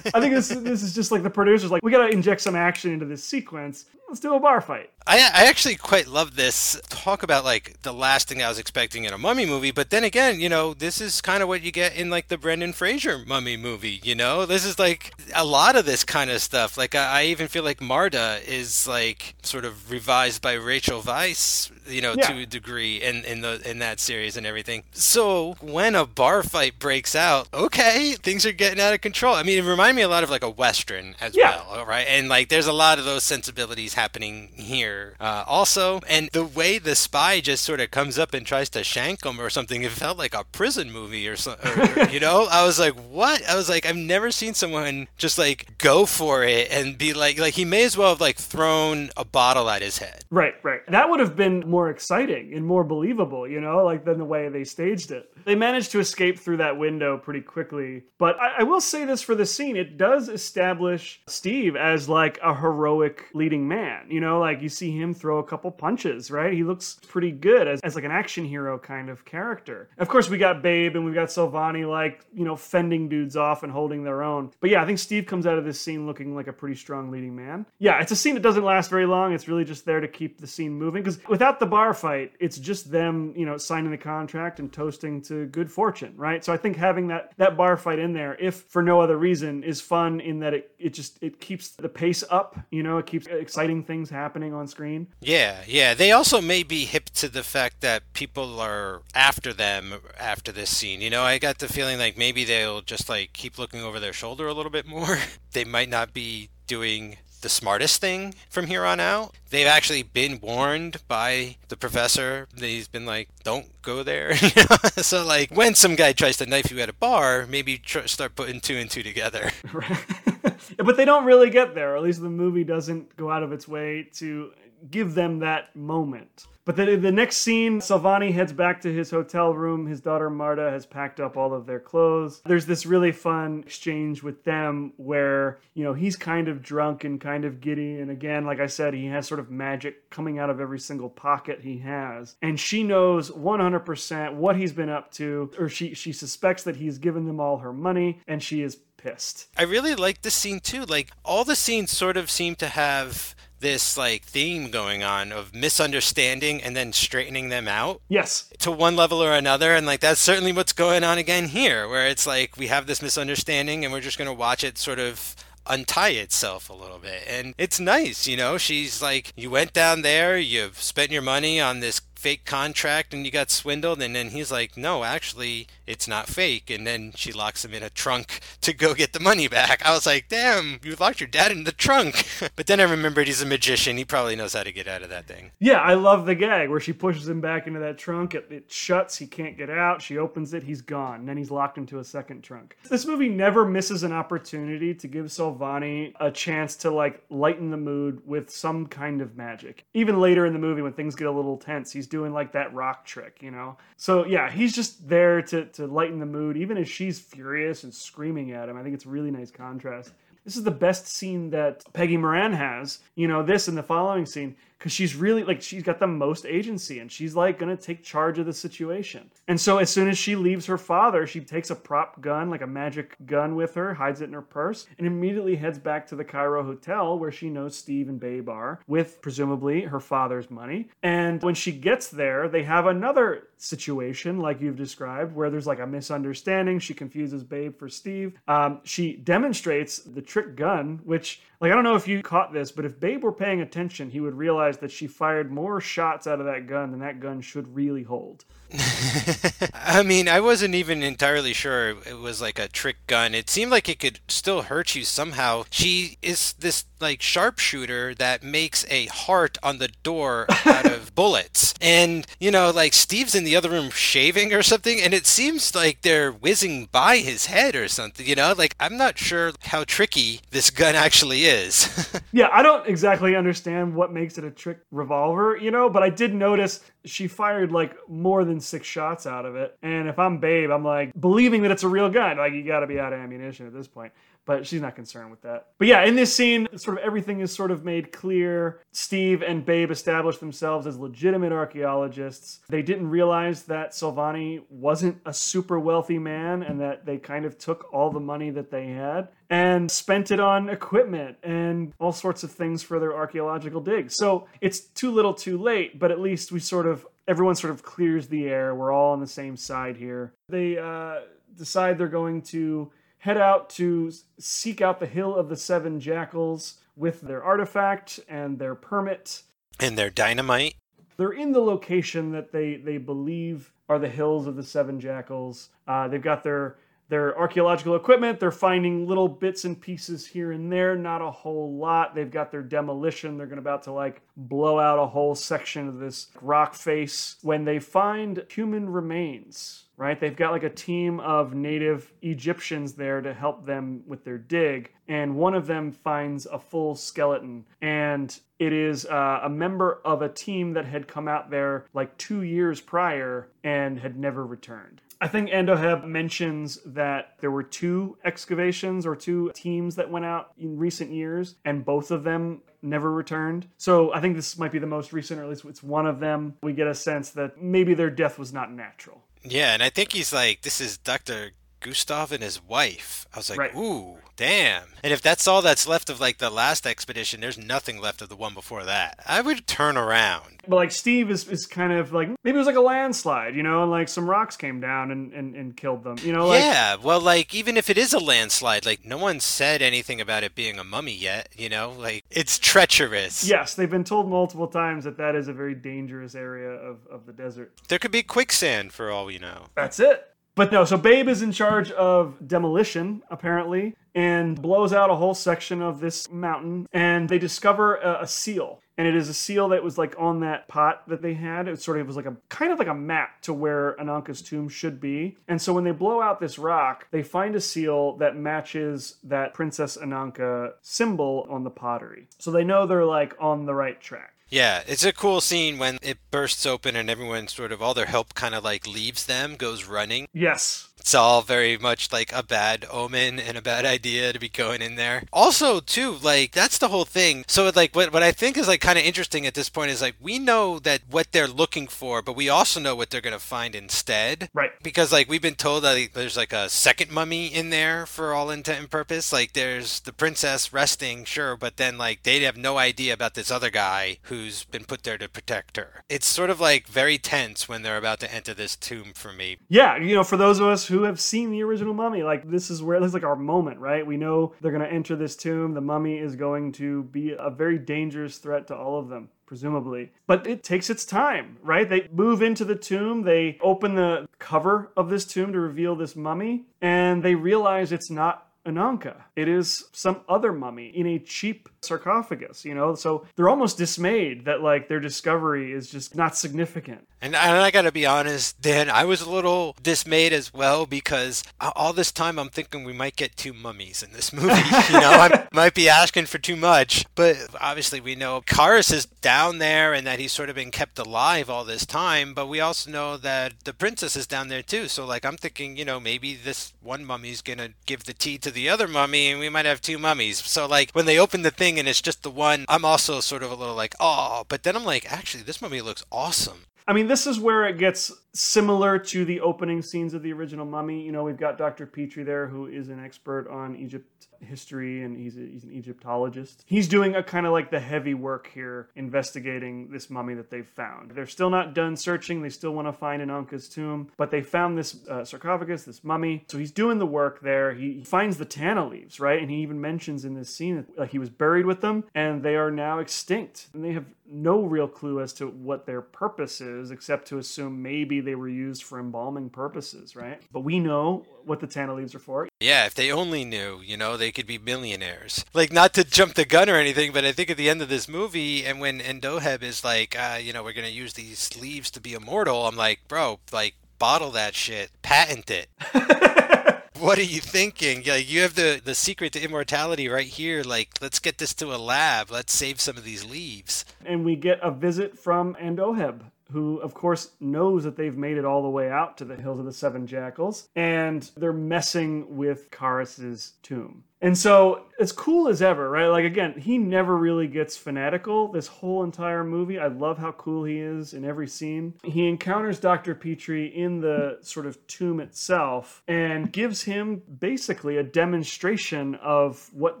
I 0.14 0.20
think 0.20 0.34
this 0.34 0.48
this 0.48 0.82
is 0.82 0.94
just 0.94 1.10
like 1.10 1.22
the 1.22 1.30
producers 1.30 1.70
like 1.70 1.82
we 1.82 1.90
got 1.90 2.06
to 2.06 2.12
inject 2.12 2.40
some 2.40 2.54
action 2.54 2.92
into 2.92 3.04
this 3.04 3.24
sequence. 3.24 3.86
Let's 4.08 4.20
do 4.20 4.34
a 4.34 4.40
bar 4.40 4.60
fight. 4.60 4.90
I, 5.04 5.16
I 5.18 5.46
actually 5.46 5.74
quite 5.74 6.06
love 6.06 6.36
this 6.36 6.80
talk 6.88 7.24
about 7.24 7.44
like 7.44 7.82
the 7.82 7.92
last 7.92 8.28
thing 8.28 8.40
I 8.46 8.48
was 8.48 8.58
expecting 8.58 9.04
in 9.04 9.12
a 9.12 9.18
mummy 9.18 9.44
movie, 9.44 9.70
but 9.72 9.90
then 9.90 10.04
again, 10.04 10.40
you 10.40 10.48
know, 10.48 10.72
this 10.72 11.00
is 11.00 11.20
kind 11.20 11.42
of 11.42 11.48
what 11.48 11.62
you 11.62 11.72
get 11.72 11.94
in 11.96 12.10
like 12.10 12.28
the 12.28 12.38
Brendan 12.38 12.72
Fraser 12.72 13.18
mummy 13.26 13.56
movie. 13.56 14.00
You 14.02 14.14
know, 14.14 14.46
this 14.46 14.64
is 14.64 14.78
like 14.78 15.12
a 15.34 15.44
lot 15.44 15.76
of 15.76 15.84
this 15.84 16.04
kind 16.04 16.30
of 16.30 16.40
stuff. 16.40 16.76
Like 16.78 16.94
I, 16.94 17.22
I 17.22 17.24
even 17.26 17.48
feel 17.48 17.64
like 17.64 17.80
Marta 17.80 18.40
is 18.46 18.86
like 18.86 19.34
sort 19.42 19.64
of 19.64 19.90
revised 19.90 20.40
by 20.42 20.52
Rachel 20.54 21.02
Weisz, 21.02 21.70
you 21.88 22.00
know, 22.00 22.14
Yeah. 22.16 22.28
to 22.28 22.38
a 22.42 22.46
degree 22.46 23.02
in 23.02 23.24
in 23.24 23.40
the 23.40 23.60
in 23.68 23.78
that 23.80 24.00
series 24.00 24.36
and 24.36 24.46
everything. 24.46 24.84
So 24.92 25.56
when 25.60 25.94
a 25.94 26.06
bar 26.06 26.42
fight 26.42 26.78
breaks 26.78 27.14
out, 27.14 27.48
okay, 27.52 28.14
things 28.22 28.46
are 28.46 28.52
getting 28.52 28.80
out 28.80 28.94
of 28.94 29.00
control. 29.00 29.34
I 29.34 29.42
mean, 29.42 29.58
it 29.58 29.68
reminded 29.68 29.96
me 29.96 30.02
a 30.02 30.08
lot 30.08 30.22
of 30.24 30.30
like 30.30 30.42
a 30.44 30.50
western 30.50 31.14
as 31.20 31.34
Yeah. 31.36 31.62
well, 31.68 31.84
right? 31.84 32.06
And 32.08 32.28
like, 32.28 32.48
there's 32.48 32.66
a 32.66 32.72
lot 32.72 32.98
of 32.98 33.04
those 33.04 33.24
sensibilities 33.24 33.94
happening 33.94 34.50
here, 34.54 35.14
uh, 35.20 35.44
also. 35.46 36.00
And 36.08 36.28
the 36.32 36.44
way 36.44 36.78
the 36.78 36.94
spy 36.94 37.40
just 37.40 37.64
sort 37.64 37.80
of 37.80 37.90
comes 37.90 38.18
up 38.18 38.34
and 38.36 38.46
tries 38.46 38.68
to 38.70 38.84
shank 38.84 39.24
him 39.24 39.40
or 39.40 39.50
something, 39.50 39.82
it 39.82 39.90
felt 39.90 40.18
like 40.18 40.34
a 40.34 40.44
prison 40.44 40.92
movie 40.92 41.26
or 41.28 41.36
something. 41.36 42.10
you 42.10 42.20
know, 42.20 42.46
I 42.50 42.64
was 42.64 42.78
like, 42.78 42.94
what? 43.10 43.46
I 43.48 43.56
was 43.56 43.68
like, 43.68 43.86
I've 43.86 43.96
never 43.96 44.30
seen 44.30 44.54
someone 44.54 45.08
just 45.16 45.38
like 45.38 45.78
go 45.78 46.06
for 46.06 46.44
it 46.44 46.70
and 46.70 46.96
be 46.96 47.12
like, 47.14 47.38
like 47.38 47.54
he 47.54 47.64
may 47.64 47.84
as 47.84 47.96
well 47.96 48.10
have 48.10 48.20
like 48.20 48.36
thrown 48.36 49.10
a 49.16 49.24
bottle 49.24 49.68
at 49.70 49.82
his 49.82 49.98
head. 49.98 50.24
Right, 50.30 50.54
right. 50.62 50.80
That 50.88 51.10
would 51.10 51.20
have 51.20 51.36
been 51.36 51.68
more 51.68 51.90
exciting 51.90 52.54
and 52.54 52.64
more 52.64 52.84
believable, 52.84 53.48
you 53.48 53.60
know, 53.60 53.84
like 53.84 54.04
than 54.04 54.18
the 54.18 54.24
way 54.24 54.48
they 54.48 54.64
staged 54.64 55.10
it. 55.10 55.35
They 55.46 55.54
managed 55.54 55.92
to 55.92 56.00
escape 56.00 56.40
through 56.40 56.56
that 56.56 56.76
window 56.76 57.16
pretty 57.16 57.40
quickly. 57.40 58.02
But 58.18 58.36
I, 58.40 58.56
I 58.58 58.62
will 58.64 58.80
say 58.80 59.04
this 59.04 59.22
for 59.22 59.36
the 59.36 59.46
scene, 59.46 59.76
it 59.76 59.96
does 59.96 60.28
establish 60.28 61.22
Steve 61.28 61.76
as 61.76 62.08
like 62.08 62.38
a 62.42 62.52
heroic 62.52 63.26
leading 63.32 63.68
man. 63.68 64.10
You 64.10 64.20
know, 64.20 64.40
like 64.40 64.60
you 64.60 64.68
see 64.68 64.90
him 64.90 65.14
throw 65.14 65.38
a 65.38 65.44
couple 65.44 65.70
punches, 65.70 66.32
right? 66.32 66.52
He 66.52 66.64
looks 66.64 66.98
pretty 67.06 67.30
good 67.30 67.68
as, 67.68 67.80
as 67.82 67.94
like 67.94 68.02
an 68.02 68.10
action 68.10 68.44
hero 68.44 68.76
kind 68.76 69.08
of 69.08 69.24
character. 69.24 69.88
Of 69.98 70.08
course, 70.08 70.28
we 70.28 70.36
got 70.36 70.62
Babe 70.62 70.96
and 70.96 71.04
we've 71.04 71.14
got 71.14 71.28
Silvani 71.28 71.88
like, 71.88 72.26
you 72.34 72.44
know, 72.44 72.56
fending 72.56 73.08
dudes 73.08 73.36
off 73.36 73.62
and 73.62 73.70
holding 73.70 74.02
their 74.02 74.24
own. 74.24 74.50
But 74.58 74.70
yeah, 74.70 74.82
I 74.82 74.86
think 74.86 74.98
Steve 74.98 75.26
comes 75.26 75.46
out 75.46 75.58
of 75.58 75.64
this 75.64 75.80
scene 75.80 76.06
looking 76.06 76.34
like 76.34 76.48
a 76.48 76.52
pretty 76.52 76.74
strong 76.74 77.12
leading 77.12 77.36
man. 77.36 77.66
Yeah, 77.78 78.00
it's 78.00 78.10
a 78.10 78.16
scene 78.16 78.34
that 78.34 78.42
doesn't 78.42 78.64
last 78.64 78.90
very 78.90 79.06
long. 79.06 79.32
It's 79.32 79.46
really 79.46 79.64
just 79.64 79.84
there 79.84 80.00
to 80.00 80.08
keep 80.08 80.40
the 80.40 80.46
scene 80.48 80.72
moving 80.72 81.04
because 81.04 81.20
without 81.28 81.60
the 81.60 81.66
bar 81.66 81.94
fight, 81.94 82.32
it's 82.40 82.58
just 82.58 82.90
them, 82.90 83.32
you 83.36 83.46
know, 83.46 83.56
signing 83.58 83.92
the 83.92 83.98
contract 83.98 84.58
and 84.58 84.72
toasting 84.72 85.22
to 85.22 85.35
good 85.44 85.70
fortune, 85.70 86.14
right? 86.16 86.42
So 86.44 86.52
I 86.52 86.56
think 86.56 86.76
having 86.76 87.08
that 87.08 87.32
that 87.36 87.56
bar 87.56 87.76
fight 87.76 87.98
in 87.98 88.12
there, 88.14 88.36
if 88.40 88.62
for 88.62 88.82
no 88.82 89.00
other 89.00 89.18
reason, 89.18 89.62
is 89.62 89.80
fun 89.80 90.20
in 90.20 90.38
that 90.40 90.54
it 90.54 90.70
it 90.78 90.94
just 90.94 91.18
it 91.22 91.40
keeps 91.40 91.70
the 91.70 91.88
pace 91.88 92.24
up, 92.30 92.58
you 92.70 92.82
know, 92.82 92.98
it 92.98 93.06
keeps 93.06 93.26
exciting 93.26 93.84
things 93.84 94.08
happening 94.08 94.54
on 94.54 94.66
screen. 94.66 95.08
Yeah, 95.20 95.62
yeah. 95.66 95.94
They 95.94 96.12
also 96.12 96.40
may 96.40 96.62
be 96.62 96.84
hip 96.86 97.10
to 97.16 97.28
the 97.28 97.42
fact 97.42 97.80
that 97.82 98.12
people 98.12 98.60
are 98.60 99.02
after 99.14 99.52
them 99.52 99.94
after 100.18 100.52
this 100.52 100.74
scene. 100.74 101.00
You 101.00 101.10
know, 101.10 101.22
I 101.22 101.38
got 101.38 101.58
the 101.58 101.68
feeling 101.68 101.98
like 101.98 102.16
maybe 102.16 102.44
they'll 102.44 102.80
just 102.80 103.08
like 103.08 103.32
keep 103.32 103.58
looking 103.58 103.82
over 103.82 104.00
their 104.00 104.12
shoulder 104.12 104.46
a 104.46 104.54
little 104.54 104.72
bit 104.72 104.86
more. 104.86 105.18
they 105.52 105.64
might 105.64 105.88
not 105.88 106.14
be 106.14 106.48
doing 106.66 107.16
the 107.46 107.50
smartest 107.50 108.00
thing 108.00 108.34
from 108.50 108.66
here 108.66 108.84
on 108.84 108.98
out. 108.98 109.32
They've 109.50 109.68
actually 109.68 110.02
been 110.02 110.40
warned 110.40 110.96
by 111.06 111.58
the 111.68 111.76
professor. 111.76 112.48
He's 112.58 112.88
been 112.88 113.06
like, 113.06 113.28
"Don't 113.44 113.68
go 113.82 114.02
there." 114.02 114.34
So, 114.96 115.24
like, 115.24 115.52
when 115.52 115.76
some 115.76 115.94
guy 115.94 116.12
tries 116.12 116.38
to 116.38 116.46
knife 116.46 116.72
you 116.72 116.80
at 116.80 116.88
a 116.88 116.92
bar, 116.92 117.46
maybe 117.46 117.78
tr- 117.78 118.06
start 118.06 118.34
putting 118.34 118.60
two 118.60 118.76
and 118.76 118.90
two 118.90 119.04
together. 119.04 119.52
but 120.78 120.96
they 120.96 121.04
don't 121.04 121.24
really 121.24 121.50
get 121.50 121.76
there, 121.76 121.96
at 121.96 122.02
least 122.02 122.20
the 122.20 122.30
movie 122.30 122.64
doesn't 122.64 123.16
go 123.16 123.30
out 123.30 123.44
of 123.44 123.52
its 123.52 123.68
way 123.68 124.08
to 124.14 124.52
give 124.90 125.14
them 125.14 125.40
that 125.40 125.74
moment. 125.74 126.46
But 126.66 126.74
then 126.74 127.00
the 127.00 127.12
next 127.12 127.36
scene, 127.36 127.78
Solvani 127.78 128.32
heads 128.32 128.52
back 128.52 128.80
to 128.80 128.92
his 128.92 129.08
hotel 129.08 129.54
room. 129.54 129.86
His 129.86 130.00
daughter 130.00 130.28
Marta 130.28 130.68
has 130.68 130.84
packed 130.84 131.20
up 131.20 131.36
all 131.36 131.54
of 131.54 131.64
their 131.64 131.78
clothes. 131.78 132.42
There's 132.44 132.66
this 132.66 132.84
really 132.84 133.12
fun 133.12 133.62
exchange 133.64 134.24
with 134.24 134.42
them 134.42 134.92
where, 134.96 135.60
you 135.74 135.84
know, 135.84 135.94
he's 135.94 136.16
kind 136.16 136.48
of 136.48 136.62
drunk 136.62 137.04
and 137.04 137.20
kind 137.20 137.44
of 137.44 137.60
giddy. 137.60 138.00
And 138.00 138.10
again, 138.10 138.44
like 138.44 138.58
I 138.58 138.66
said, 138.66 138.94
he 138.94 139.06
has 139.06 139.28
sort 139.28 139.38
of 139.38 139.48
magic 139.48 140.10
coming 140.10 140.40
out 140.40 140.50
of 140.50 140.60
every 140.60 140.80
single 140.80 141.08
pocket 141.08 141.60
he 141.60 141.78
has. 141.78 142.34
And 142.42 142.58
she 142.58 142.82
knows 142.82 143.30
100% 143.30 144.34
what 144.34 144.56
he's 144.56 144.72
been 144.72 144.90
up 144.90 145.12
to, 145.12 145.52
or 145.60 145.68
she, 145.68 145.94
she 145.94 146.12
suspects 146.12 146.64
that 146.64 146.74
he's 146.74 146.98
given 146.98 147.26
them 147.26 147.38
all 147.38 147.58
her 147.58 147.72
money, 147.72 148.20
and 148.26 148.42
she 148.42 148.62
is 148.62 148.74
pissed. 148.96 149.46
I 149.56 149.62
really 149.62 149.94
like 149.94 150.22
this 150.22 150.34
scene 150.34 150.58
too. 150.58 150.84
Like 150.84 151.12
all 151.24 151.44
the 151.44 151.54
scenes 151.54 151.92
sort 151.92 152.16
of 152.16 152.28
seem 152.28 152.56
to 152.56 152.66
have 152.66 153.35
this 153.60 153.96
like 153.96 154.22
theme 154.24 154.70
going 154.70 155.02
on 155.02 155.32
of 155.32 155.54
misunderstanding 155.54 156.62
and 156.62 156.76
then 156.76 156.92
straightening 156.92 157.48
them 157.48 157.66
out 157.68 158.00
Yes. 158.08 158.50
to 158.58 158.70
one 158.70 158.96
level 158.96 159.22
or 159.22 159.32
another 159.32 159.74
and 159.74 159.86
like 159.86 160.00
that's 160.00 160.20
certainly 160.20 160.52
what's 160.52 160.72
going 160.72 161.04
on 161.04 161.18
again 161.18 161.48
here 161.48 161.88
where 161.88 162.06
it's 162.06 162.26
like 162.26 162.56
we 162.56 162.66
have 162.66 162.86
this 162.86 163.00
misunderstanding 163.02 163.84
and 163.84 163.92
we're 163.92 164.00
just 164.00 164.18
going 164.18 164.26
to 164.28 164.34
watch 164.34 164.62
it 164.64 164.76
sort 164.78 164.98
of 164.98 165.34
untie 165.68 166.10
itself 166.10 166.70
a 166.70 166.72
little 166.74 166.98
bit 166.98 167.22
and 167.28 167.54
it's 167.58 167.80
nice 167.80 168.26
you 168.28 168.36
know 168.36 168.56
she's 168.56 169.02
like 169.02 169.32
you 169.36 169.50
went 169.50 169.72
down 169.72 170.02
there 170.02 170.38
you've 170.38 170.80
spent 170.80 171.10
your 171.10 171.22
money 171.22 171.60
on 171.60 171.80
this 171.80 172.00
fake 172.14 172.44
contract 172.44 173.12
and 173.12 173.24
you 173.26 173.32
got 173.32 173.50
swindled 173.50 174.00
and 174.00 174.14
then 174.14 174.30
he's 174.30 174.52
like 174.52 174.76
no 174.76 175.02
actually 175.02 175.66
it's 175.86 176.08
not 176.08 176.26
fake 176.26 176.70
and 176.70 176.86
then 176.86 177.12
she 177.14 177.32
locks 177.32 177.64
him 177.64 177.74
in 177.74 177.82
a 177.82 177.90
trunk 177.90 178.40
to 178.60 178.72
go 178.72 178.94
get 178.94 179.12
the 179.12 179.20
money 179.20 179.48
back 179.48 179.84
i 179.84 179.92
was 179.92 180.06
like 180.06 180.28
damn 180.28 180.78
you 180.82 180.94
locked 180.96 181.20
your 181.20 181.28
dad 181.28 181.52
in 181.52 181.64
the 181.64 181.72
trunk 181.72 182.26
but 182.56 182.66
then 182.66 182.80
i 182.80 182.84
remembered 182.84 183.26
he's 183.26 183.42
a 183.42 183.46
magician 183.46 183.96
he 183.96 184.04
probably 184.04 184.36
knows 184.36 184.54
how 184.54 184.62
to 184.62 184.72
get 184.72 184.88
out 184.88 185.02
of 185.02 185.08
that 185.08 185.26
thing 185.26 185.50
Yeah, 185.60 185.80
I 185.80 185.94
love 185.94 186.26
the 186.26 186.34
gag 186.34 186.70
where 186.70 186.80
she 186.80 186.92
pushes 186.92 187.28
him 187.28 187.40
back 187.40 187.66
into 187.66 187.80
that 187.80 187.98
trunk. 187.98 188.34
It, 188.34 188.46
it 188.50 188.70
shuts. 188.70 189.16
He 189.16 189.26
can't 189.26 189.56
get 189.56 189.70
out. 189.70 190.02
She 190.02 190.18
opens 190.18 190.54
it. 190.54 190.62
He's 190.62 190.82
gone. 190.82 191.20
And 191.20 191.28
then 191.28 191.36
he's 191.36 191.50
locked 191.50 191.78
into 191.78 191.98
a 191.98 192.04
second 192.04 192.42
trunk. 192.42 192.76
This 192.88 193.06
movie 193.06 193.28
never 193.28 193.64
misses 193.64 194.02
an 194.02 194.12
opportunity 194.12 194.94
to 194.94 195.08
give 195.08 195.26
Solvani 195.26 196.12
a 196.20 196.30
chance 196.30 196.76
to 196.76 196.90
like 196.90 197.22
lighten 197.30 197.70
the 197.70 197.76
mood 197.76 198.22
with 198.26 198.50
some 198.50 198.86
kind 198.86 199.20
of 199.20 199.36
magic. 199.36 199.84
Even 199.94 200.20
later 200.20 200.46
in 200.46 200.52
the 200.52 200.58
movie, 200.58 200.82
when 200.82 200.92
things 200.92 201.14
get 201.16 201.26
a 201.26 201.32
little 201.32 201.56
tense, 201.56 201.92
he's 201.92 202.06
doing 202.06 202.32
like 202.32 202.52
that 202.52 202.72
rock 202.74 203.04
trick, 203.04 203.38
you 203.40 203.50
know. 203.50 203.76
So 203.96 204.26
yeah, 204.26 204.50
he's 204.50 204.74
just 204.74 205.08
there 205.08 205.42
to 205.42 205.64
to 205.76 205.86
lighten 205.86 206.18
the 206.18 206.26
mood, 206.26 206.56
even 206.56 206.76
as 206.76 206.88
she's 206.88 207.18
furious 207.18 207.84
and 207.84 207.94
screaming 207.94 208.52
at 208.52 208.68
him. 208.68 208.76
I 208.76 208.82
think 208.82 208.94
it's 208.94 209.06
a 209.06 209.10
really 209.10 209.30
nice 209.30 209.50
contrast. 209.50 210.12
This 210.44 210.56
is 210.56 210.64
the 210.64 210.70
best 210.70 211.08
scene 211.08 211.50
that 211.50 211.84
Peggy 211.92 212.16
Moran 212.16 212.52
has. 212.52 213.00
You 213.14 213.28
know, 213.28 213.42
this 213.42 213.68
and 213.68 213.76
the 213.76 213.82
following 213.82 214.26
scene 214.26 214.56
because 214.78 214.92
she's 214.92 215.16
really 215.16 215.42
like 215.44 215.62
she's 215.62 215.82
got 215.82 215.98
the 215.98 216.06
most 216.06 216.44
agency 216.44 216.98
and 216.98 217.10
she's 217.10 217.34
like 217.34 217.58
gonna 217.58 217.76
take 217.76 218.02
charge 218.02 218.38
of 218.38 218.46
the 218.46 218.52
situation. 218.52 219.30
And 219.48 219.60
so 219.60 219.78
as 219.78 219.90
soon 219.90 220.08
as 220.08 220.18
she 220.18 220.36
leaves 220.36 220.66
her 220.66 220.78
father, 220.78 221.26
she 221.26 221.40
takes 221.40 221.70
a 221.70 221.74
prop 221.74 222.20
gun, 222.20 222.50
like 222.50 222.62
a 222.62 222.66
magic 222.66 223.16
gun 223.26 223.54
with 223.54 223.74
her, 223.74 223.94
hides 223.94 224.20
it 224.20 224.24
in 224.24 224.32
her 224.32 224.42
purse, 224.42 224.86
and 224.98 225.06
immediately 225.06 225.56
heads 225.56 225.78
back 225.78 226.06
to 226.08 226.16
the 226.16 226.24
Cairo 226.24 226.62
hotel 226.62 227.18
where 227.18 227.32
she 227.32 227.48
knows 227.48 227.76
Steve 227.76 228.08
and 228.08 228.20
Babe 228.20 228.48
are 228.48 228.80
with 228.86 229.20
presumably 229.22 229.82
her 229.82 230.00
father's 230.00 230.50
money. 230.50 230.88
And 231.02 231.42
when 231.42 231.54
she 231.54 231.72
gets 231.72 232.08
there, 232.08 232.48
they 232.48 232.62
have 232.64 232.86
another 232.86 233.48
situation 233.58 234.38
like 234.38 234.60
you've 234.60 234.76
described 234.76 235.34
where 235.34 235.50
there's 235.50 235.66
like 235.66 235.80
a 235.80 235.86
misunderstanding. 235.86 236.78
She 236.78 236.94
confuses 236.94 237.42
Babe 237.42 237.78
for 237.78 237.88
Steve. 237.88 238.38
Um, 238.48 238.80
she 238.84 239.14
demonstrates 239.14 239.98
the 239.98 240.22
trick 240.22 240.56
gun, 240.56 241.00
which 241.04 241.40
like 241.60 241.72
I 241.72 241.74
don't 241.74 241.84
know 241.84 241.96
if 241.96 242.06
you 242.06 242.22
caught 242.22 242.52
this, 242.52 242.70
but 242.70 242.84
if 242.84 243.00
Babe 243.00 243.22
were 243.22 243.32
paying 243.32 243.60
attention, 243.60 244.10
he 244.10 244.20
would 244.20 244.34
realize 244.34 244.75
that 244.80 244.90
she 244.90 245.06
fired 245.06 245.50
more 245.50 245.80
shots 245.80 246.26
out 246.26 246.40
of 246.40 246.46
that 246.46 246.66
gun 246.66 246.90
than 246.90 247.00
that 247.00 247.20
gun 247.20 247.40
should 247.40 247.74
really 247.74 248.02
hold. 248.02 248.44
I 249.74 250.02
mean, 250.02 250.28
I 250.28 250.40
wasn't 250.40 250.74
even 250.74 251.02
entirely 251.02 251.52
sure 251.52 251.90
it 251.90 252.18
was 252.18 252.40
like 252.40 252.58
a 252.58 252.68
trick 252.68 253.06
gun. 253.06 253.34
It 253.34 253.50
seemed 253.50 253.70
like 253.70 253.88
it 253.88 254.00
could 254.00 254.20
still 254.28 254.62
hurt 254.62 254.94
you 254.94 255.04
somehow. 255.04 255.64
She 255.70 256.18
is 256.22 256.54
this 256.54 256.84
like 257.00 257.20
sharpshooter 257.20 258.14
that 258.14 258.42
makes 258.42 258.86
a 258.88 259.06
heart 259.06 259.58
on 259.62 259.78
the 259.78 259.88
door 260.02 260.46
out 260.64 260.86
of 260.86 261.14
bullets. 261.14 261.74
And, 261.80 262.26
you 262.40 262.50
know, 262.50 262.70
like 262.70 262.92
Steve's 262.94 263.34
in 263.34 263.44
the 263.44 263.56
other 263.56 263.70
room 263.70 263.90
shaving 263.90 264.52
or 264.52 264.62
something, 264.62 265.00
and 265.00 265.12
it 265.12 265.26
seems 265.26 265.74
like 265.74 266.02
they're 266.02 266.32
whizzing 266.32 266.88
by 266.90 267.18
his 267.18 267.46
head 267.46 267.76
or 267.76 267.88
something, 267.88 268.26
you 268.26 268.34
know? 268.34 268.54
Like, 268.56 268.74
I'm 268.80 268.96
not 268.96 269.18
sure 269.18 269.52
how 269.64 269.84
tricky 269.84 270.40
this 270.50 270.70
gun 270.70 270.94
actually 270.94 271.44
is. 271.44 272.12
Yeah, 272.32 272.48
I 272.52 272.62
don't 272.62 272.86
exactly 272.86 273.34
understand 273.34 273.94
what 273.94 274.12
makes 274.12 274.36
it 274.36 274.44
a 274.44 274.50
trick 274.50 274.80
revolver, 274.90 275.56
you 275.56 275.70
know, 275.70 275.88
but 275.88 276.02
I 276.02 276.10
did 276.10 276.34
notice 276.34 276.82
she 277.04 277.28
fired 277.28 277.72
like 277.72 277.96
more 278.08 278.44
than 278.44 278.55
six 278.60 278.86
shots 278.86 279.26
out 279.26 279.46
of 279.46 279.56
it. 279.56 279.76
And 279.82 280.08
if 280.08 280.18
I'm 280.18 280.38
Babe, 280.38 280.70
I'm 280.70 280.84
like 280.84 281.12
believing 281.18 281.62
that 281.62 281.70
it's 281.70 281.82
a 281.82 281.88
real 281.88 282.10
gun. 282.10 282.38
Like, 282.38 282.52
you 282.52 282.64
got 282.64 282.80
to 282.80 282.86
be 282.86 282.98
out 282.98 283.12
of 283.12 283.18
ammunition 283.18 283.66
at 283.66 283.72
this 283.72 283.88
point. 283.88 284.12
But 284.44 284.64
she's 284.64 284.80
not 284.80 284.94
concerned 284.94 285.32
with 285.32 285.42
that. 285.42 285.70
But 285.76 285.88
yeah, 285.88 286.04
in 286.04 286.14
this 286.14 286.32
scene, 286.32 286.68
sort 286.76 286.98
of 286.98 287.04
everything 287.04 287.40
is 287.40 287.52
sort 287.52 287.72
of 287.72 287.84
made 287.84 288.12
clear. 288.12 288.80
Steve 288.92 289.42
and 289.42 289.66
Babe 289.66 289.90
establish 289.90 290.38
themselves 290.38 290.86
as 290.86 290.96
legitimate 290.96 291.50
archaeologists. 291.50 292.60
They 292.68 292.82
didn't 292.82 293.10
realize 293.10 293.64
that 293.64 293.90
Silvani 293.90 294.62
wasn't 294.70 295.18
a 295.26 295.32
super 295.32 295.80
wealthy 295.80 296.20
man 296.20 296.62
and 296.62 296.80
that 296.80 297.04
they 297.04 297.18
kind 297.18 297.44
of 297.44 297.58
took 297.58 297.92
all 297.92 298.10
the 298.10 298.20
money 298.20 298.50
that 298.50 298.70
they 298.70 298.86
had 298.86 299.30
and 299.50 299.90
spent 299.90 300.30
it 300.30 300.38
on 300.38 300.68
equipment 300.68 301.38
and 301.42 301.92
all 301.98 302.12
sorts 302.12 302.44
of 302.44 302.52
things 302.52 302.84
for 302.84 303.00
their 303.00 303.16
archaeological 303.16 303.80
digs. 303.80 304.14
So 304.14 304.46
it's 304.60 304.78
too 304.78 305.10
little 305.10 305.34
too 305.34 305.58
late, 305.58 305.98
but 305.98 306.12
at 306.12 306.20
least 306.20 306.52
we 306.52 306.60
sort 306.60 306.86
of, 306.86 307.04
everyone 307.28 307.54
sort 307.54 307.72
of 307.72 307.82
clears 307.82 308.28
the 308.28 308.48
air. 308.48 308.74
We're 308.74 308.92
all 308.92 309.12
on 309.12 309.20
the 309.20 309.26
same 309.26 309.56
side 309.56 309.96
here. 309.96 310.32
They 310.48 310.78
uh, 310.78 311.20
decide 311.56 311.98
they're 311.98 312.08
going 312.08 312.42
to 312.42 312.90
head 313.18 313.38
out 313.38 313.68
to 313.70 314.12
seek 314.38 314.80
out 314.80 315.00
the 315.00 315.06
Hill 315.06 315.34
of 315.34 315.48
the 315.48 315.56
Seven 315.56 315.98
Jackals 316.00 316.78
with 316.96 317.20
their 317.20 317.42
artifact 317.42 318.20
and 318.28 318.58
their 318.58 318.74
permit. 318.74 319.42
and 319.80 319.96
their 319.98 320.10
dynamite. 320.10 320.74
They're 321.16 321.32
in 321.32 321.52
the 321.52 321.60
location 321.60 322.32
that 322.32 322.52
they, 322.52 322.76
they 322.76 322.98
believe 322.98 323.72
are 323.88 323.98
the 323.98 324.08
Hills 324.08 324.46
of 324.46 324.56
the 324.56 324.62
Seven 324.62 325.00
Jackals. 325.00 325.70
Uh, 325.88 326.08
they've 326.08 326.22
got 326.22 326.44
their 326.44 326.76
their 327.08 327.38
archaeological 327.38 327.94
equipment. 327.94 328.40
They're 328.40 328.50
finding 328.50 329.06
little 329.06 329.28
bits 329.28 329.64
and 329.64 329.80
pieces 329.80 330.26
here 330.26 330.52
and 330.52 330.72
there, 330.72 330.96
not 330.96 331.22
a 331.22 331.30
whole 331.30 331.76
lot. 331.76 332.14
They've 332.14 332.30
got 332.30 332.50
their 332.50 332.62
demolition. 332.62 333.36
They're 333.36 333.46
going 333.46 333.58
about 333.58 333.84
to 333.84 333.92
like 333.92 334.22
blow 334.36 334.78
out 334.78 334.98
a 334.98 335.06
whole 335.06 335.34
section 335.34 335.88
of 335.88 335.98
this 335.98 336.28
rock 336.40 336.74
face 336.74 337.36
when 337.42 337.64
they 337.64 337.78
find 337.78 338.44
human 338.48 338.88
remains. 338.88 339.84
Right? 339.98 340.20
They've 340.20 340.36
got 340.36 340.52
like 340.52 340.62
a 340.62 340.68
team 340.68 341.20
of 341.20 341.54
native 341.54 342.12
Egyptians 342.20 342.92
there 342.92 343.22
to 343.22 343.32
help 343.32 343.64
them 343.64 344.02
with 344.06 344.24
their 344.24 344.36
dig, 344.36 344.92
and 345.08 345.36
one 345.36 345.54
of 345.54 345.66
them 345.66 345.90
finds 345.90 346.44
a 346.44 346.58
full 346.58 346.94
skeleton, 346.94 347.64
and 347.80 348.38
it 348.58 348.74
is 348.74 349.06
uh, 349.06 349.40
a 349.44 349.48
member 349.48 350.02
of 350.04 350.20
a 350.20 350.28
team 350.28 350.74
that 350.74 350.84
had 350.84 351.08
come 351.08 351.28
out 351.28 351.50
there 351.50 351.86
like 351.94 352.14
two 352.18 352.42
years 352.42 352.78
prior 352.78 353.48
and 353.64 353.98
had 353.98 354.18
never 354.18 354.44
returned. 354.44 355.00
I 355.20 355.28
think 355.28 355.50
Andoheb 355.50 356.04
mentions 356.04 356.78
that 356.84 357.36
there 357.40 357.50
were 357.50 357.62
two 357.62 358.18
excavations 358.24 359.06
or 359.06 359.16
two 359.16 359.50
teams 359.54 359.96
that 359.96 360.10
went 360.10 360.24
out 360.26 360.52
in 360.58 360.76
recent 360.78 361.10
years, 361.10 361.56
and 361.64 361.84
both 361.84 362.10
of 362.10 362.22
them 362.22 362.62
never 362.82 363.10
returned. 363.10 363.66
So 363.78 364.12
I 364.12 364.20
think 364.20 364.36
this 364.36 364.58
might 364.58 364.72
be 364.72 364.78
the 364.78 364.86
most 364.86 365.12
recent, 365.12 365.40
or 365.40 365.44
at 365.44 365.48
least 365.48 365.64
it's 365.64 365.82
one 365.82 366.06
of 366.06 366.20
them. 366.20 366.56
We 366.62 366.72
get 366.72 366.86
a 366.86 366.94
sense 366.94 367.30
that 367.30 367.60
maybe 367.60 367.94
their 367.94 368.10
death 368.10 368.38
was 368.38 368.52
not 368.52 368.70
natural. 368.70 369.22
Yeah, 369.42 369.72
and 369.74 369.82
I 369.82 369.90
think 369.90 370.12
he's 370.12 370.32
like, 370.32 370.62
this 370.62 370.80
is 370.80 370.98
Dr. 370.98 371.52
Gustav 371.80 372.32
and 372.32 372.42
his 372.42 372.62
wife. 372.62 373.26
I 373.34 373.38
was 373.38 373.50
like, 373.50 373.58
Right. 373.58 373.74
ooh, 373.76 374.18
damn. 374.36 374.84
And 375.02 375.12
if 375.12 375.20
that's 375.22 375.46
all 375.46 375.62
that's 375.62 375.86
left 375.86 376.08
of 376.10 376.20
like 376.20 376.38
the 376.38 376.50
last 376.50 376.86
expedition, 376.86 377.40
there's 377.40 377.58
nothing 377.58 378.00
left 378.00 378.22
of 378.22 378.28
the 378.28 378.36
one 378.36 378.54
before 378.54 378.84
that. 378.84 379.18
I 379.26 379.40
would 379.40 379.66
turn 379.66 379.96
around. 379.96 380.62
But 380.68 380.76
like 380.76 380.90
Steve 380.90 381.30
is, 381.30 381.46
is 381.46 381.64
kind 381.66 381.92
of 381.92 382.12
like 382.12 382.28
maybe 382.42 382.56
it 382.56 382.58
was 382.58 382.66
like 382.66 382.76
a 382.76 382.80
landslide, 382.80 383.54
you 383.54 383.62
know, 383.62 383.82
and 383.82 383.90
like 383.90 384.08
some 384.08 384.28
rocks 384.28 384.56
came 384.56 384.80
down 384.80 385.10
and, 385.12 385.32
and, 385.32 385.54
and 385.54 385.76
killed 385.76 386.02
them. 386.02 386.16
You 386.22 386.32
know, 386.32 386.48
like 386.48 386.60
yeah, 386.60 386.96
well, 386.96 387.20
like 387.20 387.54
even 387.54 387.76
if 387.76 387.88
it 387.88 387.96
is 387.98 388.12
a 388.12 388.18
landslide, 388.18 388.84
like 388.84 389.04
no 389.04 389.16
one 389.18 389.38
said 389.38 389.80
anything 389.80 390.20
about 390.20 390.42
it 390.42 390.54
being 390.56 390.78
a 390.78 390.84
mummy 390.84 391.14
yet. 391.14 391.50
You 391.56 391.68
know, 391.68 391.92
like 391.96 392.24
it's 392.30 392.58
treacherous. 392.58 393.46
yes, 393.48 393.74
they've 393.74 393.88
been 393.90 394.02
told 394.04 394.28
multiple 394.28 394.66
times 394.66 395.04
that 395.04 395.18
that 395.18 395.36
is 395.36 395.46
a 395.46 395.52
very 395.52 395.74
dangerous 395.74 396.34
area 396.34 396.70
of, 396.70 396.98
of 397.08 397.26
the 397.26 397.32
desert. 397.32 397.72
There 397.88 397.98
could 398.00 398.10
be 398.10 398.22
quicksand 398.24 398.92
for 398.92 399.10
all 399.10 399.26
we 399.26 399.38
know. 399.38 399.66
That's 399.76 400.00
it. 400.00 400.26
But 400.56 400.72
no, 400.72 400.86
so 400.86 400.96
Babe 400.96 401.28
is 401.28 401.42
in 401.42 401.52
charge 401.52 401.90
of 401.92 402.48
demolition, 402.48 403.22
apparently, 403.30 403.94
and 404.14 404.60
blows 404.60 404.90
out 404.90 405.10
a 405.10 405.16
whole 405.16 405.34
section 405.34 405.82
of 405.82 406.00
this 406.00 406.30
mountain. 406.30 406.88
And 406.94 407.28
they 407.28 407.38
discover 407.38 407.96
a, 407.96 408.22
a 408.22 408.26
seal. 408.26 408.80
And 408.96 409.06
it 409.06 409.14
is 409.14 409.28
a 409.28 409.34
seal 409.34 409.68
that 409.68 409.84
was 409.84 409.98
like 409.98 410.14
on 410.18 410.40
that 410.40 410.66
pot 410.68 411.06
that 411.08 411.20
they 411.20 411.34
had. 411.34 411.68
It 411.68 411.82
sort 411.82 412.00
of 412.00 412.06
was 412.06 412.16
like 412.16 412.24
a 412.24 412.38
kind 412.48 412.72
of 412.72 412.78
like 412.78 412.88
a 412.88 412.94
map 412.94 413.42
to 413.42 413.52
where 413.52 413.94
Ananka's 414.00 414.40
tomb 414.40 414.70
should 414.70 414.98
be. 414.98 415.36
And 415.46 415.60
so 415.60 415.74
when 415.74 415.84
they 415.84 415.90
blow 415.90 416.22
out 416.22 416.40
this 416.40 416.58
rock, 416.58 417.06
they 417.10 417.22
find 417.22 417.54
a 417.54 417.60
seal 417.60 418.16
that 418.16 418.36
matches 418.36 419.16
that 419.24 419.52
Princess 419.52 419.98
Ananka 419.98 420.72
symbol 420.80 421.46
on 421.50 421.64
the 421.64 421.70
pottery. 421.70 422.28
So 422.38 422.50
they 422.50 422.64
know 422.64 422.86
they're 422.86 423.04
like 423.04 423.34
on 423.38 423.66
the 423.66 423.74
right 423.74 424.00
track. 424.00 424.32
Yeah, 424.48 424.82
it's 424.86 425.04
a 425.04 425.12
cool 425.12 425.40
scene 425.40 425.78
when 425.78 425.98
it 426.02 426.18
bursts 426.30 426.66
open 426.66 426.94
and 426.94 427.10
everyone 427.10 427.48
sort 427.48 427.72
of 427.72 427.82
all 427.82 427.94
their 427.94 428.06
help 428.06 428.34
kind 428.34 428.54
of 428.54 428.62
like 428.62 428.86
leaves 428.86 429.26
them, 429.26 429.56
goes 429.56 429.86
running. 429.86 430.28
Yes. 430.32 430.88
It's 431.06 431.14
all 431.14 431.40
very 431.40 431.78
much 431.78 432.12
like 432.12 432.32
a 432.32 432.42
bad 432.42 432.84
omen 432.90 433.38
and 433.38 433.56
a 433.56 433.62
bad 433.62 433.84
idea 433.96 434.32
to 434.32 434.40
be 434.40 434.48
going 434.48 434.82
in 434.82 434.96
there. 434.96 435.22
Also, 435.32 435.78
too, 435.78 436.16
like 436.20 436.50
that's 436.50 436.78
the 436.78 436.88
whole 436.88 437.04
thing. 437.04 437.44
So, 437.46 437.70
like, 437.76 437.94
what 437.94 438.12
what 438.12 438.24
I 438.24 438.32
think 438.32 438.58
is 438.58 438.66
like 438.66 438.80
kind 438.80 438.98
of 438.98 439.04
interesting 439.04 439.46
at 439.46 439.54
this 439.54 439.68
point 439.68 439.92
is 439.92 440.02
like 440.02 440.16
we 440.20 440.40
know 440.40 440.80
that 440.80 441.02
what 441.08 441.30
they're 441.30 441.46
looking 441.46 441.86
for, 441.86 442.22
but 442.22 442.34
we 442.34 442.48
also 442.48 442.80
know 442.80 442.96
what 442.96 443.10
they're 443.10 443.20
gonna 443.20 443.38
find 443.38 443.76
instead. 443.76 444.50
Right. 444.52 444.72
Because 444.82 445.12
like 445.12 445.28
we've 445.28 445.40
been 445.40 445.54
told 445.54 445.84
that 445.84 445.92
like, 445.92 446.12
there's 446.12 446.36
like 446.36 446.52
a 446.52 446.68
second 446.68 447.12
mummy 447.12 447.46
in 447.46 447.70
there 447.70 448.04
for 448.04 448.34
all 448.34 448.50
intent 448.50 448.80
and 448.80 448.90
purpose. 448.90 449.32
Like 449.32 449.52
there's 449.52 450.00
the 450.00 450.12
princess 450.12 450.72
resting, 450.72 451.24
sure, 451.24 451.56
but 451.56 451.76
then 451.76 451.98
like 451.98 452.24
they 452.24 452.40
have 452.40 452.56
no 452.56 452.78
idea 452.78 453.14
about 453.14 453.34
this 453.34 453.52
other 453.52 453.70
guy 453.70 454.18
who's 454.22 454.64
been 454.64 454.84
put 454.84 455.04
there 455.04 455.18
to 455.18 455.28
protect 455.28 455.76
her. 455.76 456.02
It's 456.08 456.26
sort 456.26 456.50
of 456.50 456.58
like 456.58 456.88
very 456.88 457.16
tense 457.16 457.68
when 457.68 457.82
they're 457.82 457.96
about 457.96 458.18
to 458.20 458.34
enter 458.34 458.54
this 458.54 458.74
tomb 458.74 459.12
for 459.14 459.32
me. 459.32 459.58
Yeah, 459.68 459.98
you 459.98 460.16
know, 460.16 460.24
for 460.24 460.36
those 460.36 460.58
of 460.58 460.66
us 460.66 460.88
who 460.88 460.95
have 461.02 461.20
seen 461.20 461.50
the 461.50 461.62
original 461.62 461.94
Mummy, 461.94 462.22
like 462.22 462.48
this 462.50 462.70
is 462.70 462.82
where 462.82 463.00
this 463.00 463.08
is 463.08 463.14
like 463.14 463.24
our 463.24 463.36
moment, 463.36 463.80
right? 463.80 464.06
We 464.06 464.16
know 464.16 464.54
they're 464.60 464.76
to 464.76 464.92
enter 464.92 465.16
this 465.16 465.36
tomb. 465.36 465.74
The 465.74 465.80
Mummy 465.80 466.18
is 466.18 466.36
going 466.36 466.72
to 466.72 467.04
be 467.04 467.34
a 467.38 467.50
very 467.50 467.78
dangerous 467.78 468.38
threat 468.38 468.66
to 468.68 468.76
all 468.76 468.98
of 468.98 469.08
them, 469.08 469.30
presumably. 469.46 470.12
But 470.26 470.46
it 470.46 470.62
takes 470.62 470.90
its 470.90 471.04
time, 471.04 471.58
right? 471.62 471.88
They 471.88 472.08
move 472.12 472.42
into 472.42 472.64
the 472.64 472.76
tomb. 472.76 473.22
They 473.22 473.58
open 473.62 473.94
the 473.94 474.28
cover 474.38 474.92
of 474.96 475.10
this 475.10 475.24
tomb 475.24 475.52
to 475.52 475.60
reveal 475.60 475.96
this 475.96 476.16
mummy, 476.16 476.66
and 476.80 477.22
they 477.22 477.34
realize 477.34 477.92
it's 477.92 478.10
not 478.10 478.46
Ananka. 478.66 479.22
It 479.36 479.48
is 479.48 479.88
some 479.92 480.22
other 480.28 480.52
mummy 480.52 480.88
in 480.88 481.06
a 481.06 481.18
cheap 481.18 481.68
sarcophagus, 481.86 482.64
you 482.64 482.74
know? 482.74 482.94
So 482.94 483.26
they're 483.36 483.48
almost 483.48 483.78
dismayed 483.78 484.44
that 484.44 484.62
like 484.62 484.88
their 484.88 485.00
discovery 485.00 485.72
is 485.72 485.90
just 485.90 486.14
not 486.14 486.36
significant. 486.36 487.06
And, 487.22 487.34
and 487.34 487.56
I 487.56 487.70
gotta 487.70 487.92
be 487.92 488.06
honest, 488.06 488.60
Dan, 488.60 488.90
I 488.90 489.04
was 489.04 489.20
a 489.20 489.30
little 489.30 489.74
dismayed 489.82 490.32
as 490.32 490.52
well 490.52 490.86
because 490.86 491.42
all 491.60 491.92
this 491.92 492.12
time 492.12 492.38
I'm 492.38 492.50
thinking 492.50 492.84
we 492.84 492.92
might 492.92 493.16
get 493.16 493.36
two 493.36 493.52
mummies 493.52 494.02
in 494.02 494.12
this 494.12 494.32
movie. 494.32 494.46
you 494.92 495.00
know, 495.00 495.10
I 495.10 495.46
might 495.52 495.74
be 495.74 495.88
asking 495.88 496.26
for 496.26 496.38
too 496.38 496.56
much. 496.56 497.06
But 497.14 497.36
obviously, 497.60 498.00
we 498.00 498.14
know 498.14 498.40
Kharis 498.42 498.92
is 498.92 499.06
down 499.06 499.58
there 499.58 499.92
and 499.92 500.06
that 500.06 500.18
he's 500.18 500.32
sort 500.32 500.48
of 500.48 500.56
been 500.56 500.70
kept 500.70 500.98
alive 500.98 501.48
all 501.48 501.64
this 501.64 501.86
time. 501.86 502.34
But 502.34 502.48
we 502.48 502.60
also 502.60 502.90
know 502.90 503.16
that 503.16 503.64
the 503.64 503.72
princess 503.72 504.16
is 504.16 504.26
down 504.26 504.48
there 504.48 504.62
too. 504.62 504.88
So, 504.88 505.04
like, 505.04 505.24
I'm 505.24 505.36
thinking, 505.36 505.76
you 505.76 505.84
know, 505.84 505.98
maybe 505.98 506.34
this 506.34 506.72
one 506.82 507.04
mummy's 507.04 507.42
gonna 507.42 507.70
give 507.86 508.04
the 508.04 508.12
tea 508.12 508.38
to 508.38 508.50
the 508.50 508.68
other 508.68 508.88
mummy 508.88 509.28
and 509.28 509.40
we 509.40 509.48
might 509.48 509.66
have 509.66 509.80
two 509.80 509.98
mummies. 509.98 510.44
So, 510.44 510.66
like, 510.66 510.90
when 510.92 511.06
they 511.06 511.18
open 511.18 511.42
the 511.42 511.50
thing 511.50 511.75
and 511.78 511.88
it's 511.88 512.02
just 512.02 512.22
the 512.22 512.30
one, 512.30 512.64
I'm 512.68 512.84
also 512.84 513.20
sort 513.20 513.42
of 513.42 513.50
a 513.50 513.54
little 513.54 513.74
like, 513.74 513.94
oh, 514.00 514.44
but 514.48 514.62
then 514.62 514.76
I'm 514.76 514.84
like, 514.84 515.10
actually, 515.10 515.42
this 515.42 515.62
movie 515.62 515.82
looks 515.82 516.04
awesome. 516.10 516.66
I 516.88 516.92
mean, 516.92 517.08
this 517.08 517.26
is 517.26 517.40
where 517.40 517.66
it 517.66 517.78
gets 517.78 518.12
similar 518.36 518.98
to 518.98 519.24
the 519.24 519.40
opening 519.40 519.82
scenes 519.82 520.14
of 520.14 520.22
the 520.22 520.32
original 520.32 520.66
Mummy. 520.66 521.02
You 521.02 521.12
know, 521.12 521.24
we've 521.24 521.38
got 521.38 521.58
Dr. 521.58 521.86
Petrie 521.86 522.24
there, 522.24 522.46
who 522.46 522.66
is 522.66 522.88
an 522.88 523.02
expert 523.02 523.48
on 523.48 523.76
Egypt 523.76 524.28
history, 524.40 525.02
and 525.02 525.16
he's, 525.16 525.36
a, 525.36 525.40
he's 525.40 525.64
an 525.64 525.72
Egyptologist. 525.72 526.62
He's 526.66 526.88
doing 526.88 527.14
a 527.14 527.22
kind 527.22 527.46
of 527.46 527.52
like 527.52 527.70
the 527.70 527.80
heavy 527.80 528.14
work 528.14 528.50
here, 528.52 528.88
investigating 528.94 529.90
this 529.90 530.10
mummy 530.10 530.34
that 530.34 530.50
they've 530.50 530.66
found. 530.66 531.12
They're 531.12 531.26
still 531.26 531.50
not 531.50 531.74
done 531.74 531.96
searching. 531.96 532.42
They 532.42 532.50
still 532.50 532.72
want 532.72 532.88
to 532.88 532.92
find 532.92 533.22
Ananka's 533.22 533.68
tomb, 533.68 534.10
but 534.16 534.30
they 534.30 534.42
found 534.42 534.76
this 534.76 535.06
uh, 535.08 535.24
sarcophagus, 535.24 535.84
this 535.84 536.04
mummy. 536.04 536.44
So 536.48 536.58
he's 536.58 536.72
doing 536.72 536.98
the 536.98 537.06
work 537.06 537.40
there. 537.40 537.72
He 537.74 538.02
finds 538.04 538.36
the 538.36 538.44
Tana 538.44 538.86
leaves, 538.86 539.18
right? 539.18 539.40
And 539.40 539.50
he 539.50 539.58
even 539.58 539.80
mentions 539.80 540.24
in 540.24 540.34
this 540.34 540.54
scene 540.54 540.76
that 540.76 540.98
like, 540.98 541.10
he 541.10 541.18
was 541.18 541.30
buried 541.30 541.66
with 541.66 541.80
them, 541.80 542.04
and 542.14 542.42
they 542.42 542.56
are 542.56 542.70
now 542.70 542.98
extinct, 542.98 543.68
and 543.72 543.84
they 543.84 543.92
have 543.92 544.06
no 544.28 544.62
real 544.62 544.88
clue 544.88 545.20
as 545.20 545.32
to 545.34 545.46
what 545.46 545.86
their 545.86 546.02
purpose 546.02 546.60
is, 546.60 546.90
except 546.90 547.28
to 547.28 547.38
assume 547.38 547.82
maybe 547.82 548.20
they 548.26 548.34
were 548.34 548.48
used 548.48 548.82
for 548.82 548.98
embalming 548.98 549.50
purposes, 549.50 550.16
right? 550.16 550.40
But 550.52 550.60
we 550.60 550.78
know 550.80 551.24
what 551.44 551.60
the 551.60 551.66
Tana 551.66 551.94
leaves 551.94 552.14
are 552.14 552.20
for. 552.20 552.48
Yeah, 552.60 552.86
if 552.86 552.94
they 552.94 553.12
only 553.12 553.44
knew, 553.44 553.80
you 553.84 553.96
know, 553.96 554.16
they 554.16 554.32
could 554.32 554.46
be 554.46 554.58
millionaires. 554.58 555.44
Like, 555.54 555.72
not 555.72 555.94
to 555.94 556.04
jump 556.04 556.34
the 556.34 556.44
gun 556.44 556.68
or 556.68 556.76
anything, 556.76 557.12
but 557.12 557.24
I 557.24 557.32
think 557.32 557.50
at 557.50 557.56
the 557.56 557.70
end 557.70 557.82
of 557.82 557.88
this 557.88 558.08
movie, 558.08 558.64
and 558.64 558.80
when 558.80 559.00
Andoheb 559.00 559.62
is 559.62 559.84
like, 559.84 560.16
uh, 560.18 560.38
you 560.40 560.52
know, 560.52 560.62
we're 560.62 560.72
going 560.72 560.86
to 560.86 560.92
use 560.92 561.14
these 561.14 561.56
leaves 561.60 561.90
to 561.92 562.00
be 562.00 562.14
immortal, 562.14 562.66
I'm 562.66 562.76
like, 562.76 563.00
bro, 563.08 563.38
like, 563.52 563.74
bottle 563.98 564.30
that 564.32 564.54
shit, 564.54 564.90
patent 565.02 565.50
it. 565.50 565.68
what 566.98 567.18
are 567.18 567.22
you 567.22 567.40
thinking? 567.40 568.02
Like, 568.06 568.30
you 568.30 568.40
have 568.40 568.54
the, 568.54 568.80
the 568.82 568.94
secret 568.94 569.32
to 569.34 569.42
immortality 569.42 570.08
right 570.08 570.26
here. 570.26 570.62
Like, 570.62 570.90
let's 571.00 571.18
get 571.18 571.38
this 571.38 571.54
to 571.54 571.74
a 571.74 571.76
lab. 571.76 572.30
Let's 572.30 572.52
save 572.52 572.80
some 572.80 572.96
of 572.96 573.04
these 573.04 573.24
leaves. 573.24 573.84
And 574.04 574.24
we 574.24 574.36
get 574.36 574.58
a 574.62 574.70
visit 574.70 575.18
from 575.18 575.54
Andoheb, 575.56 576.20
who, 576.50 576.78
of 576.78 576.94
course, 576.94 577.32
knows 577.40 577.84
that 577.84 577.96
they've 577.96 578.16
made 578.16 578.36
it 578.36 578.44
all 578.44 578.62
the 578.62 578.68
way 578.68 578.90
out 578.90 579.18
to 579.18 579.24
the 579.24 579.36
Hills 579.36 579.58
of 579.58 579.64
the 579.64 579.72
Seven 579.72 580.06
Jackals, 580.06 580.68
and 580.76 581.30
they're 581.36 581.52
messing 581.52 582.36
with 582.36 582.70
Kharis's 582.70 583.54
tomb. 583.62 584.04
And 584.22 584.36
so 584.36 584.86
as 584.98 585.12
cool 585.12 585.46
as 585.48 585.60
ever, 585.60 585.90
right? 585.90 586.06
Like 586.06 586.24
again, 586.24 586.58
he 586.58 586.78
never 586.78 587.16
really 587.16 587.46
gets 587.46 587.76
fanatical 587.76 588.48
this 588.48 588.66
whole 588.66 589.04
entire 589.04 589.44
movie. 589.44 589.78
I 589.78 589.88
love 589.88 590.16
how 590.18 590.32
cool 590.32 590.64
he 590.64 590.78
is 590.78 591.12
in 591.12 591.24
every 591.24 591.46
scene. 591.46 591.94
He 592.02 592.26
encounters 592.26 592.80
Dr. 592.80 593.14
Petrie 593.14 593.66
in 593.66 594.00
the 594.00 594.38
sort 594.40 594.66
of 594.66 594.84
tomb 594.86 595.20
itself 595.20 596.02
and 596.08 596.50
gives 596.50 596.82
him 596.82 597.22
basically 597.38 597.98
a 597.98 598.02
demonstration 598.02 599.16
of 599.16 599.68
what 599.72 600.00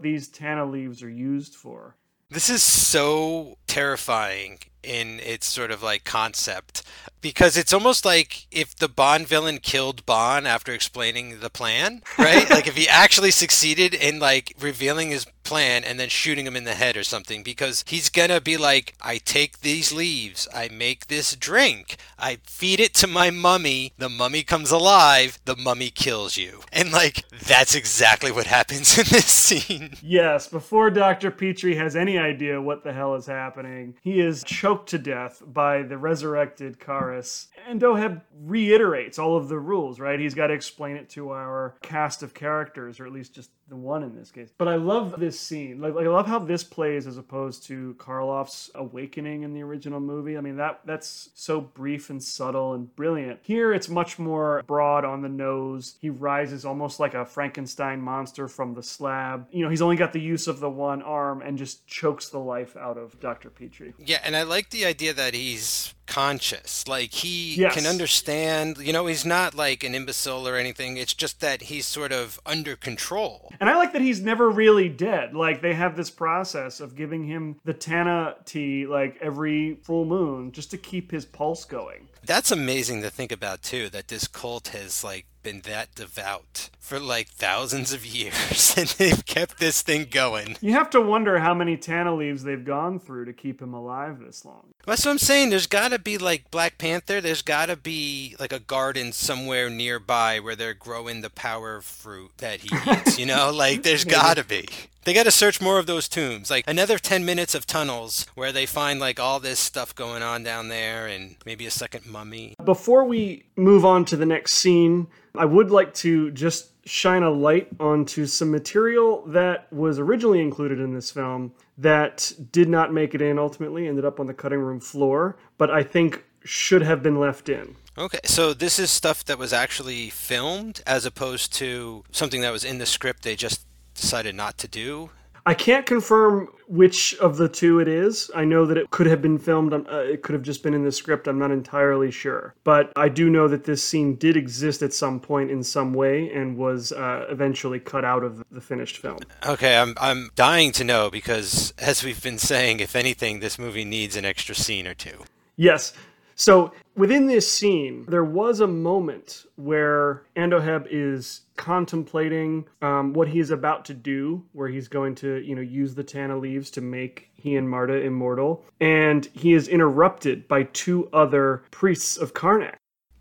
these 0.00 0.28
Tana 0.28 0.64
leaves 0.64 1.02
are 1.02 1.10
used 1.10 1.54
for. 1.54 1.94
This 2.30 2.50
is 2.50 2.62
so 2.62 3.56
terrifying 3.68 4.58
in 4.86 5.20
its 5.20 5.46
sort 5.46 5.70
of 5.70 5.82
like 5.82 6.04
concept 6.04 6.82
because 7.26 7.56
it's 7.56 7.72
almost 7.72 8.04
like 8.04 8.46
if 8.52 8.76
the 8.76 8.88
Bond 8.88 9.26
villain 9.26 9.58
killed 9.58 10.06
Bond 10.06 10.46
after 10.46 10.72
explaining 10.72 11.40
the 11.40 11.50
plan, 11.50 12.02
right? 12.18 12.48
like 12.48 12.68
if 12.68 12.76
he 12.76 12.88
actually 12.88 13.32
succeeded 13.32 13.94
in 13.94 14.20
like 14.20 14.54
revealing 14.60 15.10
his 15.10 15.26
plan 15.42 15.84
and 15.84 15.98
then 15.98 16.08
shooting 16.08 16.46
him 16.46 16.56
in 16.56 16.64
the 16.64 16.74
head 16.74 16.96
or 16.96 17.04
something 17.04 17.42
because 17.42 17.84
he's 17.86 18.10
gonna 18.10 18.40
be 18.40 18.56
like, 18.56 18.94
I 19.00 19.18
take 19.18 19.60
these 19.60 19.92
leaves, 19.92 20.48
I 20.54 20.68
make 20.68 21.06
this 21.06 21.34
drink, 21.36 21.96
I 22.18 22.38
feed 22.44 22.80
it 22.80 22.94
to 22.94 23.06
my 23.06 23.30
mummy, 23.30 23.92
the 23.96 24.08
mummy 24.08 24.42
comes 24.42 24.70
alive, 24.70 25.38
the 25.44 25.56
mummy 25.56 25.90
kills 25.90 26.36
you. 26.36 26.62
And 26.72 26.92
like 26.92 27.28
that's 27.30 27.74
exactly 27.74 28.30
what 28.32 28.46
happens 28.46 28.98
in 28.98 29.04
this 29.08 29.26
scene. 29.26 29.94
Yes, 30.02 30.48
before 30.48 30.90
Dr. 30.90 31.30
Petrie 31.30 31.76
has 31.76 31.96
any 31.96 32.18
idea 32.18 32.60
what 32.60 32.84
the 32.84 32.92
hell 32.92 33.14
is 33.14 33.26
happening, 33.26 33.94
he 34.02 34.20
is 34.20 34.44
choked 34.76 34.90
to 34.90 34.98
death 34.98 35.42
by 35.46 35.82
the 35.82 35.96
resurrected 35.96 36.78
Kharis. 36.78 37.46
And 37.66 37.80
Doheb 37.80 38.20
reiterates 38.44 39.18
all 39.18 39.36
of 39.36 39.48
the 39.48 39.58
rules, 39.58 39.98
right? 39.98 40.20
He's 40.20 40.34
got 40.34 40.48
to 40.48 40.54
explain 40.54 40.96
it 40.96 41.08
to 41.10 41.30
our 41.30 41.76
cast 41.82 42.22
of 42.22 42.34
characters, 42.34 43.00
or 43.00 43.06
at 43.06 43.12
least 43.12 43.34
just 43.34 43.50
the 43.68 43.76
one 43.76 44.02
in 44.02 44.14
this 44.14 44.30
case. 44.30 44.50
But 44.56 44.68
I 44.68 44.76
love 44.76 45.18
this 45.18 45.38
scene. 45.38 45.80
Like, 45.80 45.94
like 45.94 46.06
I 46.06 46.10
love 46.10 46.26
how 46.26 46.38
this 46.38 46.62
plays 46.62 47.06
as 47.06 47.16
opposed 47.16 47.64
to 47.64 47.94
Karloff's 47.98 48.70
awakening 48.74 49.42
in 49.42 49.52
the 49.52 49.62
original 49.62 50.00
movie. 50.00 50.38
I 50.38 50.40
mean 50.40 50.56
that 50.56 50.80
that's 50.84 51.30
so 51.34 51.60
brief 51.60 52.10
and 52.10 52.22
subtle 52.22 52.74
and 52.74 52.94
brilliant. 52.94 53.40
Here 53.42 53.72
it's 53.72 53.88
much 53.88 54.18
more 54.18 54.62
broad 54.66 55.04
on 55.04 55.22
the 55.22 55.28
nose. 55.28 55.96
He 56.00 56.10
rises 56.10 56.64
almost 56.64 57.00
like 57.00 57.14
a 57.14 57.24
Frankenstein 57.24 58.00
monster 58.00 58.48
from 58.48 58.74
the 58.74 58.82
slab. 58.82 59.46
You 59.50 59.64
know, 59.64 59.70
he's 59.70 59.82
only 59.82 59.96
got 59.96 60.12
the 60.12 60.20
use 60.20 60.46
of 60.46 60.60
the 60.60 60.70
one 60.70 61.02
arm 61.02 61.42
and 61.42 61.58
just 61.58 61.86
chokes 61.86 62.28
the 62.28 62.38
life 62.38 62.76
out 62.76 62.98
of 62.98 63.18
Dr. 63.20 63.50
Petrie. 63.50 63.94
Yeah, 63.98 64.20
and 64.24 64.36
I 64.36 64.44
like 64.44 64.70
the 64.70 64.86
idea 64.86 65.12
that 65.14 65.34
he's 65.34 65.94
conscious. 66.06 66.86
Like 66.88 67.12
he 67.12 67.54
Yes. 67.56 67.74
can 67.74 67.86
understand, 67.86 68.78
you 68.78 68.92
know, 68.92 69.06
he's 69.06 69.24
not 69.24 69.54
like 69.54 69.84
an 69.84 69.94
imbecile 69.94 70.46
or 70.48 70.56
anything. 70.56 70.96
It's 70.96 71.14
just 71.14 71.40
that 71.40 71.62
he's 71.62 71.86
sort 71.86 72.12
of 72.12 72.40
under 72.46 72.76
control. 72.76 73.52
And 73.60 73.68
I 73.68 73.76
like 73.76 73.92
that 73.92 74.02
he's 74.02 74.20
never 74.20 74.48
really 74.50 74.88
dead. 74.88 75.34
Like 75.34 75.60
they 75.62 75.74
have 75.74 75.96
this 75.96 76.10
process 76.10 76.80
of 76.80 76.96
giving 76.96 77.24
him 77.24 77.56
the 77.64 77.74
Tana 77.74 78.36
tea 78.44 78.86
like 78.86 79.18
every 79.20 79.74
full 79.82 80.04
moon 80.04 80.52
just 80.52 80.70
to 80.70 80.78
keep 80.78 81.10
his 81.10 81.24
pulse 81.24 81.64
going. 81.64 82.08
That's 82.24 82.50
amazing 82.50 83.02
to 83.02 83.10
think 83.10 83.30
about 83.30 83.62
too, 83.62 83.88
that 83.90 84.08
this 84.08 84.26
cult 84.26 84.68
has 84.68 85.04
like 85.04 85.26
been 85.46 85.60
that 85.60 85.94
devout 85.94 86.70
for 86.80 86.98
like 86.98 87.28
thousands 87.28 87.92
of 87.92 88.04
years 88.04 88.74
and 88.76 88.88
they've 88.98 89.24
kept 89.26 89.60
this 89.60 89.80
thing 89.80 90.08
going. 90.10 90.56
You 90.60 90.72
have 90.72 90.90
to 90.90 91.00
wonder 91.00 91.38
how 91.38 91.54
many 91.54 91.76
Tana 91.76 92.16
leaves 92.16 92.42
they've 92.42 92.64
gone 92.64 92.98
through 92.98 93.26
to 93.26 93.32
keep 93.32 93.62
him 93.62 93.72
alive 93.72 94.18
this 94.18 94.44
long. 94.44 94.74
That's 94.86 95.04
what 95.04 95.12
I'm 95.12 95.18
saying. 95.18 95.50
There's 95.50 95.68
got 95.68 95.92
to 95.92 96.00
be 96.00 96.18
like 96.18 96.50
Black 96.50 96.78
Panther. 96.78 97.20
There's 97.20 97.42
got 97.42 97.66
to 97.66 97.76
be 97.76 98.34
like 98.40 98.52
a 98.52 98.58
garden 98.58 99.12
somewhere 99.12 99.70
nearby 99.70 100.40
where 100.40 100.56
they're 100.56 100.74
growing 100.74 101.20
the 101.20 101.30
power 101.30 101.80
fruit 101.80 102.32
that 102.38 102.62
he 102.62 102.70
eats. 102.90 103.16
You 103.16 103.26
know, 103.26 103.52
like 103.54 103.84
there's 103.84 104.04
got 104.04 104.36
to 104.36 104.44
be. 104.44 104.66
They 105.04 105.14
got 105.14 105.22
to 105.22 105.30
search 105.30 105.60
more 105.60 105.78
of 105.78 105.86
those 105.86 106.08
tombs. 106.08 106.50
Like 106.50 106.64
another 106.66 106.98
10 106.98 107.24
minutes 107.24 107.54
of 107.54 107.64
tunnels 107.64 108.26
where 108.34 108.50
they 108.50 108.66
find 108.66 108.98
like 108.98 109.20
all 109.20 109.38
this 109.38 109.60
stuff 109.60 109.94
going 109.94 110.24
on 110.24 110.42
down 110.42 110.66
there 110.66 111.06
and 111.06 111.36
maybe 111.46 111.64
a 111.64 111.70
second 111.70 112.06
mummy. 112.06 112.56
Before 112.64 113.04
we 113.04 113.44
move 113.54 113.84
on 113.84 114.04
to 114.06 114.16
the 114.16 114.26
next 114.26 114.54
scene, 114.54 115.06
I 115.38 115.44
would 115.44 115.70
like 115.70 115.94
to 115.94 116.30
just 116.30 116.70
shine 116.86 117.22
a 117.22 117.30
light 117.30 117.68
onto 117.80 118.26
some 118.26 118.50
material 118.50 119.24
that 119.26 119.72
was 119.72 119.98
originally 119.98 120.40
included 120.40 120.78
in 120.78 120.94
this 120.94 121.10
film 121.10 121.52
that 121.78 122.32
did 122.52 122.68
not 122.68 122.92
make 122.92 123.14
it 123.14 123.20
in 123.20 123.38
ultimately, 123.38 123.88
ended 123.88 124.04
up 124.04 124.20
on 124.20 124.26
the 124.26 124.34
cutting 124.34 124.60
room 124.60 124.80
floor, 124.80 125.36
but 125.58 125.70
I 125.70 125.82
think 125.82 126.24
should 126.44 126.82
have 126.82 127.02
been 127.02 127.18
left 127.18 127.48
in. 127.48 127.76
Okay, 127.98 128.20
so 128.24 128.52
this 128.52 128.78
is 128.78 128.90
stuff 128.90 129.24
that 129.24 129.38
was 129.38 129.52
actually 129.52 130.10
filmed 130.10 130.82
as 130.86 131.06
opposed 131.06 131.52
to 131.54 132.04
something 132.12 132.40
that 132.42 132.52
was 132.52 132.64
in 132.64 132.78
the 132.78 132.86
script 132.86 133.22
they 133.22 133.34
just 133.34 133.66
decided 133.94 134.34
not 134.34 134.58
to 134.58 134.68
do. 134.68 135.10
I 135.46 135.54
can't 135.54 135.86
confirm 135.86 136.48
which 136.66 137.14
of 137.18 137.36
the 137.36 137.48
two 137.48 137.78
it 137.78 137.86
is. 137.86 138.32
I 138.34 138.44
know 138.44 138.66
that 138.66 138.76
it 138.76 138.90
could 138.90 139.06
have 139.06 139.22
been 139.22 139.38
filmed, 139.38 139.72
um, 139.72 139.86
uh, 139.88 139.98
it 139.98 140.22
could 140.22 140.32
have 140.32 140.42
just 140.42 140.64
been 140.64 140.74
in 140.74 140.82
the 140.82 140.90
script. 140.90 141.28
I'm 141.28 141.38
not 141.38 141.52
entirely 141.52 142.10
sure. 142.10 142.54
But 142.64 142.92
I 142.96 143.08
do 143.08 143.30
know 143.30 143.46
that 143.46 143.62
this 143.62 143.82
scene 143.82 144.16
did 144.16 144.36
exist 144.36 144.82
at 144.82 144.92
some 144.92 145.20
point 145.20 145.52
in 145.52 145.62
some 145.62 145.94
way 145.94 146.32
and 146.32 146.56
was 146.56 146.90
uh, 146.90 147.26
eventually 147.30 147.78
cut 147.78 148.04
out 148.04 148.24
of 148.24 148.44
the 148.50 148.60
finished 148.60 148.98
film. 148.98 149.18
Okay, 149.46 149.78
I'm 149.78 149.94
I'm 150.00 150.30
dying 150.34 150.72
to 150.72 150.84
know 150.84 151.10
because 151.10 151.72
as 151.78 152.02
we've 152.02 152.22
been 152.22 152.38
saying, 152.38 152.80
if 152.80 152.96
anything, 152.96 153.38
this 153.38 153.56
movie 153.56 153.84
needs 153.84 154.16
an 154.16 154.24
extra 154.24 154.54
scene 154.56 154.88
or 154.88 154.94
two. 154.94 155.24
Yes. 155.56 155.92
So 156.38 156.72
within 156.96 157.26
this 157.26 157.50
scene, 157.50 158.04
there 158.08 158.24
was 158.24 158.60
a 158.60 158.66
moment 158.66 159.46
where 159.56 160.24
Andoheb 160.36 160.86
is 160.90 161.40
contemplating 161.56 162.66
um, 162.82 163.14
what 163.14 163.28
is 163.28 163.50
about 163.50 163.84
to 163.86 163.94
do, 163.94 164.44
where 164.52 164.68
he's 164.68 164.86
going 164.86 165.14
to, 165.16 165.36
you 165.42 165.54
know, 165.54 165.62
use 165.62 165.94
the 165.94 166.04
Tana 166.04 166.36
leaves 166.36 166.70
to 166.72 166.80
make 166.82 167.30
he 167.34 167.56
and 167.56 167.68
Marta 167.68 167.94
immortal, 168.02 168.64
and 168.80 169.26
he 169.32 169.54
is 169.54 169.66
interrupted 169.68 170.46
by 170.46 170.64
two 170.64 171.08
other 171.12 171.62
priests 171.70 172.16
of 172.18 172.34
Karnak, 172.34 172.74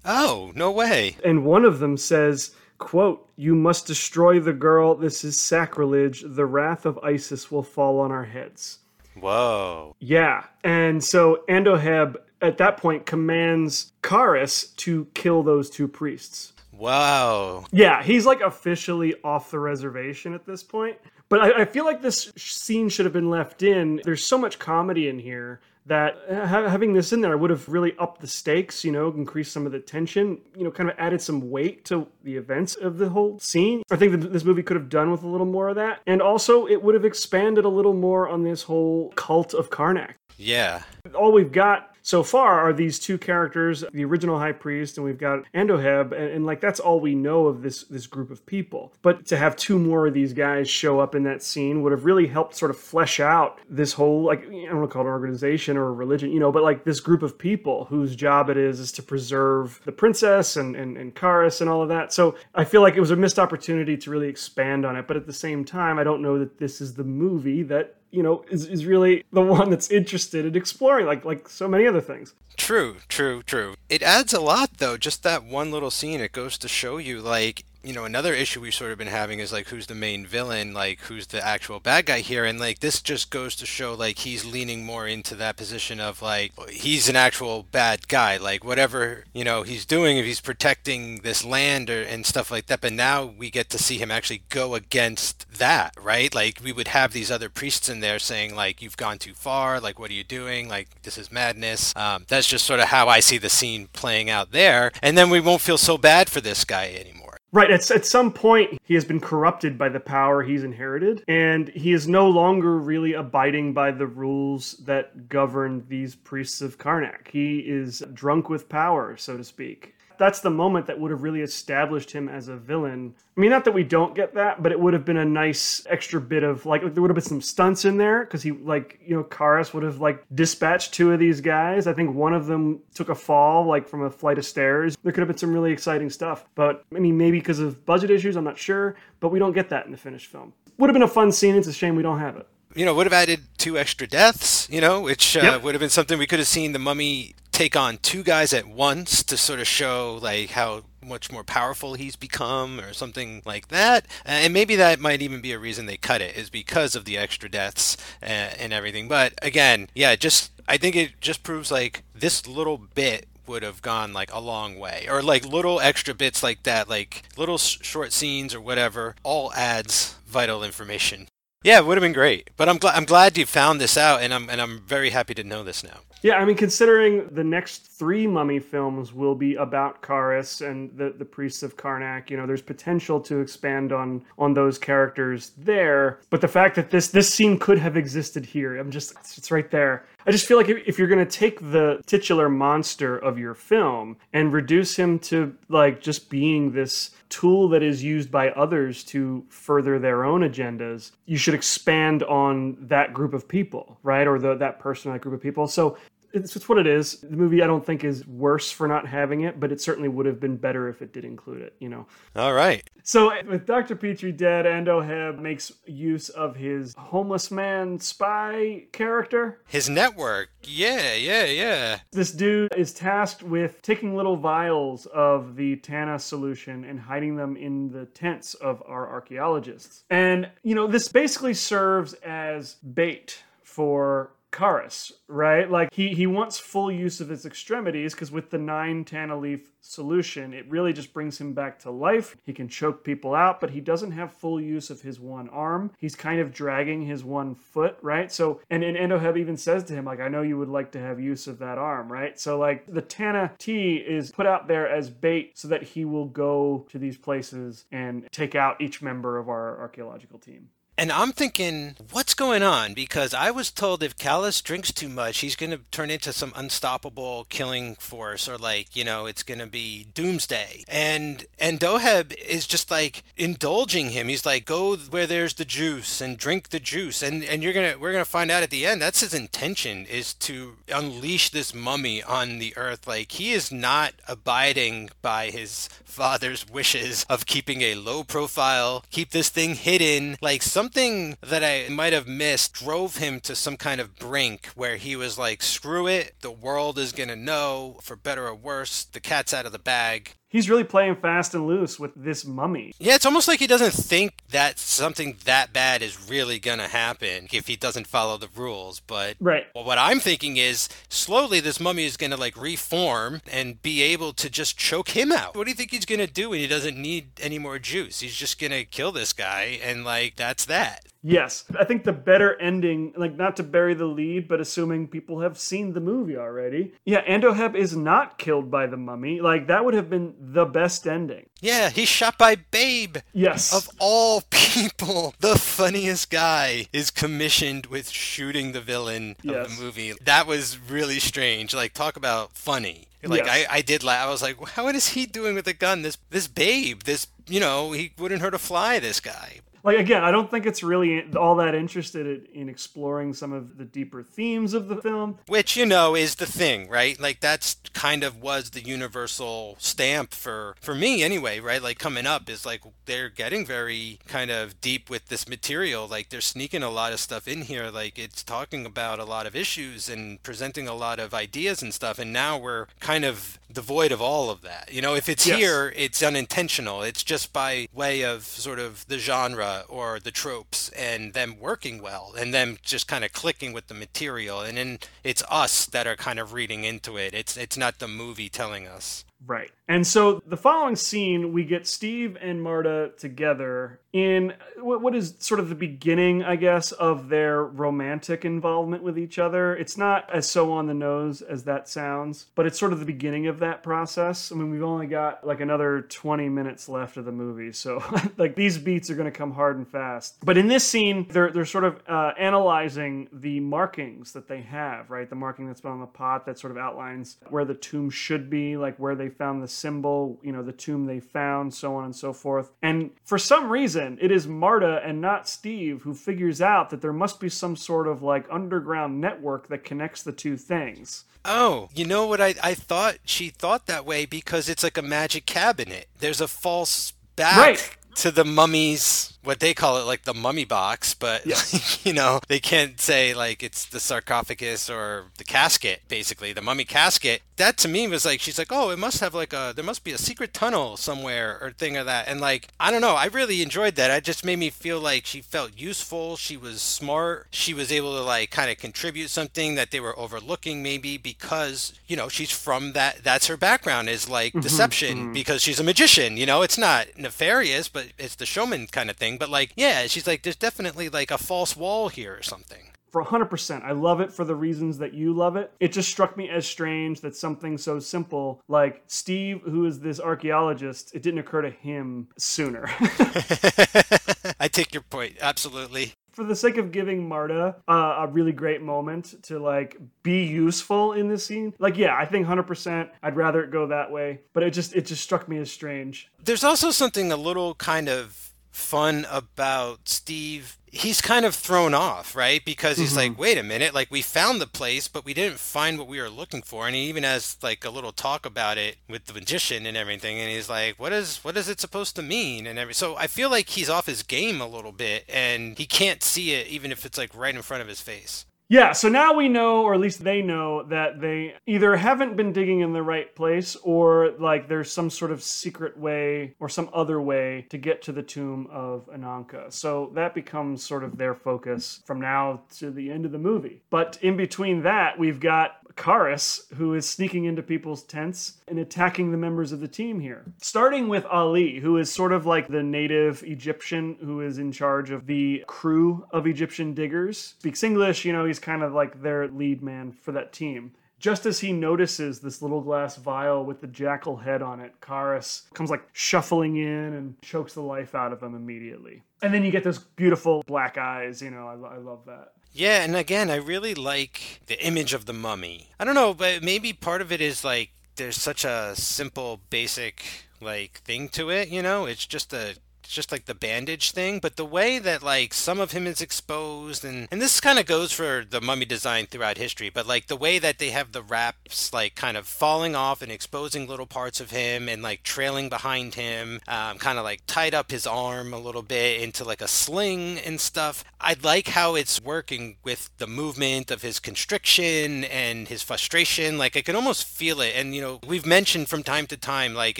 Oh, 0.03 0.51
no 0.55 0.69
way. 0.71 1.15
and 1.23 1.45
one 1.45 1.65
of 1.65 1.79
them 1.79 1.97
says. 1.97 2.53
Quote, 2.77 3.29
you 3.37 3.55
must 3.55 3.87
destroy 3.87 4.37
the 4.41 4.51
girl. 4.51 4.95
This 4.95 5.23
is 5.23 5.39
sacrilege. 5.39 6.25
The 6.27 6.45
wrath 6.45 6.85
of 6.85 6.97
Isis 6.97 7.49
will 7.49 7.63
fall 7.63 8.01
on 8.01 8.11
our 8.11 8.25
heads. 8.25 8.79
Whoa. 9.17 9.95
Yeah. 9.99 10.43
And 10.65 11.01
so 11.01 11.45
Andoheb 11.47 12.17
at 12.45 12.57
that 12.59 12.77
point 12.77 13.05
commands 13.05 13.91
Kharis 14.03 14.76
to 14.77 15.05
kill 15.13 15.43
those 15.43 15.69
two 15.69 15.88
priests. 15.88 16.53
Wow. 16.72 17.65
Yeah, 17.72 18.03
he's 18.03 18.26
like 18.26 18.41
officially 18.41 19.15
off 19.23 19.51
the 19.51 19.59
reservation 19.59 20.34
at 20.34 20.45
this 20.45 20.63
point. 20.63 20.97
But 21.30 21.41
I, 21.41 21.61
I 21.61 21.65
feel 21.65 21.85
like 21.85 22.01
this 22.01 22.31
scene 22.38 22.89
should 22.89 23.05
have 23.05 23.13
been 23.13 23.30
left 23.30 23.63
in. 23.63 24.01
There's 24.03 24.23
so 24.23 24.38
much 24.38 24.59
comedy 24.59 25.07
in 25.07 25.17
here 25.17 25.61
that 25.88 26.15
uh, 26.30 26.45
ha- 26.47 26.67
having 26.67 26.93
this 26.93 27.13
in 27.13 27.22
there 27.22 27.38
would 27.38 27.49
have 27.51 27.67
really 27.69 27.95
upped 27.99 28.19
the 28.22 28.27
stakes, 28.27 28.84
you 28.84 28.91
know, 28.91 29.07
increased 29.09 29.51
some 29.51 29.65
of 29.65 29.72
the 29.72 29.80
tension, 29.80 30.39
you 30.55 30.63
know, 30.63 30.72
kind 30.72 30.89
of 30.89 30.95
added 30.99 31.22
some 31.22 31.49
weight 31.49 31.85
to 31.85 32.07
the 32.23 32.35
events 32.35 32.76
of 32.76 32.97
the 32.97 33.09
whole 33.09 33.39
scene. 33.39 33.81
I 33.91 33.95
think 33.95 34.11
that 34.19 34.34
this 34.34 34.43
movie 34.43 34.63
could 34.63 34.77
have 34.77 34.89
done 34.89 35.11
with 35.11 35.23
a 35.23 35.27
little 35.27 35.45
more 35.47 35.69
of 35.69 35.76
that. 35.76 36.01
And 36.07 36.22
also, 36.22 36.67
it 36.67 36.81
would 36.84 36.95
have 36.95 37.05
expanded 37.05 37.65
a 37.65 37.69
little 37.69 37.93
more 37.93 38.27
on 38.27 38.43
this 38.43 38.63
whole 38.63 39.11
cult 39.15 39.53
of 39.53 39.69
Karnak 39.69 40.13
Yeah. 40.38 40.81
all 41.13 41.31
we've 41.31 41.51
got 41.51 41.94
so 42.06 42.22
far 42.22 42.60
are 42.60 42.72
these 42.72 42.99
two 42.99 43.18
characters, 43.18 43.84
the 43.91 44.06
original 44.06 44.38
high 44.38 44.52
priest, 44.52 44.98
and 44.98 45.03
we've 45.03 45.18
got 45.18 45.40
Andoheb, 45.56 46.11
and, 46.11 46.30
and 46.30 46.45
like 46.45 46.61
that's 46.61 46.80
all 46.80 46.99
we 46.99 47.15
know 47.15 47.48
of 47.48 47.64
this 47.64 47.84
this 47.86 48.06
group 48.06 48.30
of 48.30 48.45
people. 48.45 48.94
But 49.02 49.26
to 49.26 49.38
have 49.38 49.56
two 49.56 49.80
more 49.80 50.06
of 50.06 50.14
these 50.14 50.32
guys 50.32 50.69
show 50.69 50.99
up 50.99 51.15
in 51.15 51.23
that 51.23 51.41
scene 51.41 51.82
would 51.82 51.91
have 51.91 52.06
really 52.06 52.27
helped 52.27 52.56
sort 52.57 52.69
of 52.69 52.77
flesh 52.77 53.19
out 53.19 53.60
this 53.68 53.94
whole 53.94 54.22
like 54.22 54.41
I 54.41 54.52
don't 54.52 54.77
want 54.77 54.91
to 54.91 54.94
call 54.94 55.02
it 55.02 55.06
an 55.06 55.14
organization 55.14 55.77
or 55.77 55.88
a 55.88 55.94
religion, 55.94 56.32
you 56.32 56.40
know, 56.40 56.52
but 56.52 56.61
like 56.61 56.84
this 56.84 56.99
group 56.99 57.23
of 57.23 57.40
people 57.40 57.86
whose 57.86 58.15
job 58.15 58.52
it 58.52 58.57
is 58.57 58.80
is 58.80 58.91
to 58.91 59.02
preserve 59.02 59.82
the 59.86 59.91
princess 59.91 60.57
and 60.57 60.76
and, 60.76 60.98
and 60.98 61.15
Kharis 61.15 61.60
and 61.60 61.72
all 61.72 61.82
of 61.82 61.90
that. 61.90 62.14
So 62.14 62.36
I 62.53 62.65
feel 62.65 62.82
like 62.82 62.95
it 62.95 62.99
was 63.02 63.10
a 63.10 63.15
missed 63.15 63.40
opportunity 63.40 63.98
to 63.98 64.11
really 64.11 64.27
expand 64.27 64.86
on 64.86 64.95
it. 64.95 65.07
But 65.07 65.18
at 65.18 65.26
the 65.26 65.34
same 65.34 65.65
time, 65.65 65.98
I 65.98 66.03
don't 66.03 66.22
know 66.22 66.38
that 66.38 66.60
this 66.60 66.82
is 66.82 66.94
the 66.94 67.03
movie 67.03 67.64
that 67.64 67.95
you 68.11 68.23
know, 68.23 68.44
is, 68.49 68.65
is 68.65 68.86
really 68.86 69.23
the 69.32 69.41
one 69.41 69.69
that's 69.69 69.90
interested 69.91 70.45
in 70.45 70.56
exploring, 70.56 71.06
like 71.06 71.26
like 71.26 71.49
so 71.49 71.68
many 71.68 71.88
other 71.88 72.02
things. 72.02 72.34
True, 72.57 72.98
true, 73.10 73.44
true. 73.44 73.76
It 73.90 74.02
adds 74.02 74.34
a 74.34 74.40
lot 74.40 74.77
though, 74.77 74.98
just 74.98 75.23
that 75.23 75.44
one 75.44 75.72
little 75.72 75.91
scene. 75.91 76.22
It 76.22 76.32
goes 76.32 76.57
to 76.60 76.68
show 76.68 76.98
you 76.98 77.22
like 77.22 77.65
you 77.86 77.94
know 77.94 78.06
another 78.06 78.34
issue 78.34 78.62
we've 78.62 78.74
sort 78.74 78.91
of 78.91 78.98
been 78.98 79.07
having 79.07 79.40
is 79.40 79.53
like 79.53 79.68
who's 79.68 79.88
the 79.88 79.95
main 79.95 80.26
villain 80.26 80.74
like 80.74 80.99
who's 81.02 81.28
the 81.28 81.45
actual 81.45 81.80
bad 81.80 82.06
guy 82.06 82.20
here 82.20 82.45
and 82.45 82.60
like 82.60 82.80
this 82.80 83.02
just 83.02 83.30
goes 83.30 83.56
to 83.56 83.66
show 83.66 83.94
like 83.94 84.20
he's 84.20 84.45
leaning 84.45 84.86
more 84.86 85.07
into 85.07 85.36
that 85.36 85.57
position 85.57 85.99
of 85.99 86.22
like 86.22 86.52
he's 86.70 87.07
an 87.10 87.16
actual 87.16 87.64
bad 87.72 88.07
guy 88.07 88.38
like 88.38 88.64
whatever 88.64 89.26
you 89.34 89.44
know 89.44 89.64
he's 89.64 89.86
doing 89.86 90.18
if 90.18 90.26
he's 90.26 90.41
protecting 90.41 91.18
this 91.18 91.44
land 91.44 91.90
or 91.90 92.02
and 92.02 92.26
stuff 92.26 92.49
like 92.52 92.68
that 92.68 92.82
but 92.82 92.94
now 92.94 93.26
we 93.26 93.49
get 93.49 93.70
to 93.70 93.78
see 93.78 93.98
him 93.98 94.12
actually 94.12 94.41
go 94.49 94.76
against 94.76 95.45
that 95.57 95.95
right? 96.02 96.34
Like 96.34 96.60
we 96.64 96.72
would 96.72 96.90
have 96.90 97.14
these 97.14 97.32
other 97.32 97.49
priests 97.49 97.90
in 97.90 97.99
there 97.99 98.20
saying 98.20 98.56
like 98.56 98.82
you've 98.82 98.98
gone 98.98 99.18
too 99.18 99.34
far 99.34 99.80
like 99.80 99.99
what 99.99 100.10
are 100.10 100.14
you 100.14 100.24
doing? 100.24 100.70
Like 100.70 100.88
this 101.03 101.18
is 101.18 101.32
madness. 101.32 101.95
Um, 101.95 102.26
that's 102.28 102.48
just 102.48 102.66
sort 102.66 102.80
of 102.80 102.88
how 102.88 103.07
i 103.07 103.20
see 103.20 103.38
the 103.38 103.49
scene 103.49 103.88
playing 103.94 104.30
out 104.30 104.52
there 104.52 104.91
and 105.02 105.18
then 105.18 105.30
we 105.30 105.40
won't 105.40 105.62
feel 105.62 105.78
so 105.78 105.98
bad 105.98 106.30
for 106.30 106.41
this 106.41 106.64
guy 106.64 106.94
anymore 106.94 107.24
Right. 107.56 107.72
At, 107.72 107.90
at 107.90 108.06
some 108.06 108.34
point, 108.34 108.77
he 108.84 108.95
has 108.95 109.06
been 109.06 109.22
corrupted 109.22 109.77
by 109.77 109.88
the 109.88 110.02
power 110.02 110.44
he's 110.44 110.65
inherited, 110.65 111.23
and 111.30 111.69
he 111.69 111.94
is 111.94 112.06
no 112.06 112.27
longer 112.27 112.77
really 112.77 113.14
abiding 113.14 113.72
by 113.72 113.91
the 113.91 114.07
rules 114.07 114.73
that 114.80 115.30
govern 115.30 115.86
these 115.88 116.15
priests 116.15 116.60
of 116.60 116.77
Karnak. 116.77 117.30
He 117.30 117.60
is 117.60 118.03
drunk 118.14 118.49
with 118.49 118.68
power, 118.68 119.15
so 119.15 119.38
to 119.38 119.44
speak 119.45 119.94
that's 120.17 120.39
the 120.39 120.49
moment 120.49 120.87
that 120.87 120.99
would 120.99 121.11
have 121.11 121.23
really 121.23 121.41
established 121.41 122.11
him 122.11 122.29
as 122.29 122.47
a 122.47 122.55
villain. 122.55 123.13
I 123.37 123.41
mean, 123.41 123.49
not 123.49 123.65
that 123.65 123.73
we 123.73 123.83
don't 123.83 124.15
get 124.15 124.33
that, 124.35 124.63
but 124.63 124.71
it 124.71 124.79
would 124.79 124.93
have 124.93 125.05
been 125.05 125.17
a 125.17 125.25
nice 125.25 125.85
extra 125.89 126.21
bit 126.21 126.43
of 126.43 126.65
like, 126.65 126.81
there 126.93 127.01
would 127.01 127.09
have 127.09 127.15
been 127.15 127.23
some 127.23 127.41
stunts 127.41 127.85
in 127.85 127.97
there 127.97 128.23
because 128.23 128.43
he 128.43 128.51
like 128.51 128.99
you 129.05 129.15
know 129.15 129.23
Kharis 129.23 129.73
would 129.73 129.83
have 129.83 129.99
like 129.99 130.23
dispatched 130.33 130.93
two 130.93 131.11
of 131.11 131.19
these 131.19 131.41
guys. 131.41 131.87
I 131.87 131.93
think 131.93 132.15
one 132.15 132.33
of 132.33 132.45
them 132.47 132.79
took 132.93 133.09
a 133.09 133.15
fall 133.15 133.65
like 133.65 133.87
from 133.87 134.03
a 134.03 134.09
flight 134.09 134.37
of 134.37 134.45
stairs. 134.45 134.97
There 135.03 135.11
could 135.11 135.21
have 135.21 135.27
been 135.27 135.37
some 135.37 135.53
really 135.53 135.71
exciting 135.71 136.09
stuff, 136.09 136.45
but 136.55 136.83
I 136.95 136.99
mean 136.99 137.17
maybe 137.17 137.39
because 137.39 137.59
of 137.59 137.85
budget 137.85 138.11
issues, 138.11 138.35
I'm 138.35 138.43
not 138.43 138.57
sure. 138.57 138.95
But 139.19 139.29
we 139.29 139.39
don't 139.39 139.53
get 139.53 139.69
that 139.69 139.85
in 139.85 139.91
the 139.91 139.97
finished 139.97 140.27
film. 140.27 140.53
Would 140.77 140.89
have 140.89 140.93
been 140.93 141.03
a 141.03 141.07
fun 141.07 141.31
scene. 141.31 141.55
It's 141.55 141.67
a 141.67 141.73
shame 141.73 141.95
we 141.95 142.03
don't 142.03 142.19
have 142.19 142.37
it 142.37 142.47
you 142.75 142.85
know, 142.85 142.93
would 142.93 143.05
have 143.05 143.13
added 143.13 143.39
two 143.57 143.77
extra 143.77 144.05
deaths, 144.05 144.67
you 144.69 144.81
know, 144.81 145.01
which 145.01 145.37
uh, 145.37 145.41
Yep. 145.41 145.63
would 145.63 145.73
have 145.73 145.79
been 145.79 145.89
something 145.89 146.19
we 146.19 146.27
could 146.27 146.39
have 146.39 146.47
seen 146.47 146.73
the 146.73 146.79
mummy 146.79 147.33
take 147.56 147.77
on 147.77 147.98
two 147.99 148.22
guys 148.22 148.52
at 148.52 148.68
once 148.68 149.23
to 149.23 149.38
sort 149.38 149.61
of 149.61 149.68
show 149.68 150.19
like 150.22 150.49
how 150.52 150.84
much 151.02 151.32
more 151.32 151.44
powerful 151.45 151.94
he's 151.94 152.18
become 152.18 152.82
or 152.82 152.91
something 152.91 153.41
like 153.45 153.69
that. 153.69 154.06
And 154.26 154.53
maybe 154.53 154.76
that 154.76 154.99
might 154.99 155.22
even 155.22 155.40
be 155.40 155.53
a 155.53 155.60
reason 155.60 155.86
they 155.86 155.95
cut 155.95 156.22
it 156.22 156.36
is 156.36 156.49
because 156.49 156.98
of 156.98 157.06
the 157.06 157.18
extra 157.18 157.48
deaths 157.48 157.95
and 158.22 158.73
everything. 158.73 159.07
But 159.07 159.36
again, 159.41 159.88
yeah, 159.95 160.18
just 160.18 160.52
I 160.68 160.76
think 160.76 160.98
it 160.98 161.22
just 161.22 161.44
proves 161.44 161.72
like 161.72 162.03
this 162.14 162.45
little 162.45 162.77
bit 162.77 163.26
would 163.48 163.64
have 163.64 163.82
gone 163.82 164.11
like 164.11 164.34
a 164.34 164.40
long 164.40 164.77
way 164.77 165.06
or 165.10 165.22
like 165.22 165.45
little 165.45 165.80
extra 165.80 166.14
bits 166.14 166.44
like 166.44 166.64
that 166.64 166.90
like 166.90 167.23
little 167.38 167.60
short 167.60 168.11
scenes 168.11 168.53
or 168.53 168.60
whatever 168.60 169.15
all 169.23 169.53
adds 169.53 170.15
vital 170.27 170.61
information 170.61 171.27
yeah, 171.64 171.80
it 171.80 171.86
would 171.88 171.98
have 171.98 172.03
been 172.03 172.14
great. 172.14 172.52
But 172.57 172.69
I'm 172.69 172.77
glad 172.77 172.95
I'm 172.95 173.06
glad 173.06 173.40
you 173.40 173.48
found 173.48 173.82
this 173.82 173.98
out, 173.98 174.22
and 174.22 174.32
I'm 174.32 174.52
and 174.52 174.61
I'm 174.61 174.82
very 174.82 175.10
happy 175.10 175.34
to 175.34 175.44
know 175.44 175.64
this 175.64 175.84
now. 175.84 176.02
Yeah, 176.26 176.38
I 176.38 176.45
mean, 176.45 176.56
considering 176.56 177.27
the 177.34 177.43
next 177.43 177.85
three 177.85 178.26
Mummy 178.26 178.57
films 178.57 179.14
will 179.14 179.35
be 179.35 179.53
about 179.57 180.02
Kharis 180.02 180.68
and 180.68 180.89
the, 180.97 181.14
the 181.15 181.23
priests 181.23 181.61
of 181.61 181.77
Karnak, 181.77 182.31
you 182.31 182.38
know, 182.38 182.47
there's 182.47 182.64
potential 182.64 183.22
to 183.22 183.41
expand 183.41 183.93
on 183.93 184.26
on 184.39 184.56
those 184.56 184.80
characters 184.80 185.52
there. 185.56 186.22
But 186.31 186.41
the 186.41 186.47
fact 186.47 186.77
that 186.77 186.89
this 186.89 187.10
this 187.10 187.31
scene 187.31 187.60
could 187.60 187.77
have 187.77 187.95
existed 187.95 188.43
here, 188.43 188.76
I'm 188.80 188.89
just 188.89 189.11
it's, 189.19 189.52
right 189.52 189.69
there. 189.69 190.07
I 190.26 190.31
just 190.31 190.47
feel 190.47 190.57
like 190.57 190.69
if, 190.69 190.81
if 190.88 190.97
you're 190.97 191.07
going 191.07 191.23
to 191.23 191.31
take 191.31 191.60
the 191.60 192.02
titular 192.07 192.49
monster 192.49 193.19
of 193.19 193.38
your 193.38 193.53
film 193.53 194.18
and 194.34 194.52
reduce 194.52 194.95
him 194.95 195.19
to 195.19 195.56
like 195.69 196.02
just 196.02 196.31
being 196.31 196.72
this 196.72 197.11
tool 197.30 197.69
that 197.69 197.84
is 197.84 198.03
used 198.03 198.31
by 198.31 198.49
others 198.52 199.03
to 199.03 199.45
further 199.49 199.99
their 199.99 200.23
own 200.23 200.41
agendas, 200.41 201.11
you 201.26 201.38
should 201.38 201.53
expand 201.53 202.23
on 202.23 202.77
that 202.80 203.14
group 203.14 203.34
of 203.34 203.47
people, 203.47 203.99
right? 204.02 204.26
Or 204.26 204.39
the, 204.39 204.56
that 204.56 204.80
person, 204.80 205.11
that 205.11 205.22
group 205.22 205.35
of 205.35 205.41
people. 205.41 205.68
So 205.68 205.97
it's, 206.36 206.56
it's 206.56 206.70
what 206.70 206.78
it 206.78 206.88
is. 206.88 207.22
The 207.22 207.38
movie 207.38 207.64
I 207.64 207.68
don't 207.68 207.86
think 207.86 208.03
is 208.03 208.26
worse 208.28 208.72
for 208.72 208.88
not 208.88 209.07
having 209.07 209.41
it, 209.41 209.60
but 209.60 209.72
it 209.72 209.82
certainly 209.82 210.10
would 210.10 210.26
have 210.26 210.40
been 210.40 210.57
better 210.57 210.90
if 210.90 211.02
it 211.02 211.14
did 211.14 211.26
include 211.26 211.62
it, 211.62 211.76
you 211.80 211.90
know. 211.90 212.06
All 212.36 212.53
right. 212.53 212.88
So 213.03 213.32
with 213.45 213.66
Dr. 213.66 213.95
Petrie 213.95 214.32
dead, 214.32 214.66
Andoheb 214.66 215.40
makes 215.40 215.72
use 215.86 216.30
of 216.30 216.56
his 216.56 216.94
homeless 216.98 217.52
man 217.52 217.99
spy 217.99 218.86
character. 218.91 219.62
His 219.68 219.90
network. 219.90 220.49
Yeah, 220.64 221.14
yeah, 221.14 221.45
yeah. 221.45 221.99
This 222.12 222.32
dude 222.32 222.74
is 222.76 222.94
tasked 222.94 223.44
with 223.44 223.82
taking 223.82 224.16
little 224.16 224.36
vials 224.36 225.06
of 225.07 225.56
the 225.56 225.76
Tana 225.78 226.20
solution 226.20 226.84
and 226.84 226.99
hiding 226.99 227.36
them 227.36 227.56
in 227.56 227.91
the 227.91 228.06
tents 228.06 228.56
of 228.56 228.82
our 228.88 229.07
archaeologists. 229.07 230.03
And, 230.10 230.49
you 230.64 230.76
know, 230.76 230.88
this 230.88 231.07
basically 231.07 231.53
serves 231.53 232.14
as 232.16 232.76
bait 232.76 233.44
for 233.64 234.32
Kharis, 234.56 235.11
right? 235.27 235.69
Like 235.69 235.94
he 235.94 236.14
he 236.14 236.27
wants 236.27 236.57
full 236.57 236.90
use 236.90 237.19
of 237.19 237.27
his 237.27 237.45
extremities 237.45 238.14
because 238.14 238.32
with 238.32 238.49
the 238.49 238.57
nine 238.57 239.03
Tana 239.03 239.38
leaf 239.38 239.69
solution, 239.82 240.53
it 240.53 240.65
really 240.69 240.94
just 240.94 241.14
brings 241.14 241.40
him 241.40 241.53
back 241.53 241.77
to 241.80 241.91
life. 241.91 242.38
He 242.44 242.53
can 242.53 242.69
choke 242.69 243.03
people 243.03 243.36
out, 243.36 243.60
but 243.60 243.72
he 243.72 243.82
doesn't 243.82 244.11
have 244.11 244.32
full 244.32 244.61
use 244.61 244.90
of 244.90 245.02
his 245.02 245.19
one 245.19 245.49
arm. 245.49 245.91
He's 245.98 246.15
kind 246.15 246.40
of 246.40 246.53
dragging 246.53 247.06
his 247.06 247.23
one 247.23 247.53
foot, 247.53 247.98
right? 248.02 248.32
So 248.32 248.61
and, 248.69 248.82
and 248.82 248.98
Andoheb 248.98 249.38
even 249.38 249.57
says 249.57 249.84
to 249.86 249.94
him, 249.94 250.06
like, 250.06 250.22
I 250.22 250.30
know 250.30 250.41
you 250.41 250.57
would 250.57 250.69
like 250.69 250.94
to 250.94 250.99
have 250.99 251.19
use 251.19 251.48
of 251.48 251.60
that 251.60 251.77
arm, 251.77 252.10
right? 252.10 252.40
So 252.40 252.57
like 252.57 252.86
the 252.88 253.02
Tana 253.02 253.52
tea 253.57 253.95
is 253.95 254.32
put 254.32 254.45
out 254.45 254.69
there 254.69 254.88
as 254.88 255.10
bait 255.10 255.52
so 255.57 255.68
that 255.68 255.84
he 255.84 256.06
will 256.06 256.27
go 256.27 256.86
to 256.90 256.98
these 256.98 257.18
places 257.18 257.86
and 257.91 258.26
take 258.32 258.56
out 258.56 258.80
each 258.80 259.02
member 259.02 259.38
of 259.38 259.49
our 259.49 259.77
archaeological 259.82 260.40
team. 260.40 260.69
And 260.97 261.11
I'm 261.11 261.34
thinking, 261.34 261.95
what's 262.11 262.34
going 262.34 262.63
on? 262.63 262.93
Because 262.93 263.34
I 263.34 263.51
was 263.51 263.69
told 263.69 264.01
if 264.01 264.17
Kharis 264.17 264.63
drinks 264.63 264.93
too 264.93 265.09
much, 265.09 265.39
he's 265.39 265.55
going 265.55 265.72
to 265.72 265.80
turn 265.91 266.09
into 266.09 266.31
some 266.31 266.53
unstoppable 266.55 267.45
killing 267.49 267.95
force, 267.95 268.47
or 268.47 268.57
like, 268.57 268.95
you 268.95 269.03
know, 269.03 269.26
it's 269.26 269.43
going 269.43 269.59
to 269.59 269.67
be 269.67 270.07
doomsday. 270.13 270.85
And 270.88 271.45
Andoheb 271.59 272.34
is 272.38 272.65
just 272.65 272.89
like 272.89 273.23
indulging 273.35 274.11
him. 274.11 274.30
He's 274.30 274.45
like, 274.45 274.65
go 274.65 274.95
where 274.95 275.27
there's 275.27 275.55
the 275.55 275.65
juice 275.65 276.22
and 276.22 276.38
drink 276.38 276.69
the 276.69 276.80
juice. 276.80 277.22
And 277.22 277.43
and 277.43 277.63
you're 277.63 277.73
gonna 277.73 277.95
we're 277.99 278.11
gonna 278.11 278.26
find 278.26 278.51
out 278.51 278.63
at 278.63 278.69
the 278.69 278.85
end 278.85 279.01
that's 279.01 279.22
his 279.22 279.34
intention 279.34 280.05
is 280.05 280.34
to 280.35 280.77
unleash 280.93 281.49
this 281.49 281.73
mummy 281.73 282.23
on 282.23 282.59
the 282.59 282.76
earth. 282.77 283.07
Like 283.07 283.34
he 283.34 283.51
is 283.51 283.72
not 283.72 284.13
abiding 284.27 285.09
by 285.22 285.49
his 285.49 285.89
father's 286.03 286.67
wishes 286.69 287.26
of 287.30 287.45
keeping 287.45 287.81
a 287.81 287.95
low 287.95 288.23
profile, 288.23 289.03
keep 289.11 289.31
this 289.31 289.49
thing 289.49 289.76
hidden. 289.76 290.38
Like 290.41 290.61
something 290.86 291.36
that 291.41 291.64
I 291.64 291.91
might 291.91 292.14
have 292.14 292.28
missed 292.28 292.74
drove 292.74 293.18
him 293.18 293.40
to 293.40 293.56
some 293.56 293.76
kind 293.76 293.99
of 293.99 294.16
brink 294.18 294.68
where 294.76 294.98
he 294.98 295.16
was 295.16 295.36
like, 295.36 295.64
screw 295.64 296.06
it, 296.06 296.36
the 296.41 296.52
world 296.52 296.99
is 296.99 297.12
gonna 297.12 297.36
know, 297.36 297.98
for 298.03 298.16
better 298.16 298.45
or 298.45 298.53
worse, 298.53 299.03
the 299.03 299.20
cat's 299.20 299.52
out 299.52 299.66
of 299.66 299.72
the 299.72 299.80
bag. 299.80 300.36
He's 300.56 300.69
really 300.69 300.86
playing 300.86 301.18
fast 301.18 301.53
and 301.53 301.68
loose 301.68 301.99
with 301.99 302.14
this 302.15 302.45
mummy. 302.45 302.94
Yeah, 302.98 303.15
it's 303.15 303.26
almost 303.26 303.49
like 303.49 303.60
he 303.60 303.68
doesn't 303.68 303.91
think 303.91 304.36
that 304.52 304.80
something 304.80 305.36
that 305.44 305.73
bad 305.73 306.02
is 306.02 306.30
really 306.30 306.60
going 306.60 306.77
to 306.77 306.88
happen 306.88 307.49
if 307.52 307.68
he 307.68 307.76
doesn't 307.76 308.07
follow 308.07 308.38
the 308.38 308.48
rules. 308.56 309.02
But 309.02 309.36
Right. 309.41 309.65
what 309.73 309.98
I'm 309.98 310.22
thinking 310.22 310.56
is 310.56 310.88
slowly 311.10 311.60
this 311.60 311.82
mummy 311.82 312.06
is 312.06 312.15
going 312.15 312.32
to 312.32 312.38
like 312.38 312.56
reform 312.56 313.41
and 313.52 313.82
be 313.82 314.02
able 314.02 314.32
to 314.32 314.49
just 314.49 314.77
choke 314.77 315.10
him 315.10 315.30
out. 315.30 315.57
What 315.57 315.65
do 315.65 315.72
you 315.72 315.76
think 315.76 315.91
he's 315.91 316.06
going 316.06 316.26
to 316.26 316.34
do 316.34 316.52
when 316.52 316.61
he 316.61 316.68
doesn't 316.68 316.95
need 316.95 317.32
any 317.41 317.60
more 317.60 317.77
juice? 317.77 318.22
He's 318.22 318.38
just 318.38 318.57
going 318.57 318.72
to 318.72 318.86
kill 318.86 319.11
this 319.11 319.34
guy 319.34 319.77
and 319.84 320.06
like 320.06 320.38
that's 320.38 320.64
that. 320.68 321.02
Yes, 321.27 321.65
I 321.80 321.85
think 321.85 322.03
the 322.03 322.14
better 322.14 322.56
ending, 322.61 323.11
like 323.18 323.35
not 323.35 323.56
to 323.56 323.64
bury 323.64 323.95
the 323.95 324.06
lead, 324.06 324.47
but 324.47 324.61
assuming 324.61 325.07
people 325.07 325.39
have 325.41 325.57
seen 325.57 325.93
the 325.93 325.99
movie 325.99 326.38
already. 326.38 326.93
Yeah, 327.03 327.23
Andoheb 327.26 327.73
is 327.76 327.97
not 327.97 328.38
killed 328.38 328.69
by 328.69 328.85
the 328.85 328.95
mummy. 328.97 329.41
Like 329.41 329.65
that 329.68 329.84
would 329.84 329.95
have 329.95 330.07
been 330.07 330.35
the 330.39 330.65
best 330.65 331.07
ending. 331.07 331.47
Yeah, 331.61 331.89
he's 331.89 332.10
shot 332.10 332.38
by 332.38 332.53
Babe. 332.56 333.18
Yes. 333.34 333.73
Of 333.73 333.89
all 333.97 334.41
people, 334.52 335.34
the 335.39 335.56
funniest 335.57 336.30
guy 336.30 336.88
is 336.93 337.10
commissioned 337.10 337.88
with 337.88 338.10
shooting 338.10 338.73
the 338.73 338.81
villain 338.81 339.31
of 339.39 339.45
Yes. 339.45 339.76
the 339.77 339.84
movie. 339.84 340.14
That 340.23 340.45
was 340.45 340.77
really 340.77 341.18
strange. 341.19 341.73
Like, 341.73 341.93
talk 341.93 342.18
about 342.18 342.56
funny. 342.56 343.07
Like, 343.23 343.45
Yes. 343.45 343.68
I, 343.72 343.77
I 343.77 343.81
did 343.81 344.03
laugh. 344.03 344.27
I 344.27 344.30
was 344.30 344.43
like, 344.43 344.64
how 344.69 344.88
is 344.89 345.07
he 345.10 345.26
doing 345.26 345.56
with 345.56 345.68
a 345.68 345.73
gun? 345.73 346.03
This 346.03 346.19
this 346.30 346.47
Babe, 346.47 347.02
this, 347.02 347.26
you 347.47 347.60
know, 347.60 347.93
he 347.93 348.11
wouldn't 348.19 348.41
hurt 348.43 348.53
a 348.53 348.60
fly, 348.60 348.99
this 348.99 349.19
guy. 349.19 349.61
Like 349.86 349.99
again, 349.99 350.24
I 350.24 350.32
don't 350.32 350.49
think 350.49 350.66
it's 350.66 350.82
really 350.82 351.32
all 351.36 351.56
that 351.57 351.76
interested 351.76 352.26
in, 352.26 352.62
in 352.62 352.70
exploring 352.70 353.36
some 353.36 353.53
of 353.53 353.78
the 353.78 353.86
deeper 353.86 354.24
themes 354.24 354.74
of 354.74 354.88
the 354.88 354.95
film. 354.95 355.38
Which, 355.48 355.78
you 355.78 355.86
know, 355.86 356.16
is 356.16 356.36
the 356.36 356.48
thing, 356.48 356.90
right? 356.90 357.20
Like 357.20 357.40
that's 357.40 357.78
kind 357.94 358.24
of 358.24 358.41
was 358.41 358.72
the 358.72 358.82
universal 358.82 359.76
stamp 359.80 360.34
for 360.34 360.76
for 360.82 360.95
me 360.95 361.24
anyway, 361.24 361.60
right? 361.60 361.84
Like 361.84 361.99
coming 361.99 362.26
up 362.26 362.49
is 362.49 362.66
like 362.66 362.82
they're 363.06 363.30
getting 363.30 363.64
very 363.64 364.20
kind 364.28 364.49
of 364.49 364.82
deep 364.82 365.07
with 365.07 365.28
this 365.28 365.48
material. 365.48 366.07
Like 366.07 366.30
they're 366.30 366.41
sneaking 366.41 366.82
a 366.82 366.90
lot 366.90 367.14
of 367.14 367.20
stuff 367.20 367.48
in 367.48 367.62
here. 367.62 367.91
Like 367.91 368.18
it's 368.18 368.44
talking 368.44 368.88
about 368.88 369.20
a 369.20 369.26
lot 369.26 369.45
of 369.45 369.56
issues 369.56 370.10
and 370.10 370.41
presenting 370.41 370.88
a 370.88 370.95
lot 370.95 371.20
of 371.20 371.32
ideas 371.36 371.84
and 371.84 371.94
stuff. 371.94 372.18
And 372.18 372.34
now 372.34 372.57
we're 372.57 372.88
kind 372.99 373.24
of 373.24 373.60
devoid 373.71 374.11
of 374.11 374.21
all 374.21 374.49
of 374.49 374.61
that. 374.61 374.89
You 374.91 375.01
know, 375.01 375.15
if 375.15 375.27
it's 375.29 375.45
Yes. 375.45 375.57
here, 375.57 375.93
it's 375.95 376.21
unintentional. 376.21 377.01
It's 377.03 377.23
just 377.23 377.53
by 377.53 377.87
way 377.93 378.23
of 378.23 378.43
sort 378.43 378.79
of 378.79 379.05
the 379.07 379.17
genre 379.17 379.83
or 379.89 380.19
the 380.19 380.31
tropes 380.31 380.89
and 380.89 381.33
them 381.33 381.59
working 381.59 382.01
well 382.01 382.33
and 382.37 382.53
them 382.53 382.77
just 382.81 383.07
kind 383.07 383.23
of 383.25 383.33
clicking 383.33 383.73
with 383.73 383.87
the 383.87 383.93
material. 383.93 384.61
And 384.61 384.77
then 384.77 384.99
it's 385.23 385.43
us 385.49 385.85
that 385.87 386.07
are 386.07 386.15
kind 386.15 386.39
of 386.39 386.53
reading 386.53 386.83
into 386.83 387.17
it. 387.17 387.33
It's 387.33 387.57
it's 387.57 387.77
not 387.77 387.99
the 387.99 388.07
movie 388.07 388.49
telling 388.49 388.87
us. 388.87 389.25
Right. 389.45 389.71
And 389.87 390.07
so 390.07 390.41
the 390.47 390.57
following 390.57 390.95
scene, 390.95 391.53
we 391.53 391.65
get 391.65 391.85
Steve 391.85 392.35
and 392.41 392.63
Marta 392.63 393.11
together 393.17 393.99
in 394.15 394.53
what 394.77 395.13
is 395.13 395.35
sort 395.39 395.59
of 395.59 395.67
the 395.67 395.75
beginning, 395.75 396.41
I 396.41 396.55
guess, 396.55 396.93
of 396.93 397.27
their 397.27 397.65
romantic 397.65 398.45
involvement 398.45 399.03
with 399.03 399.19
each 399.19 399.37
other. 399.37 399.75
It's 399.75 399.97
not 399.97 400.29
as 400.33 400.47
so 400.47 400.71
on 400.71 400.87
the 400.87 400.93
nose 400.93 401.41
as 401.41 401.65
that 401.65 401.89
sounds, 401.89 402.45
but 402.55 402.65
it's 402.65 402.79
sort 402.79 402.93
of 402.93 402.99
the 402.99 403.05
beginning 403.05 403.47
of 403.47 403.59
that 403.59 403.83
process. 403.83 404.53
I 404.53 404.55
mean, 404.55 404.71
we've 404.71 404.83
only 404.83 405.07
got 405.07 405.45
like 405.45 405.59
another 405.59 406.03
20 406.03 406.47
minutes 406.47 406.87
left 406.87 407.17
of 407.17 407.25
the 407.25 407.33
movie, 407.33 407.73
so 407.73 408.01
like 408.37 408.55
these 408.55 408.77
beats 408.77 409.09
are 409.09 409.15
going 409.15 409.29
to 409.29 409.37
come 409.37 409.51
hard 409.51 409.75
and 409.75 409.85
fast. 409.85 410.37
But 410.45 410.57
in 410.57 410.67
this 410.67 410.85
scene, 410.85 411.27
they're 411.29 411.51
they're 411.51 411.65
sort 411.65 411.83
of 411.83 412.01
uh, 412.07 412.31
analyzing 412.39 413.27
the 413.33 413.59
markings 413.59 414.31
that 414.31 414.47
they 414.47 414.61
have, 414.61 415.09
right? 415.09 415.29
The 415.29 415.35
marking 415.35 415.67
that's 415.67 415.81
been 415.81 415.91
on 415.91 415.99
the 415.99 416.05
pot 416.05 416.45
that 416.45 416.57
sort 416.57 416.71
of 416.71 416.77
outlines 416.77 417.35
where 417.49 417.65
the 417.65 417.73
tomb 417.73 418.09
should 418.09 418.49
be, 418.49 418.77
like 418.77 418.95
where 418.97 419.15
they 419.15 419.27
found 419.27 419.61
the 419.61 419.67
symbol, 419.67 420.39
you 420.41 420.53
know, 420.53 420.63
the 420.63 420.71
tomb 420.71 421.05
they 421.05 421.19
found, 421.19 421.73
so 421.73 421.97
on 421.97 422.05
and 422.05 422.15
so 422.15 422.31
forth. 422.31 422.71
And 422.81 423.11
for 423.25 423.37
some 423.37 423.69
reason, 423.69 424.05
it 424.22 424.32
is 424.32 424.48
Marta 424.48 425.02
and 425.03 425.22
not 425.22 425.48
Steve 425.48 426.02
who 426.02 426.14
figures 426.14 426.61
out 426.61 426.90
that 426.90 427.02
there 427.02 427.14
must 427.14 427.40
be 427.40 427.49
some 427.49 427.76
sort 427.76 428.07
of 428.07 428.22
like 428.22 428.45
underground 428.52 429.19
network 429.19 429.68
that 429.68 429.84
connects 429.84 430.23
the 430.23 430.32
two 430.32 430.57
things. 430.57 431.26
Oh, 431.44 431.90
you 431.94 432.06
know 432.06 432.26
what? 432.26 432.41
I, 432.41 432.56
I 432.64 432.73
thought 432.73 433.18
she 433.23 433.49
thought 433.49 433.86
that 433.86 434.06
way 434.06 434.26
because 434.26 434.68
it's 434.68 434.84
like 434.84 434.98
a 434.98 435.02
magic 435.03 435.45
cabinet. 435.45 436.07
There's 436.19 436.41
a 436.41 436.48
false 436.48 437.14
back 437.36 437.57
Right. 437.57 437.98
To 438.15 438.31
the 438.31 438.45
mummies 438.45 439.35
what 439.45 439.59
they 439.59 439.73
call 439.73 439.97
it, 439.97 440.05
like 440.05 440.23
the 440.23 440.33
mummy 440.33 440.65
box, 440.65 441.13
but, 441.13 441.45
you 442.05 442.13
know, 442.13 442.39
they 442.47 442.59
can't 442.59 442.99
say 442.99 443.33
like 443.33 443.63
it's 443.63 443.85
the 443.85 443.99
sarcophagus 443.99 444.89
or 444.89 445.25
the 445.37 445.43
casket, 445.43 446.01
basically, 446.07 446.53
the 446.53 446.61
mummy 446.61 446.83
casket. 446.83 447.41
That 447.57 447.77
to 447.77 447.87
me 447.87 448.07
was 448.07 448.25
like, 448.25 448.41
she's 448.41 448.57
like, 448.57 448.71
oh, 448.71 448.89
it 448.89 448.99
must 448.99 449.21
have 449.21 449.33
like 449.33 449.53
a, 449.53 449.71
there 449.73 449.85
must 449.85 450.03
be 450.03 450.11
a 450.11 450.17
secret 450.17 450.53
tunnel 450.53 450.97
somewhere 450.97 451.57
or 451.61 451.71
thing 451.71 451.95
of 451.95 452.05
that. 452.05 452.27
And 452.27 452.41
like, 452.41 452.67
I 452.79 452.91
don't 452.91 453.01
know, 453.01 453.15
I 453.15 453.27
really 453.27 453.61
enjoyed 453.61 453.95
that. 453.95 454.11
It 454.11 454.23
just 454.25 454.43
made 454.43 454.59
me 454.59 454.69
feel 454.69 454.99
like 454.99 455.25
she 455.25 455.41
felt 455.41 455.77
useful. 455.77 456.35
She 456.35 456.57
was 456.57 456.81
smart. 456.81 457.47
She 457.51 457.73
was 457.73 457.91
able 457.91 458.15
to 458.17 458.23
like 458.23 458.51
kind 458.51 458.69
of 458.69 458.77
contribute 458.77 459.29
something 459.29 459.75
that 459.75 459.91
they 459.91 459.99
were 459.99 460.17
overlooking 460.19 460.83
maybe 460.83 461.17
because, 461.17 461.93
you 462.07 462.17
know, 462.17 462.27
she's 462.27 462.51
from 462.51 462.91
that, 462.93 463.23
that's 463.23 463.47
her 463.47 463.57
background 463.57 464.09
is 464.09 464.27
like 464.27 464.51
mm-hmm. 464.51 464.61
deception 464.61 465.17
mm-hmm. 465.17 465.33
because 465.33 465.61
she's 465.61 465.79
a 465.79 465.83
magician. 465.83 466.35
You 466.35 466.45
know, 466.45 466.61
it's 466.61 466.77
not 466.77 467.07
nefarious, 467.17 467.87
but 467.87 468.05
it's 468.18 468.36
the 468.36 468.45
showman 468.45 468.88
kind 468.88 469.10
of 469.10 469.18
thing. 469.18 469.38
But 469.38 469.49
like, 469.49 469.72
yeah, 469.76 470.07
she's 470.07 470.27
like, 470.27 470.44
there's 470.44 470.56
definitely 470.56 471.10
like 471.10 471.32
a 471.32 471.38
false 471.38 471.76
wall 471.76 472.10
here 472.10 472.36
or 472.36 472.44
something. 472.44 472.91
For 473.11 473.23
100%. 473.23 473.82
I 473.82 473.94
love 473.94 474.19
it 474.19 474.30
for 474.30 474.44
the 474.44 474.56
reasons 474.56 474.98
that 474.98 475.14
you 475.14 475.32
love 475.32 475.56
it. 475.56 475.72
It 475.80 475.94
just 475.94 476.10
struck 476.10 476.36
me 476.36 476.49
as 476.49 476.68
strange 476.68 477.22
that 477.22 477.34
something 477.34 477.77
so 477.77 477.98
simple 477.99 478.61
like 478.68 479.03
Steve, 479.07 479.61
who 479.64 479.86
is 479.86 480.02
this 480.02 480.19
archaeologist, 480.19 481.15
it 481.15 481.22
didn't 481.22 481.40
occur 481.40 481.61
to 481.61 481.69
him 481.69 482.27
sooner. 482.38 482.90
I 484.60 484.68
take 484.69 484.94
your 484.94 485.03
point. 485.03 485.38
Absolutely. 485.40 486.14
For 486.36 486.44
the 486.44 486.56
sake 486.56 486.78
of 486.78 486.91
giving 486.91 487.28
Marta 487.28 487.78
uh, 487.88 488.16
a 488.20 488.28
really 488.28 488.52
great 488.52 488.82
moment 488.82 489.41
to 489.44 489.57
like 489.57 489.98
be 490.22 490.44
useful 490.44 491.14
in 491.14 491.30
this 491.30 491.45
scene, 491.45 491.74
like 491.80 491.98
yeah, 491.98 492.16
I 492.16 492.26
think 492.26 492.45
100%. 492.45 493.10
I'd 493.24 493.36
rather 493.36 493.64
it 493.64 493.72
go 493.72 493.88
that 493.88 494.12
way, 494.12 494.41
but 494.53 494.62
it 494.64 494.72
just 494.72 494.95
it 494.95 495.06
just 495.06 495.24
struck 495.24 495.48
me 495.48 495.57
as 495.57 495.72
strange. 495.72 496.30
There's 496.44 496.64
also 496.64 496.91
something 496.91 497.32
a 497.32 497.38
little 497.38 497.76
kind 497.76 498.10
of 498.10 498.44
fun 498.76 499.26
about 499.30 500.07
Steve. 500.10 500.77
He's 500.91 501.19
kind 501.19 501.45
of 501.45 501.56
thrown 501.56 501.93
off, 501.93 502.35
right? 502.35 502.64
Because 502.64 502.97
he's 502.97 503.18
like, 503.18 503.31
mm-hmm. 503.34 503.41
wait 503.41 503.57
a 503.57 503.64
minute, 503.64 503.93
like 503.93 504.10
we 504.10 504.22
found 504.22 504.61
the 504.61 504.68
place, 504.68 505.07
but 505.07 505.26
we 505.26 505.34
didn't 505.34 505.60
find 505.60 505.97
what 505.97 506.07
we 506.07 506.22
were 506.22 506.30
looking 506.30 506.61
for. 506.61 506.85
And 506.88 506.95
he 506.95 507.03
even 507.03 507.23
has 507.23 507.57
like 507.61 507.84
a 507.84 507.89
little 507.89 508.11
talk 508.11 508.45
about 508.45 508.77
it 508.77 508.97
with 509.10 509.26
the 509.26 509.34
magician 509.34 509.85
and 509.85 509.97
everything. 509.97 510.39
And 510.39 510.49
he's 510.49 510.69
like, 510.69 510.99
what 510.99 511.11
is 511.11 511.38
what 511.43 511.57
is 511.57 511.68
it 511.68 511.81
supposed 511.81 512.15
to 512.15 512.22
mean? 512.22 512.65
And 512.65 512.80
every 512.80 512.93
so 512.93 513.15
I 513.15 513.27
feel 513.27 513.49
like 513.49 513.69
he's 513.69 513.89
off 513.89 514.06
his 514.06 514.23
game 514.23 514.61
a 514.61 514.68
little 514.68 514.93
bit, 514.93 515.26
and 515.27 515.77
he 515.77 515.85
can't 515.85 516.23
see 516.23 516.53
it 516.53 516.68
even 516.68 516.91
if 516.91 517.06
it's 517.06 517.18
like 517.18 517.35
right 517.35 517.56
in 517.56 517.61
front 517.61 517.81
of 517.81 517.89
his 517.89 518.02
face. 518.02 518.45
Yeah, 518.67 518.93
so 518.93 519.09
now 519.09 519.33
we 519.33 519.47
know, 519.47 519.83
or 519.83 519.93
at 519.93 519.99
least 519.99 520.23
they 520.23 520.41
know, 520.41 520.83
that 520.83 521.21
they 521.21 521.53
either 521.67 521.95
haven't 521.95 522.35
been 522.35 522.51
digging 522.51 522.79
in 522.79 522.93
the 522.93 523.03
right 523.03 523.33
place 523.35 523.75
or 523.83 524.31
like 524.39 524.67
there's 524.67 524.91
some 524.91 525.11
sort 525.11 525.31
of 525.31 525.43
secret 525.43 525.95
way 525.97 526.55
or 526.59 526.67
some 526.67 526.89
other 526.91 527.21
way 527.21 527.67
to 527.69 527.77
get 527.77 528.01
to 528.03 528.11
the 528.11 528.23
tomb 528.23 528.67
of 528.71 529.07
Ananka. 529.13 529.71
So 529.71 530.11
that 530.15 530.33
becomes 530.33 530.83
sort 530.83 531.03
of 531.03 531.15
their 531.15 531.35
focus 531.35 532.01
from 532.05 532.19
now 532.19 532.63
to 532.77 532.89
the 532.89 533.11
end 533.11 533.25
of 533.25 533.31
the 533.31 533.37
movie. 533.37 533.83
But 533.91 534.17
in 534.23 534.35
between 534.35 534.81
that, 534.81 535.19
we've 535.19 535.39
got 535.39 535.77
Kharis, 535.95 536.72
who 536.73 536.93
is 536.93 537.09
sneaking 537.09 537.45
into 537.45 537.63
people's 537.63 538.03
tents 538.03 538.57
and 538.67 538.80
attacking 538.80 539.31
the 539.31 539.38
members 539.38 539.72
of 539.72 539.80
the 539.80 539.88
team 539.88 540.19
here. 540.19 540.43
Starting 540.61 541.07
with 541.07 541.26
Ali, 541.26 541.80
who 541.80 541.97
is 541.97 542.11
sort 542.11 542.31
of 542.31 542.45
like 542.45 542.67
the 542.67 542.84
native 542.84 543.43
Egyptian 543.43 544.17
who 544.19 544.41
is 544.41 544.57
in 544.57 544.72
charge 544.72 545.11
of 545.11 545.26
the 545.26 545.63
crew 545.67 546.26
of 546.31 546.47
Egyptian 546.47 546.93
diggers. 546.93 547.55
Speaks 547.59 547.84
English, 547.84 548.26
you 548.26 548.34
know, 548.34 548.45
he's 548.45 548.59
kind 548.59 548.84
of 548.84 548.93
like 548.93 549.22
their 549.22 549.47
lead 549.47 549.81
man 549.81 550.11
for 550.11 550.31
that 550.34 550.53
team. 550.53 550.91
Just 551.17 551.45
as 551.45 551.59
he 551.59 551.72
notices 551.72 552.39
this 552.39 552.61
little 552.61 552.81
glass 552.81 553.15
vial 553.15 553.63
with 553.63 553.80
the 553.80 553.88
jackal 553.88 554.35
head 554.35 554.61
on 554.61 554.81
it, 554.81 554.99
Kharis 555.01 555.72
comes 555.73 555.89
like 555.89 556.07
shuffling 556.11 556.76
in 556.76 557.13
and 557.13 557.41
chokes 557.41 557.73
the 557.73 557.81
life 557.81 558.13
out 558.13 558.34
of 558.34 558.43
him 558.43 558.53
immediately. 558.53 559.23
And 559.41 559.53
then 559.53 559.63
you 559.63 559.72
get 559.72 559.84
those 559.84 559.99
beautiful 559.99 560.61
black 560.67 560.97
eyes, 560.97 561.41
you 561.41 561.51
know, 561.51 561.67
I, 561.67 561.95
I 561.95 561.97
love 561.97 562.26
that. 562.26 562.51
Yeah, 562.77 563.06
and 563.06 563.15
again, 563.15 563.49
I 563.49 563.56
really 563.56 563.95
like 563.95 564.60
the 564.65 564.77
image 564.85 565.14
of 565.14 565.26
the 565.26 565.31
mummy. 565.31 565.91
I 565.97 566.03
don't 566.03 566.14
know, 566.14 566.34
but 566.34 566.61
maybe 566.61 566.91
part 566.91 567.22
of 567.22 567.31
it 567.31 567.39
is 567.39 567.64
like 567.64 567.91
there's 568.18 568.35
such 568.35 568.65
a 568.65 568.91
simple, 568.97 569.61
basic 569.69 570.26
like 570.60 570.99
thing 571.06 571.30
to 571.30 571.49
it. 571.49 571.69
You 571.69 571.81
know, 571.81 572.06
it's 572.06 572.26
just 572.26 572.52
a 572.52 572.76
just 573.14 573.32
like 573.32 573.45
the 573.45 573.56
bandage 573.56 574.11
thing, 574.11 574.40
but 574.40 574.56
the 574.56 574.65
way 574.65 574.99
that 574.99 575.23
like 575.23 575.53
some 575.53 575.80
of 575.80 575.91
him 575.91 576.07
is 576.07 576.22
exposed 576.22 577.06
and 577.06 577.27
and 577.32 577.41
this 577.41 577.60
kind 577.60 577.80
of 577.80 577.86
goes 577.86 578.11
for 578.11 578.44
the 578.49 578.61
mummy 578.61 578.86
design 578.86 579.26
throughout 579.27 579.57
history, 579.57 579.90
but 579.90 580.07
like 580.07 580.27
the 580.27 580.36
way 580.36 580.60
that 580.60 580.80
they 580.80 580.90
have 580.90 581.11
the 581.11 581.22
wraps 581.22 581.94
like 581.94 582.15
kind 582.15 582.38
of 582.38 582.48
falling 582.48 582.95
off 582.95 583.22
and 583.22 583.32
exposing 583.32 583.88
little 583.88 584.06
parts 584.06 584.40
of 584.40 584.52
him 584.52 584.90
and 584.90 585.02
like 585.03 585.23
trailing 585.23 585.69
behind 585.69 586.15
him, 586.15 586.60
um, 586.68 586.98
kind 586.98 587.18
of 587.18 587.23
like 587.23 587.41
tied 587.48 587.73
up 587.73 587.91
his 587.91 588.07
arm 588.07 588.53
a 588.53 588.60
little 588.60 588.82
bit 588.82 589.22
into 589.22 589.44
like 589.44 589.61
a 589.61 589.68
sling 589.68 590.40
and 590.40 590.60
stuff. 590.60 591.03
I 591.19 591.36
like 591.41 591.69
how 591.69 591.95
it's 591.95 592.22
working 592.22 592.77
with 592.84 593.10
the 593.18 593.27
movement 593.27 593.91
of 593.91 594.02
his 594.02 594.19
constriction 594.19 595.23
and 595.26 595.68
his 595.68 595.84
frustration. 595.84 596.57
Like 596.57 596.76
I 596.76 596.82
can 596.82 596.95
almost 596.95 597.26
feel 597.27 597.61
it. 597.61 597.73
And 597.76 597.95
you 597.95 598.02
know, 598.02 598.19
we've 598.27 598.45
mentioned 598.45 598.90
from 598.90 599.03
time 599.03 599.27
to 599.27 599.38
time, 599.38 599.73
like 599.73 599.99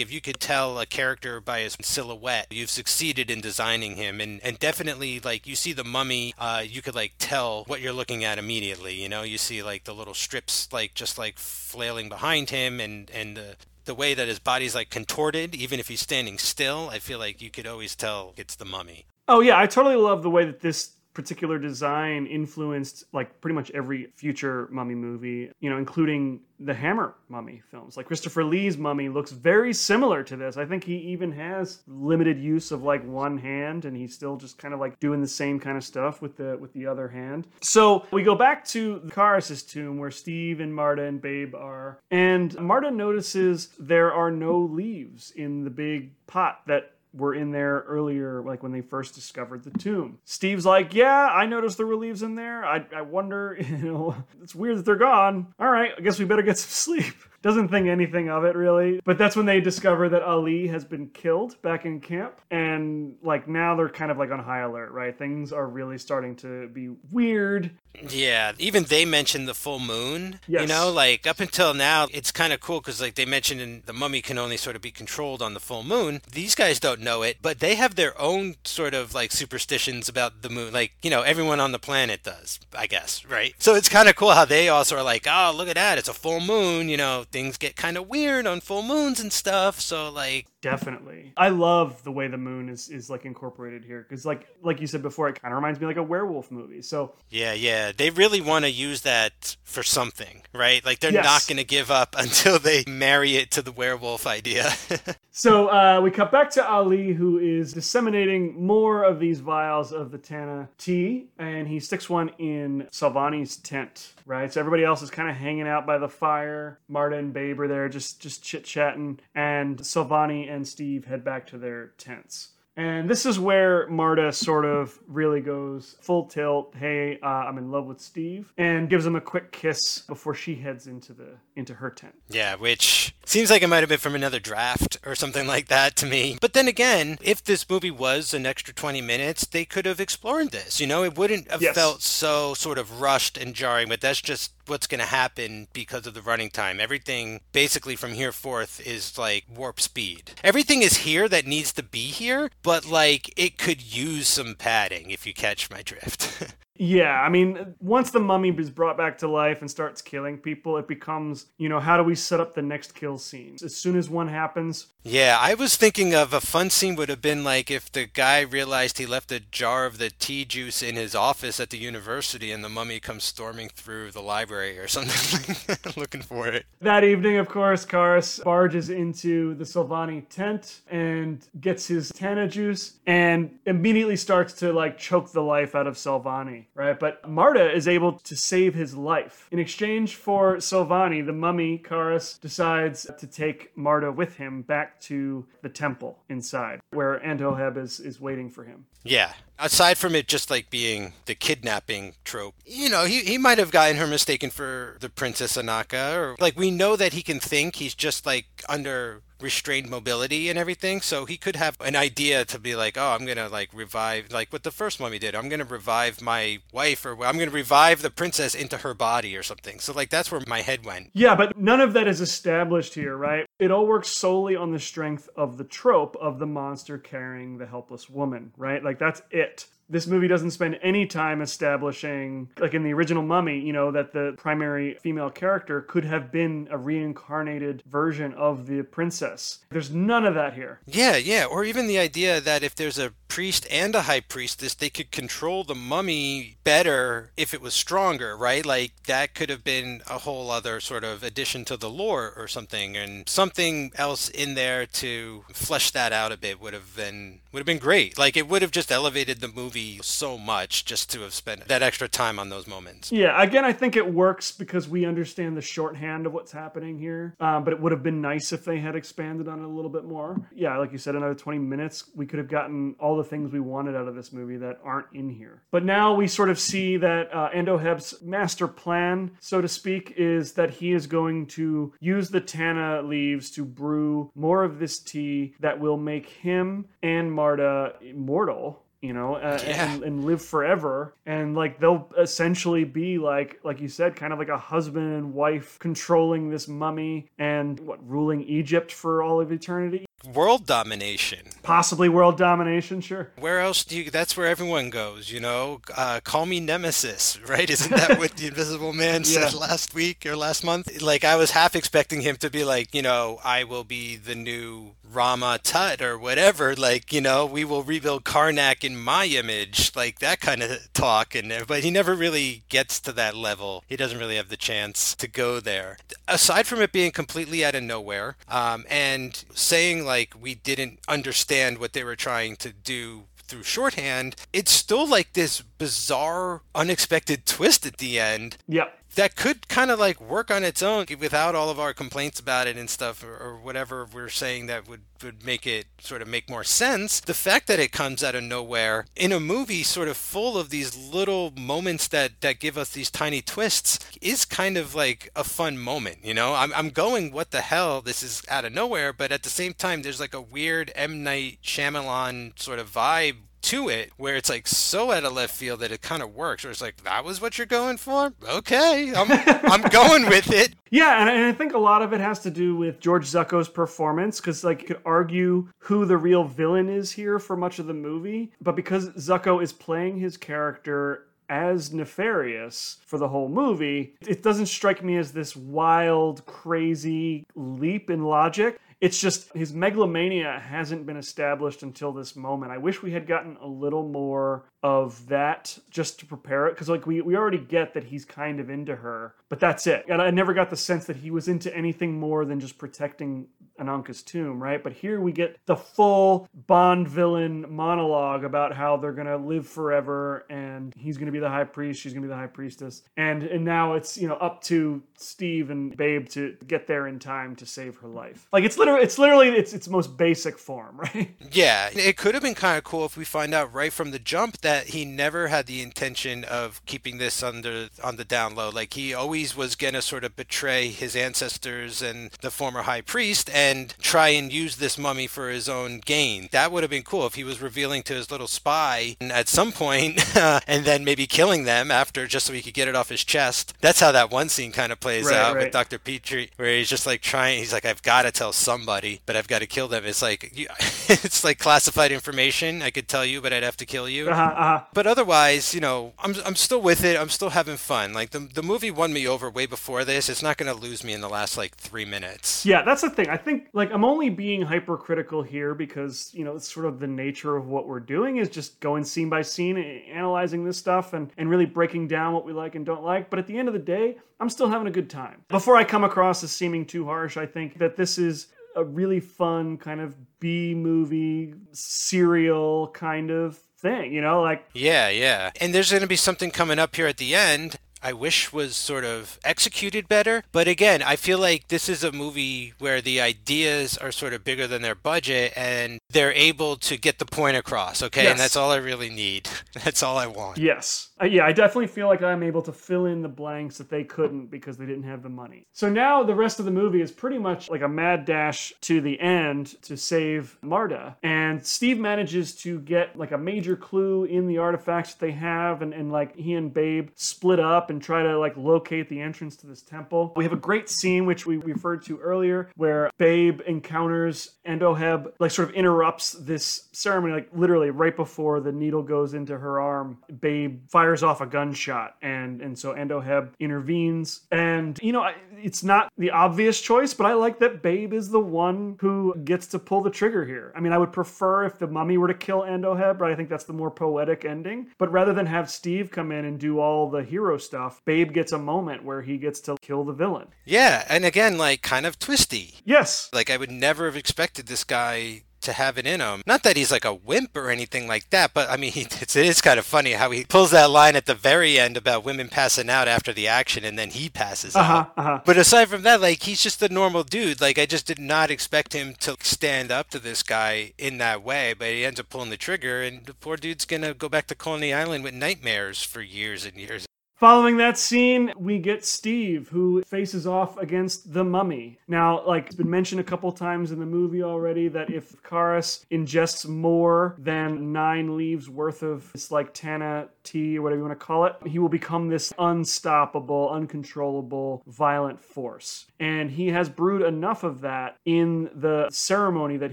if 0.00 0.12
you 0.12 0.20
could 0.20 0.40
tell 0.40 0.78
a 0.78 0.86
character 0.86 1.40
by 1.40 1.60
his 1.60 1.76
silhouette, 1.80 2.48
you've 2.50 2.70
succeeded 2.70 2.95
in 3.02 3.40
designing 3.40 3.96
him. 3.96 4.20
And 4.20 4.40
and 4.42 4.58
definitely 4.58 5.20
like 5.20 5.46
you 5.46 5.56
see 5.56 5.72
the 5.72 5.84
mummy, 5.84 6.34
uh, 6.38 6.62
you 6.66 6.82
could 6.82 6.94
like 6.94 7.14
tell 7.18 7.64
what 7.64 7.80
you're 7.80 7.92
looking 7.92 8.24
at 8.24 8.38
immediately. 8.38 8.94
You 8.94 9.08
know, 9.08 9.22
you 9.22 9.38
see 9.38 9.62
like 9.62 9.84
the 9.84 9.94
little 9.94 10.14
strips 10.14 10.68
like 10.72 10.94
just 10.94 11.18
like 11.18 11.38
flailing 11.38 12.08
behind 12.08 12.50
him 12.50 12.80
and 12.80 13.10
and 13.10 13.36
the 13.36 13.56
the 13.84 13.94
way 13.94 14.14
that 14.14 14.28
his 14.28 14.38
body's 14.40 14.74
like 14.74 14.90
contorted, 14.90 15.54
even 15.54 15.78
if 15.78 15.88
he's 15.88 16.00
standing 16.00 16.38
still, 16.38 16.90
I 16.90 16.98
feel 16.98 17.18
like 17.18 17.40
you 17.40 17.50
could 17.50 17.66
always 17.66 17.94
tell 17.94 18.34
it's 18.36 18.56
the 18.56 18.64
mummy. 18.64 19.06
Oh 19.28 19.40
yeah, 19.40 19.58
I 19.58 19.66
totally 19.66 19.96
love 19.96 20.22
the 20.22 20.30
way 20.30 20.44
that 20.44 20.60
this 20.60 20.95
particular 21.16 21.58
design 21.58 22.26
influenced 22.26 23.04
like 23.14 23.40
pretty 23.40 23.54
much 23.54 23.70
every 23.70 24.08
future 24.14 24.68
mummy 24.70 24.94
movie, 24.94 25.50
you 25.60 25.70
know, 25.70 25.78
including 25.78 26.40
the 26.60 26.74
Hammer 26.74 27.14
mummy 27.30 27.62
films. 27.70 27.96
Like 27.96 28.04
Christopher 28.04 28.44
Lee's 28.44 28.76
mummy 28.76 29.08
looks 29.08 29.32
very 29.32 29.72
similar 29.72 30.22
to 30.24 30.36
this. 30.36 30.58
I 30.58 30.66
think 30.66 30.84
he 30.84 30.96
even 30.96 31.32
has 31.32 31.82
limited 31.86 32.38
use 32.38 32.70
of 32.70 32.82
like 32.82 33.02
one 33.06 33.38
hand 33.38 33.86
and 33.86 33.96
he's 33.96 34.14
still 34.14 34.36
just 34.36 34.58
kind 34.58 34.74
of 34.74 34.80
like 34.80 35.00
doing 35.00 35.22
the 35.22 35.26
same 35.26 35.58
kind 35.58 35.78
of 35.78 35.84
stuff 35.84 36.20
with 36.20 36.36
the 36.36 36.58
with 36.60 36.72
the 36.74 36.86
other 36.86 37.08
hand. 37.08 37.46
So, 37.62 38.04
we 38.10 38.22
go 38.22 38.34
back 38.34 38.66
to 38.66 39.00
Kharis's 39.08 39.62
tomb 39.62 39.98
where 39.98 40.10
Steve 40.10 40.60
and 40.60 40.74
Marta 40.74 41.04
and 41.04 41.20
Babe 41.20 41.54
are, 41.54 41.98
and 42.10 42.54
Marta 42.60 42.90
notices 42.90 43.70
there 43.78 44.12
are 44.12 44.30
no 44.30 44.58
leaves 44.58 45.30
in 45.30 45.64
the 45.64 45.70
big 45.70 46.10
pot 46.26 46.60
that 46.66 46.95
were 47.16 47.34
in 47.34 47.50
there 47.50 47.84
earlier, 47.88 48.42
like 48.42 48.62
when 48.62 48.72
they 48.72 48.82
first 48.82 49.14
discovered 49.14 49.64
the 49.64 49.76
tomb. 49.78 50.18
Steve's 50.24 50.66
like, 50.66 50.94
Yeah, 50.94 51.28
I 51.28 51.46
noticed 51.46 51.76
there 51.78 51.86
were 51.86 51.96
leaves 51.96 52.22
in 52.22 52.34
there. 52.34 52.64
I, 52.64 52.84
I 52.94 53.02
wonder, 53.02 53.56
you 53.68 53.76
know, 53.78 54.24
it's 54.42 54.54
weird 54.54 54.78
that 54.78 54.84
they're 54.84 54.96
gone. 54.96 55.52
All 55.58 55.68
right, 55.70 55.92
I 55.96 56.00
guess 56.00 56.18
we 56.18 56.24
better 56.24 56.42
get 56.42 56.58
some 56.58 56.70
sleep. 56.98 57.14
Doesn't 57.46 57.68
think 57.68 57.86
anything 57.86 58.28
of 58.28 58.42
it 58.44 58.56
really. 58.56 59.00
But 59.04 59.18
that's 59.18 59.36
when 59.36 59.46
they 59.46 59.60
discover 59.60 60.08
that 60.08 60.22
Ali 60.24 60.66
has 60.66 60.84
been 60.84 61.10
killed 61.10 61.62
back 61.62 61.84
in 61.84 62.00
camp. 62.00 62.40
And 62.50 63.14
like 63.22 63.46
now 63.46 63.76
they're 63.76 63.88
kind 63.88 64.10
of 64.10 64.18
like 64.18 64.32
on 64.32 64.40
high 64.40 64.62
alert, 64.62 64.90
right? 64.90 65.16
Things 65.16 65.52
are 65.52 65.68
really 65.68 65.96
starting 65.96 66.34
to 66.38 66.66
be 66.66 66.88
weird. 67.12 67.70
Yeah, 68.08 68.52
even 68.58 68.84
they 68.84 69.04
mentioned 69.04 69.48
the 69.48 69.54
full 69.54 69.78
moon. 69.78 70.40
Yes. 70.46 70.62
You 70.62 70.66
know, 70.68 70.90
like 70.90 71.26
up 71.26 71.40
until 71.40 71.74
now, 71.74 72.08
it's 72.12 72.30
kind 72.30 72.52
of 72.52 72.60
cool 72.60 72.80
because 72.80 73.00
like 73.00 73.14
they 73.14 73.24
mentioned 73.24 73.60
in 73.60 73.82
the 73.86 73.92
mummy 73.92 74.20
can 74.22 74.38
only 74.38 74.56
sort 74.56 74.76
of 74.76 74.82
be 74.82 74.90
controlled 74.90 75.42
on 75.42 75.54
the 75.54 75.60
full 75.60 75.82
moon. 75.82 76.20
These 76.30 76.54
guys 76.54 76.80
don't 76.80 77.00
know 77.00 77.22
it, 77.22 77.38
but 77.40 77.60
they 77.60 77.74
have 77.76 77.94
their 77.94 78.20
own 78.20 78.56
sort 78.64 78.94
of 78.94 79.14
like 79.14 79.32
superstitions 79.32 80.08
about 80.08 80.42
the 80.42 80.50
moon. 80.50 80.72
Like 80.72 80.92
you 81.02 81.10
know, 81.10 81.22
everyone 81.22 81.60
on 81.60 81.72
the 81.72 81.78
planet 81.78 82.22
does, 82.22 82.60
I 82.76 82.86
guess, 82.86 83.24
right? 83.24 83.54
So 83.58 83.74
it's 83.74 83.88
kind 83.88 84.08
of 84.08 84.16
cool 84.16 84.32
how 84.32 84.44
they 84.44 84.68
also 84.68 84.96
are 84.96 85.02
like, 85.02 85.26
oh, 85.26 85.52
look 85.56 85.68
at 85.68 85.76
that, 85.76 85.98
it's 85.98 86.08
a 86.08 86.14
full 86.14 86.40
moon. 86.40 86.88
You 86.88 86.96
know, 86.96 87.24
things 87.36 87.58
get 87.58 87.76
kind 87.76 87.98
of 87.98 88.08
weird 88.08 88.46
on 88.46 88.60
full 88.60 88.82
moons 88.82 89.20
and 89.20 89.30
stuff. 89.30 89.78
So 89.78 90.08
like, 90.10 90.46
Definitely. 90.62 91.32
I 91.36 91.50
love 91.50 92.02
the 92.02 92.10
way 92.10 92.28
the 92.28 92.38
moon 92.38 92.70
is, 92.70 92.88
is 92.88 93.10
like 93.10 93.26
incorporated 93.26 93.84
here. 93.84 94.04
Because 94.08 94.24
like 94.24 94.46
like 94.62 94.80
you 94.80 94.86
said 94.86 95.02
before, 95.02 95.28
it 95.28 95.40
kind 95.42 95.52
of 95.52 95.56
reminds 95.56 95.78
me 95.78 95.86
like 95.86 95.98
a 95.98 96.02
werewolf 96.02 96.50
movie. 96.50 96.80
So 96.80 97.12
Yeah, 97.28 97.52
yeah. 97.52 97.92
They 97.94 98.08
really 98.08 98.40
want 98.40 98.64
to 98.64 98.70
use 98.70 99.02
that 99.02 99.56
for 99.64 99.82
something, 99.82 100.42
right? 100.54 100.82
Like 100.82 101.00
they're 101.00 101.12
Yes. 101.12 101.24
not 101.24 101.46
going 101.46 101.58
to 101.58 101.64
give 101.64 101.90
up 101.90 102.14
until 102.18 102.58
they 102.58 102.84
marry 102.88 103.36
it 103.36 103.50
to 103.52 103.62
the 103.62 103.72
werewolf 103.72 104.26
idea. 104.26 104.72
So 105.38 105.66
uh, 105.68 106.00
we 106.02 106.10
cut 106.10 106.32
back 106.32 106.48
to 106.52 106.66
Ali, 106.66 107.12
who 107.12 107.38
is 107.38 107.74
disseminating 107.74 108.58
more 108.64 109.02
of 109.02 109.20
these 109.20 109.40
vials 109.40 109.92
of 109.92 110.10
the 110.10 110.16
Tana 110.16 110.70
tea, 110.78 111.26
and 111.38 111.68
he 111.68 111.78
sticks 111.78 112.08
one 112.08 112.30
in 112.38 112.88
Solvani's 112.90 113.58
tent. 113.58 114.14
Right, 114.24 114.50
so 114.50 114.60
everybody 114.60 114.82
else 114.82 115.02
is 115.02 115.10
kind 115.10 115.28
of 115.28 115.36
hanging 115.36 115.68
out 115.68 115.84
by 115.86 115.98
the 115.98 116.08
fire. 116.08 116.78
Marta 116.88 117.15
and 117.16 117.32
Babe 117.32 117.60
are 117.60 117.68
there, 117.68 117.88
just 117.88 118.20
just 118.20 118.42
chit 118.42 118.64
chatting, 118.64 119.18
and 119.34 119.78
Solvani 119.78 120.50
and 120.50 120.66
Steve 120.66 121.04
head 121.06 121.24
back 121.24 121.46
to 121.48 121.58
their 121.58 121.88
tents. 121.98 122.50
And 122.78 123.08
this 123.08 123.24
is 123.24 123.38
where 123.40 123.86
Marta 123.88 124.30
sort 124.34 124.66
of 124.66 124.98
really 125.08 125.40
goes 125.40 125.96
full 126.02 126.26
tilt. 126.26 126.74
Hey, 126.78 127.18
uh, 127.22 127.26
I'm 127.26 127.56
in 127.56 127.70
love 127.70 127.86
with 127.86 128.02
Steve, 128.02 128.52
and 128.58 128.90
gives 128.90 129.06
him 129.06 129.16
a 129.16 129.20
quick 129.22 129.50
kiss 129.50 130.00
before 130.00 130.34
she 130.34 130.56
heads 130.56 130.86
into 130.86 131.14
the 131.14 131.38
into 131.56 131.72
her 131.72 131.88
tent. 131.90 132.14
yeah, 132.28 132.54
which 132.54 133.14
seems 133.24 133.50
like 133.50 133.62
it 133.62 133.68
might 133.68 133.80
have 133.80 133.88
been 133.88 133.98
from 133.98 134.14
another 134.14 134.38
draft 134.38 134.98
or 135.06 135.14
something 135.14 135.46
like 135.46 135.68
that 135.68 135.96
to 135.96 136.04
me. 136.06 136.36
But 136.38 136.52
then 136.52 136.68
again, 136.68 137.16
if 137.22 137.42
this 137.42 137.66
movie 137.68 137.90
was 137.90 138.34
an 138.34 138.44
extra 138.44 138.74
20 138.74 139.00
minutes, 139.00 139.46
they 139.46 139.64
could 139.64 139.86
have 139.86 139.98
explored 139.98 140.50
this. 140.52 140.78
You 140.78 140.86
know, 140.86 141.02
it 141.02 141.16
wouldn't 141.16 141.50
have 141.50 141.62
Yes. 141.62 141.74
felt 141.74 142.02
so 142.02 142.52
sort 142.52 142.76
of 142.76 143.00
rushed 143.00 143.38
and 143.38 143.54
jarring, 143.54 143.88
but 143.88 144.02
that's 144.02 144.20
just 144.20 144.52
what's 144.68 144.86
going 144.86 145.00
to 145.00 145.06
happen 145.06 145.68
because 145.72 146.06
of 146.06 146.14
the 146.14 146.22
running 146.22 146.50
time. 146.50 146.80
Everything 146.80 147.40
basically 147.52 147.96
from 147.96 148.12
here 148.12 148.32
forth 148.32 148.80
is 148.86 149.16
like 149.18 149.44
warp 149.48 149.80
speed. 149.80 150.32
Everything 150.42 150.82
is 150.82 150.98
here 150.98 151.28
that 151.28 151.46
needs 151.46 151.72
to 151.72 151.82
be 151.82 152.06
here, 152.06 152.50
but 152.62 152.86
like 152.86 153.32
it 153.36 153.58
could 153.58 153.82
use 153.82 154.28
some 154.28 154.54
padding 154.54 155.10
if 155.10 155.26
you 155.26 155.34
catch 155.34 155.70
my 155.70 155.82
drift. 155.82 156.54
Yeah, 156.78 157.20
I 157.20 157.28
mean, 157.28 157.74
once 157.80 158.10
the 158.10 158.20
mummy 158.20 158.50
is 158.50 158.70
brought 158.70 158.96
back 158.96 159.18
to 159.18 159.28
life 159.28 159.60
and 159.60 159.70
starts 159.70 160.02
killing 160.02 160.38
people, 160.38 160.76
it 160.76 160.86
becomes, 160.88 161.46
you 161.58 161.68
know, 161.68 161.80
how 161.80 161.96
do 161.96 162.02
we 162.02 162.14
set 162.14 162.40
up 162.40 162.54
the 162.54 162.62
next 162.62 162.94
kill 162.94 163.18
scene? 163.18 163.56
As 163.64 163.74
soon 163.74 163.96
as 163.96 164.08
one 164.10 164.28
happens, 164.28 164.86
Yeah, 165.02 165.38
I 165.40 165.54
was 165.54 165.76
thinking 165.76 166.14
of 166.14 166.32
a 166.32 166.40
fun 166.40 166.70
scene 166.70 166.96
would 166.96 167.08
have 167.08 167.22
been 167.22 167.44
like 167.44 167.70
if 167.70 167.90
the 167.92 168.06
guy 168.06 168.40
realized 168.40 168.98
he 168.98 169.06
left 169.06 169.30
a 169.32 169.38
jar 169.40 169.86
of 169.86 169.98
the 169.98 170.10
tea 170.10 170.44
juice 170.44 170.82
in 170.82 170.96
his 170.96 171.14
office 171.14 171.60
at 171.60 171.70
the 171.70 171.78
university 171.78 172.50
and 172.50 172.64
the 172.64 172.68
mummy 172.68 172.98
comes 173.00 173.24
storming 173.24 173.68
through 173.68 174.10
the 174.10 174.20
library 174.20 174.78
or 174.78 174.88
something 174.96 175.76
looking 175.96 176.22
for 176.22 176.48
it. 176.48 176.66
that 176.80 177.04
evening, 177.04 177.36
of 177.36 177.48
course, 177.48 177.86
Kharis 177.86 178.42
barges 178.42 178.90
into 178.90 179.54
the 179.54 179.64
Silvani 179.64 180.28
tent 180.28 180.80
and 180.90 181.46
gets 181.60 181.86
his 181.86 182.10
Tana 182.10 182.48
juice 182.48 182.94
and 183.06 183.50
immediately 183.66 184.16
starts 184.16 184.52
to 184.54 184.72
like 184.72 184.98
choke 184.98 185.30
the 185.32 185.42
life 185.42 185.74
out 185.74 185.86
of 185.86 185.94
Silvani, 185.94 186.65
right? 186.76 186.98
But 186.98 187.28
Marta 187.28 187.74
is 187.74 187.88
able 187.88 188.12
to 188.12 188.36
save 188.36 188.74
his 188.74 188.94
life. 188.94 189.48
In 189.50 189.58
exchange 189.58 190.14
for 190.14 190.56
Silvani, 190.56 191.24
the 191.24 191.32
mummy, 191.32 191.78
Kharis, 191.78 192.40
decides 192.40 193.06
to 193.18 193.26
take 193.26 193.76
Marta 193.76 194.12
with 194.12 194.36
him 194.36 194.62
back 194.62 195.00
to 195.02 195.46
the 195.62 195.68
temple 195.68 196.18
inside 196.28 196.80
where 196.90 197.18
Andoheb 197.20 197.76
is, 197.76 197.98
is 197.98 198.20
waiting 198.20 198.50
for 198.50 198.64
him. 198.64 198.86
Yeah. 199.02 199.32
Aside 199.58 199.96
from 199.96 200.14
it 200.14 200.28
just 200.28 200.50
like 200.50 200.68
being 200.68 201.14
the 201.24 201.34
kidnapping 201.34 202.12
trope, 202.24 202.54
you 202.66 202.90
know, 202.90 203.06
he, 203.06 203.20
he 203.20 203.38
might 203.38 203.56
have 203.56 203.70
gotten 203.70 203.96
her 203.96 204.06
mistaken 204.06 204.50
for 204.50 204.98
the 205.00 205.08
Princess 205.08 205.56
Ananka, 205.56 206.14
or 206.14 206.36
like 206.38 206.58
we 206.58 206.70
know 206.70 206.94
that 206.94 207.14
he 207.14 207.22
can 207.22 207.40
think. 207.40 207.76
He's 207.76 207.94
just 207.94 208.26
like 208.26 208.46
under 208.68 209.22
restrained 209.40 209.88
mobility 209.88 210.48
and 210.48 210.58
everything, 210.58 211.00
so 211.00 211.24
he 211.24 211.36
could 211.36 211.56
have 211.56 211.76
an 211.80 211.96
idea 211.96 212.44
to 212.46 212.58
be 212.58 212.74
like, 212.74 212.96
oh, 212.96 213.16
I'm 213.18 213.26
gonna 213.26 213.48
like 213.48 213.70
revive, 213.72 214.32
like 214.32 214.52
what 214.52 214.62
the 214.62 214.70
first 214.70 215.00
mummy 215.00 215.18
did. 215.18 215.34
I'm 215.34 215.48
gonna 215.48 215.64
revive 215.64 216.20
my 216.20 216.58
wife, 216.72 217.04
or 217.04 217.24
I'm 217.24 217.38
gonna 217.38 217.50
revive 217.50 218.02
the 218.02 218.10
princess 218.10 218.54
into 218.54 218.78
her 218.78 218.94
body 218.94 219.36
or 219.36 219.42
something. 219.42 219.80
So 219.80 219.92
like 219.92 220.10
that's 220.10 220.30
where 220.30 220.42
my 220.46 220.62
head 220.62 220.84
went. 220.84 221.10
Yeah, 221.12 221.34
but 221.34 221.56
none 221.58 221.80
of 221.80 221.92
that 221.94 222.08
is 222.08 222.20
established 222.20 222.94
here, 222.94 223.16
right? 223.16 223.46
It 223.58 223.70
all 223.70 223.86
works 223.86 224.08
solely 224.08 224.56
on 224.56 224.72
the 224.72 224.80
strength 224.80 225.28
of 225.36 225.58
the 225.58 225.64
trope 225.64 226.16
of 226.20 226.38
the 226.38 226.46
monster 226.46 226.98
carrying 226.98 227.58
the 227.58 227.66
helpless 227.66 228.08
woman, 228.08 228.52
right? 228.56 228.82
Like 228.82 228.98
that's 228.98 229.22
it. 229.30 229.66
This 229.88 230.06
movie 230.06 230.28
doesn't 230.28 230.50
spend 230.50 230.78
any 230.82 231.06
time 231.06 231.40
establishing, 231.40 232.50
like 232.58 232.74
in 232.74 232.82
the 232.82 232.92
original 232.92 233.22
Mummy, 233.22 233.60
you 233.60 233.72
know, 233.72 233.90
that 233.92 234.12
the 234.12 234.34
primary 234.36 234.94
female 234.94 235.30
character 235.30 235.80
could 235.80 236.04
have 236.04 236.32
been 236.32 236.68
a 236.70 236.78
reincarnated 236.78 237.82
version 237.86 238.34
of 238.34 238.66
the 238.66 238.82
princess. 238.82 239.60
There's 239.70 239.90
none 239.90 240.24
of 240.24 240.34
that 240.34 240.54
here. 240.54 240.80
Yeah, 240.86 241.16
yeah, 241.16 241.44
or 241.44 241.64
even 241.64 241.86
the 241.86 241.98
idea 241.98 242.40
that 242.40 242.62
if 242.62 242.74
there's 242.74 242.98
a 242.98 243.12
priest 243.28 243.66
and 243.70 243.94
a 243.94 244.02
high 244.02 244.20
priestess, 244.20 244.74
they 244.74 244.88
could 244.90 245.10
control 245.10 245.62
the 245.62 245.74
mummy 245.74 246.56
better 246.64 247.30
if 247.36 247.52
it 247.52 247.60
was 247.60 247.74
stronger, 247.74 248.36
right? 248.36 248.64
Like 248.64 248.92
that 249.04 249.34
could 249.34 249.50
have 249.50 249.62
been 249.62 250.02
a 250.08 250.18
whole 250.18 250.50
other 250.50 250.80
sort 250.80 251.04
of 251.04 251.22
addition 251.22 251.64
to 251.66 251.76
the 251.76 251.90
lore 251.90 252.32
or 252.36 252.48
something, 252.48 252.96
and 252.96 253.28
something 253.28 253.92
else 253.96 254.28
in 254.28 254.54
there 254.54 254.86
to 254.86 255.44
flesh 255.52 255.90
that 255.92 256.12
out 256.12 256.32
a 256.32 256.36
bit 256.36 256.60
would 256.60 256.74
have 256.74 256.96
been 256.96 257.40
would 257.56 257.60
have 257.60 257.66
been 257.66 257.78
great. 257.78 258.18
Like 258.18 258.36
it 258.36 258.48
would 258.48 258.60
have 258.60 258.70
just 258.70 258.92
elevated 258.92 259.40
the 259.40 259.48
movie 259.48 259.98
so 260.02 260.36
much 260.36 260.84
just 260.84 261.08
to 261.12 261.22
have 261.22 261.32
spent 261.32 261.66
that 261.68 261.82
extra 261.82 262.06
time 262.06 262.38
on 262.38 262.50
those 262.50 262.66
moments. 262.66 263.10
Yeah, 263.10 263.42
again, 263.42 263.64
I 263.64 263.72
think 263.72 263.96
it 263.96 264.12
works 264.12 264.52
because 264.52 264.90
we 264.90 265.06
understand 265.06 265.56
the 265.56 265.62
shorthand 265.62 266.26
of 266.26 266.34
what's 266.34 266.52
happening 266.52 266.98
here. 266.98 267.34
Um, 267.40 267.64
but 267.64 267.72
it 267.72 267.80
would 267.80 267.92
have 267.92 268.02
been 268.02 268.20
nice 268.20 268.52
if 268.52 268.66
they 268.66 268.78
had 268.78 268.94
expanded 268.94 269.48
on 269.48 269.60
it 269.60 269.64
a 269.64 269.68
little 269.68 269.90
bit 269.90 270.04
more. 270.04 270.36
Yeah, 270.54 270.76
like 270.76 270.92
you 270.92 270.98
said, 270.98 271.14
another 271.14 271.34
20 271.34 271.58
minutes, 271.60 272.10
we 272.14 272.26
could 272.26 272.38
have 272.38 272.50
gotten 272.50 272.94
all 273.00 273.16
the 273.16 273.24
things 273.24 273.50
we 273.50 273.60
wanted 273.60 273.96
out 273.96 274.06
of 274.06 274.14
this 274.14 274.34
movie 274.34 274.58
that 274.58 274.78
aren't 274.84 275.06
in 275.14 275.30
here. 275.30 275.62
But 275.70 275.82
now 275.82 276.12
we 276.12 276.28
sort 276.28 276.50
of 276.50 276.60
see 276.60 276.98
that 276.98 277.34
uh, 277.34 277.48
Andoheb's 277.54 278.20
master 278.20 278.68
plan, 278.68 279.30
so 279.40 279.62
to 279.62 279.68
speak, 279.68 280.12
is 280.18 280.52
that 280.52 280.72
he 280.72 280.92
is 280.92 281.06
going 281.06 281.46
to 281.46 281.94
use 282.00 282.28
the 282.28 282.40
Tana 282.42 283.00
leaves 283.00 283.50
to 283.52 283.64
brew 283.64 284.30
more 284.34 284.62
of 284.62 284.78
this 284.78 284.98
tea 284.98 285.54
that 285.60 285.80
will 285.80 285.96
make 285.96 286.26
him 286.26 286.84
and 287.02 287.32
Marta 287.46 287.94
immortal 288.00 288.82
you 289.02 289.12
know, 289.12 289.36
uh, 289.36 289.60
Yeah. 289.64 289.92
and, 289.92 290.02
and 290.02 290.24
live 290.24 290.42
forever. 290.42 291.14
And 291.26 291.54
like 291.54 291.78
they'll 291.78 292.08
essentially 292.18 292.82
be 292.84 293.18
like, 293.18 293.60
like 293.62 293.80
you 293.80 293.88
said, 293.88 294.16
kind 294.16 294.32
of 294.32 294.38
like 294.38 294.48
a 294.48 294.58
husband 294.58 295.12
and 295.14 295.34
wife 295.34 295.78
controlling 295.78 296.50
this 296.50 296.66
mummy 296.66 297.28
and 297.38 297.78
what 297.80 297.98
ruling 298.08 298.42
Egypt 298.42 298.90
for 298.90 299.22
all 299.22 299.40
of 299.40 299.52
eternity. 299.52 300.06
World 300.34 300.66
domination. 300.66 301.40
Possibly 301.62 302.08
world 302.08 302.36
domination, 302.36 303.00
sure. 303.00 303.30
Where 303.38 303.60
else 303.60 303.84
do 303.84 303.96
you? 303.98 304.10
That's 304.10 304.36
where 304.36 304.46
everyone 304.46 304.90
goes, 304.90 305.30
you 305.30 305.38
know. 305.38 305.82
Uh, 305.94 306.18
call 306.24 306.46
me 306.46 306.58
Nemesis, 306.58 307.38
right? 307.48 307.68
Isn't 307.68 307.94
that 307.94 308.18
what 308.18 308.32
the 308.32 308.48
Invisible 308.48 308.92
Man 308.94 309.22
said 309.22 309.54
last 309.54 309.94
week 309.94 310.26
or 310.26 310.34
last 310.34 310.64
month? 310.64 311.00
Like 311.00 311.22
I 311.22 311.36
was 311.36 311.52
half 311.52 311.76
expecting 311.76 312.22
him 312.22 312.36
to 312.36 312.50
be 312.50 312.64
like, 312.64 312.92
you 312.92 313.02
know, 313.02 313.38
I 313.44 313.62
will 313.64 313.84
be 313.84 314.16
the 314.16 314.34
new 314.34 314.92
Rama 315.12 315.58
Tut 315.62 316.00
or 316.00 316.18
whatever. 316.18 316.74
Like, 316.74 317.12
you 317.12 317.20
know, 317.20 317.46
we 317.46 317.64
will 317.64 317.82
rebuild 317.82 318.24
Karnak 318.24 318.84
in 318.84 318.96
my 318.96 319.26
image, 319.26 319.92
like 319.94 320.18
that 320.20 320.40
kind 320.40 320.62
of 320.62 320.92
talk. 320.92 321.34
And 321.34 321.52
but 321.66 321.84
he 321.84 321.90
never 321.90 322.14
really 322.14 322.64
gets 322.68 323.00
to 323.00 323.12
that 323.12 323.36
level. 323.36 323.84
He 323.86 323.96
doesn't 323.96 324.18
really 324.18 324.36
have 324.36 324.48
the 324.48 324.56
chance 324.56 325.14
to 325.16 325.28
go 325.28 325.60
there. 325.60 325.98
Aside 326.28 326.66
from 326.66 326.80
it 326.80 326.92
being 326.92 327.12
completely 327.12 327.64
out 327.64 327.74
of 327.74 327.82
nowhere, 327.82 328.36
um, 328.48 328.84
and 328.88 329.44
saying 329.54 330.04
like 330.04 330.34
we 330.38 330.54
didn't 330.54 331.00
understand 331.08 331.78
what 331.78 331.92
they 331.92 332.04
were 332.04 332.16
trying 332.16 332.56
to 332.56 332.72
do 332.72 333.24
through 333.46 333.62
shorthand, 333.62 334.36
it's 334.52 334.72
still 334.72 335.08
like 335.08 335.32
this 335.32 335.60
bizarre, 335.60 336.62
unexpected 336.74 337.46
twist 337.46 337.86
at 337.86 337.98
the 337.98 338.18
end 338.18 338.56
Yep. 338.68 338.92
That 339.16 339.34
could 339.34 339.66
kind 339.68 339.90
of 339.90 339.98
like 339.98 340.20
work 340.20 340.50
on 340.50 340.62
its 340.62 340.82
own 340.82 341.06
without 341.18 341.54
all 341.54 341.70
of 341.70 341.80
our 341.80 341.92
complaints 341.92 342.38
about 342.38 342.66
it 342.66 342.76
and 342.76 342.88
stuff 342.88 343.24
or, 343.24 343.36
or 343.36 343.56
whatever 343.56 344.06
we're 344.12 344.28
saying 344.28 344.66
that 344.66 344.88
would 344.88 345.00
would 345.22 345.44
make 345.44 345.66
it 345.66 345.86
sort 345.98 346.20
of 346.20 346.28
make 346.28 346.50
more 346.50 346.64
sense. 346.64 347.20
The 347.20 347.34
fact 347.34 347.66
that 347.68 347.80
it 347.80 347.90
comes 347.90 348.22
out 348.22 348.34
of 348.34 348.42
nowhere 348.42 349.06
in 349.16 349.32
a 349.32 349.40
movie 349.40 349.82
sort 349.82 350.08
of 350.08 350.16
full 350.16 350.58
of 350.58 350.68
these 350.68 350.96
little 350.96 351.52
moments 351.56 352.06
that 352.08 352.40
that 352.42 352.60
give 352.60 352.76
us 352.76 352.90
these 352.90 353.10
tiny 353.10 353.40
twists 353.40 353.98
is 354.20 354.44
kind 354.44 354.76
of 354.76 354.94
like 354.94 355.30
a 355.34 355.44
fun 355.44 355.78
moment, 355.78 356.18
you 356.22 356.34
know? 356.34 356.54
I'm 356.54 356.72
I'm 356.74 356.90
going 356.90 357.32
what 357.32 357.50
the 357.50 357.62
hell 357.62 358.02
this 358.02 358.22
is 358.22 358.42
out 358.48 358.66
of 358.66 358.72
nowhere, 358.72 359.12
but 359.12 359.32
at 359.32 359.42
the 359.42 359.48
same 359.48 359.72
time 359.72 360.02
there's 360.02 360.20
like 360.20 360.34
a 360.34 360.40
weird 360.40 360.92
M 360.94 361.22
Night 361.22 361.58
Shyamalan 361.62 362.58
sort 362.58 362.78
of 362.78 362.92
vibe 362.92 363.36
to 363.66 363.88
it 363.88 364.12
where 364.16 364.36
it's 364.36 364.48
like 364.48 364.66
so 364.66 365.10
out 365.10 365.24
of 365.24 365.32
left 365.32 365.54
field 365.54 365.80
that 365.80 365.90
it 365.90 366.00
kind 366.00 366.22
of 366.22 366.34
works 366.34 366.64
or 366.64 366.70
it's 366.70 366.80
like 366.80 367.02
that 367.02 367.24
was 367.24 367.40
what 367.40 367.58
you're 367.58 367.66
going 367.66 367.96
for 367.96 368.32
okay 368.48 369.12
i'm 369.14 369.26
i'm 369.70 369.82
going 369.90 370.26
with 370.28 370.50
it 370.52 370.74
Yeah, 370.90 371.20
and 371.20 371.28
I, 371.28 371.32
and 371.32 371.44
I 371.46 371.52
think 371.52 371.74
a 371.74 371.78
lot 371.78 372.00
of 372.02 372.12
it 372.12 372.20
has 372.20 372.38
to 372.40 372.50
do 372.50 372.76
with 372.76 373.00
George 373.00 373.26
Zucco's 373.26 373.68
performance, 373.68 374.40
because 374.40 374.62
like 374.62 374.82
you 374.82 374.86
could 374.86 375.00
argue 375.04 375.68
who 375.78 376.04
the 376.04 376.16
real 376.16 376.44
villain 376.44 376.88
is 376.88 377.10
here 377.10 377.40
for 377.40 377.56
much 377.56 377.80
of 377.80 377.86
the 377.88 377.94
movie, 377.94 378.52
but 378.60 378.76
because 378.76 379.08
Zucco 379.10 379.60
is 379.60 379.72
playing 379.72 380.16
his 380.18 380.36
character 380.36 381.26
as 381.48 381.92
nefarious 381.92 382.98
for 383.04 383.18
the 383.18 383.28
whole 383.28 383.48
movie, 383.48 384.14
it 384.26 384.42
doesn't 384.42 384.66
strike 384.66 385.02
me 385.04 385.16
as 385.16 385.32
this 385.32 385.56
wild, 385.56 386.44
crazy 386.46 387.44
leap 387.54 388.08
in 388.10 388.24
logic. 388.24 388.78
It's 389.00 389.20
just 389.20 389.52
his 389.54 389.74
megalomania 389.74 390.58
hasn't 390.58 391.04
been 391.04 391.18
established 391.18 391.82
until 391.82 392.12
this 392.12 392.34
moment. 392.34 392.72
I 392.72 392.78
wish 392.78 393.02
we 393.02 393.12
had 393.12 393.26
gotten 393.26 393.56
a 393.60 393.66
little 393.66 394.08
more 394.08 394.68
of 394.86 395.26
that 395.26 395.76
just 395.90 396.20
to 396.20 396.24
prepare 396.24 396.68
it 396.68 396.70
because 396.70 396.88
like 396.88 397.08
we, 397.08 397.20
we 397.20 397.36
already 397.36 397.58
get 397.58 397.92
that 397.92 398.04
he's 398.04 398.24
kind 398.24 398.60
of 398.60 398.70
into 398.70 398.94
her 398.94 399.34
but 399.48 399.58
that's 399.58 399.84
it. 399.88 400.04
And 400.08 400.22
i 400.22 400.30
never 400.30 400.54
got 400.54 400.70
the 400.70 400.76
sense 400.76 401.06
that 401.06 401.16
he 401.16 401.32
was 401.32 401.48
into 401.48 401.74
anything 401.76 402.20
more 402.20 402.44
than 402.44 402.60
just 402.60 402.78
protecting 402.78 403.48
ananka's 403.80 404.22
tomb 404.22 404.62
right? 404.62 404.82
But 404.82 404.92
here 404.92 405.20
we 405.20 405.32
get 405.32 405.58
the 405.66 405.74
full 405.74 406.48
bond 406.54 407.08
villain 407.08 407.66
monologue 407.68 408.44
about 408.44 408.74
how 408.74 408.96
they're 408.96 409.12
gonna 409.12 409.36
live 409.36 409.66
forever 409.66 410.46
and 410.48 410.94
he's 410.96 411.18
gonna 411.18 411.32
be 411.32 411.40
the 411.40 411.48
high 411.48 411.64
priest 411.64 412.00
she's 412.00 412.12
gonna 412.12 412.22
be 412.22 412.28
the 412.28 412.36
high 412.36 412.46
priestess. 412.46 413.02
And 413.16 413.42
and 413.42 413.64
now 413.64 413.94
it's 413.94 414.16
you 414.16 414.28
know 414.28 414.36
up 414.36 414.62
to 414.64 415.02
steve 415.18 415.70
and 415.70 415.96
babe 415.96 416.28
to 416.30 416.56
get 416.68 416.86
there 416.86 417.08
in 417.08 417.18
time 417.18 417.56
to 417.56 417.66
save 417.66 417.96
her 417.96 418.08
life. 418.08 418.46
Like 418.52 418.62
it's 418.62 418.78
literally 418.78 419.02
it's 419.02 419.18
literally 419.18 419.48
its 419.48 419.72
its 419.72 419.88
most 419.88 420.16
basic 420.16 420.58
form 420.58 421.00
right? 421.14 421.34
Yeah 421.50 421.90
it 421.92 422.16
could 422.16 422.34
have 422.34 422.42
been 422.42 422.54
kind 422.54 422.78
of 422.78 422.84
cool 422.84 423.04
if 423.04 423.16
we 423.16 423.24
find 423.24 423.52
out 423.52 423.74
right 423.74 423.92
from 423.92 424.12
the 424.12 424.18
jump 424.18 424.58
that 424.58 424.75
he 424.84 425.04
never 425.04 425.48
had 425.48 425.66
the 425.66 425.82
intention 425.82 426.44
of 426.44 426.84
keeping 426.86 427.18
this 427.18 427.42
under 427.42 427.88
on 428.02 428.16
the 428.16 428.24
down 428.24 428.54
low. 428.54 428.70
Like 428.70 428.94
he 428.94 429.12
always 429.14 429.56
was 429.56 429.74
gonna 429.76 430.02
sort 430.02 430.24
of 430.24 430.36
betray 430.36 430.88
his 430.88 431.16
ancestors 431.16 432.02
and 432.02 432.30
the 432.40 432.50
former 432.50 432.82
high 432.82 433.00
priest 433.00 433.50
and 433.52 433.94
try 434.00 434.28
and 434.28 434.52
use 434.52 434.76
this 434.76 434.96
mummy 434.98 435.26
for 435.26 435.50
his 435.50 435.68
own 435.68 436.00
gain. 436.04 436.48
That 436.52 436.72
would 436.72 436.82
have 436.82 436.90
been 436.90 437.02
cool 437.02 437.26
if 437.26 437.34
he 437.34 437.44
was 437.44 437.60
revealing 437.60 438.02
to 438.04 438.14
his 438.14 438.30
little 438.30 438.46
spy 438.46 439.16
at 439.20 439.48
some 439.48 439.72
point 439.72 440.20
and 440.66 440.84
then 440.84 441.04
maybe 441.04 441.26
killing 441.26 441.64
them 441.64 441.90
after 441.90 442.26
just 442.26 442.46
so 442.46 442.52
he 442.52 442.62
could 442.62 442.74
get 442.74 442.88
it 442.88 442.94
off 442.96 443.08
his 443.08 443.24
chest. 443.24 443.74
That's 443.80 444.00
how 444.00 444.12
that 444.12 444.30
one 444.30 444.48
scene 444.48 444.72
kind 444.72 444.92
of 444.92 445.00
plays 445.00 445.26
Right, 445.26 445.34
out 445.36 445.54
right. 445.56 445.64
with 445.64 445.72
Dr. 445.72 445.98
Petrie, 445.98 446.50
where 446.56 446.76
he's 446.76 446.88
just 446.88 447.06
like 447.06 447.20
trying. 447.20 447.58
He's 447.58 447.72
like, 447.72 447.84
I've 447.84 448.02
got 448.02 448.22
to 448.22 448.32
tell 448.32 448.52
somebody, 448.52 449.20
but 449.26 449.36
I've 449.36 449.48
got 449.48 449.60
to 449.60 449.66
kill 449.66 449.88
them. 449.88 450.04
It's 450.04 450.22
like 450.22 450.52
you, 450.56 450.66
it's 451.08 451.42
like 451.44 451.58
classified 451.58 452.12
information. 452.12 452.82
I 452.82 452.90
could 452.90 453.08
tell 453.08 453.24
you, 453.24 453.40
but 453.40 453.52
I'd 453.52 453.62
have 453.62 453.76
to 453.78 453.86
kill 453.86 454.08
you. 454.08 454.28
uh-huh, 454.28 454.42
uh-huh. 454.42 454.62
Uh-huh. 454.66 454.84
But 454.92 455.06
otherwise, 455.06 455.74
you 455.74 455.80
know, 455.80 456.12
I'm 456.18 456.34
I'm 456.44 456.56
still 456.56 456.80
with 456.80 457.04
it. 457.04 457.16
I'm 457.16 457.28
still 457.28 457.50
having 457.50 457.76
fun. 457.76 458.12
Like 458.12 458.30
the 458.30 458.40
the 458.40 458.64
movie 458.64 458.90
won 458.90 459.12
me 459.12 459.26
over 459.26 459.48
way 459.48 459.66
before 459.66 460.04
this. 460.04 460.28
It's 460.28 460.42
not 460.42 460.56
going 460.56 460.74
to 460.74 460.78
lose 460.78 461.04
me 461.04 461.12
in 461.12 461.20
the 461.20 461.28
last 461.28 461.56
like 461.56 461.76
three 461.76 462.04
minutes. 462.04 462.66
Yeah, 462.66 462.82
that's 462.82 463.02
the 463.02 463.10
thing. 463.10 463.28
I 463.28 463.36
think 463.36 463.68
like 463.72 463.92
I'm 463.92 464.04
only 464.04 464.28
being 464.28 464.62
hypercritical 464.62 465.42
here 465.42 465.74
because 465.74 466.30
you 466.34 466.44
know 466.44 466.56
it's 466.56 466.72
sort 466.72 466.86
of 466.86 466.98
the 466.98 467.06
nature 467.06 467.56
of 467.56 467.68
what 467.68 467.86
we're 467.86 468.00
doing 468.00 468.38
is 468.38 468.48
just 468.48 468.80
going 468.80 469.04
scene 469.04 469.28
by 469.28 469.42
scene, 469.42 469.78
analyzing 469.78 470.64
this 470.64 470.78
stuff, 470.78 471.12
and 471.12 471.30
and 471.38 471.48
really 471.48 471.66
breaking 471.66 472.08
down 472.08 472.34
what 472.34 472.44
we 472.44 472.52
like 472.52 472.74
and 472.74 472.84
don't 472.84 473.04
like. 473.04 473.30
But 473.30 473.38
at 473.38 473.46
the 473.46 473.56
end 473.56 473.68
of 473.68 473.74
the 473.74 473.80
day, 473.80 474.18
I'm 474.40 474.50
still 474.50 474.68
having 474.68 474.88
a 474.88 474.92
good 474.92 475.08
time. 475.08 475.44
Before 475.48 475.76
I 475.76 475.84
come 475.84 476.02
across 476.02 476.42
as 476.42 476.50
seeming 476.50 476.86
too 476.86 477.04
harsh, 477.04 477.36
I 477.36 477.46
think 477.46 477.78
that 477.78 477.96
this 477.96 478.18
is 478.18 478.48
a 478.74 478.84
really 478.84 479.20
fun 479.20 479.78
kind 479.78 480.00
of 480.00 480.16
B 480.40 480.74
movie 480.74 481.54
serial 481.72 482.88
kind 482.88 483.30
of 483.30 483.58
thing. 483.86 484.12
You 484.12 484.20
know, 484.20 484.42
like 484.42 484.64
Yeah, 484.74 485.08
yeah. 485.08 485.50
And 485.60 485.74
there's 485.74 485.90
going 485.90 486.02
to 486.02 486.08
be 486.08 486.16
something 486.16 486.50
coming 486.50 486.78
up 486.78 486.96
here 486.96 487.06
at 487.06 487.18
the 487.18 487.34
end. 487.34 487.76
I 488.02 488.12
wish 488.12 488.52
was 488.52 488.76
sort 488.76 489.04
of 489.04 489.40
executed 489.42 490.06
better. 490.06 490.44
But 490.52 490.68
again, 490.68 491.02
I 491.02 491.16
feel 491.16 491.38
like 491.38 491.68
this 491.68 491.88
is 491.88 492.04
a 492.04 492.12
movie 492.12 492.72
where 492.78 493.00
the 493.00 493.20
ideas 493.20 493.96
are 493.98 494.12
sort 494.12 494.32
of 494.32 494.44
bigger 494.44 494.68
than 494.68 494.82
their 494.82 494.94
budget 494.94 495.52
and 495.56 495.98
they're 496.10 496.32
able 496.32 496.76
to 496.76 496.96
get 496.96 497.18
the 497.18 497.24
point 497.24 497.56
across, 497.56 498.02
okay? 498.02 498.24
Yes. 498.24 498.32
And 498.32 498.40
that's 498.40 498.54
all 498.54 498.70
I 498.70 498.76
really 498.76 499.10
need. 499.10 499.48
That's 499.84 500.02
all 500.02 500.18
I 500.18 500.26
want. 500.26 500.58
Yes. 500.58 501.10
Uh, 501.20 501.24
yeah, 501.24 501.46
I 501.46 501.52
definitely 501.52 501.86
feel 501.86 502.08
like 502.08 502.22
I'm 502.22 502.42
able 502.42 502.60
to 502.62 502.72
fill 502.72 503.06
in 503.06 503.22
the 503.22 503.28
blanks 503.28 503.78
that 503.78 503.88
they 503.88 504.04
couldn't 504.04 504.46
because 504.46 504.76
they 504.76 504.84
didn't 504.84 505.04
have 505.04 505.22
the 505.22 505.30
money. 505.30 505.66
So 505.72 505.88
now 505.88 506.22
the 506.22 506.34
rest 506.34 506.58
of 506.58 506.66
the 506.66 506.70
movie 506.70 507.00
is 507.00 507.10
pretty 507.10 507.38
much 507.38 507.70
like 507.70 507.80
a 507.80 507.88
mad 507.88 508.26
dash 508.26 508.74
to 508.82 509.00
the 509.00 509.18
end 509.18 509.80
to 509.82 509.96
save 509.96 510.58
Marta. 510.60 511.16
And 511.22 511.64
Steve 511.64 511.98
manages 511.98 512.54
to 512.56 512.80
get 512.80 513.16
like 513.16 513.32
a 513.32 513.38
major 513.38 513.76
clue 513.76 514.24
in 514.24 514.46
the 514.46 514.58
artifacts 514.58 515.14
that 515.14 515.20
they 515.24 515.32
have, 515.32 515.80
and, 515.80 515.94
and 515.94 516.12
like 516.12 516.36
he 516.36 516.54
and 516.54 516.72
Babe 516.72 517.08
split 517.14 517.60
up 517.60 517.88
and 517.88 518.02
try 518.02 518.22
to 518.22 518.38
like 518.38 518.56
locate 518.56 519.08
the 519.08 519.20
entrance 519.20 519.56
to 519.56 519.66
this 519.66 519.82
temple. 519.82 520.34
We 520.36 520.44
have 520.44 520.52
a 520.52 520.56
great 520.56 520.90
scene, 520.90 521.24
which 521.24 521.46
we 521.46 521.56
referred 521.56 522.04
to 522.06 522.18
earlier, 522.18 522.70
where 522.76 523.10
Babe 523.16 523.62
encounters 523.66 524.56
Andoheb, 524.66 525.32
like 525.38 525.50
sort 525.50 525.70
of 525.70 525.74
interrupts 525.74 526.32
this 526.32 526.88
ceremony, 526.92 527.32
like 527.32 527.48
literally 527.54 527.90
right 527.90 528.14
before 528.14 528.60
the 528.60 528.72
needle 528.72 529.02
goes 529.02 529.32
into 529.32 529.56
her 529.56 529.80
arm. 529.80 530.18
Babe 530.40 530.82
fires 530.90 531.05
off 531.22 531.40
a 531.40 531.46
gunshot, 531.46 532.16
and 532.22 532.60
and 532.60 532.78
so 532.78 532.94
Andoheb 532.94 533.50
intervenes. 533.60 534.42
And 534.50 534.98
you 535.02 535.12
know, 535.12 535.30
it's 535.62 535.82
not 535.82 536.12
the 536.18 536.30
obvious 536.30 536.80
choice, 536.80 537.14
but 537.14 537.26
I 537.26 537.34
like 537.34 537.58
that 537.60 537.82
Babe 537.82 538.12
is 538.12 538.28
the 538.28 538.40
one 538.40 538.96
who 539.00 539.34
gets 539.44 539.66
to 539.68 539.78
pull 539.78 540.02
the 540.02 540.10
trigger 540.10 540.44
here. 540.44 540.72
I 540.76 540.80
mean, 540.80 540.92
I 540.92 540.98
would 540.98 541.12
prefer 541.12 541.64
if 541.64 541.78
the 541.78 541.86
mummy 541.86 542.18
were 542.18 542.28
to 542.28 542.34
kill 542.34 542.60
Andoheb, 542.62 543.18
but 543.18 543.30
I 543.30 543.34
think 543.34 543.48
that's 543.48 543.64
the 543.64 543.72
more 543.72 543.90
poetic 543.90 544.44
ending. 544.44 544.88
But 544.98 545.12
rather 545.12 545.32
than 545.32 545.46
have 545.46 545.70
Steve 545.70 546.10
come 546.10 546.32
in 546.32 546.44
and 546.44 546.58
do 546.58 546.80
all 546.80 547.10
the 547.10 547.22
hero 547.22 547.58
stuff, 547.58 548.02
Babe 548.04 548.32
gets 548.32 548.52
a 548.52 548.58
moment 548.58 549.04
where 549.04 549.22
he 549.22 549.38
gets 549.38 549.60
to 549.60 549.76
kill 549.80 550.04
the 550.04 550.12
villain. 550.12 550.48
Yeah, 550.64 551.04
and 551.08 551.24
again, 551.24 551.58
like 551.58 551.82
kind 551.82 552.06
of 552.06 552.18
twisty. 552.18 552.74
Yes. 552.84 553.30
Like 553.32 553.50
I 553.50 553.56
would 553.56 553.70
never 553.70 554.06
have 554.06 554.16
expected 554.16 554.66
this 554.66 554.84
guy 554.84 555.42
to 555.66 555.72
have 555.74 555.98
it 555.98 556.06
in 556.06 556.20
him. 556.20 556.42
Not 556.46 556.62
that 556.64 556.76
he's 556.76 556.90
like 556.90 557.04
a 557.04 557.14
wimp 557.14 557.56
or 557.56 557.70
anything 557.70 558.08
like 558.08 558.30
that, 558.30 558.52
but 558.54 558.68
I 558.70 558.76
mean, 558.76 558.92
it's, 558.96 559.36
it 559.36 559.46
is 559.46 559.60
kind 559.60 559.78
of 559.78 559.84
funny 559.86 560.12
how 560.12 560.30
he 560.30 560.44
pulls 560.44 560.70
that 560.72 560.90
line 560.90 561.14
at 561.14 561.26
the 561.26 561.34
very 561.34 561.78
end 561.78 561.96
about 561.96 562.24
women 562.24 562.48
passing 562.48 562.88
out 562.90 563.06
after 563.08 563.32
the 563.32 563.46
action, 563.46 563.84
and 563.84 563.98
then 563.98 564.10
he 564.10 564.28
passes 564.28 564.74
Uh-huh, 564.74 564.92
out. 564.94 565.12
uh-huh. 565.16 565.40
But 565.44 565.58
aside 565.58 565.88
from 565.88 566.02
that, 566.02 566.20
like 566.20 566.42
he's 566.42 566.62
just 566.62 566.82
a 566.82 566.88
normal 566.88 567.22
dude. 567.22 567.60
Like 567.60 567.78
I 567.78 567.86
just 567.86 568.06
did 568.06 568.18
not 568.18 568.50
expect 568.50 568.92
him 568.94 569.14
to 569.20 569.36
stand 569.40 569.92
up 569.92 570.10
to 570.10 570.18
this 570.18 570.42
guy 570.42 570.92
in 570.98 571.18
that 571.18 571.42
way, 571.42 571.74
but 571.78 571.88
he 571.88 572.04
ends 572.04 572.18
up 572.20 572.30
pulling 572.30 572.50
the 572.50 572.56
trigger, 572.56 573.02
and 573.02 573.26
the 573.26 573.34
poor 573.34 573.56
dude's 573.56 573.84
gonna 573.84 574.14
go 574.14 574.28
back 574.28 574.46
to 574.48 574.54
Coney 574.54 574.92
Island 574.94 575.22
with 575.24 575.34
nightmares 575.34 576.02
for 576.02 576.22
years 576.22 576.64
and 576.64 576.76
years. 576.76 577.06
Following 577.36 577.76
that 577.76 577.98
scene, 577.98 578.50
we 578.56 578.78
get 578.78 579.04
Steve, 579.04 579.68
who 579.68 580.02
faces 580.04 580.46
off 580.46 580.78
against 580.78 581.34
the 581.34 581.44
mummy. 581.44 581.98
Now, 582.08 582.42
like 582.46 582.68
it's 582.68 582.76
been 582.76 582.88
mentioned 582.88 583.20
a 583.20 583.24
couple 583.24 583.52
times 583.52 583.92
in 583.92 583.98
the 584.00 584.06
movie 584.06 584.42
already, 584.42 584.88
that 584.88 585.10
if 585.10 585.42
Kharis 585.42 586.06
ingests 586.10 586.66
more 586.66 587.36
than 587.36 587.92
nine 587.92 588.38
leaves 588.38 588.70
worth 588.70 589.02
of 589.02 589.30
this 589.34 589.50
like 589.50 589.74
Tana 589.74 590.28
or 590.54 590.82
whatever 590.82 591.00
you 591.00 591.06
want 591.06 591.18
to 591.18 591.26
call 591.26 591.44
it, 591.44 591.54
he 591.66 591.78
will 591.78 591.88
become 591.88 592.28
this 592.28 592.52
unstoppable, 592.58 593.70
uncontrollable, 593.70 594.82
violent 594.86 595.40
force. 595.40 596.06
And 596.20 596.50
he 596.50 596.68
has 596.68 596.88
brewed 596.88 597.22
enough 597.22 597.64
of 597.64 597.80
that 597.82 598.16
in 598.24 598.70
the 598.74 599.08
ceremony 599.10 599.76
that 599.78 599.92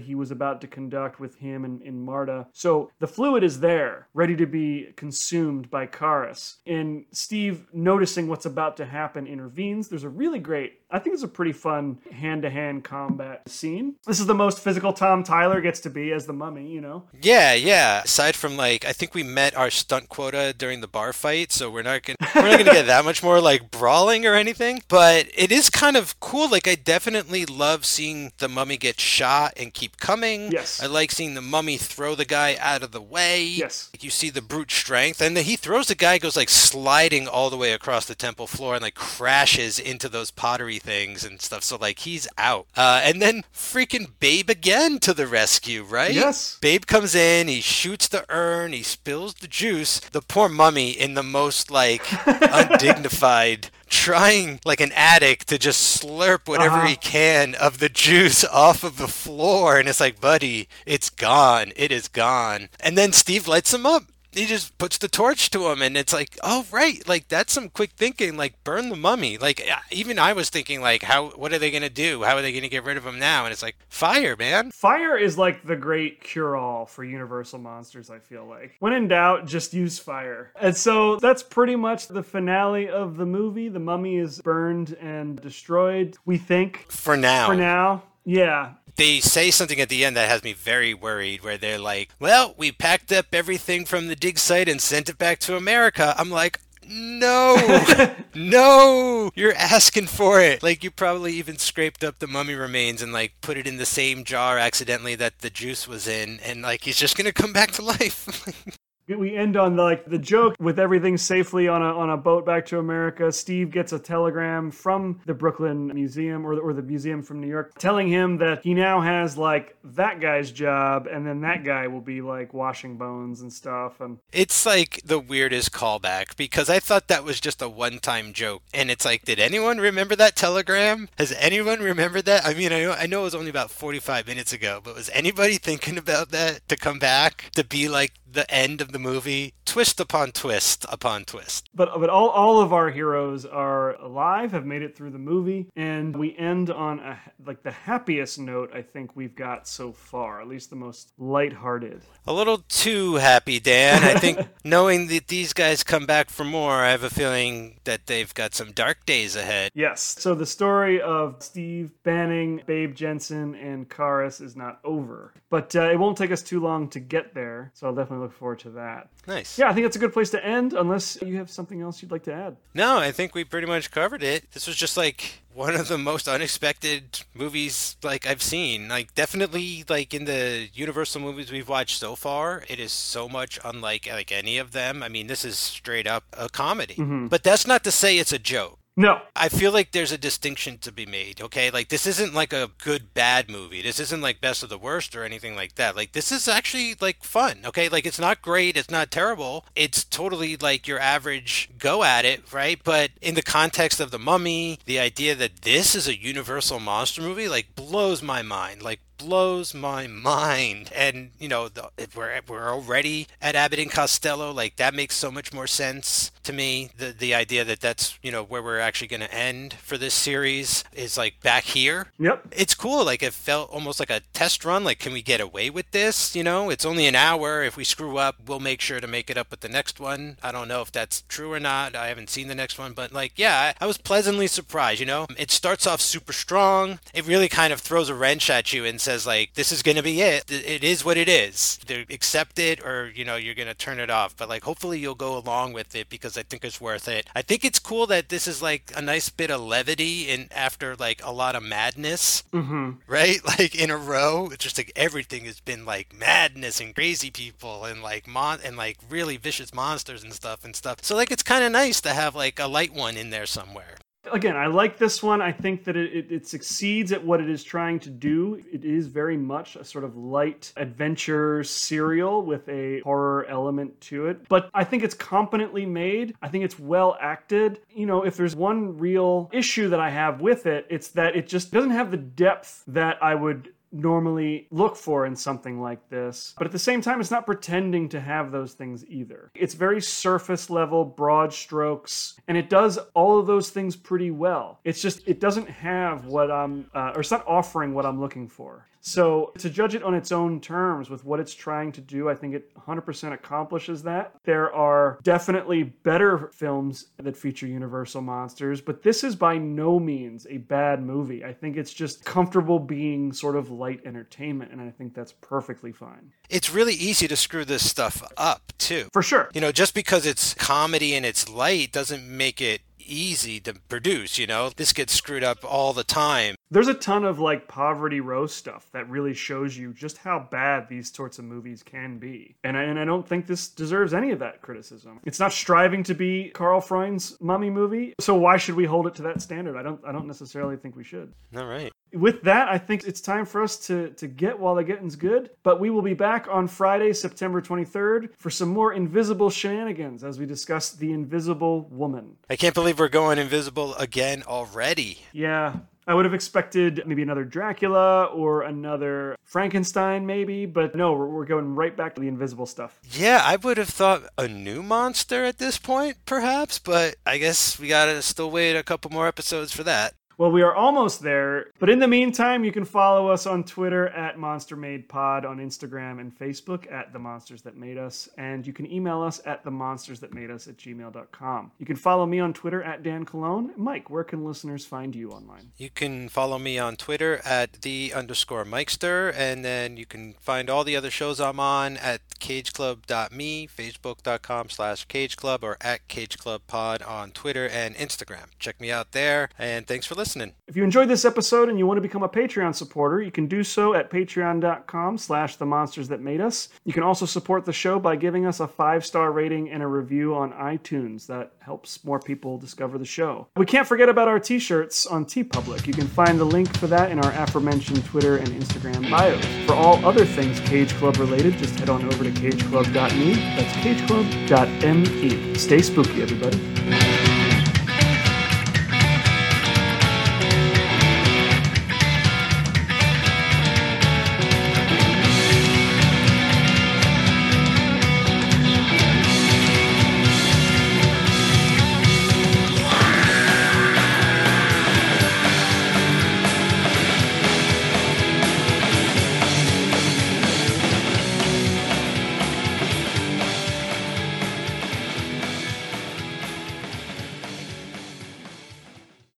he 0.00 0.14
was 0.14 0.30
about 0.30 0.60
to 0.60 0.66
conduct 0.66 1.20
with 1.20 1.36
him 1.36 1.64
and, 1.64 2.04
Marta. 2.04 2.46
So 2.52 2.90
the 2.98 3.06
fluid 3.06 3.42
is 3.42 3.60
there, 3.60 4.08
ready 4.14 4.36
to 4.36 4.46
be 4.46 4.92
consumed 4.96 5.70
by 5.70 5.86
Kharis. 5.86 6.56
And 6.66 7.04
Steve, 7.12 7.66
noticing 7.72 8.28
what's 8.28 8.46
about 8.46 8.76
to 8.78 8.84
happen, 8.84 9.26
intervenes. 9.26 9.88
There's 9.88 10.04
a 10.04 10.08
really 10.08 10.38
great 10.38 10.80
I 10.94 11.00
think 11.00 11.14
it's 11.14 11.24
a 11.24 11.28
pretty 11.28 11.50
fun 11.50 11.98
hand 12.12 12.42
to 12.42 12.50
hand 12.50 12.84
combat 12.84 13.48
scene. 13.48 13.96
This 14.06 14.20
is 14.20 14.26
the 14.26 14.34
most 14.34 14.60
physical 14.60 14.92
Tom 14.92 15.24
Tyler 15.24 15.60
gets 15.60 15.80
to 15.80 15.90
be 15.90 16.12
as 16.12 16.24
the 16.24 16.32
mummy, 16.32 16.70
you 16.70 16.80
know? 16.80 17.02
Yeah, 17.20 17.52
yeah. 17.52 18.02
Aside 18.04 18.36
from 18.36 18.56
like, 18.56 18.84
I 18.84 18.92
think 18.92 19.12
we 19.12 19.24
met 19.24 19.56
our 19.56 19.70
stunt 19.70 20.08
quota 20.08 20.54
during 20.56 20.82
the 20.82 20.86
bar 20.86 21.12
fight, 21.12 21.50
so 21.50 21.68
we're 21.68 21.82
not 21.82 22.04
gonna 22.04 22.16
we're 22.36 22.42
not 22.42 22.58
gonna 22.58 22.70
get 22.70 22.86
that 22.86 23.04
much 23.04 23.24
more 23.24 23.40
like 23.40 23.72
brawling 23.72 24.24
or 24.24 24.34
anything. 24.34 24.82
But 24.86 25.26
it 25.34 25.50
is 25.50 25.68
kind 25.68 25.96
of 25.96 26.20
cool. 26.20 26.48
Like, 26.48 26.68
I 26.68 26.76
definitely 26.76 27.44
love 27.44 27.84
seeing 27.84 28.30
the 28.38 28.48
mummy 28.48 28.76
get 28.76 29.00
shot 29.00 29.54
and 29.56 29.74
keep 29.74 29.96
coming. 29.96 30.52
Yes. 30.52 30.80
I 30.80 30.86
like 30.86 31.10
seeing 31.10 31.34
the 31.34 31.42
mummy 31.42 31.76
throw 31.76 32.14
the 32.14 32.24
guy 32.24 32.56
out 32.60 32.84
of 32.84 32.92
the 32.92 33.02
way. 33.02 33.42
Yes. 33.42 33.90
Like, 33.92 34.04
you 34.04 34.10
see 34.10 34.30
the 34.30 34.42
brute 34.42 34.70
strength, 34.70 35.20
and 35.20 35.36
then 35.36 35.42
he 35.44 35.56
throws 35.56 35.88
the 35.88 35.96
guy, 35.96 36.18
goes 36.18 36.36
like 36.36 36.50
sliding 36.50 37.26
all 37.26 37.50
the 37.50 37.56
way 37.56 37.72
across 37.72 38.06
the 38.06 38.14
temple 38.14 38.46
floor, 38.46 38.74
and 38.74 38.82
like 38.82 38.94
crashes 38.94 39.80
into 39.80 40.08
those 40.08 40.30
pottery 40.30 40.78
things 40.84 41.24
and 41.24 41.40
stuff. 41.40 41.64
So 41.64 41.76
like 41.76 42.00
he's 42.00 42.28
out. 42.38 42.66
Uh, 42.76 43.00
and 43.02 43.20
then 43.20 43.42
freaking 43.54 44.10
Babe 44.20 44.50
again 44.50 44.98
to 45.00 45.14
the 45.14 45.26
rescue, 45.26 45.82
right? 45.82 46.12
Yes. 46.14 46.58
Babe 46.60 46.84
comes 46.86 47.14
in, 47.14 47.48
he 47.48 47.60
shoots 47.60 48.06
the 48.06 48.24
urn, 48.28 48.72
he 48.72 48.82
spills 48.82 49.34
the 49.34 49.48
juice. 49.48 49.98
The 50.00 50.20
poor 50.22 50.48
mummy 50.48 50.90
in 50.90 51.14
the 51.14 51.22
most 51.22 51.70
like 51.70 52.02
undignified 52.26 53.70
trying 53.88 54.58
like 54.64 54.80
an 54.80 54.92
addict 54.94 55.46
to 55.48 55.58
just 55.58 56.02
slurp 56.02 56.48
whatever 56.48 56.76
Uh-huh. 56.78 56.86
he 56.88 56.96
can 56.96 57.54
of 57.54 57.78
the 57.78 57.88
juice 57.88 58.44
off 58.52 58.82
of 58.82 58.96
the 58.96 59.06
floor 59.08 59.78
and 59.78 59.88
it's 59.88 60.00
like 60.00 60.20
buddy 60.20 60.68
it's 60.84 61.10
gone 61.10 61.72
it 61.76 61.92
is 61.92 62.08
gone 62.08 62.68
and 62.80 62.98
then 62.98 63.12
steve 63.12 63.46
lights 63.46 63.72
him 63.72 63.86
up 63.86 64.02
he 64.34 64.46
just 64.46 64.76
puts 64.78 64.98
the 64.98 65.08
torch 65.08 65.50
to 65.50 65.68
him 65.68 65.82
and 65.82 65.96
it's 65.96 66.12
like 66.12 66.38
oh 66.42 66.66
right 66.70 67.06
like 67.08 67.28
that's 67.28 67.52
some 67.52 67.68
quick 67.68 67.90
thinking 67.92 68.36
like 68.36 68.62
burn 68.64 68.88
the 68.88 68.96
mummy 68.96 69.38
like 69.38 69.62
even 69.90 70.18
i 70.18 70.32
was 70.32 70.50
thinking 70.50 70.80
like 70.80 71.02
how 71.02 71.28
what 71.30 71.52
are 71.52 71.58
they 71.58 71.70
gonna 71.70 71.88
do 71.88 72.22
how 72.22 72.36
are 72.36 72.42
they 72.42 72.52
gonna 72.52 72.68
get 72.68 72.84
rid 72.84 72.96
of 72.96 73.06
him 73.06 73.18
now 73.18 73.44
and 73.44 73.52
it's 73.52 73.62
like 73.62 73.76
fire 73.88 74.36
man 74.36 74.70
Fire 74.70 75.16
is 75.16 75.38
like 75.38 75.64
the 75.64 75.76
great 75.76 76.22
cure 76.22 76.56
all 76.56 76.84
for 76.84 77.04
Universal 77.04 77.58
monsters, 77.60 78.10
I 78.10 78.18
feel 78.18 78.44
like. 78.44 78.76
When 78.80 78.92
in 78.92 79.08
doubt, 79.08 79.46
just 79.46 79.72
use 79.72 79.98
fire. 79.98 80.52
And 80.60 80.76
so 80.76 81.16
that's 81.16 81.42
pretty 81.42 81.76
much 81.76 82.08
the 82.08 82.22
finale 82.22 82.88
of 82.88 83.16
the 83.16 83.24
movie. 83.26 83.68
The 83.68 83.78
mummy 83.78 84.16
is 84.18 84.40
burned 84.42 84.96
and 85.00 85.40
destroyed, 85.40 86.16
we 86.26 86.38
think, 86.38 86.86
for 86.90 87.16
now 87.16 87.46
for 87.46 87.54
now. 87.54 88.02
Yeah. 88.24 88.72
They 88.96 89.20
say 89.20 89.50
something 89.50 89.80
at 89.80 89.88
the 89.88 90.04
end 90.04 90.16
that 90.16 90.28
has 90.28 90.42
me 90.44 90.52
very 90.52 90.94
worried 90.94 91.42
where 91.42 91.58
they're 91.58 91.78
like, 91.78 92.10
well, 92.20 92.54
we 92.56 92.72
packed 92.72 93.12
up 93.12 93.26
everything 93.32 93.84
from 93.84 94.08
the 94.08 94.16
dig 94.16 94.38
site 94.38 94.68
and 94.68 94.80
sent 94.80 95.08
it 95.08 95.18
back 95.18 95.38
to 95.40 95.56
America. 95.56 96.14
I'm 96.18 96.30
like, 96.30 96.60
no, 96.86 98.14
no, 98.34 99.30
you're 99.34 99.54
asking 99.54 100.06
for 100.06 100.40
it. 100.40 100.62
Like, 100.62 100.84
you 100.84 100.90
probably 100.90 101.32
even 101.32 101.56
scraped 101.58 102.04
up 102.04 102.18
the 102.18 102.26
mummy 102.26 102.54
remains 102.54 103.00
and, 103.02 103.12
like, 103.12 103.34
put 103.40 103.56
it 103.56 103.66
in 103.66 103.78
the 103.78 103.86
same 103.86 104.24
jar 104.24 104.58
accidentally 104.58 105.14
that 105.14 105.38
the 105.38 105.50
juice 105.50 105.88
was 105.88 106.06
in. 106.06 106.40
And, 106.40 106.62
like, 106.62 106.82
he's 106.82 106.98
just 106.98 107.16
going 107.16 107.26
to 107.26 107.32
come 107.32 107.52
back 107.52 107.70
to 107.72 107.82
life. 107.82 108.76
We 109.06 109.36
end 109.36 109.56
on 109.56 109.76
like 109.76 110.06
the 110.06 110.18
joke 110.18 110.56
with 110.58 110.78
everything 110.78 111.16
safely 111.16 111.68
on 111.68 111.82
a 111.82 111.86
on 111.86 112.10
a 112.10 112.16
boat 112.16 112.46
back 112.46 112.66
to 112.66 112.78
America. 112.78 113.30
Steve 113.32 113.70
gets 113.70 113.92
a 113.92 113.98
telegram 113.98 114.70
from 114.70 115.20
the 115.26 115.34
Brooklyn 115.34 115.88
Museum 115.88 116.46
or 116.46 116.56
the, 116.56 116.60
or 116.62 116.72
the 116.72 116.82
museum 116.82 117.22
from 117.22 117.40
New 117.40 117.48
York 117.48 117.72
telling 117.78 118.08
him 118.08 118.38
that 118.38 118.62
he 118.62 118.72
now 118.72 119.00
has 119.00 119.36
like 119.36 119.76
that 119.84 120.20
guy's 120.20 120.50
job 120.50 121.06
and 121.06 121.26
then 121.26 121.42
that 121.42 121.64
guy 121.64 121.86
will 121.86 122.00
be 122.00 122.22
like 122.22 122.54
washing 122.54 122.96
bones 122.96 123.42
and 123.42 123.52
stuff 123.52 124.00
and 124.00 124.18
It's 124.32 124.64
like 124.64 125.02
the 125.04 125.18
weirdest 125.18 125.72
callback 125.72 126.36
because 126.36 126.70
I 126.70 126.78
thought 126.78 127.08
that 127.08 127.24
was 127.24 127.40
just 127.40 127.60
a 127.60 127.68
one 127.68 127.98
time 127.98 128.32
joke. 128.32 128.62
And 128.72 128.90
it's 128.90 129.04
like, 129.04 129.24
did 129.24 129.38
anyone 129.38 129.78
remember 129.78 130.16
that 130.16 130.36
telegram? 130.36 131.08
Has 131.18 131.32
anyone 131.38 131.80
remembered 131.80 132.24
that? 132.24 132.46
I 132.46 132.54
mean, 132.54 132.72
I 132.72 132.80
know, 132.80 132.92
I 132.92 133.06
know 133.06 133.20
it 133.20 133.24
was 133.24 133.34
only 133.34 133.50
about 133.50 133.70
45 133.70 134.26
minutes 134.26 134.52
ago, 134.52 134.80
but 134.82 134.94
was 134.94 135.10
anybody 135.12 135.58
thinking 135.58 135.98
about 135.98 136.30
that 136.30 136.66
to 136.68 136.76
come 136.76 136.98
back 136.98 137.50
to 137.54 137.64
be 137.64 137.88
like 137.88 138.12
the 138.30 138.50
end 138.52 138.80
of 138.80 138.92
the 138.94 138.98
movie? 138.98 139.52
Twist 139.66 139.98
upon 140.00 140.30
twist 140.32 140.86
upon 140.88 141.24
twist. 141.24 141.68
but 141.74 141.90
but 142.00 142.08
all, 142.08 142.28
all 142.30 142.60
of 142.60 142.72
our 142.72 142.90
heroes 142.90 143.44
are 143.44 143.94
alive, 144.00 144.52
have 144.52 144.64
made 144.64 144.82
it 144.82 144.96
through 144.96 145.10
the 145.10 145.18
movie, 145.18 145.68
and 145.74 146.16
we 146.16 146.34
end 146.38 146.70
on 146.70 147.00
a 147.00 147.18
like 147.44 147.62
the 147.62 147.72
happiest 147.72 148.38
note 148.38 148.70
I 148.72 148.82
think 148.82 149.16
we've 149.16 149.34
got 149.34 149.66
so 149.66 149.92
far, 149.92 150.40
at 150.40 150.48
least 150.48 150.70
the 150.70 150.76
most 150.76 151.12
lighthearted. 151.18 152.02
A 152.26 152.32
little 152.32 152.58
too 152.68 153.16
happy, 153.16 153.58
Dan. 153.58 154.04
I 154.04 154.14
think 154.14 154.38
knowing 154.64 155.08
that 155.08 155.26
these 155.26 155.52
guys 155.52 155.82
come 155.82 156.06
back 156.06 156.30
for 156.30 156.44
more, 156.44 156.74
I 156.74 156.90
have 156.92 157.02
a 157.02 157.10
feeling 157.10 157.80
that 157.84 158.06
they've 158.06 158.32
got 158.32 158.54
some 158.54 158.70
dark 158.72 159.04
days 159.04 159.34
ahead. 159.34 159.72
Yes. 159.74 160.00
So 160.20 160.34
the 160.36 160.46
story 160.46 161.02
of 161.02 161.42
Steve 161.42 161.90
Banning, 162.04 162.62
Babe 162.64 162.94
Jensen, 162.94 163.56
and 163.56 163.88
Kharis 163.88 164.40
is 164.40 164.54
not 164.56 164.78
over, 164.84 165.34
but 165.50 165.74
uh, 165.74 165.90
it 165.90 165.98
won't 165.98 166.16
take 166.16 166.30
us 166.30 166.42
too 166.42 166.60
long 166.60 166.88
to 166.90 167.00
get 167.00 167.34
there. 167.34 167.72
So 167.74 167.88
I'll 167.88 167.94
definitely 167.94 168.24
look 168.24 168.32
forward 168.34 168.60
to 168.60 168.70
that. 168.70 168.83
Nice. 169.26 169.58
Yeah, 169.58 169.70
I 169.70 169.72
think 169.72 169.84
that's 169.84 169.96
a 169.96 170.00
good 170.00 170.12
place 170.12 170.30
to 170.30 170.44
end, 170.44 170.72
unless 170.72 171.20
you 171.22 171.36
have 171.38 171.50
something 171.50 171.80
else 171.80 172.02
you'd 172.02 172.10
like 172.10 172.24
to 172.24 172.32
add. 172.32 172.56
No, 172.74 172.98
I 172.98 173.12
think 173.12 173.34
we 173.34 173.44
pretty 173.44 173.66
much 173.66 173.90
covered 173.90 174.22
it. 174.22 174.50
This 174.52 174.66
was 174.66 174.76
just 174.76 174.96
like 174.96 175.42
one 175.54 175.74
of 175.74 175.88
the 175.88 175.98
most 175.98 176.28
unexpected 176.28 177.20
movies 177.32 177.96
like 178.02 178.26
I've 178.26 178.42
seen. 178.42 178.88
Like 178.88 179.14
definitely 179.14 179.84
like 179.88 180.12
in 180.12 180.24
the 180.24 180.68
Universal 180.74 181.22
movies 181.22 181.50
we've 181.50 181.68
watched 181.68 181.98
so 181.98 182.16
far, 182.16 182.64
it 182.68 182.78
is 182.78 182.92
so 182.92 183.28
much 183.28 183.58
unlike 183.64 184.06
like 184.10 184.32
any 184.32 184.58
of 184.58 184.72
them. 184.72 185.02
I 185.02 185.08
mean, 185.08 185.26
this 185.26 185.44
is 185.44 185.58
straight 185.58 186.06
up 186.06 186.24
a 186.36 186.48
comedy. 186.48 186.94
Mm-hmm. 186.94 187.28
But 187.28 187.42
that's 187.42 187.66
not 187.66 187.84
to 187.84 187.90
say 187.90 188.18
it's 188.18 188.32
a 188.32 188.38
joke. 188.38 188.78
No. 188.96 189.22
I 189.34 189.48
feel 189.48 189.72
like 189.72 189.90
there's 189.90 190.12
a 190.12 190.18
distinction 190.18 190.78
to 190.78 190.92
be 190.92 191.04
made, 191.04 191.40
okay? 191.40 191.68
Like 191.70 191.88
this 191.88 192.06
isn't 192.06 192.32
like 192.32 192.52
a 192.52 192.70
good 192.78 193.12
bad 193.12 193.50
movie. 193.50 193.82
This 193.82 193.98
isn't 193.98 194.20
like 194.20 194.40
best 194.40 194.62
of 194.62 194.68
the 194.68 194.78
worst 194.78 195.16
or 195.16 195.24
anything 195.24 195.56
like 195.56 195.74
that. 195.74 195.96
Like 195.96 196.12
this 196.12 196.30
is 196.30 196.46
actually 196.46 196.94
like 197.00 197.24
fun, 197.24 197.62
okay? 197.66 197.88
Like 197.88 198.06
it's 198.06 198.20
not 198.20 198.40
great, 198.40 198.76
it's 198.76 198.90
not 198.90 199.10
terrible. 199.10 199.66
It's 199.74 200.04
totally 200.04 200.56
like 200.56 200.86
your 200.86 201.00
average 201.00 201.70
go 201.76 202.04
at 202.04 202.24
it, 202.24 202.52
right? 202.52 202.78
But 202.82 203.10
in 203.20 203.34
the 203.34 203.42
context 203.42 203.98
of 203.98 204.12
the 204.12 204.18
mummy, 204.18 204.78
the 204.84 205.00
idea 205.00 205.34
that 205.34 205.62
this 205.62 205.96
is 205.96 206.06
a 206.06 206.20
universal 206.20 206.78
monster 206.78 207.20
movie 207.20 207.48
like 207.48 207.74
blows 207.74 208.22
my 208.22 208.42
mind. 208.42 208.80
Like 208.82 209.00
blows 209.18 209.74
my 209.74 210.06
mind. 210.08 210.92
And 210.94 211.30
you 211.40 211.48
know, 211.48 211.68
the, 211.68 211.90
we're 212.14 212.40
we're 212.46 212.70
already 212.70 213.26
at 213.42 213.56
Abbott 213.56 213.80
and 213.80 213.90
Costello, 213.90 214.52
like 214.52 214.76
that 214.76 214.94
makes 214.94 215.16
so 215.16 215.32
much 215.32 215.52
more 215.52 215.66
sense 215.66 216.30
to 216.44 216.52
me. 216.52 216.90
The 216.96 217.12
the 217.12 217.34
idea 217.34 217.64
that 217.64 217.80
that's 217.80 218.18
you 218.22 218.30
know 218.30 218.42
where 218.42 218.62
we're 218.62 218.78
actually 218.78 219.08
going 219.08 219.20
to 219.20 219.34
end 219.34 219.74
for 219.74 219.98
this 219.98 220.14
series 220.14 220.84
is 220.92 221.16
like 221.16 221.40
back 221.42 221.64
here. 221.64 222.08
Yep. 222.18 222.54
It's 222.56 222.74
cool. 222.74 223.04
Like 223.04 223.22
it 223.22 223.32
felt 223.32 223.70
almost 223.70 224.00
like 224.00 224.10
a 224.10 224.20
test 224.32 224.64
run. 224.64 224.84
Like, 224.84 224.98
can 224.98 225.12
we 225.12 225.22
get 225.22 225.40
away 225.40 225.70
with 225.70 225.90
this? 225.90 226.34
You 226.36 226.42
know, 226.42 226.70
it's 226.70 226.84
only 226.84 227.06
an 227.06 227.16
hour. 227.16 227.62
If 227.62 227.76
we 227.76 227.84
screw 227.84 228.18
up, 228.18 228.36
we'll 228.46 228.60
make 228.60 228.80
sure 228.80 229.00
to 229.00 229.06
make 229.06 229.30
it 229.30 229.38
up 229.38 229.50
with 229.50 229.60
the 229.60 229.68
next 229.68 230.00
one. 230.00 230.36
I 230.42 230.52
don't 230.52 230.68
know 230.68 230.82
if 230.82 230.92
that's 230.92 231.22
true 231.28 231.52
or 231.52 231.60
not. 231.60 231.94
I 231.94 232.08
haven't 232.08 232.30
seen 232.30 232.48
the 232.48 232.54
next 232.54 232.78
one, 232.78 232.92
but 232.92 233.12
like, 233.12 233.32
yeah, 233.36 233.74
I, 233.80 233.84
I 233.84 233.86
was 233.86 233.98
pleasantly 233.98 234.46
surprised. 234.46 235.00
You 235.00 235.06
know, 235.06 235.26
it 235.36 235.50
starts 235.50 235.86
off 235.86 236.00
super 236.00 236.32
strong. 236.32 236.98
It 237.12 237.26
really 237.26 237.48
kind 237.48 237.72
of 237.72 237.80
throws 237.80 238.08
a 238.08 238.14
wrench 238.14 238.50
at 238.50 238.72
you 238.72 238.84
and 238.84 239.00
says 239.00 239.26
like, 239.26 239.54
this 239.54 239.72
is 239.72 239.82
going 239.82 239.96
to 239.96 240.02
be 240.02 240.20
it. 240.20 240.50
It 240.50 240.84
is 240.84 241.04
what 241.04 241.16
it 241.16 241.28
is. 241.28 241.78
Either 241.82 242.04
accept 242.10 242.58
it 242.58 242.84
or 242.84 243.10
you 243.14 243.24
know 243.24 243.36
you're 243.36 243.54
going 243.54 243.68
to 243.68 243.74
turn 243.74 244.00
it 244.00 244.10
off. 244.10 244.36
But 244.36 244.48
like, 244.48 244.64
hopefully 244.64 244.98
you'll 244.98 245.14
go 245.14 245.36
along 245.36 245.72
with 245.72 245.94
it 245.94 246.08
because 246.08 246.33
I 246.36 246.42
think 246.42 246.64
it's 246.64 246.80
worth 246.80 247.08
it. 247.08 247.26
I 247.34 247.42
think 247.42 247.64
it's 247.64 247.78
cool 247.78 248.06
that 248.06 248.28
this 248.28 248.46
is 248.46 248.62
like 248.62 248.92
a 248.96 249.02
nice 249.02 249.28
bit 249.28 249.50
of 249.50 249.60
levity 249.60 250.28
in 250.28 250.48
after 250.52 250.96
like 250.96 251.20
a 251.24 251.32
lot 251.32 251.56
of 251.56 251.62
madness 251.62 252.44
mm-hmm. 252.52 252.92
right? 253.06 253.40
Like 253.58 253.74
in 253.76 253.90
a 253.90 253.96
row, 253.96 254.48
it's 254.50 254.64
just 254.64 254.78
like 254.78 254.90
everything 254.96 255.44
has 255.44 255.60
been 255.60 255.84
like 255.84 256.18
madness 256.18 256.80
and 256.80 256.94
crazy 256.94 257.30
people 257.30 257.84
and 257.84 258.02
like 258.02 258.26
mon 258.26 258.58
and 258.64 258.76
like 258.76 258.98
really 259.08 259.36
vicious 259.36 259.72
monsters 259.72 260.24
and 260.24 260.32
stuff 260.32 260.64
and 260.64 260.74
stuff. 260.74 260.98
So 261.02 261.14
like 261.14 261.30
it's 261.30 261.42
kind 261.42 261.62
of 261.62 261.70
nice 261.70 262.00
to 262.00 262.12
have 262.12 262.34
like 262.34 262.58
a 262.58 262.66
light 262.66 262.92
one 262.92 263.16
in 263.16 263.30
there 263.30 263.46
somewhere. 263.46 263.96
Again, 264.32 264.56
I 264.56 264.66
like 264.66 264.98
this 264.98 265.22
one. 265.22 265.42
I 265.42 265.52
think 265.52 265.84
that 265.84 265.96
it, 265.96 266.12
it, 266.12 266.32
it 266.32 266.46
succeeds 266.46 267.12
at 267.12 267.24
what 267.24 267.40
it 267.40 267.48
is 267.48 267.62
trying 267.62 268.00
to 268.00 268.10
do. 268.10 268.62
It 268.72 268.84
is 268.84 269.06
very 269.06 269.36
much 269.36 269.76
a 269.76 269.84
sort 269.84 270.04
of 270.04 270.16
light 270.16 270.72
adventure 270.76 271.62
serial 271.64 272.42
with 272.42 272.68
a 272.68 273.00
horror 273.00 273.46
element 273.46 274.00
to 274.02 274.26
it. 274.28 274.48
But 274.48 274.70
I 274.74 274.84
think 274.84 275.02
it's 275.02 275.14
competently 275.14 275.86
made. 275.86 276.34
I 276.42 276.48
think 276.48 276.64
it's 276.64 276.78
well 276.78 277.16
acted. 277.20 277.80
You 277.90 278.06
know, 278.06 278.24
if 278.24 278.36
there's 278.36 278.56
one 278.56 278.98
real 278.98 279.50
issue 279.52 279.88
that 279.90 280.00
I 280.00 280.10
have 280.10 280.40
with 280.40 280.66
it, 280.66 280.86
it's 280.90 281.08
that 281.08 281.36
it 281.36 281.46
just 281.46 281.72
doesn't 281.72 281.90
have 281.90 282.10
the 282.10 282.16
depth 282.16 282.82
that 282.88 283.22
I 283.22 283.34
would 283.34 283.70
normally 283.94 284.66
look 284.70 284.96
for 284.96 285.26
in 285.26 285.36
something 285.36 285.80
like 285.80 286.08
this. 286.10 286.54
But 286.58 286.66
at 286.66 286.72
the 286.72 286.78
same 286.78 287.00
time, 287.00 287.20
it's 287.20 287.30
not 287.30 287.46
pretending 287.46 288.08
to 288.10 288.20
have 288.20 288.52
those 288.52 288.74
things 288.74 289.04
either. 289.08 289.50
It's 289.54 289.74
very 289.74 290.00
surface 290.00 290.68
level, 290.68 291.04
broad 291.04 291.52
strokes, 291.52 292.38
and 292.48 292.56
it 292.56 292.68
does 292.68 292.98
all 293.14 293.38
of 293.38 293.46
those 293.46 293.70
things 293.70 293.96
pretty 293.96 294.30
well. 294.30 294.80
It's 294.84 295.00
just, 295.00 295.26
it 295.26 295.40
doesn't 295.40 295.68
have 295.68 296.26
what 296.26 296.50
I'm, 296.50 296.90
uh, 296.94 297.12
or 297.14 297.20
it's 297.20 297.30
not 297.30 297.46
offering 297.46 297.94
what 297.94 298.04
I'm 298.04 298.20
looking 298.20 298.48
for. 298.48 298.86
So 299.06 299.52
to 299.58 299.68
judge 299.68 299.94
it 299.94 300.02
on 300.02 300.14
its 300.14 300.32
own 300.32 300.62
terms 300.62 301.10
with 301.10 301.26
what 301.26 301.38
it's 301.38 301.52
trying 301.54 301.92
to 301.92 302.00
do, 302.00 302.30
I 302.30 302.34
think 302.34 302.54
it 302.54 302.74
100% 302.74 303.32
accomplishes 303.34 304.02
that. 304.04 304.32
There 304.44 304.72
are 304.74 305.18
definitely 305.22 305.82
better 305.82 306.50
films 306.54 307.08
that 307.18 307.36
feature 307.36 307.66
Universal 307.66 308.22
monsters, 308.22 308.80
but 308.80 309.02
this 309.02 309.22
is 309.22 309.36
by 309.36 309.58
no 309.58 310.00
means 310.00 310.46
a 310.48 310.56
bad 310.56 311.02
movie. 311.02 311.44
I 311.44 311.52
think 311.52 311.76
it's 311.76 311.92
just 311.92 312.24
comfortable 312.24 312.78
being 312.78 313.34
sort 313.34 313.56
of 313.56 313.70
light 313.70 314.00
entertainment, 314.06 314.72
and 314.72 314.80
I 314.80 314.90
think 314.90 315.14
that's 315.14 315.32
perfectly 315.32 315.92
fine. 315.92 316.32
It's 316.48 316.72
really 316.72 316.94
easy 316.94 317.28
to 317.28 317.36
screw 317.36 317.66
this 317.66 317.86
stuff 317.86 318.22
up, 318.38 318.72
too. 318.78 319.08
For 319.12 319.22
sure. 319.22 319.50
You 319.52 319.60
know, 319.60 319.70
just 319.70 319.92
because 319.94 320.24
it's 320.24 320.54
comedy 320.54 321.14
and 321.14 321.26
it's 321.26 321.46
light 321.46 321.92
doesn't 321.92 322.26
make 322.26 322.62
it 322.62 322.80
easy 323.06 323.60
to 323.60 323.74
produce, 323.88 324.38
you 324.38 324.46
know? 324.46 324.70
This 324.70 324.92
gets 324.92 325.12
screwed 325.12 325.44
up 325.44 325.64
all 325.64 325.92
the 325.92 326.04
time. 326.04 326.56
There's 326.70 326.88
a 326.88 326.94
ton 326.94 327.24
of 327.24 327.38
like 327.38 327.68
poverty 327.68 328.20
row 328.20 328.46
stuff 328.46 328.88
that 328.92 329.08
really 329.08 329.34
shows 329.34 329.76
you 329.76 329.92
just 329.92 330.18
how 330.18 330.48
bad 330.50 330.88
these 330.88 331.12
sorts 331.12 331.38
of 331.38 331.44
movies 331.44 331.82
can 331.82 332.18
be. 332.18 332.56
And 332.64 332.76
I, 332.76 332.82
and 332.82 332.98
I 332.98 333.04
don't 333.04 333.26
think 333.26 333.46
this 333.46 333.68
deserves 333.68 334.12
any 334.14 334.30
of 334.30 334.38
that 334.40 334.62
criticism. 334.62 335.20
It's 335.24 335.38
not 335.38 335.52
striving 335.52 336.02
to 336.04 336.14
be 336.14 336.50
Karl 336.50 336.80
Freund's 336.80 337.36
mummy 337.40 337.70
movie, 337.70 338.14
so 338.20 338.34
why 338.34 338.56
should 338.56 338.74
we 338.74 338.84
hold 338.84 339.06
it 339.06 339.14
to 339.16 339.22
that 339.22 339.40
standard? 339.40 339.76
I 339.76 339.82
don't 339.82 340.00
I 340.04 340.12
don't 340.12 340.26
necessarily 340.26 340.76
think 340.76 340.96
we 340.96 341.04
should. 341.04 341.32
All 341.56 341.66
right. 341.66 341.92
With 342.14 342.42
that, 342.42 342.68
I 342.68 342.78
think 342.78 343.04
it's 343.04 343.20
time 343.20 343.44
for 343.44 343.62
us 343.62 343.76
to, 343.86 344.10
to 344.10 344.28
get 344.28 344.58
while 344.58 344.74
the 344.74 344.84
getting's 344.84 345.16
good. 345.16 345.50
But 345.62 345.80
we 345.80 345.90
will 345.90 346.02
be 346.02 346.14
back 346.14 346.46
on 346.50 346.68
Friday, 346.68 347.12
September 347.12 347.60
23rd, 347.60 348.30
for 348.38 348.50
some 348.50 348.68
more 348.68 348.92
invisible 348.92 349.50
shenanigans 349.50 350.22
as 350.22 350.38
we 350.38 350.46
discuss 350.46 350.92
The 350.92 351.12
Invisible 351.12 351.88
Woman. 351.90 352.36
I 352.48 352.56
can't 352.56 352.74
believe 352.74 352.98
we're 352.98 353.08
going 353.08 353.38
invisible 353.38 353.94
again 353.96 354.44
already. 354.46 355.18
Yeah, 355.32 355.76
I 356.06 356.14
would 356.14 356.26
have 356.26 356.34
expected 356.34 357.02
maybe 357.06 357.22
another 357.22 357.44
Dracula 357.44 358.26
or 358.26 358.62
another 358.62 359.36
Frankenstein, 359.44 360.26
maybe, 360.26 360.66
but 360.66 360.94
no, 360.94 361.14
we're, 361.14 361.26
we're 361.26 361.46
going 361.46 361.74
right 361.74 361.96
back 361.96 362.14
to 362.14 362.20
the 362.20 362.28
invisible 362.28 362.66
stuff. 362.66 363.00
Yeah, 363.10 363.40
I 363.42 363.56
would 363.56 363.78
have 363.78 363.88
thought 363.88 364.24
a 364.36 364.46
new 364.46 364.82
monster 364.82 365.44
at 365.44 365.58
this 365.58 365.78
point, 365.78 366.18
perhaps, 366.26 366.78
but 366.78 367.16
I 367.24 367.38
guess 367.38 367.78
we 367.78 367.88
gotta 367.88 368.20
still 368.20 368.50
wait 368.50 368.76
a 368.76 368.82
couple 368.82 369.10
more 369.10 369.26
episodes 369.26 369.72
for 369.72 369.82
that. 369.84 370.14
Well, 370.36 370.50
we 370.50 370.62
are 370.62 370.74
almost 370.74 371.22
there, 371.22 371.70
but 371.78 371.88
in 371.88 371.98
the 372.00 372.08
meantime, 372.08 372.64
you 372.64 372.72
can 372.72 372.84
follow 372.84 373.28
us 373.28 373.46
on 373.46 373.62
Twitter 373.64 374.08
at 374.08 374.38
Monster 374.38 374.74
Made 374.76 375.08
Pod, 375.08 375.44
on 375.44 375.58
Instagram 375.58 376.20
and 376.20 376.36
Facebook 376.36 376.90
at 376.90 377.12
The 377.12 377.18
Monsters 377.18 377.62
That 377.62 377.76
Made 377.76 377.98
Us, 377.98 378.28
and 378.36 378.66
you 378.66 378.72
can 378.72 378.90
email 378.90 379.22
us 379.22 379.40
at 379.46 379.62
The 379.64 379.70
Monsters 379.70 380.20
That 380.20 380.34
Made 380.34 380.50
Us 380.50 380.66
at 380.66 380.76
gmail.com. 380.76 381.72
You 381.78 381.86
can 381.86 381.96
follow 381.96 382.26
me 382.26 382.40
on 382.40 382.52
Twitter 382.52 382.82
at 382.82 383.02
Dan 383.02 383.24
Cologne. 383.24 383.70
Mike, 383.76 384.10
where 384.10 384.24
can 384.24 384.44
listeners 384.44 384.84
find 384.84 385.14
you 385.14 385.30
online? 385.30 385.70
You 385.76 385.90
can 385.90 386.28
follow 386.28 386.58
me 386.58 386.78
on 386.78 386.96
Twitter 386.96 387.40
at 387.44 387.82
the 387.82 388.12
underscore 388.14 388.64
Mikester, 388.64 389.32
and 389.36 389.64
then 389.64 389.96
you 389.96 390.06
can 390.06 390.34
find 390.40 390.68
all 390.68 390.82
the 390.82 390.96
other 390.96 391.10
shows 391.10 391.40
I'm 391.40 391.60
on 391.60 391.96
at 391.98 392.22
cageclub.me, 392.40 393.68
facebook.com 393.68 394.68
slash 394.68 395.06
cageclub, 395.06 395.62
or 395.62 395.76
at 395.80 396.08
cageclubpod 396.08 397.08
on 397.08 397.30
Twitter 397.30 397.68
and 397.68 397.94
Instagram. 397.94 398.46
Check 398.58 398.80
me 398.80 398.90
out 398.90 399.12
there, 399.12 399.48
and 399.58 399.86
thanks 399.86 400.06
for 400.06 400.14
listening. 400.24 400.54
If 400.66 400.74
you 400.74 400.82
enjoyed 400.84 401.08
this 401.08 401.26
episode 401.26 401.68
and 401.68 401.78
you 401.78 401.86
want 401.86 401.98
to 401.98 402.00
become 402.00 402.22
a 402.22 402.28
Patreon 402.30 402.74
supporter, 402.74 403.20
you 403.20 403.30
can 403.30 403.46
do 403.46 403.62
so 403.62 403.92
at 403.92 404.10
patreon.com 404.10 405.18
slash 405.18 405.56
the 405.56 405.66
monsters 405.66 406.08
that 406.08 406.22
made 406.22 406.40
us. 406.40 406.70
You 406.86 406.94
can 406.94 407.02
also 407.02 407.26
support 407.26 407.66
the 407.66 407.74
show 407.74 407.98
by 407.98 408.16
giving 408.16 408.46
us 408.46 408.60
a 408.60 408.66
five-star 408.66 409.32
rating 409.32 409.70
and 409.70 409.82
a 409.82 409.86
review 409.86 410.34
on 410.34 410.52
iTunes. 410.52 411.26
That 411.26 411.52
helps 411.58 412.02
more 412.04 412.18
people 412.18 412.56
discover 412.56 412.96
the 412.96 413.04
show. 413.04 413.48
We 413.58 413.66
can't 413.66 413.86
forget 413.86 414.08
about 414.08 414.28
our 414.28 414.40
t-shirts 414.40 415.06
on 415.06 415.26
TeePublic. 415.26 415.86
You 415.86 415.92
can 415.92 416.06
find 416.06 416.40
the 416.40 416.46
link 416.46 416.74
for 416.78 416.86
that 416.86 417.10
in 417.10 417.18
our 417.18 417.32
aforementioned 417.32 418.02
Twitter 418.06 418.38
and 418.38 418.48
Instagram 418.48 419.10
bios. 419.10 419.44
For 419.66 419.74
all 419.74 420.02
other 420.06 420.24
things 420.24 420.58
Cage 420.60 420.94
Club 420.94 421.18
related, 421.18 421.58
just 421.58 421.78
head 421.78 421.90
on 421.90 422.02
over 422.06 422.24
to 422.24 422.30
cageclub.me. 422.30 423.34
That's 423.34 423.76
cageclub.me. 423.84 425.54
Stay 425.58 425.82
spooky, 425.82 426.22
everybody. 426.22 427.23